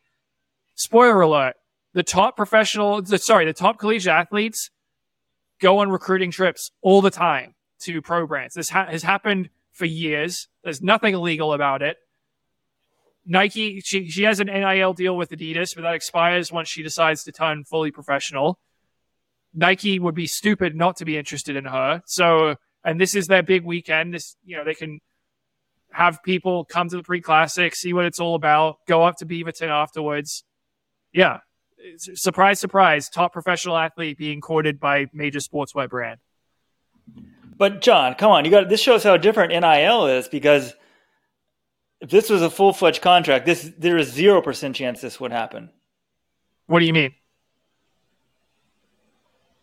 Spoiler 0.76 1.19
alert: 1.19 1.56
the 1.94 2.03
top 2.03 2.38
professional, 2.38 3.02
the, 3.02 3.18
sorry, 3.18 3.45
the 3.45 3.53
top 3.53 3.78
collegiate 3.78 4.14
athletes 4.14 4.72
go 5.60 5.80
on 5.80 5.91
recruiting 5.91 6.32
trips 6.32 6.72
all 6.82 7.02
the 7.02 7.11
time 7.11 7.53
to 7.82 8.02
pro 8.02 8.26
brands. 8.26 8.56
This 8.56 8.69
ha- 8.69 8.88
has 8.88 9.03
happened 9.03 9.49
for 9.73 9.86
years. 9.86 10.48
There's 10.64 10.82
nothing 10.82 11.14
illegal 11.14 11.52
about 11.53 11.82
it. 11.82 11.98
Nike, 13.32 13.80
she, 13.80 14.10
she 14.10 14.24
has 14.24 14.41
an 14.41 14.48
NIL 14.48 14.91
deal 14.91 15.16
with 15.16 15.30
Adidas, 15.30 15.74
but 15.74 15.84
that 15.84 15.94
expires 15.94 16.52
once 16.52 16.68
she 16.68 16.84
decides 16.84 17.24
to 17.24 17.32
turn 17.32 17.64
fully 17.64 17.90
professional. 17.90 18.60
Nike 19.53 19.99
would 19.99 20.16
be 20.16 20.28
stupid 20.28 20.76
not 20.76 20.98
to 20.98 21.06
be 21.06 21.18
interested 21.18 21.56
in 21.56 21.64
her. 21.64 22.02
So, 22.06 22.56
and 22.84 22.99
this 22.99 23.16
is 23.16 23.28
their 23.28 23.41
big 23.41 23.64
weekend. 23.64 24.14
This, 24.14 24.36
you 24.44 24.58
know, 24.58 24.66
they 24.66 24.74
can 24.74 24.99
have 25.94 26.22
people 26.24 26.66
come 26.66 26.90
to 26.90 26.98
the 26.98 27.03
pre 27.03 27.22
classic, 27.22 27.74
see 27.74 27.94
what 27.94 28.03
it's 28.03 28.20
all 28.20 28.36
about, 28.36 28.80
go 28.86 29.03
up 29.03 29.16
to 29.20 29.26
Beaverton 29.26 29.70
afterwards. 29.70 30.44
Yeah. 31.14 31.40
Surprise, 31.95 32.60
surprise. 32.60 33.08
Top 33.08 33.32
professional 33.32 33.78
athlete 33.78 34.18
being 34.18 34.41
courted 34.41 34.78
by 34.78 35.06
major 35.14 35.40
sportswear 35.40 35.90
brand. 35.90 36.20
But 37.58 37.80
John, 37.80 38.16
come 38.16 38.32
on, 38.32 38.44
you 38.44 38.52
got 38.52 38.68
this 38.68 38.82
shows 38.82 39.03
how 39.03 39.16
different 39.16 39.52
NIL 39.53 40.08
is 40.08 40.28
because 40.28 40.74
if 42.02 42.10
this 42.10 42.30
was 42.30 42.41
a 42.41 42.49
full 42.49 42.73
fledged 42.73 43.02
contract, 43.02 43.45
this 43.45 43.72
there 43.78 43.98
is 43.98 44.11
zero 44.11 44.41
percent 44.41 44.76
chance 44.76 44.99
this 44.99 45.19
would 45.19 45.32
happen. 45.32 45.69
What 46.65 46.80
do 46.80 46.86
you 46.86 46.94
mean? 46.94 47.14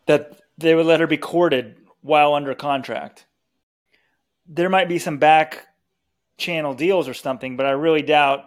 That 0.07 0.41
they 0.57 0.75
would 0.75 0.87
let 0.87 1.01
her 1.01 1.07
be 1.07 1.17
courted 1.17 1.77
while 2.01 2.35
under 2.35 2.55
contract. 2.55 3.27
There 4.47 4.71
might 4.71 4.89
be 4.89 4.99
some 4.99 5.19
back 5.19 5.67
channel 6.39 6.73
deals 6.73 7.09
or 7.09 7.15
something, 7.15 7.57
but 7.57 7.67
I 7.67 7.71
really 7.71 8.03
doubt 8.03 8.45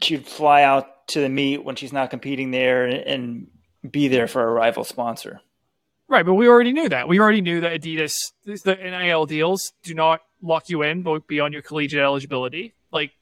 she'd 0.00 0.26
fly 0.26 0.62
out 0.62 1.08
to 1.08 1.20
the 1.20 1.28
meet 1.28 1.64
when 1.64 1.76
she's 1.76 1.92
not 1.92 2.10
competing 2.10 2.52
there 2.52 2.86
and 2.86 3.48
be 3.88 4.08
there 4.08 4.28
for 4.28 4.42
a 4.42 4.52
rival 4.52 4.84
sponsor. 4.84 5.40
Right, 6.08 6.24
but 6.24 6.34
we 6.34 6.48
already 6.48 6.72
knew 6.72 6.88
that. 6.88 7.08
We 7.08 7.18
already 7.18 7.40
knew 7.40 7.60
that 7.62 7.80
Adidas, 7.80 8.14
the 8.44 8.76
NIL 8.76 9.26
deals 9.26 9.72
do 9.82 9.92
not 9.94 10.20
lock 10.46 10.68
you 10.68 10.82
in 10.82 11.04
beyond 11.26 11.52
your 11.52 11.62
collegiate 11.62 12.02
eligibility. 12.02 12.74
Like, 12.92 13.12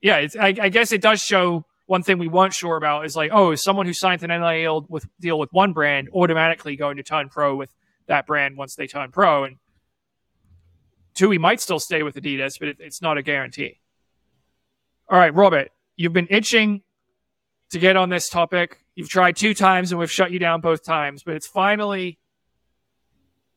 yeah, 0.00 0.26
I, 0.38 0.54
I 0.60 0.68
guess 0.68 0.92
it 0.92 1.00
does 1.00 1.20
show 1.20 1.64
one 1.86 2.02
thing 2.02 2.18
we 2.18 2.28
weren't 2.28 2.52
sure 2.52 2.76
about 2.76 3.06
is 3.06 3.16
like, 3.16 3.30
oh, 3.32 3.52
is 3.52 3.62
someone 3.62 3.86
who 3.86 3.94
signs 3.94 4.22
an 4.22 4.28
NIL 4.28 4.86
with 4.88 5.06
deal 5.20 5.38
with 5.38 5.50
one 5.52 5.72
brand 5.72 6.08
automatically 6.12 6.76
going 6.76 6.98
to 6.98 7.02
turn 7.02 7.30
pro 7.30 7.56
with 7.56 7.74
that 8.06 8.26
brand 8.26 8.56
once 8.56 8.74
they 8.74 8.86
turn 8.86 9.10
pro? 9.10 9.44
And 9.44 9.56
two, 11.14 11.30
he 11.30 11.38
might 11.38 11.60
still 11.60 11.80
stay 11.80 12.02
with 12.02 12.14
Adidas, 12.14 12.58
but 12.58 12.68
it, 12.68 12.76
it's 12.78 13.00
not 13.00 13.16
a 13.16 13.22
guarantee. 13.22 13.80
All 15.08 15.18
right, 15.18 15.34
Robert, 15.34 15.70
you've 15.96 16.12
been 16.12 16.28
itching 16.28 16.82
to 17.70 17.78
get 17.78 17.96
on 17.96 18.10
this 18.10 18.28
topic. 18.28 18.78
You've 18.94 19.08
tried 19.08 19.36
two 19.36 19.54
times 19.54 19.90
and 19.90 19.98
we've 19.98 20.10
shut 20.10 20.30
you 20.30 20.38
down 20.38 20.60
both 20.60 20.84
times, 20.84 21.22
but 21.22 21.36
it's 21.36 21.46
finally 21.46 22.18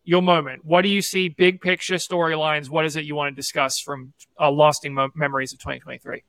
your 0.03 0.21
moment. 0.21 0.65
What 0.65 0.81
do 0.81 0.89
you 0.89 1.01
see? 1.01 1.29
Big 1.29 1.61
picture 1.61 1.95
storylines. 1.95 2.69
What 2.69 2.85
is 2.85 2.95
it 2.95 3.05
you 3.05 3.15
want 3.15 3.35
to 3.35 3.39
discuss 3.39 3.79
from 3.79 4.13
uh, 4.39 4.51
lasting 4.51 4.93
mo- 4.93 5.11
memories 5.15 5.53
of 5.53 5.59
2023? 5.59 6.23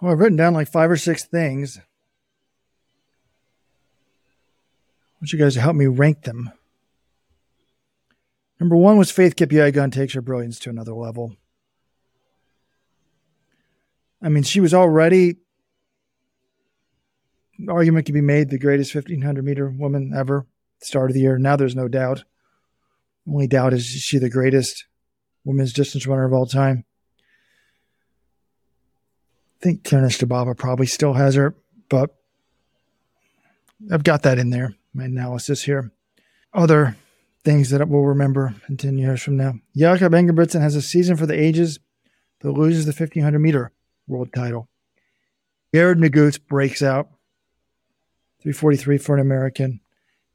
Well, 0.00 0.12
I've 0.12 0.18
written 0.18 0.36
down 0.36 0.54
like 0.54 0.68
five 0.68 0.90
or 0.90 0.96
six 0.96 1.24
things. 1.24 1.78
I 1.78 1.82
want 5.20 5.32
you 5.32 5.38
guys 5.38 5.54
to 5.54 5.60
help 5.60 5.76
me 5.76 5.86
rank 5.86 6.22
them. 6.22 6.50
Number 8.58 8.76
one 8.76 8.96
was 8.96 9.10
Faith 9.10 9.36
Kipyegon 9.36 9.92
takes 9.92 10.14
her 10.14 10.22
brilliance 10.22 10.58
to 10.60 10.70
another 10.70 10.94
level. 10.94 11.36
I 14.20 14.28
mean, 14.28 14.44
she 14.44 14.60
was 14.60 14.72
already 14.72 15.36
argument 17.68 18.06
can 18.06 18.14
be 18.14 18.20
made 18.20 18.50
the 18.50 18.58
greatest 18.58 18.94
1500 18.94 19.44
meter 19.44 19.68
woman 19.68 20.12
ever 20.16 20.46
start 20.80 21.10
of 21.10 21.14
the 21.14 21.20
year 21.20 21.38
now 21.38 21.54
there's 21.54 21.76
no 21.76 21.86
doubt 21.86 22.24
only 23.28 23.46
doubt 23.46 23.72
is 23.72 23.84
she 23.84 24.18
the 24.18 24.30
greatest 24.30 24.86
women's 25.44 25.72
distance 25.72 26.06
runner 26.06 26.24
of 26.24 26.32
all 26.32 26.46
time? 26.46 26.84
I 29.60 29.64
think 29.64 29.84
Karen 29.84 30.08
Stababa 30.08 30.56
probably 30.56 30.86
still 30.86 31.14
has 31.14 31.34
her 31.36 31.54
but 31.88 32.16
i've 33.92 34.02
got 34.02 34.22
that 34.22 34.38
in 34.38 34.50
there 34.50 34.74
my 34.94 35.04
analysis 35.04 35.62
here. 35.62 35.90
Other 36.52 36.96
things 37.44 37.70
that 37.70 37.86
we'll 37.88 38.02
remember 38.02 38.54
in 38.68 38.76
10 38.76 38.98
years 38.98 39.22
from 39.22 39.36
now. 39.36 39.54
Jakob 39.76 40.12
Ingebrigtsen 40.12 40.60
has 40.60 40.76
a 40.76 40.82
season 40.82 41.16
for 41.16 41.26
the 41.26 41.38
ages 41.38 41.78
but 42.40 42.52
loses 42.52 42.84
the 42.84 42.90
1500 42.90 43.38
meter 43.38 43.72
world 44.06 44.32
title. 44.34 44.68
Yared 45.72 45.96
Nuguse 45.96 46.38
breaks 46.44 46.82
out. 46.82 47.08
343 48.42 48.98
for 48.98 49.14
an 49.14 49.20
American. 49.20 49.80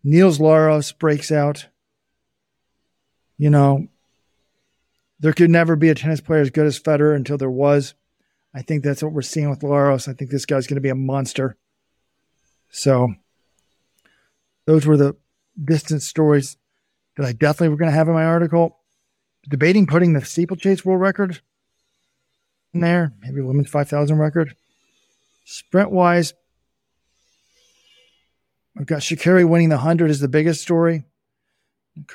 Niels 0.03 0.39
Laros 0.39 0.97
breaks 0.97 1.31
out. 1.31 1.67
You 3.37 3.49
know, 3.49 3.87
there 5.19 5.33
could 5.33 5.49
never 5.49 5.75
be 5.75 5.89
a 5.89 5.95
tennis 5.95 6.21
player 6.21 6.41
as 6.41 6.49
good 6.49 6.65
as 6.65 6.79
Federer 6.79 7.15
until 7.15 7.37
there 7.37 7.49
was. 7.49 7.93
I 8.53 8.61
think 8.61 8.83
that's 8.83 9.03
what 9.03 9.13
we're 9.13 9.21
seeing 9.21 9.49
with 9.49 9.59
Laros. 9.61 10.07
I 10.07 10.13
think 10.13 10.31
this 10.31 10.45
guy's 10.45 10.67
going 10.67 10.75
to 10.75 10.81
be 10.81 10.89
a 10.89 10.95
monster. 10.95 11.57
So, 12.69 13.13
those 14.65 14.85
were 14.85 14.97
the 14.97 15.15
distance 15.63 16.07
stories 16.07 16.57
that 17.15 17.25
I 17.25 17.31
definitely 17.31 17.69
were 17.69 17.77
going 17.77 17.91
to 17.91 17.97
have 17.97 18.07
in 18.07 18.13
my 18.13 18.25
article. 18.25 18.77
Debating 19.47 19.87
putting 19.87 20.13
the 20.13 20.25
steeplechase 20.25 20.83
world 20.83 21.01
record 21.01 21.39
in 22.73 22.81
there, 22.81 23.13
maybe 23.21 23.41
women's 23.41 23.69
5,000 23.69 24.17
record. 24.17 24.55
Sprint 25.45 25.89
wise, 25.89 26.33
I've 28.77 28.85
got 28.85 28.99
Sha'Carri 28.99 29.47
winning 29.47 29.69
the 29.69 29.77
100 29.77 30.11
is 30.11 30.19
the 30.19 30.27
biggest 30.27 30.61
story. 30.61 31.05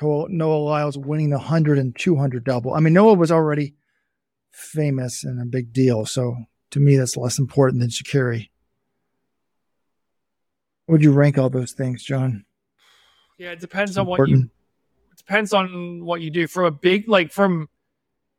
Noah 0.01 0.57
Lyles 0.57 0.97
winning 0.97 1.29
the 1.29 1.37
100 1.37 1.77
and 1.77 1.97
200 1.97 2.43
double. 2.43 2.73
I 2.73 2.79
mean, 2.79 2.93
Noah 2.93 3.15
was 3.15 3.31
already 3.31 3.75
famous 4.51 5.23
and 5.23 5.41
a 5.41 5.45
big 5.45 5.73
deal. 5.73 6.05
So 6.05 6.35
to 6.71 6.79
me, 6.79 6.95
that's 6.95 7.17
less 7.17 7.39
important 7.39 7.81
than 7.81 7.89
Sha'Carri. 7.89 8.49
Would 10.87 11.03
you 11.03 11.11
rank 11.11 11.37
all 11.37 11.49
those 11.49 11.71
things, 11.71 12.03
John? 12.03 12.45
Yeah, 13.37 13.51
it 13.51 13.59
depends 13.59 13.97
on 13.97 14.05
what 14.05 14.27
you. 14.27 14.49
It 15.11 15.17
depends 15.17 15.53
on 15.53 16.03
what 16.03 16.21
you 16.21 16.29
do. 16.29 16.47
From 16.47 16.65
a 16.65 16.71
big 16.71 17.07
like 17.07 17.31
from 17.31 17.69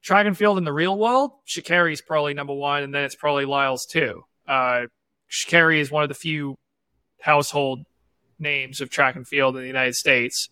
track 0.02 0.26
and 0.26 0.36
field 0.36 0.58
in 0.58 0.64
the 0.64 0.72
real 0.72 0.98
world, 0.98 1.32
Sha'Carri's 1.46 2.00
probably 2.00 2.34
number 2.34 2.54
one, 2.54 2.82
and 2.82 2.94
then 2.94 3.04
it's 3.04 3.14
probably 3.14 3.44
Lyles 3.44 3.86
too. 3.86 4.22
Uh, 4.46 4.82
Sha'Carri 5.30 5.78
is 5.78 5.90
one 5.90 6.02
of 6.02 6.08
the 6.08 6.14
few 6.14 6.56
household 7.20 7.86
names 8.38 8.80
of 8.80 8.90
track 8.90 9.16
and 9.16 9.26
field 9.26 9.56
in 9.56 9.62
the 9.62 9.66
United 9.66 9.94
States, 9.94 10.48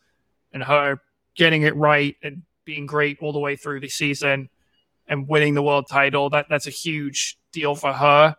and 0.53 0.63
her 0.63 1.01
getting 1.35 1.63
it 1.63 1.75
right 1.77 2.17
and 2.23 2.43
being 2.65 2.87
great 2.87 3.19
all 3.21 3.33
the 3.33 3.39
way 3.39 3.57
through 3.57 3.81
the 3.81 3.89
season 3.89 4.49
and 5.07 5.29
winning 5.29 5.55
the 5.55 5.63
world 5.63 5.87
title 5.91 6.31
that 6.31 6.47
that's 6.49 6.67
a 6.67 6.71
huge 6.71 7.39
deal 7.53 7.75
for 7.75 7.93
her. 7.93 8.37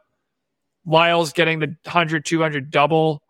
Lyles 0.85 1.33
getting 1.33 1.59
the 1.59 1.67
100 1.83 2.25
200 2.25 2.71
double. 2.71 3.21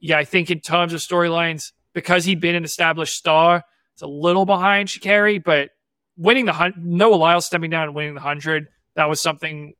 Yeah, 0.00 0.18
I 0.18 0.24
think 0.24 0.50
in 0.50 0.60
terms 0.60 0.92
of 0.92 1.00
storylines 1.00 1.72
because 1.92 2.24
he'd 2.24 2.40
been 2.40 2.54
an 2.54 2.64
established 2.64 3.16
star, 3.16 3.64
it's 3.94 4.02
a 4.02 4.06
little 4.06 4.44
behind 4.44 4.88
Sha'Carri, 4.88 5.42
but 5.42 5.70
winning 6.16 6.44
the 6.44 6.72
Noah 6.76 7.14
Lyle 7.14 7.40
stepping 7.40 7.70
down 7.70 7.84
and 7.84 7.94
winning 7.94 8.14
the 8.14 8.20
100, 8.20 8.68
that 8.94 9.08
was 9.08 9.20
something 9.20 9.74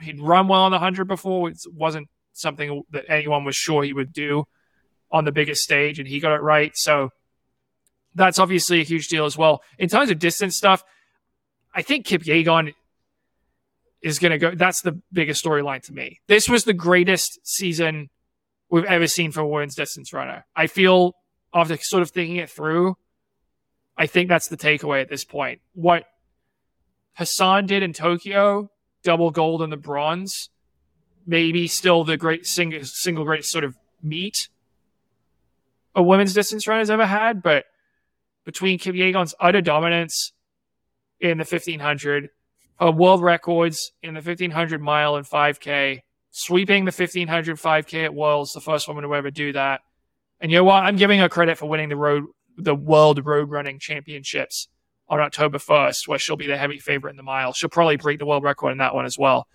he'd 0.00 0.20
run 0.20 0.48
well 0.48 0.62
on 0.62 0.70
the 0.70 0.76
100 0.76 1.06
before. 1.06 1.48
It 1.48 1.58
wasn't 1.72 2.08
something 2.32 2.82
that 2.90 3.06
anyone 3.08 3.44
was 3.44 3.56
sure 3.56 3.82
he 3.82 3.92
would 3.92 4.12
do 4.12 4.44
on 5.10 5.24
the 5.24 5.32
biggest 5.32 5.62
stage, 5.62 5.98
and 5.98 6.06
he 6.06 6.20
got 6.20 6.34
it 6.34 6.42
right. 6.42 6.76
So 6.76 7.10
that's 8.14 8.38
obviously 8.38 8.80
a 8.80 8.84
huge 8.84 9.08
deal 9.08 9.24
as 9.24 9.36
well. 9.36 9.62
In 9.78 9.88
terms 9.88 10.10
of 10.10 10.18
distance 10.18 10.56
stuff, 10.56 10.84
I 11.74 11.82
think 11.82 12.06
Kip 12.06 12.22
Kipyegon 12.22 12.74
is 14.02 14.18
going 14.18 14.32
to 14.32 14.38
go. 14.38 14.54
That's 14.54 14.82
the 14.82 15.00
biggest 15.12 15.44
storyline 15.44 15.82
to 15.84 15.92
me. 15.92 16.20
This 16.26 16.48
was 16.48 16.64
the 16.64 16.72
greatest 16.72 17.38
season 17.46 18.10
we've 18.70 18.84
ever 18.84 19.06
seen 19.06 19.30
for 19.32 19.40
a 19.40 19.46
women's 19.46 19.74
distance 19.74 20.12
runner. 20.12 20.46
I 20.56 20.66
feel 20.66 21.14
after 21.54 21.76
sort 21.76 22.02
of 22.02 22.10
thinking 22.10 22.36
it 22.36 22.50
through, 22.50 22.96
I 23.96 24.06
think 24.06 24.28
that's 24.28 24.48
the 24.48 24.56
takeaway 24.56 25.02
at 25.02 25.08
this 25.08 25.24
point. 25.24 25.60
What 25.74 26.04
Hassan 27.14 27.66
did 27.66 27.82
in 27.82 27.92
Tokyo, 27.92 28.70
double 29.02 29.30
gold 29.30 29.62
and 29.62 29.72
the 29.72 29.76
bronze, 29.76 30.48
maybe 31.26 31.66
still 31.68 32.04
the 32.04 32.16
great 32.16 32.46
single 32.46 32.82
single 32.84 33.24
greatest 33.24 33.50
sort 33.50 33.64
of 33.64 33.76
meet 34.02 34.48
a 35.94 36.02
women's 36.02 36.32
distance 36.32 36.66
run 36.66 36.78
has 36.78 36.90
ever 36.90 37.06
had, 37.06 37.42
but 37.42 37.64
between 38.44 38.78
Kim 38.78 38.94
Kipyegon's 38.94 39.34
utter 39.40 39.60
dominance 39.60 40.32
in 41.20 41.38
the 41.38 41.44
1500, 41.44 42.30
uh, 42.82 42.90
world 42.90 43.22
records 43.22 43.92
in 44.02 44.14
the 44.14 44.20
1500 44.20 44.80
mile 44.80 45.16
and 45.16 45.26
5K, 45.26 46.00
sweeping 46.30 46.84
the 46.84 46.92
1500 46.92 47.56
5K 47.56 48.04
at 48.04 48.14
Worlds, 48.14 48.52
the 48.52 48.60
first 48.60 48.88
woman 48.88 49.04
to 49.04 49.14
ever 49.14 49.30
do 49.30 49.52
that. 49.52 49.80
And 50.40 50.50
you 50.50 50.58
know 50.58 50.64
what? 50.64 50.84
I'm 50.84 50.96
giving 50.96 51.20
her 51.20 51.28
credit 51.28 51.58
for 51.58 51.68
winning 51.68 51.90
the 51.90 51.96
road, 51.96 52.24
the 52.56 52.74
World 52.74 53.24
Road 53.24 53.50
Running 53.50 53.78
Championships 53.78 54.68
on 55.08 55.20
October 55.20 55.58
1st, 55.58 56.08
where 56.08 56.18
she'll 56.18 56.36
be 56.36 56.46
the 56.46 56.56
heavy 56.56 56.78
favorite 56.78 57.10
in 57.10 57.16
the 57.16 57.22
mile. 57.22 57.52
She'll 57.52 57.68
probably 57.68 57.96
break 57.96 58.18
the 58.18 58.26
world 58.26 58.44
record 58.44 58.70
in 58.70 58.78
that 58.78 58.94
one 58.94 59.04
as 59.04 59.18
well. 59.18 59.46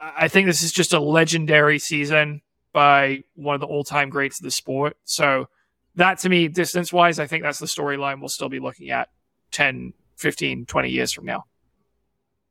I 0.00 0.28
think 0.28 0.46
this 0.46 0.62
is 0.62 0.72
just 0.72 0.92
a 0.92 1.00
legendary 1.00 1.78
season 1.78 2.42
by 2.72 3.22
one 3.34 3.54
of 3.54 3.60
the 3.60 3.66
all-time 3.66 4.10
greats 4.10 4.40
of 4.40 4.44
the 4.44 4.50
sport. 4.50 4.96
So 5.04 5.48
that 5.96 6.18
to 6.20 6.28
me, 6.28 6.48
distance 6.48 6.92
wise, 6.92 7.18
I 7.18 7.26
think 7.26 7.42
that's 7.42 7.58
the 7.58 7.66
storyline 7.66 8.20
we'll 8.20 8.28
still 8.28 8.48
be 8.48 8.60
looking 8.60 8.90
at 8.90 9.08
10, 9.52 9.92
15, 10.16 10.66
20 10.66 10.90
years 10.90 11.12
from 11.12 11.24
now. 11.24 11.44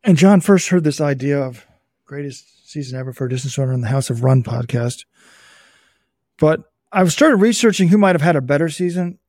And 0.04 0.18
John 0.18 0.42
first 0.42 0.70
heard 0.70 0.84
this 0.84 1.02
idea 1.02 1.40
of 1.40 1.66
greatest 2.06 2.70
season 2.70 3.00
ever 3.00 3.14
for 3.14 3.26
a 3.26 3.30
distance 3.30 3.58
runner 3.58 3.74
in 3.74 3.82
the 3.82 3.88
House 3.88 4.10
of 4.10 4.24
Run 4.24 4.44
podcast. 4.44 5.06
But 6.38 6.64
I've 6.92 7.12
started 7.12 7.38
researching 7.38 7.88
who 7.88 7.98
might 7.98 8.16
have 8.16 8.22
had 8.22 8.36
a 8.36 8.42
better 8.42 8.70
season 8.70 9.20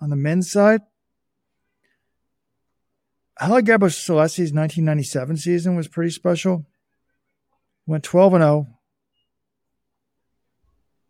on 0.00 0.10
the 0.10 0.16
men's 0.16 0.50
side. 0.50 0.82
Haile 3.38 3.62
Gebrselassie 3.62 4.52
1997 4.52 5.36
season 5.36 5.76
was 5.76 5.88
pretty 5.88 6.10
special. 6.10 6.66
Went 7.86 8.04
12 8.04 8.34
and 8.34 8.42
0, 8.42 8.66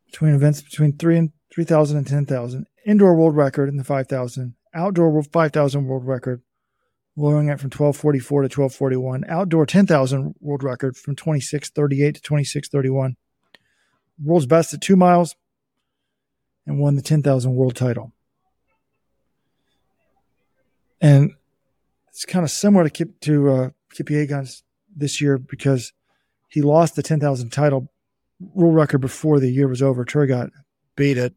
between 0.07 0.35
events 0.35 0.63
between 0.63 0.97
3 0.97 1.19
and 1.19 1.33
3,000 1.53 1.97
and 1.97 2.07
10,000. 2.07 2.67
Indoor 2.85 3.15
world 3.15 3.37
record 3.37 3.69
in 3.69 3.77
the 3.77 3.85
5,000. 3.85 4.55
Outdoor 4.75 5.23
5,000 5.23 5.87
world 5.87 6.07
record, 6.07 6.43
lowering 7.17 7.49
it 7.49 7.59
from 7.59 7.71
1244 7.71 8.43
to 8.43 8.61
1241. 8.61 9.25
Outdoor 9.29 9.67
10,000 9.67 10.35
world 10.41 10.63
record 10.63 10.97
from 10.97 11.17
2638 11.17 12.15
to 12.15 12.21
2631. 12.21 13.17
World's 14.23 14.47
best 14.47 14.75
at 14.75 14.81
two 14.81 14.97
miles 14.97 15.37
and 16.67 16.79
won 16.79 16.97
the 16.97 17.03
10,000 17.03 17.55
world 17.55 17.77
title. 17.77 18.13
And 21.01 21.33
it's 22.09 22.25
kind 22.25 22.45
of 22.45 22.51
similar 22.51 22.85
to 22.85 22.91
Kip, 22.91 23.21
to 23.21 23.51
uh, 23.51 23.71
Kipyegon's 23.95 24.65
this 24.95 25.21
year 25.21 25.39
because 25.39 25.93
he 26.49 26.61
lost 26.63 26.97
the 26.97 27.03
10,000 27.03 27.51
title 27.51 27.91
world 28.41 28.75
record 28.75 29.01
before 29.01 29.41
the 29.41 29.51
year 29.51 29.69
was 29.69 29.83
over. 29.83 30.05
Tergat 30.05 30.51
beat 30.99 31.17
it. 31.17 31.35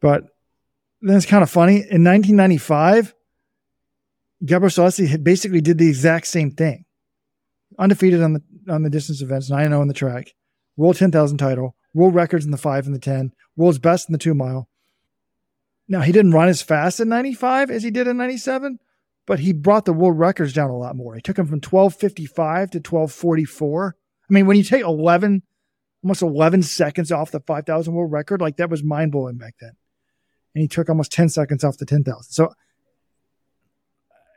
But 0.00 0.24
then 1.00 1.16
it's 1.16 1.24
kind 1.24 1.42
of 1.42 1.48
funny. 1.48 1.76
In 1.76 2.04
1995, 2.04 3.14
Gebrselassie 4.44 5.22
basically 5.22 5.62
did 5.62 5.78
the 5.78 5.88
exact 5.88 6.26
same 6.26 6.50
thing. 6.50 6.84
Undefeated 7.78 8.22
on 8.22 8.34
the 8.34 8.42
on 8.68 8.82
the 8.82 8.90
distance 8.90 9.22
events, 9.22 9.48
9 9.48 9.68
0 9.68 9.80
on 9.80 9.88
the 9.88 9.94
track, 9.94 10.34
world 10.76 10.96
10,000 10.96 11.38
title, 11.38 11.74
world 11.94 12.14
records 12.14 12.44
in 12.44 12.50
the 12.50 12.58
5 12.58 12.86
and 12.86 12.94
the 12.94 13.00
10, 13.00 13.32
world's 13.56 13.78
best 13.78 14.08
in 14.08 14.12
the 14.12 14.18
2 14.18 14.34
mile. 14.34 14.68
Now, 15.88 16.02
he 16.02 16.12
didn't 16.12 16.32
run 16.32 16.48
as 16.48 16.62
fast 16.62 17.00
in 17.00 17.08
95 17.08 17.70
as 17.70 17.82
he 17.82 17.90
did 17.90 18.06
in 18.06 18.16
97, 18.16 18.78
but 19.26 19.40
he 19.40 19.52
brought 19.52 19.86
the 19.86 19.92
world 19.92 20.18
records 20.18 20.52
down 20.52 20.70
a 20.70 20.76
lot 20.76 20.94
more. 20.94 21.14
He 21.14 21.22
took 21.22 21.36
them 21.36 21.46
from 21.46 21.60
1255 21.60 22.70
to 22.72 22.78
1244 22.78 23.96
I 24.30 24.32
mean, 24.32 24.46
when 24.46 24.56
you 24.56 24.62
take 24.62 24.84
11, 24.84 25.42
almost 26.02 26.22
11 26.22 26.62
seconds 26.62 27.12
off 27.12 27.30
the 27.30 27.40
5,000 27.40 27.92
world 27.92 28.12
record, 28.12 28.40
like 28.40 28.56
that 28.56 28.70
was 28.70 28.82
mind 28.82 29.12
blowing 29.12 29.36
back 29.36 29.54
then. 29.60 29.72
And 30.54 30.62
he 30.62 30.68
took 30.68 30.88
almost 30.88 31.12
10 31.12 31.28
seconds 31.28 31.62
off 31.62 31.78
the 31.78 31.86
10,000. 31.86 32.22
So 32.32 32.52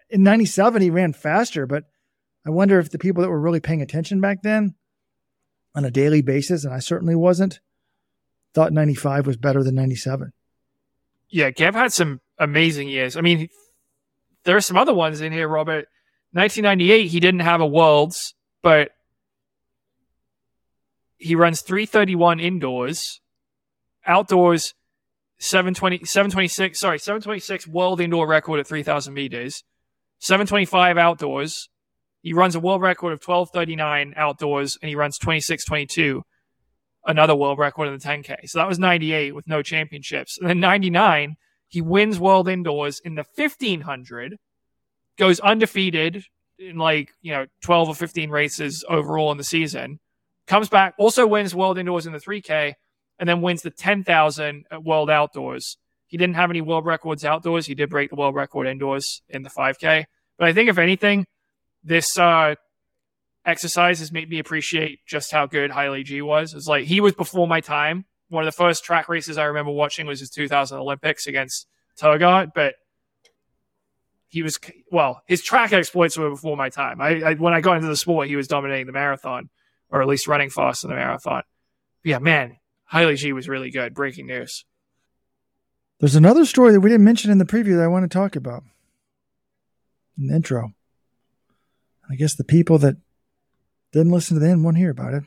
in 0.09 0.23
97, 0.23 0.81
he 0.81 0.89
ran 0.89 1.13
faster, 1.13 1.65
but 1.65 1.85
I 2.45 2.49
wonder 2.49 2.79
if 2.79 2.91
the 2.91 2.99
people 2.99 3.23
that 3.23 3.29
were 3.29 3.39
really 3.39 3.61
paying 3.61 3.81
attention 3.81 4.21
back 4.21 4.43
then 4.43 4.75
on 5.73 5.85
a 5.85 5.91
daily 5.91 6.21
basis, 6.21 6.65
and 6.65 6.73
I 6.73 6.79
certainly 6.79 7.15
wasn't, 7.15 7.59
thought 8.53 8.73
95 8.73 9.25
was 9.25 9.37
better 9.37 9.63
than 9.63 9.75
97. 9.75 10.31
Yeah, 11.29 11.49
Kev 11.49 11.73
had 11.73 11.91
some 11.91 12.21
amazing 12.37 12.89
years. 12.89 13.17
I 13.17 13.21
mean, 13.21 13.49
there 14.43 14.55
are 14.55 14.61
some 14.61 14.77
other 14.77 14.93
ones 14.93 15.21
in 15.21 15.31
here, 15.31 15.47
Robert. 15.47 15.87
1998, 16.33 17.07
he 17.07 17.19
didn't 17.19 17.39
have 17.39 17.61
a 17.61 17.65
Worlds, 17.65 18.35
but 18.61 18.89
he 21.17 21.35
runs 21.35 21.61
331 21.61 22.39
indoors, 22.39 23.21
outdoors 24.05 24.73
720, 25.39 26.05
726, 26.05 26.79
sorry, 26.79 26.99
726 26.99 27.67
world 27.67 27.99
indoor 27.99 28.27
record 28.27 28.59
at 28.59 28.67
3,000 28.67 29.13
meters, 29.13 29.63
725 30.19 30.97
outdoors. 30.97 31.69
He 32.21 32.33
runs 32.33 32.55
a 32.55 32.59
world 32.59 32.81
record 32.81 33.11
of 33.11 33.21
1239 33.21 34.13
outdoors, 34.15 34.77
and 34.81 34.87
he 34.87 34.95
runs 34.95 35.17
2622, 35.17 36.23
another 37.05 37.35
world 37.35 37.59
record 37.59 37.89
in 37.89 37.93
the 37.93 37.99
10K. 37.99 38.47
So 38.47 38.59
that 38.59 38.67
was 38.67 38.79
98 38.79 39.35
with 39.35 39.47
no 39.47 39.61
championships. 39.61 40.37
And 40.37 40.49
then 40.49 40.61
99, 40.61 41.35
he 41.67 41.81
wins 41.81 42.19
world 42.19 42.47
indoors 42.47 43.01
in 43.03 43.15
the 43.15 43.25
1500, 43.35 44.37
goes 45.17 45.41
undefeated 45.41 46.23
in 46.57 46.77
like, 46.77 47.09
you 47.21 47.33
know, 47.33 47.47
12 47.61 47.89
or 47.89 47.95
15 47.95 48.29
races 48.29 48.85
overall 48.87 49.31
in 49.31 49.37
the 49.37 49.43
season, 49.43 49.99
comes 50.47 50.69
back, 50.69 50.93
also 50.97 51.25
wins 51.25 51.55
world 51.55 51.77
indoors 51.77 52.05
in 52.05 52.13
the 52.13 52.19
3K, 52.19 52.73
and 53.19 53.29
then 53.29 53.41
wins 53.41 53.61
the 53.61 53.71
10,000 53.71 54.65
at 54.71 54.83
World 54.83 55.09
Outdoors. 55.09 55.77
He 56.07 56.17
didn't 56.17 56.35
have 56.35 56.49
any 56.49 56.61
world 56.61 56.85
records 56.85 57.25
outdoors. 57.25 57.65
He 57.65 57.73
did 57.73 57.89
break 57.89 58.09
the 58.09 58.15
world 58.15 58.35
record 58.35 58.67
indoors 58.67 59.21
in 59.29 59.41
the 59.41 59.49
5K. 59.49 60.05
But 60.37 60.47
I 60.47 60.53
think, 60.53 60.69
if 60.69 60.77
anything, 60.77 61.25
this 61.83 62.17
uh, 62.17 62.55
exercise 63.45 63.99
has 63.99 64.11
made 64.11 64.29
me 64.29 64.39
appreciate 64.39 64.99
just 65.07 65.31
how 65.31 65.45
good 65.45 65.71
Haile 65.71 66.03
G 66.03 66.21
was. 66.21 66.53
It's 66.53 66.67
like 66.67 66.85
he 66.85 67.01
was 67.01 67.13
before 67.13 67.47
my 67.47 67.61
time. 67.61 68.05
One 68.29 68.43
of 68.43 68.45
the 68.45 68.55
first 68.55 68.83
track 68.83 69.09
races 69.09 69.37
I 69.37 69.45
remember 69.45 69.71
watching 69.71 70.05
was 70.05 70.19
his 70.19 70.29
2000 70.29 70.77
Olympics 70.77 71.27
against 71.27 71.67
Tergat, 71.99 72.53
but 72.53 72.75
he 74.27 74.41
was 74.41 74.59
well. 74.91 75.21
His 75.27 75.43
track 75.43 75.73
exploits 75.73 76.17
were 76.17 76.31
before 76.31 76.57
my 76.57 76.69
time. 76.69 76.99
I, 76.99 77.21
I 77.21 77.33
when 77.35 77.53
I 77.53 77.61
got 77.61 77.75
into 77.75 77.87
the 77.87 77.95
sport, 77.95 78.27
he 78.27 78.35
was 78.35 78.47
dominating 78.47 78.87
the 78.87 78.91
marathon, 78.91 79.49
or 79.93 80.01
at 80.01 80.07
least 80.07 80.27
running 80.27 80.49
fast 80.49 80.83
in 80.83 80.89
the 80.89 80.95
marathon. 80.95 81.43
Yeah, 82.03 82.17
man, 82.17 82.57
Haile 82.85 83.15
G 83.15 83.31
was 83.31 83.47
really 83.47 83.69
good. 83.69 83.93
Breaking 83.93 84.25
news. 84.25 84.65
There's 85.99 86.15
another 86.15 86.45
story 86.45 86.73
that 86.73 86.81
we 86.81 86.89
didn't 86.89 87.05
mention 87.05 87.31
in 87.31 87.37
the 87.37 87.45
preview 87.45 87.77
that 87.77 87.83
I 87.83 87.87
want 87.87 88.03
to 88.03 88.13
talk 88.13 88.35
about 88.35 88.63
in 90.17 90.27
the 90.27 90.35
intro. 90.35 90.73
I 92.09 92.15
guess 92.15 92.35
the 92.35 92.43
people 92.43 92.79
that 92.79 92.97
didn't 93.93 94.11
listen 94.11 94.35
to 94.35 94.43
the 94.43 94.49
end 94.49 94.63
won't 94.63 94.77
hear 94.77 94.89
about 94.89 95.13
it. 95.13 95.23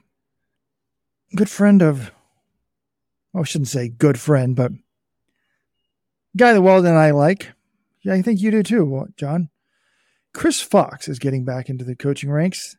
Good 1.35 1.49
friend 1.49 1.81
of, 1.81 2.11
I 3.35 3.43
shouldn't 3.45 3.69
say 3.69 3.89
good 3.89 4.19
friend, 4.19 4.57
but 4.57 4.73
guy 6.37 6.53
that 6.53 6.61
Weldon 6.61 6.91
and 6.91 6.99
I 6.99 7.13
like. 7.13 7.53
Yeah, 8.03 8.15
I 8.15 8.23
think 8.23 8.41
you 8.41 8.51
do 8.51 8.63
too, 8.63 9.09
John. 9.17 9.49
Chris 10.35 10.61
Fox 10.61 11.09
is 11.09 11.19
getting 11.19 11.45
back 11.45 11.71
into 11.71 11.85
the 11.85 11.97
coaching 11.97 12.31
ranks. 12.31 12.77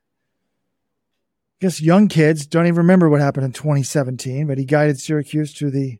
I 1.59 1.65
guess 1.65 1.81
young 1.81 2.07
kids 2.07 2.45
don't 2.45 2.67
even 2.67 2.77
remember 2.77 3.09
what 3.09 3.19
happened 3.19 3.45
in 3.45 3.51
2017, 3.51 4.45
but 4.45 4.59
he 4.59 4.65
guided 4.65 4.99
Syracuse 4.99 5.53
to 5.55 5.71
the 5.71 5.97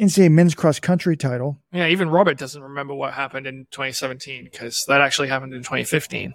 NCAA 0.00 0.32
men's 0.32 0.56
cross 0.56 0.80
country 0.80 1.16
title. 1.16 1.60
Yeah, 1.72 1.86
even 1.86 2.10
Robert 2.10 2.36
doesn't 2.36 2.60
remember 2.60 2.92
what 2.94 3.12
happened 3.12 3.46
in 3.46 3.66
2017 3.70 4.44
because 4.44 4.86
that 4.86 5.00
actually 5.00 5.28
happened 5.28 5.54
in 5.54 5.60
2015. 5.60 6.34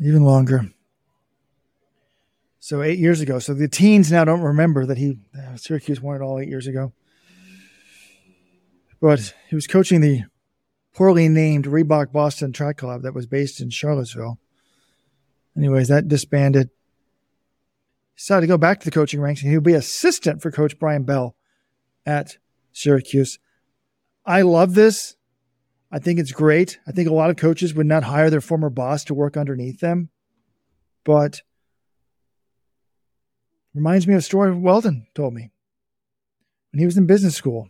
Even 0.00 0.22
longer. 0.22 0.70
So 2.58 2.80
eight 2.82 2.98
years 2.98 3.20
ago. 3.20 3.38
So 3.38 3.52
the 3.52 3.68
teens 3.68 4.10
now 4.10 4.24
don't 4.24 4.40
remember 4.40 4.86
that 4.86 4.96
he 4.96 5.18
uh, 5.38 5.56
Syracuse 5.56 6.00
won 6.00 6.16
it 6.16 6.22
all 6.24 6.38
eight 6.38 6.48
years 6.48 6.66
ago. 6.66 6.94
But 9.02 9.34
he 9.48 9.54
was 9.54 9.66
coaching 9.66 10.00
the 10.00 10.22
poorly 10.94 11.28
named 11.28 11.66
Reebok 11.66 12.10
Boston 12.10 12.52
Track 12.52 12.78
Club 12.78 13.02
that 13.02 13.12
was 13.12 13.26
based 13.26 13.60
in 13.60 13.68
Charlottesville. 13.68 14.38
Anyways, 15.56 15.88
that 15.88 16.08
disbanded. 16.08 16.68
He 18.14 18.18
decided 18.18 18.42
to 18.42 18.46
go 18.46 18.58
back 18.58 18.80
to 18.80 18.84
the 18.84 18.90
coaching 18.90 19.20
ranks 19.20 19.42
and 19.42 19.50
he'll 19.50 19.60
be 19.60 19.74
assistant 19.74 20.42
for 20.42 20.50
Coach 20.50 20.78
Brian 20.78 21.04
Bell 21.04 21.36
at 22.04 22.38
Syracuse. 22.72 23.38
I 24.24 24.42
love 24.42 24.74
this. 24.74 25.16
I 25.90 25.98
think 25.98 26.18
it's 26.18 26.32
great. 26.32 26.78
I 26.86 26.92
think 26.92 27.08
a 27.08 27.14
lot 27.14 27.30
of 27.30 27.36
coaches 27.36 27.74
would 27.74 27.86
not 27.86 28.04
hire 28.04 28.28
their 28.28 28.40
former 28.40 28.70
boss 28.70 29.04
to 29.04 29.14
work 29.14 29.36
underneath 29.36 29.80
them. 29.80 30.10
But 31.04 31.42
reminds 33.72 34.06
me 34.06 34.14
of 34.14 34.18
a 34.18 34.22
story 34.22 34.52
Weldon 34.52 35.06
told 35.14 35.34
me. 35.34 35.50
When 36.72 36.80
he 36.80 36.86
was 36.86 36.98
in 36.98 37.06
business 37.06 37.36
school, 37.36 37.68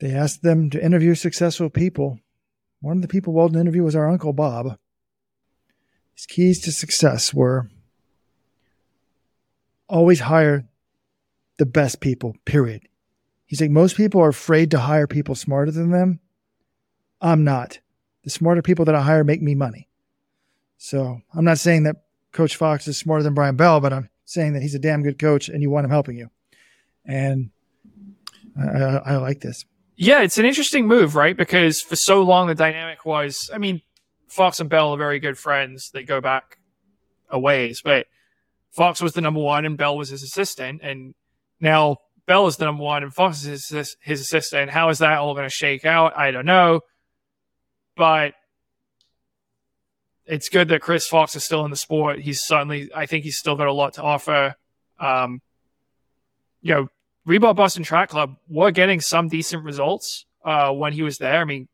they 0.00 0.12
asked 0.12 0.42
them 0.42 0.70
to 0.70 0.84
interview 0.84 1.14
successful 1.14 1.68
people. 1.68 2.20
One 2.80 2.96
of 2.96 3.02
the 3.02 3.08
people 3.08 3.32
Weldon 3.32 3.60
interviewed 3.60 3.84
was 3.84 3.96
our 3.96 4.08
Uncle 4.08 4.32
Bob. 4.32 4.78
His 6.18 6.26
keys 6.26 6.58
to 6.62 6.72
success 6.72 7.32
were 7.32 7.70
always 9.88 10.18
hire 10.18 10.66
the 11.58 11.64
best 11.64 12.00
people, 12.00 12.34
period. 12.44 12.88
He's 13.46 13.60
like, 13.60 13.70
most 13.70 13.96
people 13.96 14.20
are 14.20 14.30
afraid 14.30 14.72
to 14.72 14.80
hire 14.80 15.06
people 15.06 15.36
smarter 15.36 15.70
than 15.70 15.92
them. 15.92 16.18
I'm 17.20 17.44
not. 17.44 17.78
The 18.24 18.30
smarter 18.30 18.62
people 18.62 18.84
that 18.86 18.96
I 18.96 19.02
hire 19.02 19.22
make 19.22 19.40
me 19.40 19.54
money. 19.54 19.88
So 20.76 21.20
I'm 21.32 21.44
not 21.44 21.60
saying 21.60 21.84
that 21.84 22.02
Coach 22.32 22.56
Fox 22.56 22.88
is 22.88 22.96
smarter 22.96 23.22
than 23.22 23.34
Brian 23.34 23.54
Bell, 23.54 23.78
but 23.78 23.92
I'm 23.92 24.10
saying 24.24 24.54
that 24.54 24.62
he's 24.62 24.74
a 24.74 24.80
damn 24.80 25.04
good 25.04 25.20
coach 25.20 25.48
and 25.48 25.62
you 25.62 25.70
want 25.70 25.84
him 25.84 25.90
helping 25.92 26.16
you. 26.16 26.30
And 27.04 27.50
I, 28.60 28.66
I, 28.66 28.96
I 28.96 29.16
like 29.18 29.40
this. 29.40 29.64
Yeah, 29.94 30.22
it's 30.22 30.38
an 30.38 30.44
interesting 30.44 30.88
move, 30.88 31.14
right? 31.14 31.36
Because 31.36 31.80
for 31.80 31.94
so 31.94 32.22
long 32.22 32.48
the 32.48 32.56
dynamic 32.56 33.04
was, 33.04 33.50
I 33.54 33.58
mean, 33.58 33.82
Fox 34.28 34.60
and 34.60 34.70
Bell 34.70 34.94
are 34.94 34.98
very 34.98 35.18
good 35.18 35.38
friends. 35.38 35.90
They 35.90 36.02
go 36.02 36.20
back 36.20 36.58
a 37.30 37.38
ways, 37.38 37.80
but 37.82 38.06
Fox 38.70 39.00
was 39.00 39.12
the 39.12 39.20
number 39.20 39.40
one 39.40 39.64
and 39.64 39.76
Bell 39.76 39.96
was 39.96 40.10
his 40.10 40.22
assistant. 40.22 40.80
And 40.82 41.14
now 41.60 41.98
Bell 42.26 42.46
is 42.46 42.56
the 42.56 42.66
number 42.66 42.82
one 42.82 43.02
and 43.02 43.12
Fox 43.12 43.44
is 43.44 43.68
his, 43.68 43.96
his 44.00 44.20
assistant. 44.20 44.70
How 44.70 44.90
is 44.90 44.98
that 44.98 45.18
all 45.18 45.34
going 45.34 45.48
to 45.48 45.54
shake 45.54 45.84
out? 45.84 46.16
I 46.16 46.30
don't 46.30 46.46
know. 46.46 46.80
But 47.96 48.34
it's 50.26 50.48
good 50.48 50.68
that 50.68 50.82
Chris 50.82 51.08
Fox 51.08 51.34
is 51.34 51.44
still 51.44 51.64
in 51.64 51.70
the 51.70 51.76
sport. 51.76 52.20
He's 52.20 52.42
certainly, 52.42 52.90
I 52.94 53.06
think 53.06 53.24
he's 53.24 53.38
still 53.38 53.56
got 53.56 53.66
a 53.66 53.72
lot 53.72 53.94
to 53.94 54.02
offer. 54.02 54.54
Um, 55.00 55.40
you 56.60 56.74
know, 56.74 56.88
Reebok 57.26 57.56
Boston 57.56 57.82
Track 57.82 58.10
Club 58.10 58.36
were 58.48 58.70
getting 58.70 59.00
some 59.00 59.28
decent 59.28 59.64
results 59.64 60.26
uh, 60.44 60.70
when 60.72 60.92
he 60.92 61.02
was 61.02 61.18
there. 61.18 61.40
I 61.40 61.44
mean, 61.44 61.68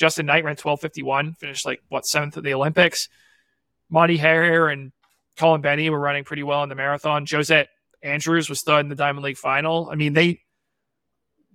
Justin 0.00 0.24
Knight 0.24 0.44
ran 0.44 0.52
1251, 0.52 1.34
finished 1.34 1.66
like, 1.66 1.82
what, 1.90 2.06
seventh 2.06 2.34
at 2.38 2.42
the 2.42 2.54
Olympics. 2.54 3.10
Monty 3.90 4.16
Hare 4.16 4.68
and 4.68 4.92
Colin 5.36 5.60
Bennie 5.60 5.90
were 5.90 6.00
running 6.00 6.24
pretty 6.24 6.42
well 6.42 6.62
in 6.62 6.70
the 6.70 6.74
marathon. 6.74 7.26
Josette 7.26 7.68
Andrews 8.02 8.48
was 8.48 8.62
third 8.62 8.80
in 8.80 8.88
the 8.88 8.94
Diamond 8.94 9.26
League 9.26 9.36
final. 9.36 9.90
I 9.92 9.96
mean, 9.96 10.14
they 10.14 10.40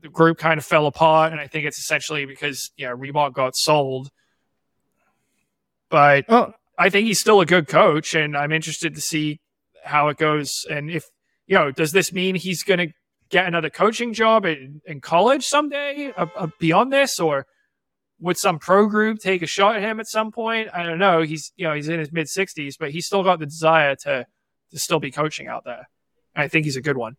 the 0.03 0.09
group 0.09 0.37
kind 0.37 0.59
of 0.59 0.65
fell 0.65 0.85
apart, 0.85 1.31
and 1.31 1.41
I 1.41 1.47
think 1.47 1.65
it's 1.65 1.79
essentially 1.79 2.27
because 2.27 2.69
yeah, 2.77 2.89
Reebok 2.89 3.33
got 3.33 3.55
sold. 3.55 4.11
But 5.89 6.25
oh. 6.29 6.53
I 6.77 6.91
think 6.91 7.07
he's 7.07 7.19
still 7.19 7.41
a 7.41 7.47
good 7.47 7.67
coach, 7.67 8.13
and 8.13 8.37
I'm 8.37 8.51
interested 8.51 8.93
to 8.93 9.01
see 9.01 9.39
how 9.83 10.09
it 10.09 10.17
goes. 10.17 10.67
And 10.69 10.91
if 10.91 11.05
you 11.47 11.55
know, 11.55 11.71
does 11.71 11.93
this 11.93 12.13
mean 12.13 12.35
he's 12.35 12.61
going 12.61 12.89
to 12.89 12.93
get 13.29 13.47
another 13.47 13.71
coaching 13.71 14.13
job 14.13 14.45
in, 14.45 14.81
in 14.85 15.01
college 15.01 15.45
someday 15.45 16.13
uh, 16.15 16.27
uh, 16.35 16.47
beyond 16.59 16.93
this, 16.93 17.19
or 17.19 17.47
would 18.25 18.37
some 18.37 18.57
pro 18.57 18.87
group 18.87 19.19
take 19.19 19.43
a 19.43 19.47
shot 19.47 19.75
at 19.75 19.83
him 19.83 19.99
at 19.99 20.07
some 20.07 20.31
point? 20.31 20.69
I 20.73 20.83
don't 20.83 20.97
know. 20.97 21.21
He's 21.21 21.53
you 21.55 21.67
know 21.67 21.75
he's 21.75 21.87
in 21.87 21.99
his 21.99 22.11
mid 22.11 22.25
60s, 22.25 22.75
but 22.79 22.91
he's 22.91 23.05
still 23.05 23.23
got 23.23 23.39
the 23.39 23.45
desire 23.45 23.95
to 23.97 24.25
to 24.71 24.79
still 24.79 24.99
be 24.99 25.11
coaching 25.11 25.47
out 25.47 25.63
there. 25.63 25.87
I 26.35 26.47
think 26.47 26.65
he's 26.65 26.75
a 26.75 26.81
good 26.81 26.97
one. 26.97 27.17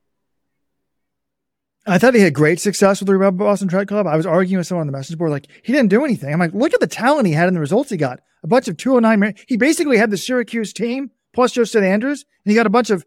I 1.86 1.98
thought 1.98 2.14
he 2.14 2.20
had 2.20 2.34
great 2.34 2.58
success 2.58 3.00
with 3.00 3.08
the 3.08 3.32
Boston 3.32 3.68
Track 3.68 3.86
Club. 3.86 4.08
I 4.08 4.16
was 4.16 4.26
arguing 4.26 4.58
with 4.58 4.66
someone 4.66 4.82
on 4.82 4.92
the 4.92 4.98
message 4.98 5.16
board, 5.16 5.30
like, 5.30 5.46
he 5.62 5.72
didn't 5.72 5.88
do 5.88 6.04
anything. 6.04 6.32
I'm 6.32 6.40
like, 6.40 6.52
look 6.52 6.74
at 6.74 6.80
the 6.80 6.88
talent 6.88 7.28
he 7.28 7.32
had 7.32 7.46
and 7.46 7.56
the 7.56 7.60
results 7.60 7.90
he 7.90 7.96
got. 7.96 8.18
A 8.42 8.48
bunch 8.48 8.66
of 8.66 8.76
209. 8.76 9.36
He 9.46 9.56
basically 9.56 9.96
had 9.96 10.10
the 10.10 10.16
Syracuse 10.16 10.72
team 10.72 11.12
plus 11.32 11.54
Josette 11.54 11.84
Andrews, 11.84 12.24
and 12.44 12.50
he 12.50 12.56
got 12.56 12.66
a 12.66 12.70
bunch 12.70 12.90
of 12.90 13.04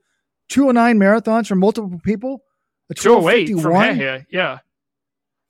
209 0.47 0.97
marathons 0.97 1.47
from 1.47 1.59
multiple 1.59 1.99
people. 2.05 2.43
A 2.89 2.95
1251. 2.95 3.97
Here, 3.97 4.25
yeah. 4.31 4.59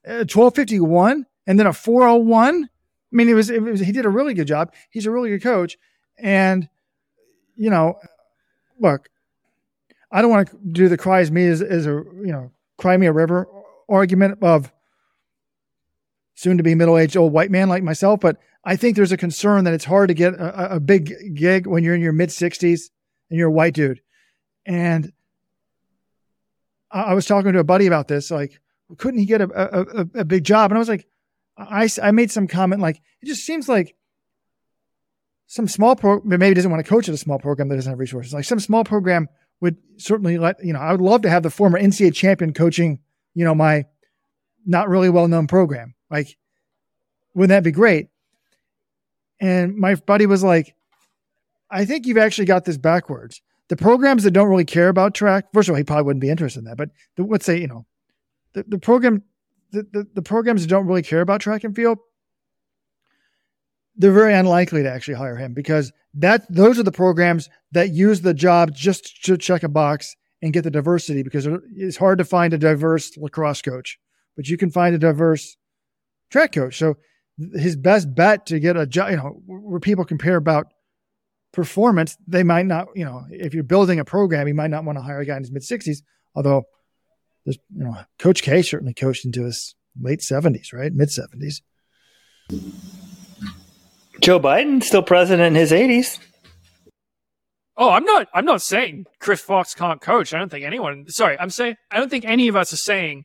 Uh, 0.08 0.12
a 0.12 0.26
1251, 0.26 1.26
and 1.48 1.60
then 1.60 1.68
a 1.68 1.74
401. 1.74 2.66
I 2.66 2.68
mean, 3.12 3.30
it 3.30 3.34
was, 3.34 3.50
it 3.50 3.62
was, 3.62 3.80
he 3.80 3.92
did 3.92 4.06
a 4.06 4.10
really 4.10 4.34
good 4.34 4.48
job. 4.48 4.74
He's 4.92 5.06
a 5.06 5.12
really 5.12 5.30
good 5.30 5.44
coach. 5.44 5.78
And, 6.18 6.70
you 7.56 7.70
know, 7.70 8.00
look, 8.80 9.10
I 10.12 10.22
don't 10.22 10.32
want 10.32 10.50
to 10.50 10.58
do 10.72 10.90
the 10.90 10.98
cries 10.98 11.32
me 11.32 11.48
as, 11.48 11.62
as 11.62 11.86
a, 11.86 11.92
you 11.92 12.32
know, 12.32 12.52
cry 12.78 12.98
me 12.98 13.08
a 13.08 13.12
river 13.12 13.48
argument 13.88 14.40
of 14.42 14.72
soon 16.36 16.58
to 16.58 16.64
be 16.64 16.76
middle 16.76 16.98
aged 16.98 17.18
old 17.18 17.34
white 17.34 17.52
man 17.52 17.68
like 17.68 17.84
myself, 17.84 18.20
but 18.20 18.38
I 18.64 18.76
think 18.76 18.96
there's 18.96 19.12
a 19.12 19.18
concern 19.18 19.64
that 19.64 19.74
it's 19.74 19.86
hard 19.86 20.10
to 20.10 20.14
get 20.14 20.34
a, 20.34 20.76
a 20.76 20.80
big 20.80 21.36
gig 21.36 21.68
when 21.68 21.84
you're 21.84 21.96
in 21.96 22.02
your 22.02 22.14
mid 22.14 22.30
60s 22.30 22.90
and 23.30 23.38
you're 23.38 23.50
a 23.50 23.52
white 23.52 23.74
dude. 23.74 24.02
And 24.66 25.12
I, 26.92 27.02
I 27.02 27.14
was 27.14 27.26
talking 27.26 27.54
to 27.54 27.60
a 27.60 27.64
buddy 27.64 27.88
about 27.88 28.08
this. 28.08 28.32
Like, 28.32 28.60
couldn't 28.98 29.20
he 29.20 29.26
get 29.26 29.42
a, 29.42 30.00
a, 30.00 30.20
a 30.20 30.26
big 30.26 30.44
job? 30.44 30.72
And 30.72 30.78
I 30.78 30.80
was 30.80 30.90
like, 30.90 31.08
I, 31.60 31.90
I 32.02 32.12
made 32.12 32.32
some 32.32 32.48
comment 32.48 32.82
like, 32.82 33.02
it 33.22 33.26
just 33.26 33.46
seems 33.46 33.68
like 33.68 33.96
some 35.48 35.68
small 35.68 35.96
program, 35.96 36.40
maybe 36.40 36.54
doesn't 36.54 36.72
want 36.72 36.84
to 36.84 36.90
coach 36.90 37.10
at 37.10 37.16
a 37.16 37.18
small 37.18 37.40
program 37.40 37.70
that 37.70 37.76
doesn't 37.76 37.92
have 37.92 38.00
resources. 38.00 38.34
Like 38.34 38.46
some 38.46 38.60
small 38.60 38.84
program 38.84 39.28
would 39.62 39.78
certainly 39.98 40.38
let, 40.38 40.64
you 40.64 40.74
know, 40.74 40.80
I 40.80 40.92
would 40.92 41.02
love 41.02 41.24
to 41.24 41.30
have 41.30 41.44
the 41.44 41.50
former 41.50 41.80
NCAA 41.80 42.14
champion 42.14 42.54
coaching, 42.54 43.00
you 43.34 43.44
know, 43.44 43.56
my 43.56 43.86
not 44.66 44.90
really 44.90 45.10
well 45.10 45.28
known 45.28 45.48
program. 45.48 45.96
Like, 46.10 46.38
wouldn't 47.34 47.50
that 47.50 47.64
be 47.64 47.72
great? 47.72 48.08
And 49.40 49.76
my 49.76 49.96
buddy 49.96 50.26
was 50.26 50.44
like, 50.44 50.76
I 51.72 51.86
think 51.86 52.06
you've 52.06 52.18
actually 52.18 52.46
got 52.46 52.66
this 52.66 52.78
backwards. 52.78 53.42
The 53.68 53.76
programs 53.76 54.24
that 54.24 54.32
don't 54.32 54.50
really 54.50 54.66
care 54.66 54.90
about 54.90 55.14
track, 55.14 55.46
first 55.54 55.70
of 55.70 55.74
all, 55.74 55.78
he 55.78 55.84
probably 55.84 56.04
wouldn't 56.04 56.22
be 56.22 56.30
interested 56.30 56.60
in 56.60 56.66
that. 56.66 56.78
But 56.78 56.90
the, 57.16 57.24
let's 57.24 57.46
say, 57.46 57.60
you 57.60 57.68
know, 57.68 57.86
the, 58.54 58.66
the 58.68 58.80
program, 58.80 59.24
the, 59.72 60.08
the, 60.14 60.22
programs 60.22 60.62
that 60.62 60.68
don't 60.68 60.88
really 60.88 61.02
care 61.02 61.22
about 61.22 61.42
track 61.42 61.64
and 61.64 61.76
field, 61.76 62.00
they're 63.96 64.12
very 64.12 64.34
unlikely 64.34 64.84
to 64.84 64.92
actually 64.92 65.16
hire 65.16 65.36
him 65.36 65.54
because 65.54 65.92
that 66.14 66.52
those 66.54 66.80
are 66.80 66.84
the 66.84 66.92
programs 66.92 67.50
that 67.72 67.90
use 67.90 68.22
the 68.22 68.34
job 68.34 68.74
just 68.74 69.24
to 69.24 69.38
check 69.38 69.64
a 69.64 69.70
box 69.70 70.16
and 70.42 70.54
get 70.54 70.64
the 70.64 70.72
diversity 70.72 71.22
because 71.22 71.48
it's 71.76 71.98
hard 71.98 72.18
to 72.18 72.26
find 72.26 72.54
a 72.54 72.58
diverse 72.58 73.16
lacrosse 73.18 73.62
coach, 73.62 74.00
but 74.36 74.48
you 74.48 74.58
can 74.58 74.72
find 74.72 74.96
a 74.96 75.00
diverse 75.00 75.58
track 76.32 76.54
coach. 76.54 76.78
So 76.78 76.96
his 77.56 77.76
best 77.76 78.14
bet 78.16 78.46
to 78.48 78.60
get 78.60 78.78
a 78.78 78.86
job, 78.86 79.12
you 79.12 79.18
know, 79.18 79.42
where 79.46 79.80
people 79.80 80.06
compare 80.06 80.38
about 80.38 80.68
performance, 81.52 82.18
they 82.28 82.44
might 82.44 82.66
not, 82.66 82.88
you 82.96 83.06
know, 83.06 83.26
if 83.30 83.54
you're 83.54 83.64
building 83.64 84.00
a 84.00 84.06
program, 84.06 84.48
you 84.48 84.54
might 84.54 84.70
not 84.70 84.84
want 84.84 84.98
to 84.98 85.02
hire 85.02 85.20
a 85.20 85.26
guy 85.26 85.38
in 85.38 85.44
his 85.44 85.52
mid 85.52 85.64
60s. 85.64 86.00
Although, 86.36 86.64
you 87.56 87.84
know, 87.84 87.98
Coach 88.18 88.44
K 88.44 88.62
certainly 88.62 88.94
coached 88.94 89.26
into 89.26 89.44
his 89.44 89.76
late 90.00 90.20
70s, 90.20 90.74
right? 90.74 90.94
Mid 90.94 91.10
70s. 91.10 91.62
Joe 94.22 94.40
Biden 94.40 94.84
still 94.84 95.04
president 95.04 95.48
in 95.48 95.56
his 95.56 95.72
80s. 95.72 96.20
Oh, 97.78 97.92
I'm 97.92 98.04
not. 98.04 98.28
I'm 98.34 98.44
not 98.44 98.62
saying 98.62 99.06
Chris 99.20 99.40
Fox 99.40 99.74
can't 99.74 100.02
coach. 100.02 100.34
I 100.34 100.40
don't 100.40 100.50
think 100.50 100.66
anyone. 100.66 101.06
Sorry, 101.08 101.40
I'm 101.40 101.50
saying 101.50 101.78
I 101.90 101.98
don't 101.98 102.10
think 102.10 102.26
any 102.26 102.50
of 102.50 102.58
us 102.58 102.74
are 102.74 102.78
saying 102.78 103.24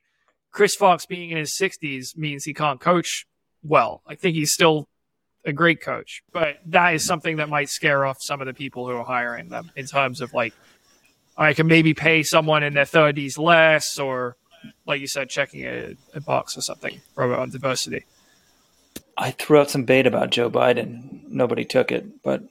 Chris 0.53 0.77
Fox 0.77 1.07
being 1.07 1.31
in 1.31 1.39
his 1.39 1.59
60s 1.61 2.17
means 2.17 2.45
he 2.45 2.55
can't 2.55 2.81
coach 2.81 3.27
well. 3.65 4.03
I 4.07 4.15
think 4.15 4.37
he's 4.37 4.53
still 4.53 4.89
a 5.45 5.53
great 5.53 5.81
coach, 5.83 6.23
but 6.33 6.59
that 6.67 6.95
is 6.95 7.05
something 7.05 7.37
that 7.37 7.49
might 7.49 7.69
scare 7.69 8.07
off 8.07 8.19
some 8.21 8.41
of 8.41 8.47
the 8.47 8.55
people 8.55 8.89
who 8.89 8.95
are 8.95 9.05
hiring 9.05 9.49
them 9.49 9.73
in 9.75 9.87
terms 9.87 10.21
of 10.21 10.33
like, 10.33 10.55
I 11.36 11.52
can 11.52 11.66
maybe 11.66 11.94
pay 11.94 12.23
someone 12.23 12.62
in 12.62 12.74
their 12.74 12.85
30s 12.85 13.39
less, 13.39 13.98
or 13.98 14.36
like 14.86 15.01
you 15.01 15.06
said, 15.06 15.28
checking 15.28 15.65
a, 15.65 15.97
a 16.15 16.20
box 16.20 16.56
or 16.56 16.61
something 16.61 17.01
for 17.15 17.35
on 17.35 17.51
diversity. 17.51 18.05
I 19.16 19.31
threw 19.31 19.61
out 19.61 19.70
some 19.70 19.85
bait 19.85 20.06
about 20.06 20.31
Joe 20.31 20.51
Biden. 20.51 21.28
Nobody 21.28 21.65
took 21.65 21.93
it, 21.93 22.23
but 22.23 22.43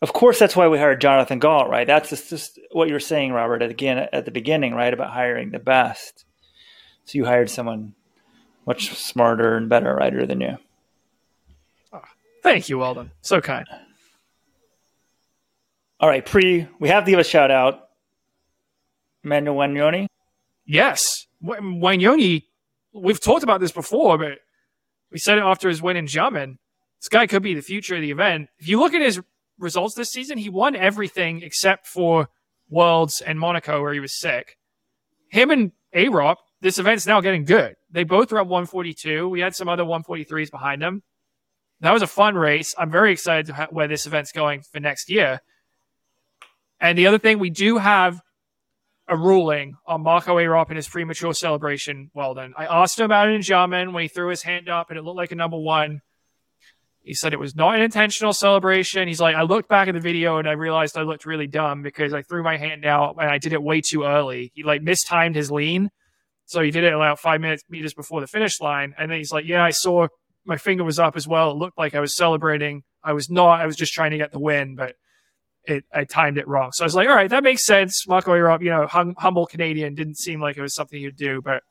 of 0.00 0.12
course 0.12 0.38
that's 0.38 0.56
why 0.56 0.68
we 0.68 0.78
hired 0.78 1.00
Jonathan 1.00 1.38
Gault, 1.38 1.68
right? 1.68 1.86
That's 1.86 2.10
just, 2.10 2.30
just 2.30 2.58
what 2.72 2.88
you're 2.88 3.00
saying, 3.00 3.32
Robert, 3.32 3.62
at 3.62 3.70
again 3.70 4.08
at 4.12 4.24
the 4.24 4.30
beginning, 4.30 4.74
right, 4.74 4.92
about 4.92 5.10
hiring 5.10 5.50
the 5.50 5.58
best. 5.58 6.24
So 7.04 7.18
you 7.18 7.24
hired 7.24 7.50
someone 7.50 7.94
much 8.66 8.94
smarter 8.94 9.56
and 9.56 9.68
better 9.68 9.94
writer 9.94 10.26
than 10.26 10.40
you. 10.40 10.56
Ah, 11.92 12.08
thank 12.42 12.68
you, 12.68 12.78
Weldon. 12.78 13.10
So 13.20 13.40
kind. 13.40 13.66
All 16.02 16.08
right, 16.08 16.26
pre, 16.26 16.66
we 16.80 16.88
have 16.88 17.04
to 17.04 17.12
give 17.12 17.20
a 17.20 17.24
shout 17.24 17.52
out. 17.52 17.88
Emmanuel 19.22 19.54
Wanyonyi. 19.54 20.08
Yes, 20.66 21.28
Wanyonyi. 21.44 22.42
We've 22.92 23.20
talked 23.20 23.44
about 23.44 23.60
this 23.60 23.70
before, 23.70 24.18
but 24.18 24.38
we 25.12 25.18
said 25.18 25.38
it 25.38 25.42
after 25.42 25.68
his 25.68 25.80
win 25.80 25.96
in 25.96 26.06
Xiamen. 26.06 26.58
This 27.00 27.08
guy 27.08 27.28
could 27.28 27.44
be 27.44 27.54
the 27.54 27.62
future 27.62 27.94
of 27.94 28.00
the 28.00 28.10
event. 28.10 28.48
If 28.58 28.66
you 28.66 28.80
look 28.80 28.94
at 28.94 29.00
his 29.00 29.20
results 29.58 29.94
this 29.94 30.10
season, 30.10 30.38
he 30.38 30.48
won 30.48 30.74
everything 30.74 31.40
except 31.42 31.86
for 31.86 32.28
Worlds 32.68 33.20
and 33.20 33.38
Monaco, 33.38 33.80
where 33.80 33.92
he 33.92 34.00
was 34.00 34.18
sick. 34.18 34.58
Him 35.28 35.50
and 35.52 35.70
Arop, 35.94 36.36
this 36.60 36.78
event's 36.78 37.06
now 37.06 37.20
getting 37.20 37.44
good. 37.44 37.76
They 37.92 38.02
both 38.02 38.32
were 38.32 38.40
at 38.40 38.48
142. 38.48 39.28
We 39.28 39.38
had 39.38 39.54
some 39.54 39.68
other 39.68 39.84
143s 39.84 40.50
behind 40.50 40.82
them 40.82 41.04
that 41.82 41.92
was 41.92 42.02
a 42.02 42.06
fun 42.06 42.36
race. 42.36 42.74
I'm 42.78 42.90
very 42.90 43.12
excited 43.12 43.46
to 43.46 43.54
ha- 43.54 43.66
where 43.70 43.88
this 43.88 44.06
event's 44.06 44.30
going 44.30 44.62
for 44.62 44.78
next 44.78 45.10
year. 45.10 45.40
And 46.82 46.98
the 46.98 47.06
other 47.06 47.18
thing, 47.18 47.38
we 47.38 47.50
do 47.50 47.78
have 47.78 48.20
a 49.08 49.16
ruling 49.16 49.76
on 49.86 50.02
Marco 50.02 50.36
Arop 50.36 50.66
and 50.68 50.76
his 50.76 50.88
premature 50.88 51.32
celebration. 51.32 52.10
Well, 52.12 52.34
then 52.34 52.54
I 52.56 52.66
asked 52.66 52.98
him 52.98 53.04
about 53.04 53.28
it 53.28 53.34
in 53.34 53.40
Xiamen 53.40 53.92
when 53.92 54.02
he 54.02 54.08
threw 54.08 54.28
his 54.28 54.42
hand 54.42 54.68
up 54.68 54.90
and 54.90 54.98
it 54.98 55.02
looked 55.02 55.16
like 55.16 55.30
a 55.30 55.36
number 55.36 55.58
one. 55.58 56.00
He 57.04 57.14
said 57.14 57.32
it 57.32 57.38
was 57.38 57.54
not 57.54 57.76
an 57.76 57.82
intentional 57.82 58.32
celebration. 58.32 59.06
He's 59.06 59.20
like, 59.20 59.36
I 59.36 59.42
looked 59.42 59.68
back 59.68 59.88
at 59.88 59.94
the 59.94 60.00
video 60.00 60.38
and 60.38 60.48
I 60.48 60.52
realized 60.52 60.98
I 60.98 61.02
looked 61.02 61.24
really 61.24 61.46
dumb 61.46 61.82
because 61.82 62.12
I 62.12 62.22
threw 62.22 62.42
my 62.42 62.56
hand 62.56 62.84
out 62.84 63.16
and 63.18 63.30
I 63.30 63.38
did 63.38 63.52
it 63.52 63.62
way 63.62 63.80
too 63.80 64.02
early. 64.02 64.50
He 64.54 64.64
like 64.64 64.82
mistimed 64.82 65.36
his 65.36 65.50
lean. 65.50 65.90
So 66.46 66.62
he 66.62 66.70
did 66.70 66.84
it 66.84 66.92
about 66.92 67.20
five 67.20 67.40
minutes 67.40 67.62
meters 67.68 67.94
before 67.94 68.20
the 68.20 68.26
finish 68.26 68.60
line. 68.60 68.94
And 68.98 69.10
then 69.10 69.18
he's 69.18 69.32
like, 69.32 69.44
Yeah, 69.46 69.64
I 69.64 69.70
saw 69.70 70.08
my 70.44 70.56
finger 70.56 70.82
was 70.84 70.98
up 70.98 71.16
as 71.16 71.28
well. 71.28 71.52
It 71.52 71.56
looked 71.56 71.78
like 71.78 71.94
I 71.94 72.00
was 72.00 72.16
celebrating. 72.16 72.82
I 73.04 73.12
was 73.12 73.30
not. 73.30 73.60
I 73.60 73.66
was 73.66 73.76
just 73.76 73.92
trying 73.92 74.12
to 74.12 74.18
get 74.18 74.32
the 74.32 74.40
win, 74.40 74.74
but 74.74 74.96
it 75.64 75.84
I 75.92 76.04
timed 76.04 76.38
it 76.38 76.48
wrong. 76.48 76.72
So 76.72 76.84
I 76.84 76.86
was 76.86 76.94
like, 76.94 77.08
all 77.08 77.14
right, 77.14 77.30
that 77.30 77.42
makes 77.42 77.64
sense. 77.64 78.06
Arop, 78.06 78.62
you 78.62 78.70
know, 78.70 78.86
hum, 78.86 79.14
humble 79.18 79.46
Canadian, 79.46 79.94
didn't 79.94 80.16
seem 80.16 80.40
like 80.40 80.56
it 80.56 80.62
was 80.62 80.74
something 80.74 81.00
you'd 81.00 81.16
do, 81.16 81.40
but 81.42 81.62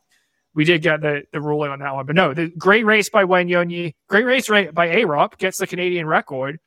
we 0.53 0.65
did 0.65 0.81
get 0.81 1.01
the, 1.01 1.23
the 1.31 1.41
ruling 1.41 1.71
on 1.71 1.79
that 1.79 1.93
one. 1.93 2.05
But 2.05 2.15
no, 2.15 2.33
the 2.33 2.47
great 2.49 2.85
race 2.85 3.09
by 3.09 3.23
Wanyonyi, 3.23 3.93
great 4.07 4.25
race 4.25 4.47
by 4.47 4.87
Arop 4.87 5.37
gets 5.37 5.57
the 5.57 5.67
Canadian 5.67 6.05
record. 6.05 6.59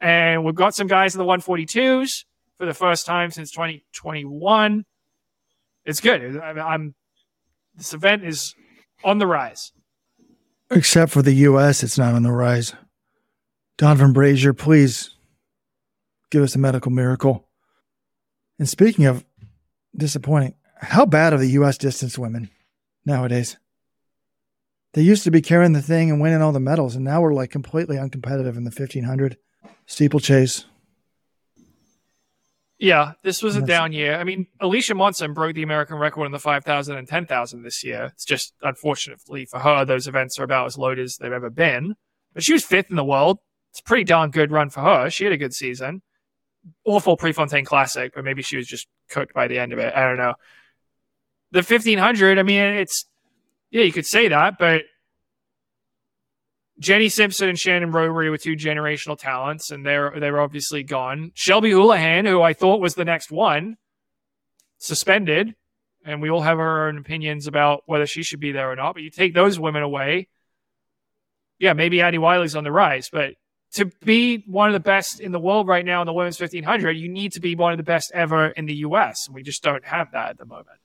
And 0.00 0.44
we've 0.44 0.54
got 0.54 0.74
some 0.74 0.86
guys 0.86 1.14
in 1.14 1.18
the 1.18 1.24
142s 1.24 2.24
for 2.58 2.66
the 2.66 2.74
first 2.74 3.06
time 3.06 3.30
since 3.30 3.50
2021. 3.52 4.84
It's 5.84 6.00
good. 6.00 6.38
I, 6.38 6.50
I'm 6.50 6.94
this 7.76 7.92
event 7.92 8.24
is 8.24 8.54
on 9.02 9.18
the 9.18 9.26
rise. 9.26 9.72
Except 10.70 11.10
for 11.10 11.22
the 11.22 11.32
U.S., 11.32 11.82
it's 11.82 11.98
not 11.98 12.14
on 12.14 12.22
the 12.22 12.32
rise. 12.32 12.74
Donavan 13.76 14.12
Brazier, 14.12 14.52
please 14.52 15.13
give 16.34 16.42
us 16.42 16.56
a 16.56 16.58
medical 16.58 16.90
miracle. 16.90 17.48
And 18.58 18.68
speaking 18.68 19.06
of 19.06 19.24
disappointing, 19.96 20.54
how 20.76 21.06
bad 21.06 21.32
are 21.32 21.38
the 21.38 21.50
U.S. 21.50 21.78
distance 21.78 22.18
women 22.18 22.50
nowadays? 23.06 23.56
They 24.94 25.02
used 25.02 25.22
to 25.24 25.30
be 25.30 25.40
carrying 25.40 25.74
the 25.74 25.82
thing 25.82 26.10
and 26.10 26.20
winning 26.20 26.42
all 26.42 26.50
the 26.50 26.58
medals, 26.58 26.96
and 26.96 27.04
now 27.04 27.20
we're 27.20 27.32
like 27.32 27.50
completely 27.50 27.96
uncompetitive 27.96 28.56
in 28.56 28.64
the 28.64 28.70
1500 28.70 29.36
steeplechase. 29.86 30.64
Yeah, 32.78 33.12
this 33.22 33.40
was 33.40 33.54
a 33.54 33.62
down 33.62 33.92
year. 33.92 34.16
I 34.16 34.24
mean, 34.24 34.48
Alicia 34.60 34.96
Monson 34.96 35.34
broke 35.34 35.54
the 35.54 35.62
American 35.62 35.96
record 35.96 36.26
in 36.26 36.32
the 36.32 36.40
5,000 36.40 36.96
and 36.96 37.06
10,000 37.06 37.62
this 37.62 37.84
year. 37.84 38.10
It's 38.12 38.24
just, 38.24 38.54
unfortunately 38.60 39.46
for 39.46 39.60
her, 39.60 39.84
those 39.84 40.08
events 40.08 40.38
are 40.40 40.44
about 40.44 40.66
as 40.66 40.76
loaded 40.76 41.04
as 41.04 41.16
they've 41.16 41.30
ever 41.30 41.50
been. 41.50 41.94
But 42.34 42.42
she 42.42 42.52
was 42.52 42.64
fifth 42.64 42.90
in 42.90 42.96
the 42.96 43.04
world. 43.04 43.38
It's 43.70 43.80
a 43.80 43.84
pretty 43.84 44.04
darn 44.04 44.30
good 44.30 44.50
run 44.50 44.70
for 44.70 44.80
her. 44.80 45.08
She 45.08 45.24
had 45.24 45.32
a 45.32 45.36
good 45.36 45.54
season. 45.54 46.02
Awful 46.84 47.16
Prefontaine 47.16 47.64
Classic, 47.64 48.12
but 48.14 48.24
maybe 48.24 48.42
she 48.42 48.56
was 48.56 48.66
just 48.66 48.86
cooked 49.08 49.34
by 49.34 49.48
the 49.48 49.58
end 49.58 49.72
of 49.72 49.78
it. 49.78 49.94
I 49.94 50.06
don't 50.06 50.16
know. 50.16 50.34
The 51.50 51.58
1500, 51.58 52.38
I 52.38 52.42
mean, 52.42 52.60
it's, 52.60 53.06
yeah, 53.70 53.82
you 53.82 53.92
could 53.92 54.06
say 54.06 54.28
that, 54.28 54.54
but 54.58 54.82
Jenny 56.78 57.08
Simpson 57.08 57.48
and 57.48 57.58
Shannon 57.58 57.92
Rowbury 57.92 58.30
were 58.30 58.38
two 58.38 58.56
generational 58.56 59.18
talents, 59.18 59.70
and 59.70 59.86
they're 59.86 60.12
they're 60.18 60.40
obviously 60.40 60.82
gone. 60.82 61.30
Shelby 61.34 61.70
Houlihan, 61.70 62.26
who 62.26 62.42
I 62.42 62.52
thought 62.52 62.80
was 62.80 62.94
the 62.94 63.04
next 63.04 63.30
one, 63.30 63.76
suspended, 64.78 65.54
and 66.04 66.20
we 66.20 66.30
all 66.30 66.40
have 66.40 66.58
our 66.58 66.88
own 66.88 66.98
opinions 66.98 67.46
about 67.46 67.82
whether 67.86 68.06
she 68.06 68.22
should 68.22 68.40
be 68.40 68.52
there 68.52 68.70
or 68.70 68.76
not. 68.76 68.94
But 68.94 69.04
you 69.04 69.10
take 69.10 69.34
those 69.34 69.58
women 69.58 69.82
away, 69.82 70.28
yeah, 71.58 71.74
maybe 71.74 72.00
Addie 72.00 72.18
Wiley's 72.18 72.56
on 72.56 72.64
the 72.64 72.72
rise, 72.72 73.08
but 73.10 73.34
to 73.74 73.86
be 74.04 74.44
one 74.46 74.68
of 74.68 74.72
the 74.72 74.80
best 74.80 75.20
in 75.20 75.32
the 75.32 75.38
world 75.38 75.68
right 75.68 75.84
now 75.84 76.00
in 76.02 76.06
the 76.06 76.12
women's 76.12 76.40
1500, 76.40 76.92
you 76.92 77.08
need 77.08 77.32
to 77.32 77.40
be 77.40 77.54
one 77.54 77.72
of 77.72 77.76
the 77.76 77.84
best 77.84 78.10
ever 78.12 78.48
in 78.48 78.66
the 78.66 78.74
U.S. 78.76 79.26
And 79.26 79.34
we 79.34 79.42
just 79.42 79.62
don't 79.62 79.84
have 79.84 80.12
that 80.12 80.30
at 80.30 80.38
the 80.38 80.46
moment. 80.46 80.78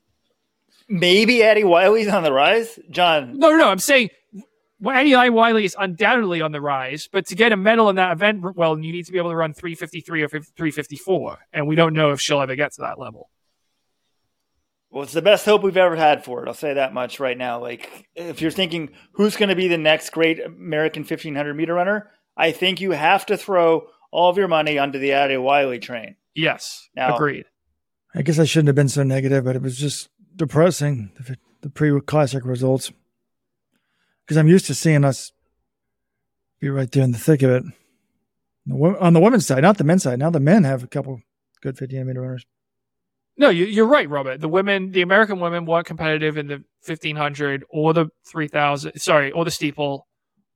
Maybe 0.88 1.44
Addie 1.44 1.64
Wiley's 1.64 2.08
on 2.08 2.24
the 2.24 2.34
rise, 2.34 2.80
John. 2.90 3.38
No, 3.38 3.52
no, 3.52 3.58
no. 3.58 3.70
I'm 3.70 3.80
saying 3.80 4.10
well, 4.82 4.96
Addie 4.96 5.30
Wiley 5.30 5.66
is 5.66 5.76
undoubtedly 5.78 6.42
on 6.42 6.52
the 6.52 6.62
rise, 6.62 7.10
but 7.12 7.28
to 7.28 7.36
get 7.36 7.52
a 7.52 7.58
medal 7.58 7.90
in 7.90 7.98
that 7.98 8.14
event, 8.14 8.56
well, 8.56 8.80
you 8.80 8.94
need 8.94 9.06
to 9.06 9.12
be 9.12 9.18
able 9.18 9.32
to 9.32 9.36
run 9.36 9.54
353 9.54 10.24
or 10.24 10.30
354, 10.30 11.38
and 11.52 11.68
we 11.68 11.76
don't 11.76 11.94
know 11.94 12.12
if 12.12 12.22
she'll 12.22 12.40
ever 12.40 12.56
get 12.56 12.74
to 12.74 12.82
that 12.82 12.98
level. 12.98 13.30
Well, 14.90 15.04
it's 15.04 15.14
the 15.14 15.22
best 15.22 15.46
hope 15.46 15.64
we've 15.64 15.78
ever 15.78 15.96
had 15.96 16.24
for 16.24 16.42
it. 16.42 16.48
I'll 16.48 16.54
say 16.54 16.74
that 16.74 16.94
much 16.94 17.20
right 17.20 17.38
now. 17.38 17.60
Like, 17.60 18.08
if 18.16 18.42
you're 18.42 18.52
thinking 18.52 18.90
who's 19.12 19.36
going 19.36 19.50
to 19.50 19.56
be 19.56 19.68
the 19.68 19.78
next 19.78 20.12
great 20.12 20.44
American 20.44 21.02
1500 21.02 21.54
meter 21.54 21.74
runner, 21.74 22.10
I 22.40 22.54
think 22.54 22.80
you 22.80 22.92
have 22.92 23.26
to 23.26 23.38
throw 23.38 23.88
all 24.12 24.30
of 24.30 24.38
your 24.38 24.48
money 24.48 24.80
onto 24.80 24.98
the 24.98 25.12
Addie 25.12 25.36
Wiley 25.36 25.78
train. 25.78 26.16
Yes, 26.34 26.88
now, 26.96 27.14
agreed. 27.14 27.46
I 28.16 28.22
guess 28.22 28.40
I 28.40 28.46
shouldn't 28.46 28.70
have 28.70 28.76
been 28.76 28.88
so 28.88 29.04
negative, 29.04 29.44
but 29.44 29.58
it 29.58 29.62
was 29.62 29.78
just 29.78 30.08
depressing 30.38 31.12
the, 31.20 31.38
the 31.60 31.70
pre-classic 31.70 32.46
results 32.46 32.94
because 34.26 34.38
I'm 34.38 34.48
used 34.48 34.68
to 34.68 34.74
seeing 34.74 35.04
us 35.04 35.34
be 36.62 36.70
right 36.70 36.90
there 36.90 37.04
in 37.04 37.12
the 37.12 37.18
thick 37.18 37.42
of 37.42 37.52
it. 37.52 37.64
On 38.72 39.14
the 39.14 39.20
women's 39.20 39.46
side, 39.46 39.62
not 39.62 39.78
the 39.78 39.84
men's 39.84 40.04
side. 40.04 40.20
Now 40.20 40.30
the 40.30 40.40
men 40.40 40.64
have 40.64 40.82
a 40.82 40.88
couple 40.88 41.22
good 41.62 41.78
15 41.78 42.08
meter 42.08 42.22
runners. 42.22 42.46
No, 43.38 43.50
you, 43.50 43.84
are 43.84 43.88
right, 43.88 44.10
Robert. 44.10 44.40
The 44.40 44.48
women, 44.48 44.92
the 44.92 45.02
American 45.02 45.40
women 45.40 45.66
weren't 45.66 45.88
competitive 45.88 46.38
in 46.38 46.48
the 46.48 46.64
1500 46.86 47.66
or 47.70 47.94
the 47.94 48.08
3000, 48.28 48.98
sorry, 48.98 49.32
or 49.32 49.44
the 49.44 49.52
steeple 49.52 50.08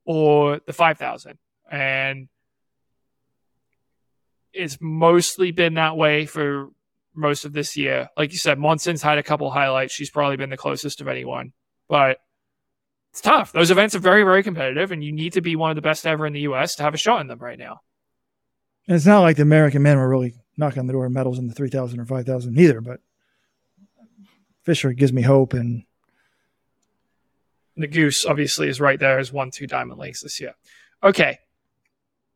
or 0.06 0.62
the 0.66 0.74
5000. 0.74 1.38
And 1.72 2.28
it's 4.54 4.78
mostly 4.80 5.52
been 5.52 5.76
that 5.76 5.98
way 5.98 6.26
for 6.26 6.70
most 7.16 7.46
of 7.46 7.54
this 7.54 7.76
year. 7.76 8.10
Like 8.18 8.32
you 8.32 8.38
said, 8.38 8.60
Monson's 8.60 9.02
had 9.02 9.18
a 9.18 9.24
couple 9.24 9.50
highlights. 9.52 9.94
She's 9.94 10.10
probably 10.10 10.38
been 10.38 10.50
the 10.50 10.58
closest 10.58 11.02
of 11.02 11.08
anyone, 11.08 11.54
but 11.88 12.20
it's 13.12 13.22
tough. 13.22 13.52
Those 13.52 13.72
events 13.72 13.96
are 13.96 14.00
very, 14.00 14.24
very 14.24 14.44
competitive, 14.44 14.92
and 14.92 15.04
you 15.04 15.12
need 15.12 15.34
to 15.34 15.42
be 15.42 15.56
one 15.56 15.70
of 15.70 15.76
the 15.76 15.82
best 15.82 16.06
ever 16.06 16.26
in 16.26 16.34
the 16.34 16.42
U.S. 16.42 16.76
to 16.76 16.84
have 16.84 16.94
a 16.94 16.98
shot 16.98 17.22
in 17.22 17.28
them 17.28 17.40
right 17.40 17.60
now. 17.60 17.82
And 18.88 18.96
it's 18.96 19.06
not 19.06 19.22
like 19.22 19.36
the 19.38 19.44
American 19.44 19.84
men 19.84 19.98
were 19.98 20.10
really 20.10 20.34
knocking 20.58 20.80
on 20.80 20.88
the 20.88 20.94
door 20.94 21.06
of 21.06 21.12
medals 21.12 21.40
in 21.40 21.48
the 21.48 21.54
3,000 21.54 22.00
or 22.00 22.06
5,000 22.06 22.60
either, 22.60 22.82
but 22.82 23.00
Fisher 24.64 24.94
gives 24.94 25.14
me 25.14 25.22
hope. 25.22 25.54
And 25.54 25.84
the 27.78 27.88
Goose 27.88 28.26
obviously 28.26 28.68
is 28.68 28.82
right 28.82 29.00
there 29.00 29.20
as 29.20 29.32
one, 29.32 29.52
two 29.52 29.68
diamond 29.68 30.00
leagues 30.00 30.22
this 30.22 30.40
year. 30.40 30.54
Okay. 31.04 31.40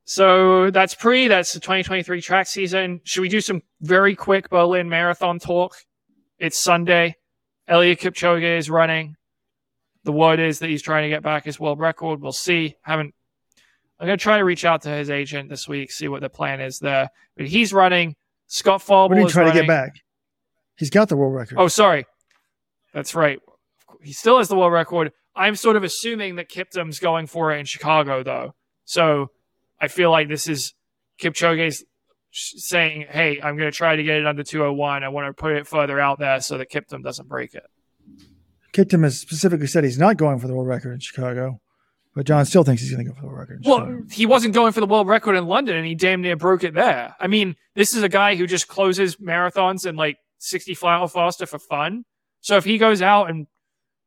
So 0.10 0.72
that's 0.72 0.96
pre, 0.96 1.28
that's 1.28 1.52
the 1.52 1.60
2023 1.60 2.22
track 2.22 2.48
season. 2.48 3.02
Should 3.04 3.20
we 3.20 3.28
do 3.28 3.42
some 3.42 3.62
very 3.82 4.16
quick 4.16 4.50
Berlin 4.50 4.88
marathon 4.88 5.38
talk? 5.38 5.76
It's 6.40 6.64
Sunday. 6.64 7.18
Eliud 7.70 8.00
Kipchoge 8.00 8.58
is 8.58 8.70
running. 8.70 9.18
The 10.06 10.14
word 10.14 10.40
is 10.40 10.60
that 10.60 10.70
he's 10.70 10.82
trying 10.82 11.04
to 11.04 11.10
get 11.10 11.24
back 11.24 11.44
his 11.44 11.60
world 11.60 11.82
record. 11.82 12.22
We'll 12.22 12.32
see. 12.32 12.78
Haven't. 12.84 13.14
I'm 14.00 14.08
going 14.08 14.18
to 14.18 14.24
try 14.24 14.38
to 14.38 14.46
reach 14.46 14.64
out 14.64 14.84
to 14.84 14.90
his 14.90 15.10
agent 15.10 15.50
this 15.50 15.68
week, 15.68 15.92
see 15.92 16.08
what 16.08 16.22
the 16.22 16.30
plan 16.30 16.62
is 16.62 16.80
there. 16.80 17.10
But 17.36 17.48
he's 17.48 17.74
running. 17.74 18.16
Scott 18.48 18.82
Fauble 18.82 19.10
What 19.10 19.18
are 19.18 19.22
you 19.24 19.28
trying 19.28 19.48
running. 19.48 19.64
to 19.64 19.68
get 19.68 19.68
back? 19.68 19.92
He's 20.78 20.90
got 20.90 21.10
the 21.10 21.18
world 21.18 21.36
record. 21.36 21.58
Oh, 21.58 21.68
sorry. 21.68 22.06
That's 22.94 23.14
right. 23.14 23.40
He 24.02 24.14
still 24.14 24.38
has 24.38 24.48
the 24.48 24.56
world 24.56 24.72
record. 24.72 25.12
I'm 25.36 25.58
sort 25.58 25.76
of 25.76 25.84
assuming 25.84 26.36
that 26.36 26.50
Kiptum's 26.50 27.00
going 27.00 27.28
for 27.28 27.52
it 27.52 27.60
in 27.60 27.66
Chicago, 27.66 28.24
though. 28.24 28.56
So 28.86 29.32
I 29.80 29.88
feel 29.88 30.12
like 30.12 30.28
this 30.28 30.48
is 30.48 30.74
Kipchoge's 31.22 31.84
saying, 32.32 33.06
"Hey, 33.10 33.40
I'm 33.42 33.58
going 33.58 33.72
to 33.72 33.76
try 33.76 33.96
to 33.96 34.04
get 34.04 34.18
it 34.18 34.26
under 34.28 34.44
201. 34.44 35.04
I 35.04 35.10
want 35.10 35.28
to 35.28 35.34
put 35.34 35.54
it 35.54 35.68
further 35.68 36.00
out 36.00 36.20
there 36.20 36.40
so 36.42 36.58
that 36.58 36.72
Kiptum 36.72 37.04
doesn't 37.04 37.28
break 37.28 37.54
it." 37.54 37.66
Kiptum 38.74 39.04
has 39.04 39.20
specifically 39.20 39.68
said 39.68 39.84
he's 39.84 39.98
not 39.98 40.18
going 40.18 40.40
for 40.40 40.48
the 40.48 40.54
world 40.54 40.68
record 40.68 40.94
in 40.94 41.00
Chicago, 41.00 41.60
but 42.14 42.26
John 42.26 42.46
still 42.46 42.64
thinks 42.64 42.82
he's 42.82 42.92
going 42.92 43.06
to 43.06 43.12
go 43.12 43.16
for 43.16 43.22
the 43.22 43.28
world 43.28 43.40
record. 43.40 43.62
well, 43.66 43.80
Chicago. 43.80 44.06
he 44.12 44.26
wasn't 44.26 44.54
going 44.54 44.72
for 44.72 44.82
the 44.82 44.88
world 44.88 45.08
record 45.08 45.36
in 45.36 45.48
London, 45.48 45.76
and 45.76 45.86
he 45.86 45.96
damn 45.96 46.22
near 46.22 46.36
broke 46.36 46.64
it 46.64 46.74
there. 46.74 47.16
I 47.20 47.28
mean, 47.28 47.56
this 47.76 47.96
is 47.96 48.04
a 48.04 48.10
guy 48.10 48.36
who 48.36 48.46
just 48.46 48.68
closes 48.68 49.16
marathons 49.18 49.86
and 49.86 49.98
like 49.98 50.18
60 50.40 50.78
mile 50.82 51.08
faster 51.08 51.46
for 51.46 51.60
fun. 51.60 52.04
So 52.42 52.58
if 52.58 52.66
he 52.66 52.78
goes 52.78 53.02
out 53.02 53.30
and 53.30 53.48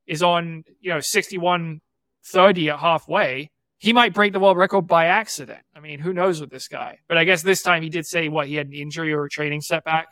is 0.06 0.22
on, 0.22 0.64
you 0.80 0.90
know, 0.92 1.00
61 1.00 1.80
30 2.26 2.70
at 2.70 2.78
halfway, 2.78 3.50
he 3.80 3.94
might 3.94 4.12
break 4.12 4.34
the 4.34 4.40
world 4.40 4.58
record 4.58 4.86
by 4.86 5.06
accident. 5.06 5.60
I 5.74 5.80
mean, 5.80 6.00
who 6.00 6.12
knows 6.12 6.38
with 6.38 6.50
this 6.50 6.68
guy? 6.68 6.98
But 7.08 7.16
I 7.16 7.24
guess 7.24 7.40
this 7.40 7.62
time 7.62 7.82
he 7.82 7.88
did 7.88 8.04
say 8.06 8.28
what 8.28 8.46
he 8.46 8.56
had 8.56 8.66
an 8.66 8.74
injury 8.74 9.14
or 9.14 9.24
a 9.24 9.30
training 9.30 9.62
setback. 9.62 10.08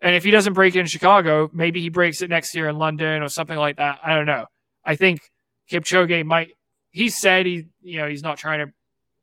And 0.00 0.14
if 0.14 0.22
he 0.22 0.30
doesn't 0.30 0.52
break 0.52 0.76
it 0.76 0.78
in 0.78 0.86
Chicago, 0.86 1.50
maybe 1.52 1.80
he 1.80 1.88
breaks 1.88 2.22
it 2.22 2.30
next 2.30 2.54
year 2.54 2.68
in 2.68 2.78
London 2.78 3.24
or 3.24 3.28
something 3.28 3.58
like 3.58 3.78
that. 3.78 3.98
I 4.04 4.14
don't 4.14 4.26
know. 4.26 4.46
I 4.84 4.94
think 4.94 5.20
Kipchoge 5.68 6.24
might. 6.24 6.50
He 6.92 7.08
said 7.08 7.44
he, 7.44 7.66
you 7.82 7.98
know, 7.98 8.08
he's 8.08 8.22
not 8.22 8.38
trying 8.38 8.66
to 8.66 8.72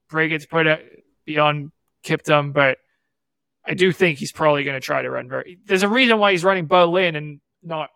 break 0.10 0.34
it 0.34 0.42
to 0.42 0.48
put 0.50 0.68
it 0.68 1.06
beyond 1.26 1.72
Kiptum, 2.04 2.52
but 2.52 2.80
I 3.66 3.76
do 3.76 3.94
think 3.94 4.20
he's 4.20 4.34
probably 4.34 4.66
going 4.66 4.76
to 4.76 4.86
try 4.86 5.02
to 5.02 5.10
run 5.10 5.30
very. 5.30 5.58
There's 5.66 5.84
a 5.84 5.90
reason 5.90 6.20
why 6.20 6.34
he's 6.34 6.44
running 6.44 6.68
Berlin 6.68 7.16
and 7.16 7.40
not 7.64 7.92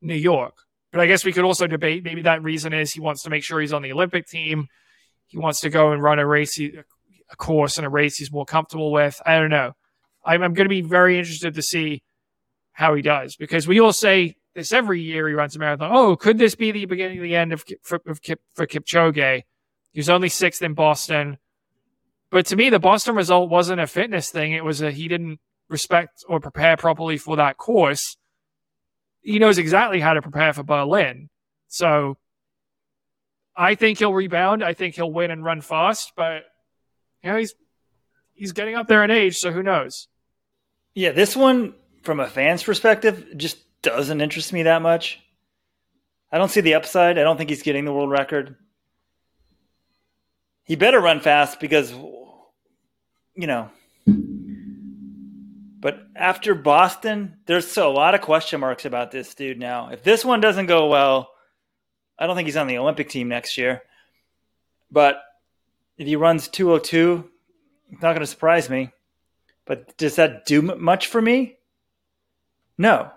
New 0.00 0.14
York. 0.14 0.54
But 0.92 1.00
I 1.00 1.06
guess 1.06 1.24
we 1.24 1.32
could 1.32 1.44
also 1.44 1.66
debate 1.66 2.04
maybe 2.04 2.22
that 2.22 2.42
reason 2.42 2.74
is 2.74 2.92
he 2.92 3.00
wants 3.00 3.22
to 3.22 3.30
make 3.30 3.42
sure 3.42 3.60
he's 3.60 3.72
on 3.72 3.82
the 3.82 3.92
Olympic 3.92 4.26
team. 4.26 4.68
He 5.26 5.38
wants 5.38 5.60
to 5.60 5.70
go 5.70 5.92
and 5.92 6.02
run 6.02 6.18
a 6.18 6.26
race, 6.26 6.60
a 6.60 7.36
course 7.36 7.78
and 7.78 7.86
a 7.86 7.90
race 7.90 8.18
he's 8.18 8.30
more 8.30 8.44
comfortable 8.44 8.92
with. 8.92 9.20
I 9.24 9.38
don't 9.38 9.50
know. 9.50 9.72
I'm, 10.24 10.42
I'm 10.42 10.52
going 10.52 10.66
to 10.66 10.68
be 10.68 10.82
very 10.82 11.18
interested 11.18 11.54
to 11.54 11.62
see 11.62 12.02
how 12.72 12.94
he 12.94 13.02
does 13.02 13.36
because 13.36 13.66
we 13.66 13.80
all 13.80 13.92
say 13.92 14.36
this 14.54 14.72
every 14.72 15.00
year 15.00 15.26
he 15.26 15.34
runs 15.34 15.56
a 15.56 15.58
marathon. 15.58 15.90
Oh, 15.92 16.14
could 16.14 16.36
this 16.36 16.54
be 16.54 16.70
the 16.70 16.84
beginning 16.84 17.18
of 17.18 17.24
the 17.24 17.36
end 17.36 17.54
of, 17.54 17.64
for, 17.82 18.00
of 18.06 18.20
Kip, 18.20 18.40
for 18.54 18.66
Kipchoge? 18.66 19.42
He 19.92 19.98
was 19.98 20.10
only 20.10 20.28
sixth 20.28 20.60
in 20.60 20.74
Boston. 20.74 21.38
But 22.30 22.46
to 22.46 22.56
me, 22.56 22.68
the 22.68 22.78
Boston 22.78 23.14
result 23.14 23.50
wasn't 23.50 23.80
a 23.80 23.86
fitness 23.86 24.30
thing. 24.30 24.52
It 24.52 24.64
was 24.64 24.82
a 24.82 24.90
he 24.90 25.08
didn't 25.08 25.40
respect 25.68 26.22
or 26.28 26.38
prepare 26.38 26.76
properly 26.76 27.16
for 27.16 27.36
that 27.36 27.56
course 27.56 28.16
he 29.22 29.38
knows 29.38 29.58
exactly 29.58 30.00
how 30.00 30.14
to 30.14 30.22
prepare 30.22 30.52
for 30.52 30.62
Berlin. 30.62 31.28
So 31.68 32.16
I 33.56 33.74
think 33.74 33.98
he'll 33.98 34.12
rebound. 34.12 34.62
I 34.64 34.74
think 34.74 34.94
he'll 34.94 35.12
win 35.12 35.30
and 35.30 35.44
run 35.44 35.60
fast, 35.60 36.12
but 36.16 36.42
you 37.22 37.30
know, 37.30 37.38
he's 37.38 37.54
he's 38.34 38.52
getting 38.52 38.74
up 38.74 38.88
there 38.88 39.04
in 39.04 39.10
age, 39.10 39.38
so 39.38 39.52
who 39.52 39.62
knows? 39.62 40.08
Yeah, 40.94 41.12
this 41.12 41.36
one 41.36 41.74
from 42.02 42.20
a 42.20 42.26
fan's 42.26 42.62
perspective 42.62 43.26
just 43.36 43.58
doesn't 43.82 44.20
interest 44.20 44.52
me 44.52 44.64
that 44.64 44.82
much. 44.82 45.20
I 46.30 46.38
don't 46.38 46.50
see 46.50 46.60
the 46.60 46.74
upside. 46.74 47.18
I 47.18 47.22
don't 47.22 47.36
think 47.36 47.50
he's 47.50 47.62
getting 47.62 47.84
the 47.84 47.92
world 47.92 48.10
record. 48.10 48.56
He 50.64 50.76
better 50.76 51.00
run 51.00 51.20
fast 51.20 51.60
because 51.60 51.92
you 53.34 53.46
know, 53.46 53.70
but 55.82 56.06
after 56.14 56.54
Boston, 56.54 57.38
there's 57.46 57.76
a 57.76 57.88
lot 57.88 58.14
of 58.14 58.20
question 58.20 58.60
marks 58.60 58.84
about 58.84 59.10
this 59.10 59.34
dude 59.34 59.58
now. 59.58 59.88
If 59.88 60.04
this 60.04 60.24
one 60.24 60.40
doesn't 60.40 60.66
go 60.66 60.86
well, 60.86 61.32
I 62.16 62.28
don't 62.28 62.36
think 62.36 62.46
he's 62.46 62.56
on 62.56 62.68
the 62.68 62.78
Olympic 62.78 63.08
team 63.08 63.26
next 63.26 63.58
year. 63.58 63.82
But 64.92 65.16
if 65.98 66.06
he 66.06 66.14
runs 66.14 66.46
202, 66.46 67.28
it's 67.90 68.00
not 68.00 68.12
going 68.12 68.20
to 68.20 68.26
surprise 68.28 68.70
me. 68.70 68.92
But 69.64 69.96
does 69.96 70.14
that 70.16 70.46
do 70.46 70.62
much 70.62 71.08
for 71.08 71.20
me? 71.20 71.56
No. 72.78 73.10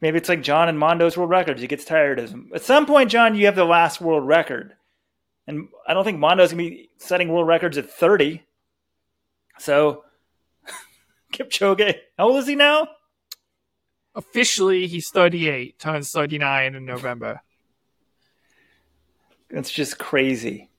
Maybe 0.00 0.16
it's 0.16 0.28
like 0.28 0.42
John 0.42 0.68
and 0.68 0.78
Mondo's 0.78 1.16
world 1.16 1.30
records. 1.30 1.60
He 1.60 1.66
gets 1.66 1.84
tired 1.84 2.20
of 2.20 2.30
them. 2.30 2.52
At 2.54 2.62
some 2.62 2.86
point, 2.86 3.10
John, 3.10 3.34
you 3.34 3.46
have 3.46 3.56
the 3.56 3.64
last 3.64 4.00
world 4.00 4.24
record. 4.24 4.74
And 5.48 5.66
I 5.88 5.92
don't 5.92 6.04
think 6.04 6.20
Mondo's 6.20 6.52
going 6.52 6.64
to 6.64 6.70
be 6.70 6.90
setting 6.98 7.28
world 7.32 7.48
records 7.48 7.78
at 7.78 7.90
30. 7.90 8.44
So 9.58 10.04
Kipchoge. 11.32 11.94
How 12.16 12.28
old 12.28 12.38
is 12.38 12.46
he 12.46 12.54
now? 12.54 12.88
Officially, 14.14 14.86
he's 14.86 15.10
38, 15.10 15.78
turns 15.78 16.10
39 16.10 16.74
in 16.74 16.84
November. 16.84 17.40
That's 19.50 19.70
just 19.70 19.98
crazy. 19.98 20.70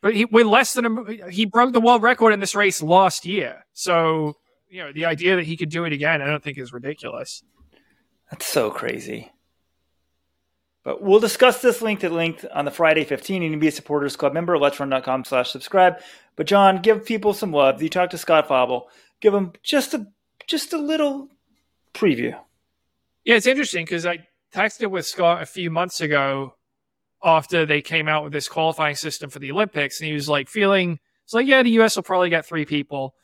But 0.00 0.16
he, 0.16 0.24
with 0.24 0.46
less 0.46 0.74
than 0.74 0.86
a, 0.86 1.30
he 1.30 1.44
broke 1.44 1.72
the 1.72 1.80
world 1.80 2.02
record 2.02 2.32
in 2.32 2.40
this 2.40 2.54
race 2.54 2.82
last 2.82 3.26
year. 3.26 3.64
So, 3.72 4.36
you 4.68 4.82
know, 4.82 4.92
the 4.92 5.04
idea 5.04 5.36
that 5.36 5.44
he 5.44 5.56
could 5.56 5.68
do 5.68 5.84
it 5.84 5.92
again, 5.92 6.22
I 6.22 6.26
don't 6.26 6.42
think 6.42 6.58
is 6.58 6.72
ridiculous. 6.72 7.42
That's 8.30 8.46
so 8.46 8.70
crazy. 8.70 9.30
But 10.82 11.02
we'll 11.02 11.20
discuss 11.20 11.60
this 11.60 11.82
link 11.82 12.00
that 12.00 12.12
linked 12.12 12.46
on 12.46 12.64
the 12.64 12.70
Friday 12.70 13.04
15. 13.04 13.42
You 13.42 13.50
can 13.50 13.58
be 13.58 13.68
a 13.68 13.72
supporters 13.72 14.16
club 14.16 14.32
member 14.32 14.54
at 14.54 14.62
let'srun.com 14.62 15.24
slash 15.24 15.50
subscribe. 15.50 16.00
But 16.36 16.46
John, 16.46 16.80
give 16.80 17.04
people 17.04 17.34
some 17.34 17.52
love. 17.52 17.82
You 17.82 17.90
talked 17.90 18.12
to 18.12 18.18
Scott 18.18 18.48
Fauble 18.48 18.88
give 19.20 19.32
them 19.32 19.52
just 19.62 19.94
a 19.94 20.06
just 20.46 20.72
a 20.72 20.78
little 20.78 21.28
preview. 21.94 22.36
Yeah, 23.24 23.36
it's 23.36 23.46
interesting 23.46 23.84
because 23.84 24.06
I 24.06 24.26
texted 24.52 24.90
with 24.90 25.06
Scott 25.06 25.42
a 25.42 25.46
few 25.46 25.70
months 25.70 26.00
ago 26.00 26.54
after 27.22 27.66
they 27.66 27.82
came 27.82 28.08
out 28.08 28.24
with 28.24 28.32
this 28.32 28.48
qualifying 28.48 28.96
system 28.96 29.30
for 29.30 29.38
the 29.38 29.52
Olympics, 29.52 30.00
and 30.00 30.08
he 30.08 30.14
was 30.14 30.28
like 30.28 30.48
feeling 30.48 30.98
it's 31.24 31.34
like, 31.34 31.46
yeah, 31.46 31.62
the 31.62 31.70
U.S. 31.70 31.94
will 31.94 32.02
probably 32.02 32.30
get 32.30 32.44
three 32.44 32.64
people, 32.64 33.14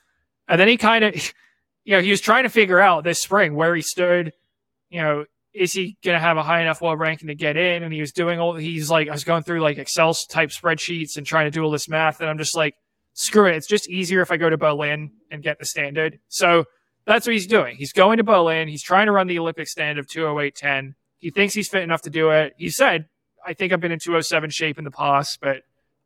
and 0.46 0.60
then 0.60 0.68
he 0.68 0.76
kind 0.76 1.02
of, 1.02 1.14
you 1.84 1.96
know, 1.96 2.02
he 2.02 2.10
was 2.10 2.20
trying 2.20 2.44
to 2.44 2.48
figure 2.48 2.78
out 2.78 3.02
this 3.02 3.20
spring 3.20 3.54
where 3.54 3.74
he 3.74 3.82
stood. 3.82 4.32
You 4.90 5.02
know, 5.02 5.24
is 5.52 5.72
he 5.72 5.96
going 6.04 6.14
to 6.14 6.20
have 6.20 6.36
a 6.36 6.42
high 6.44 6.60
enough 6.60 6.80
world 6.80 7.00
ranking 7.00 7.26
to 7.28 7.34
get 7.34 7.56
in? 7.56 7.82
And 7.82 7.92
he 7.92 7.98
was 7.98 8.12
doing 8.12 8.38
all. 8.38 8.54
He's 8.54 8.90
like, 8.90 9.08
I 9.08 9.12
was 9.12 9.24
going 9.24 9.42
through 9.42 9.60
like 9.60 9.78
Excel 9.78 10.14
type 10.14 10.50
spreadsheets 10.50 11.16
and 11.16 11.26
trying 11.26 11.46
to 11.46 11.50
do 11.50 11.64
all 11.64 11.70
this 11.72 11.88
math, 11.88 12.20
and 12.20 12.30
I'm 12.30 12.38
just 12.38 12.56
like, 12.56 12.76
screw 13.16 13.46
it. 13.46 13.56
It's 13.56 13.66
just 13.66 13.88
easier 13.88 14.20
if 14.20 14.30
I 14.30 14.36
go 14.36 14.50
to 14.50 14.58
Berlin 14.58 15.10
and 15.30 15.42
get 15.42 15.58
the 15.58 15.64
standard. 15.64 16.20
So 16.28 16.64
that's 17.06 17.26
what 17.26 17.32
he's 17.32 17.46
doing. 17.46 17.76
He's 17.76 17.92
going 17.92 18.18
to 18.18 18.24
Berlin. 18.24 18.68
He's 18.68 18.82
trying 18.82 19.06
to 19.06 19.12
run 19.12 19.26
the 19.26 19.38
Olympic 19.38 19.68
standard 19.68 20.04
of 20.04 20.06
208.10. 20.06 20.94
He 21.16 21.30
thinks 21.30 21.54
he's 21.54 21.68
fit 21.68 21.82
enough 21.82 22.02
to 22.02 22.10
do 22.10 22.30
it. 22.30 22.52
He 22.58 22.68
said, 22.68 23.06
I 23.44 23.54
think 23.54 23.72
I've 23.72 23.80
been 23.80 23.90
in 23.90 23.98
207 23.98 24.50
shape 24.50 24.76
in 24.76 24.84
the 24.84 24.90
past, 24.90 25.38
but 25.40 25.62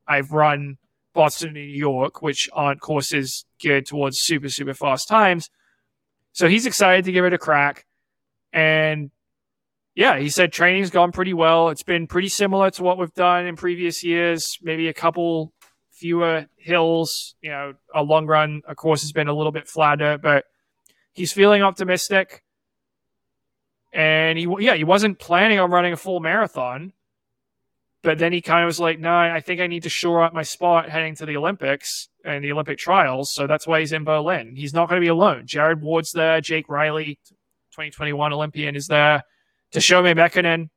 I've 0.06 0.30
run 0.30 0.78
Boston 1.12 1.48
and 1.48 1.56
New 1.56 1.62
York, 1.62 2.22
which 2.22 2.48
aren't 2.52 2.80
courses 2.80 3.44
geared 3.58 3.86
towards 3.86 4.20
super, 4.20 4.48
super 4.48 4.74
fast 4.74 5.08
times. 5.08 5.50
So 6.32 6.48
he's 6.48 6.64
excited 6.64 7.06
to 7.06 7.12
give 7.12 7.24
it 7.24 7.32
a 7.32 7.38
crack. 7.38 7.86
And 8.52 9.10
yeah, 9.96 10.16
he 10.20 10.28
said 10.28 10.52
training's 10.52 10.90
gone 10.90 11.10
pretty 11.10 11.34
well. 11.34 11.70
It's 11.70 11.82
been 11.82 12.06
pretty 12.06 12.28
similar 12.28 12.70
to 12.70 12.84
what 12.84 12.98
we've 12.98 13.12
done 13.14 13.46
in 13.46 13.56
previous 13.56 14.04
years, 14.04 14.58
maybe 14.62 14.86
a 14.86 14.94
couple 14.94 15.52
fewer 16.01 16.47
hills. 16.56 17.35
You 17.43 17.51
know, 17.51 17.74
a 17.94 18.02
long 18.02 18.27
run, 18.27 18.62
of 18.66 18.77
course, 18.77 19.02
has 19.02 19.12
been 19.12 19.28
a 19.28 19.35
little 19.35 19.52
bit 19.52 19.68
flatter, 19.68 20.18
but 20.18 20.47
he's 21.12 21.32
feeling 21.32 21.62
optimistic. 21.62 22.43
And 23.93 24.39
he, 24.39 24.47
yeah, 24.60 24.74
he 24.74 24.85
wasn't 24.85 25.18
planning 25.18 25.59
on 25.59 25.70
running 25.70 25.93
a 25.93 25.97
full 25.97 26.20
marathon, 26.20 26.93
but 28.02 28.18
then 28.18 28.32
he 28.32 28.40
kind 28.40 28.62
of 28.62 28.66
was 28.66 28.81
like, 28.81 28.98
"No, 28.98 29.14
I 29.14 29.40
think 29.40 29.60
I 29.60 29.66
need 29.66 29.82
to 29.82 29.89
shore 29.89 30.22
up 30.22 30.32
my 30.32 30.44
spot 30.44 30.89
heading 30.89 31.16
to 31.16 31.27
the 31.27 31.36
Olympics 31.36 32.09
and 32.24 32.43
the 32.43 32.52
Olympic 32.52 32.78
trials." 32.78 33.35
So 33.35 33.47
that's 33.47 33.66
why 33.66 33.81
he's 33.81 33.93
in 33.93 34.05
Berlin. 34.05 34.55
He's 34.56 34.72
not 34.72 34.89
going 34.89 35.01
to 35.01 35.05
be 35.05 35.09
alone. 35.09 35.47
Jared 35.47 35.82
Ward's 35.82 36.12
there. 36.12 36.40
Jake 36.40 36.68
Riley, 36.68 37.18
2021 37.72 38.32
Olympian, 38.32 38.77
is 38.77 38.86
there. 38.86 39.24
Teshome 39.72 40.14
Mekonen, 40.14 40.70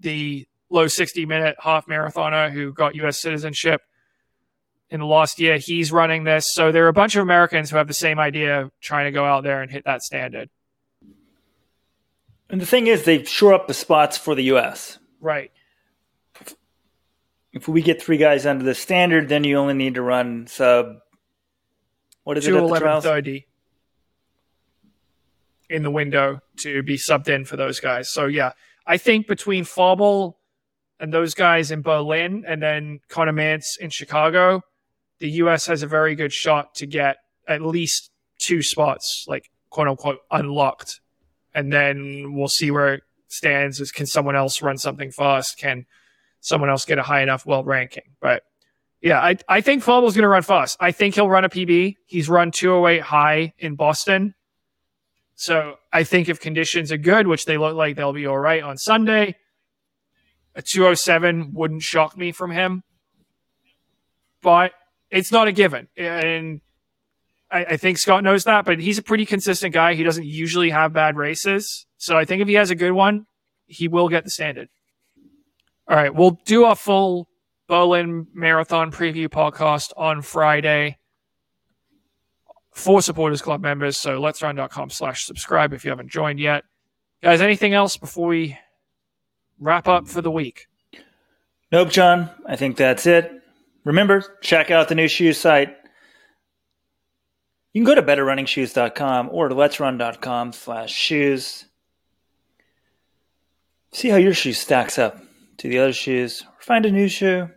the 0.00 0.46
low 0.70 0.86
60 0.86 1.26
minute 1.26 1.56
half 1.60 1.86
marathoner 1.86 2.50
who 2.50 2.72
got 2.72 2.94
U.S. 2.96 3.18
citizenship 3.18 3.80
in 4.92 5.00
the 5.00 5.06
last 5.06 5.40
year, 5.40 5.56
he's 5.56 5.90
running 5.90 6.24
this. 6.24 6.52
So 6.52 6.70
there 6.70 6.84
are 6.84 6.88
a 6.88 6.92
bunch 6.92 7.16
of 7.16 7.22
Americans 7.22 7.70
who 7.70 7.78
have 7.78 7.88
the 7.88 7.94
same 7.94 8.18
idea, 8.18 8.70
trying 8.82 9.06
to 9.06 9.10
go 9.10 9.24
out 9.24 9.42
there 9.42 9.62
and 9.62 9.70
hit 9.70 9.86
that 9.86 10.02
standard. 10.02 10.50
And 12.50 12.60
the 12.60 12.66
thing 12.66 12.86
is, 12.86 13.04
they 13.04 13.24
shore 13.24 13.54
up 13.54 13.66
the 13.66 13.74
spots 13.74 14.18
for 14.18 14.34
the 14.34 14.44
U.S. 14.44 14.98
Right. 15.18 15.50
If 17.54 17.68
we 17.68 17.80
get 17.80 18.02
three 18.02 18.18
guys 18.18 18.44
under 18.44 18.64
the 18.64 18.74
standard, 18.74 19.30
then 19.30 19.44
you 19.44 19.56
only 19.56 19.72
need 19.72 19.94
to 19.94 20.02
run 20.02 20.46
sub. 20.46 20.98
What 22.24 22.36
is 22.36 22.46
it 22.46 22.54
at 22.54 22.60
the 22.60 22.78
trials? 22.78 23.06
in 25.70 25.82
the 25.82 25.90
window 25.90 26.40
to 26.58 26.82
be 26.82 26.98
subbed 26.98 27.28
in 27.28 27.46
for 27.46 27.56
those 27.56 27.80
guys. 27.80 28.10
So 28.10 28.26
yeah, 28.26 28.52
I 28.86 28.98
think 28.98 29.26
between 29.26 29.64
Fauble 29.64 30.38
and 31.00 31.14
those 31.14 31.32
guys 31.32 31.70
in 31.70 31.80
Berlin, 31.80 32.44
and 32.46 32.62
then 32.62 33.00
Conner 33.08 33.32
Mantz 33.32 33.78
in 33.78 33.88
Chicago, 33.88 34.62
the 35.22 35.30
U.S. 35.30 35.66
has 35.66 35.84
a 35.84 35.86
very 35.86 36.16
good 36.16 36.32
shot 36.32 36.74
to 36.74 36.86
get 36.86 37.18
at 37.46 37.62
least 37.62 38.10
two 38.38 38.60
spots, 38.60 39.24
like 39.28 39.52
quote 39.70 39.86
unquote, 39.86 40.18
unlocked, 40.32 41.00
and 41.54 41.72
then 41.72 42.34
we'll 42.34 42.48
see 42.48 42.72
where 42.72 42.94
it 42.94 43.02
stands. 43.28 43.80
Is 43.80 43.92
can 43.92 44.06
someone 44.06 44.34
else 44.34 44.60
run 44.60 44.78
something 44.78 45.12
fast? 45.12 45.58
Can 45.58 45.86
someone 46.40 46.70
else 46.70 46.84
get 46.84 46.98
a 46.98 47.04
high 47.04 47.22
enough 47.22 47.46
world 47.46 47.68
ranking? 47.68 48.02
But 48.20 48.42
yeah, 49.00 49.20
I 49.20 49.36
I 49.48 49.60
think 49.60 49.84
Fauble's 49.84 50.16
going 50.16 50.22
to 50.22 50.28
run 50.28 50.42
fast. 50.42 50.76
I 50.80 50.90
think 50.90 51.14
he'll 51.14 51.30
run 51.30 51.44
a 51.44 51.48
PB. 51.48 51.94
He's 52.04 52.28
run 52.28 52.50
208 52.50 53.00
high 53.00 53.52
in 53.60 53.76
Boston. 53.76 54.34
So 55.36 55.76
I 55.92 56.02
think 56.02 56.28
if 56.28 56.40
conditions 56.40 56.90
are 56.90 56.98
good, 56.98 57.28
which 57.28 57.44
they 57.44 57.58
look 57.58 57.76
like 57.76 57.94
they'll 57.94 58.12
be 58.12 58.26
all 58.26 58.38
right 58.38 58.62
on 58.62 58.76
Sunday, 58.76 59.36
a 60.56 60.62
207 60.62 61.52
wouldn't 61.54 61.84
shock 61.84 62.16
me 62.16 62.32
from 62.32 62.50
him. 62.50 62.82
But 64.42 64.72
it's 65.12 65.30
not 65.30 65.46
a 65.46 65.52
given. 65.52 65.88
And 65.96 66.60
I, 67.50 67.64
I 67.64 67.76
think 67.76 67.98
Scott 67.98 68.24
knows 68.24 68.44
that, 68.44 68.64
but 68.64 68.80
he's 68.80 68.98
a 68.98 69.02
pretty 69.02 69.26
consistent 69.26 69.74
guy. 69.74 69.94
He 69.94 70.02
doesn't 70.02 70.24
usually 70.24 70.70
have 70.70 70.92
bad 70.92 71.16
races. 71.16 71.86
So 71.98 72.16
I 72.16 72.24
think 72.24 72.40
if 72.40 72.48
he 72.48 72.54
has 72.54 72.70
a 72.70 72.74
good 72.74 72.92
one, 72.92 73.26
he 73.66 73.88
will 73.88 74.08
get 74.08 74.24
the 74.24 74.30
standard. 74.30 74.68
All 75.86 75.96
right, 75.96 76.14
we'll 76.14 76.38
do 76.46 76.64
a 76.64 76.74
full 76.74 77.28
Berlin 77.68 78.26
Marathon 78.32 78.90
preview 78.90 79.28
podcast 79.28 79.92
on 79.96 80.22
Friday 80.22 80.98
for 82.72 83.02
supporters 83.02 83.42
club 83.42 83.60
members. 83.60 83.98
So 83.98 84.18
let's 84.18 84.42
run.com 84.42 84.88
slash 84.88 85.26
subscribe 85.26 85.74
if 85.74 85.84
you 85.84 85.90
haven't 85.90 86.10
joined 86.10 86.40
yet. 86.40 86.64
Guys, 87.22 87.40
anything 87.40 87.74
else 87.74 87.98
before 87.98 88.28
we 88.28 88.58
wrap 89.60 89.86
up 89.86 90.08
for 90.08 90.22
the 90.22 90.30
week? 90.30 90.68
Nope, 91.70 91.90
John. 91.90 92.30
I 92.46 92.56
think 92.56 92.76
that's 92.76 93.06
it. 93.06 93.41
Remember, 93.84 94.22
check 94.42 94.70
out 94.70 94.88
the 94.88 94.94
new 94.94 95.08
shoe 95.08 95.32
site. 95.32 95.76
You 97.72 97.80
can 97.80 97.84
go 97.84 97.94
to 97.94 98.02
betterrunningshoes.com 98.02 99.30
or 99.32 99.48
to 99.48 99.54
letsrun.com 99.54 100.52
slash 100.52 100.92
shoes. 100.92 101.64
See 103.92 104.08
how 104.08 104.16
your 104.16 104.34
shoe 104.34 104.52
stacks 104.52 104.98
up 104.98 105.18
to 105.58 105.68
the 105.68 105.78
other 105.78 105.92
shoes. 105.92 106.44
Find 106.58 106.84
a 106.84 106.90
new 106.90 107.08
shoe. 107.08 107.48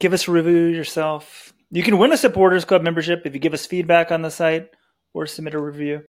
Give 0.00 0.12
us 0.12 0.28
a 0.28 0.32
review 0.32 0.66
yourself. 0.66 1.52
You 1.70 1.82
can 1.82 1.98
win 1.98 2.12
a 2.12 2.16
supporters 2.16 2.64
club 2.64 2.82
membership 2.82 3.22
if 3.24 3.34
you 3.34 3.40
give 3.40 3.54
us 3.54 3.66
feedback 3.66 4.12
on 4.12 4.22
the 4.22 4.30
site 4.30 4.68
or 5.12 5.26
submit 5.26 5.54
a 5.54 5.58
review. 5.58 6.02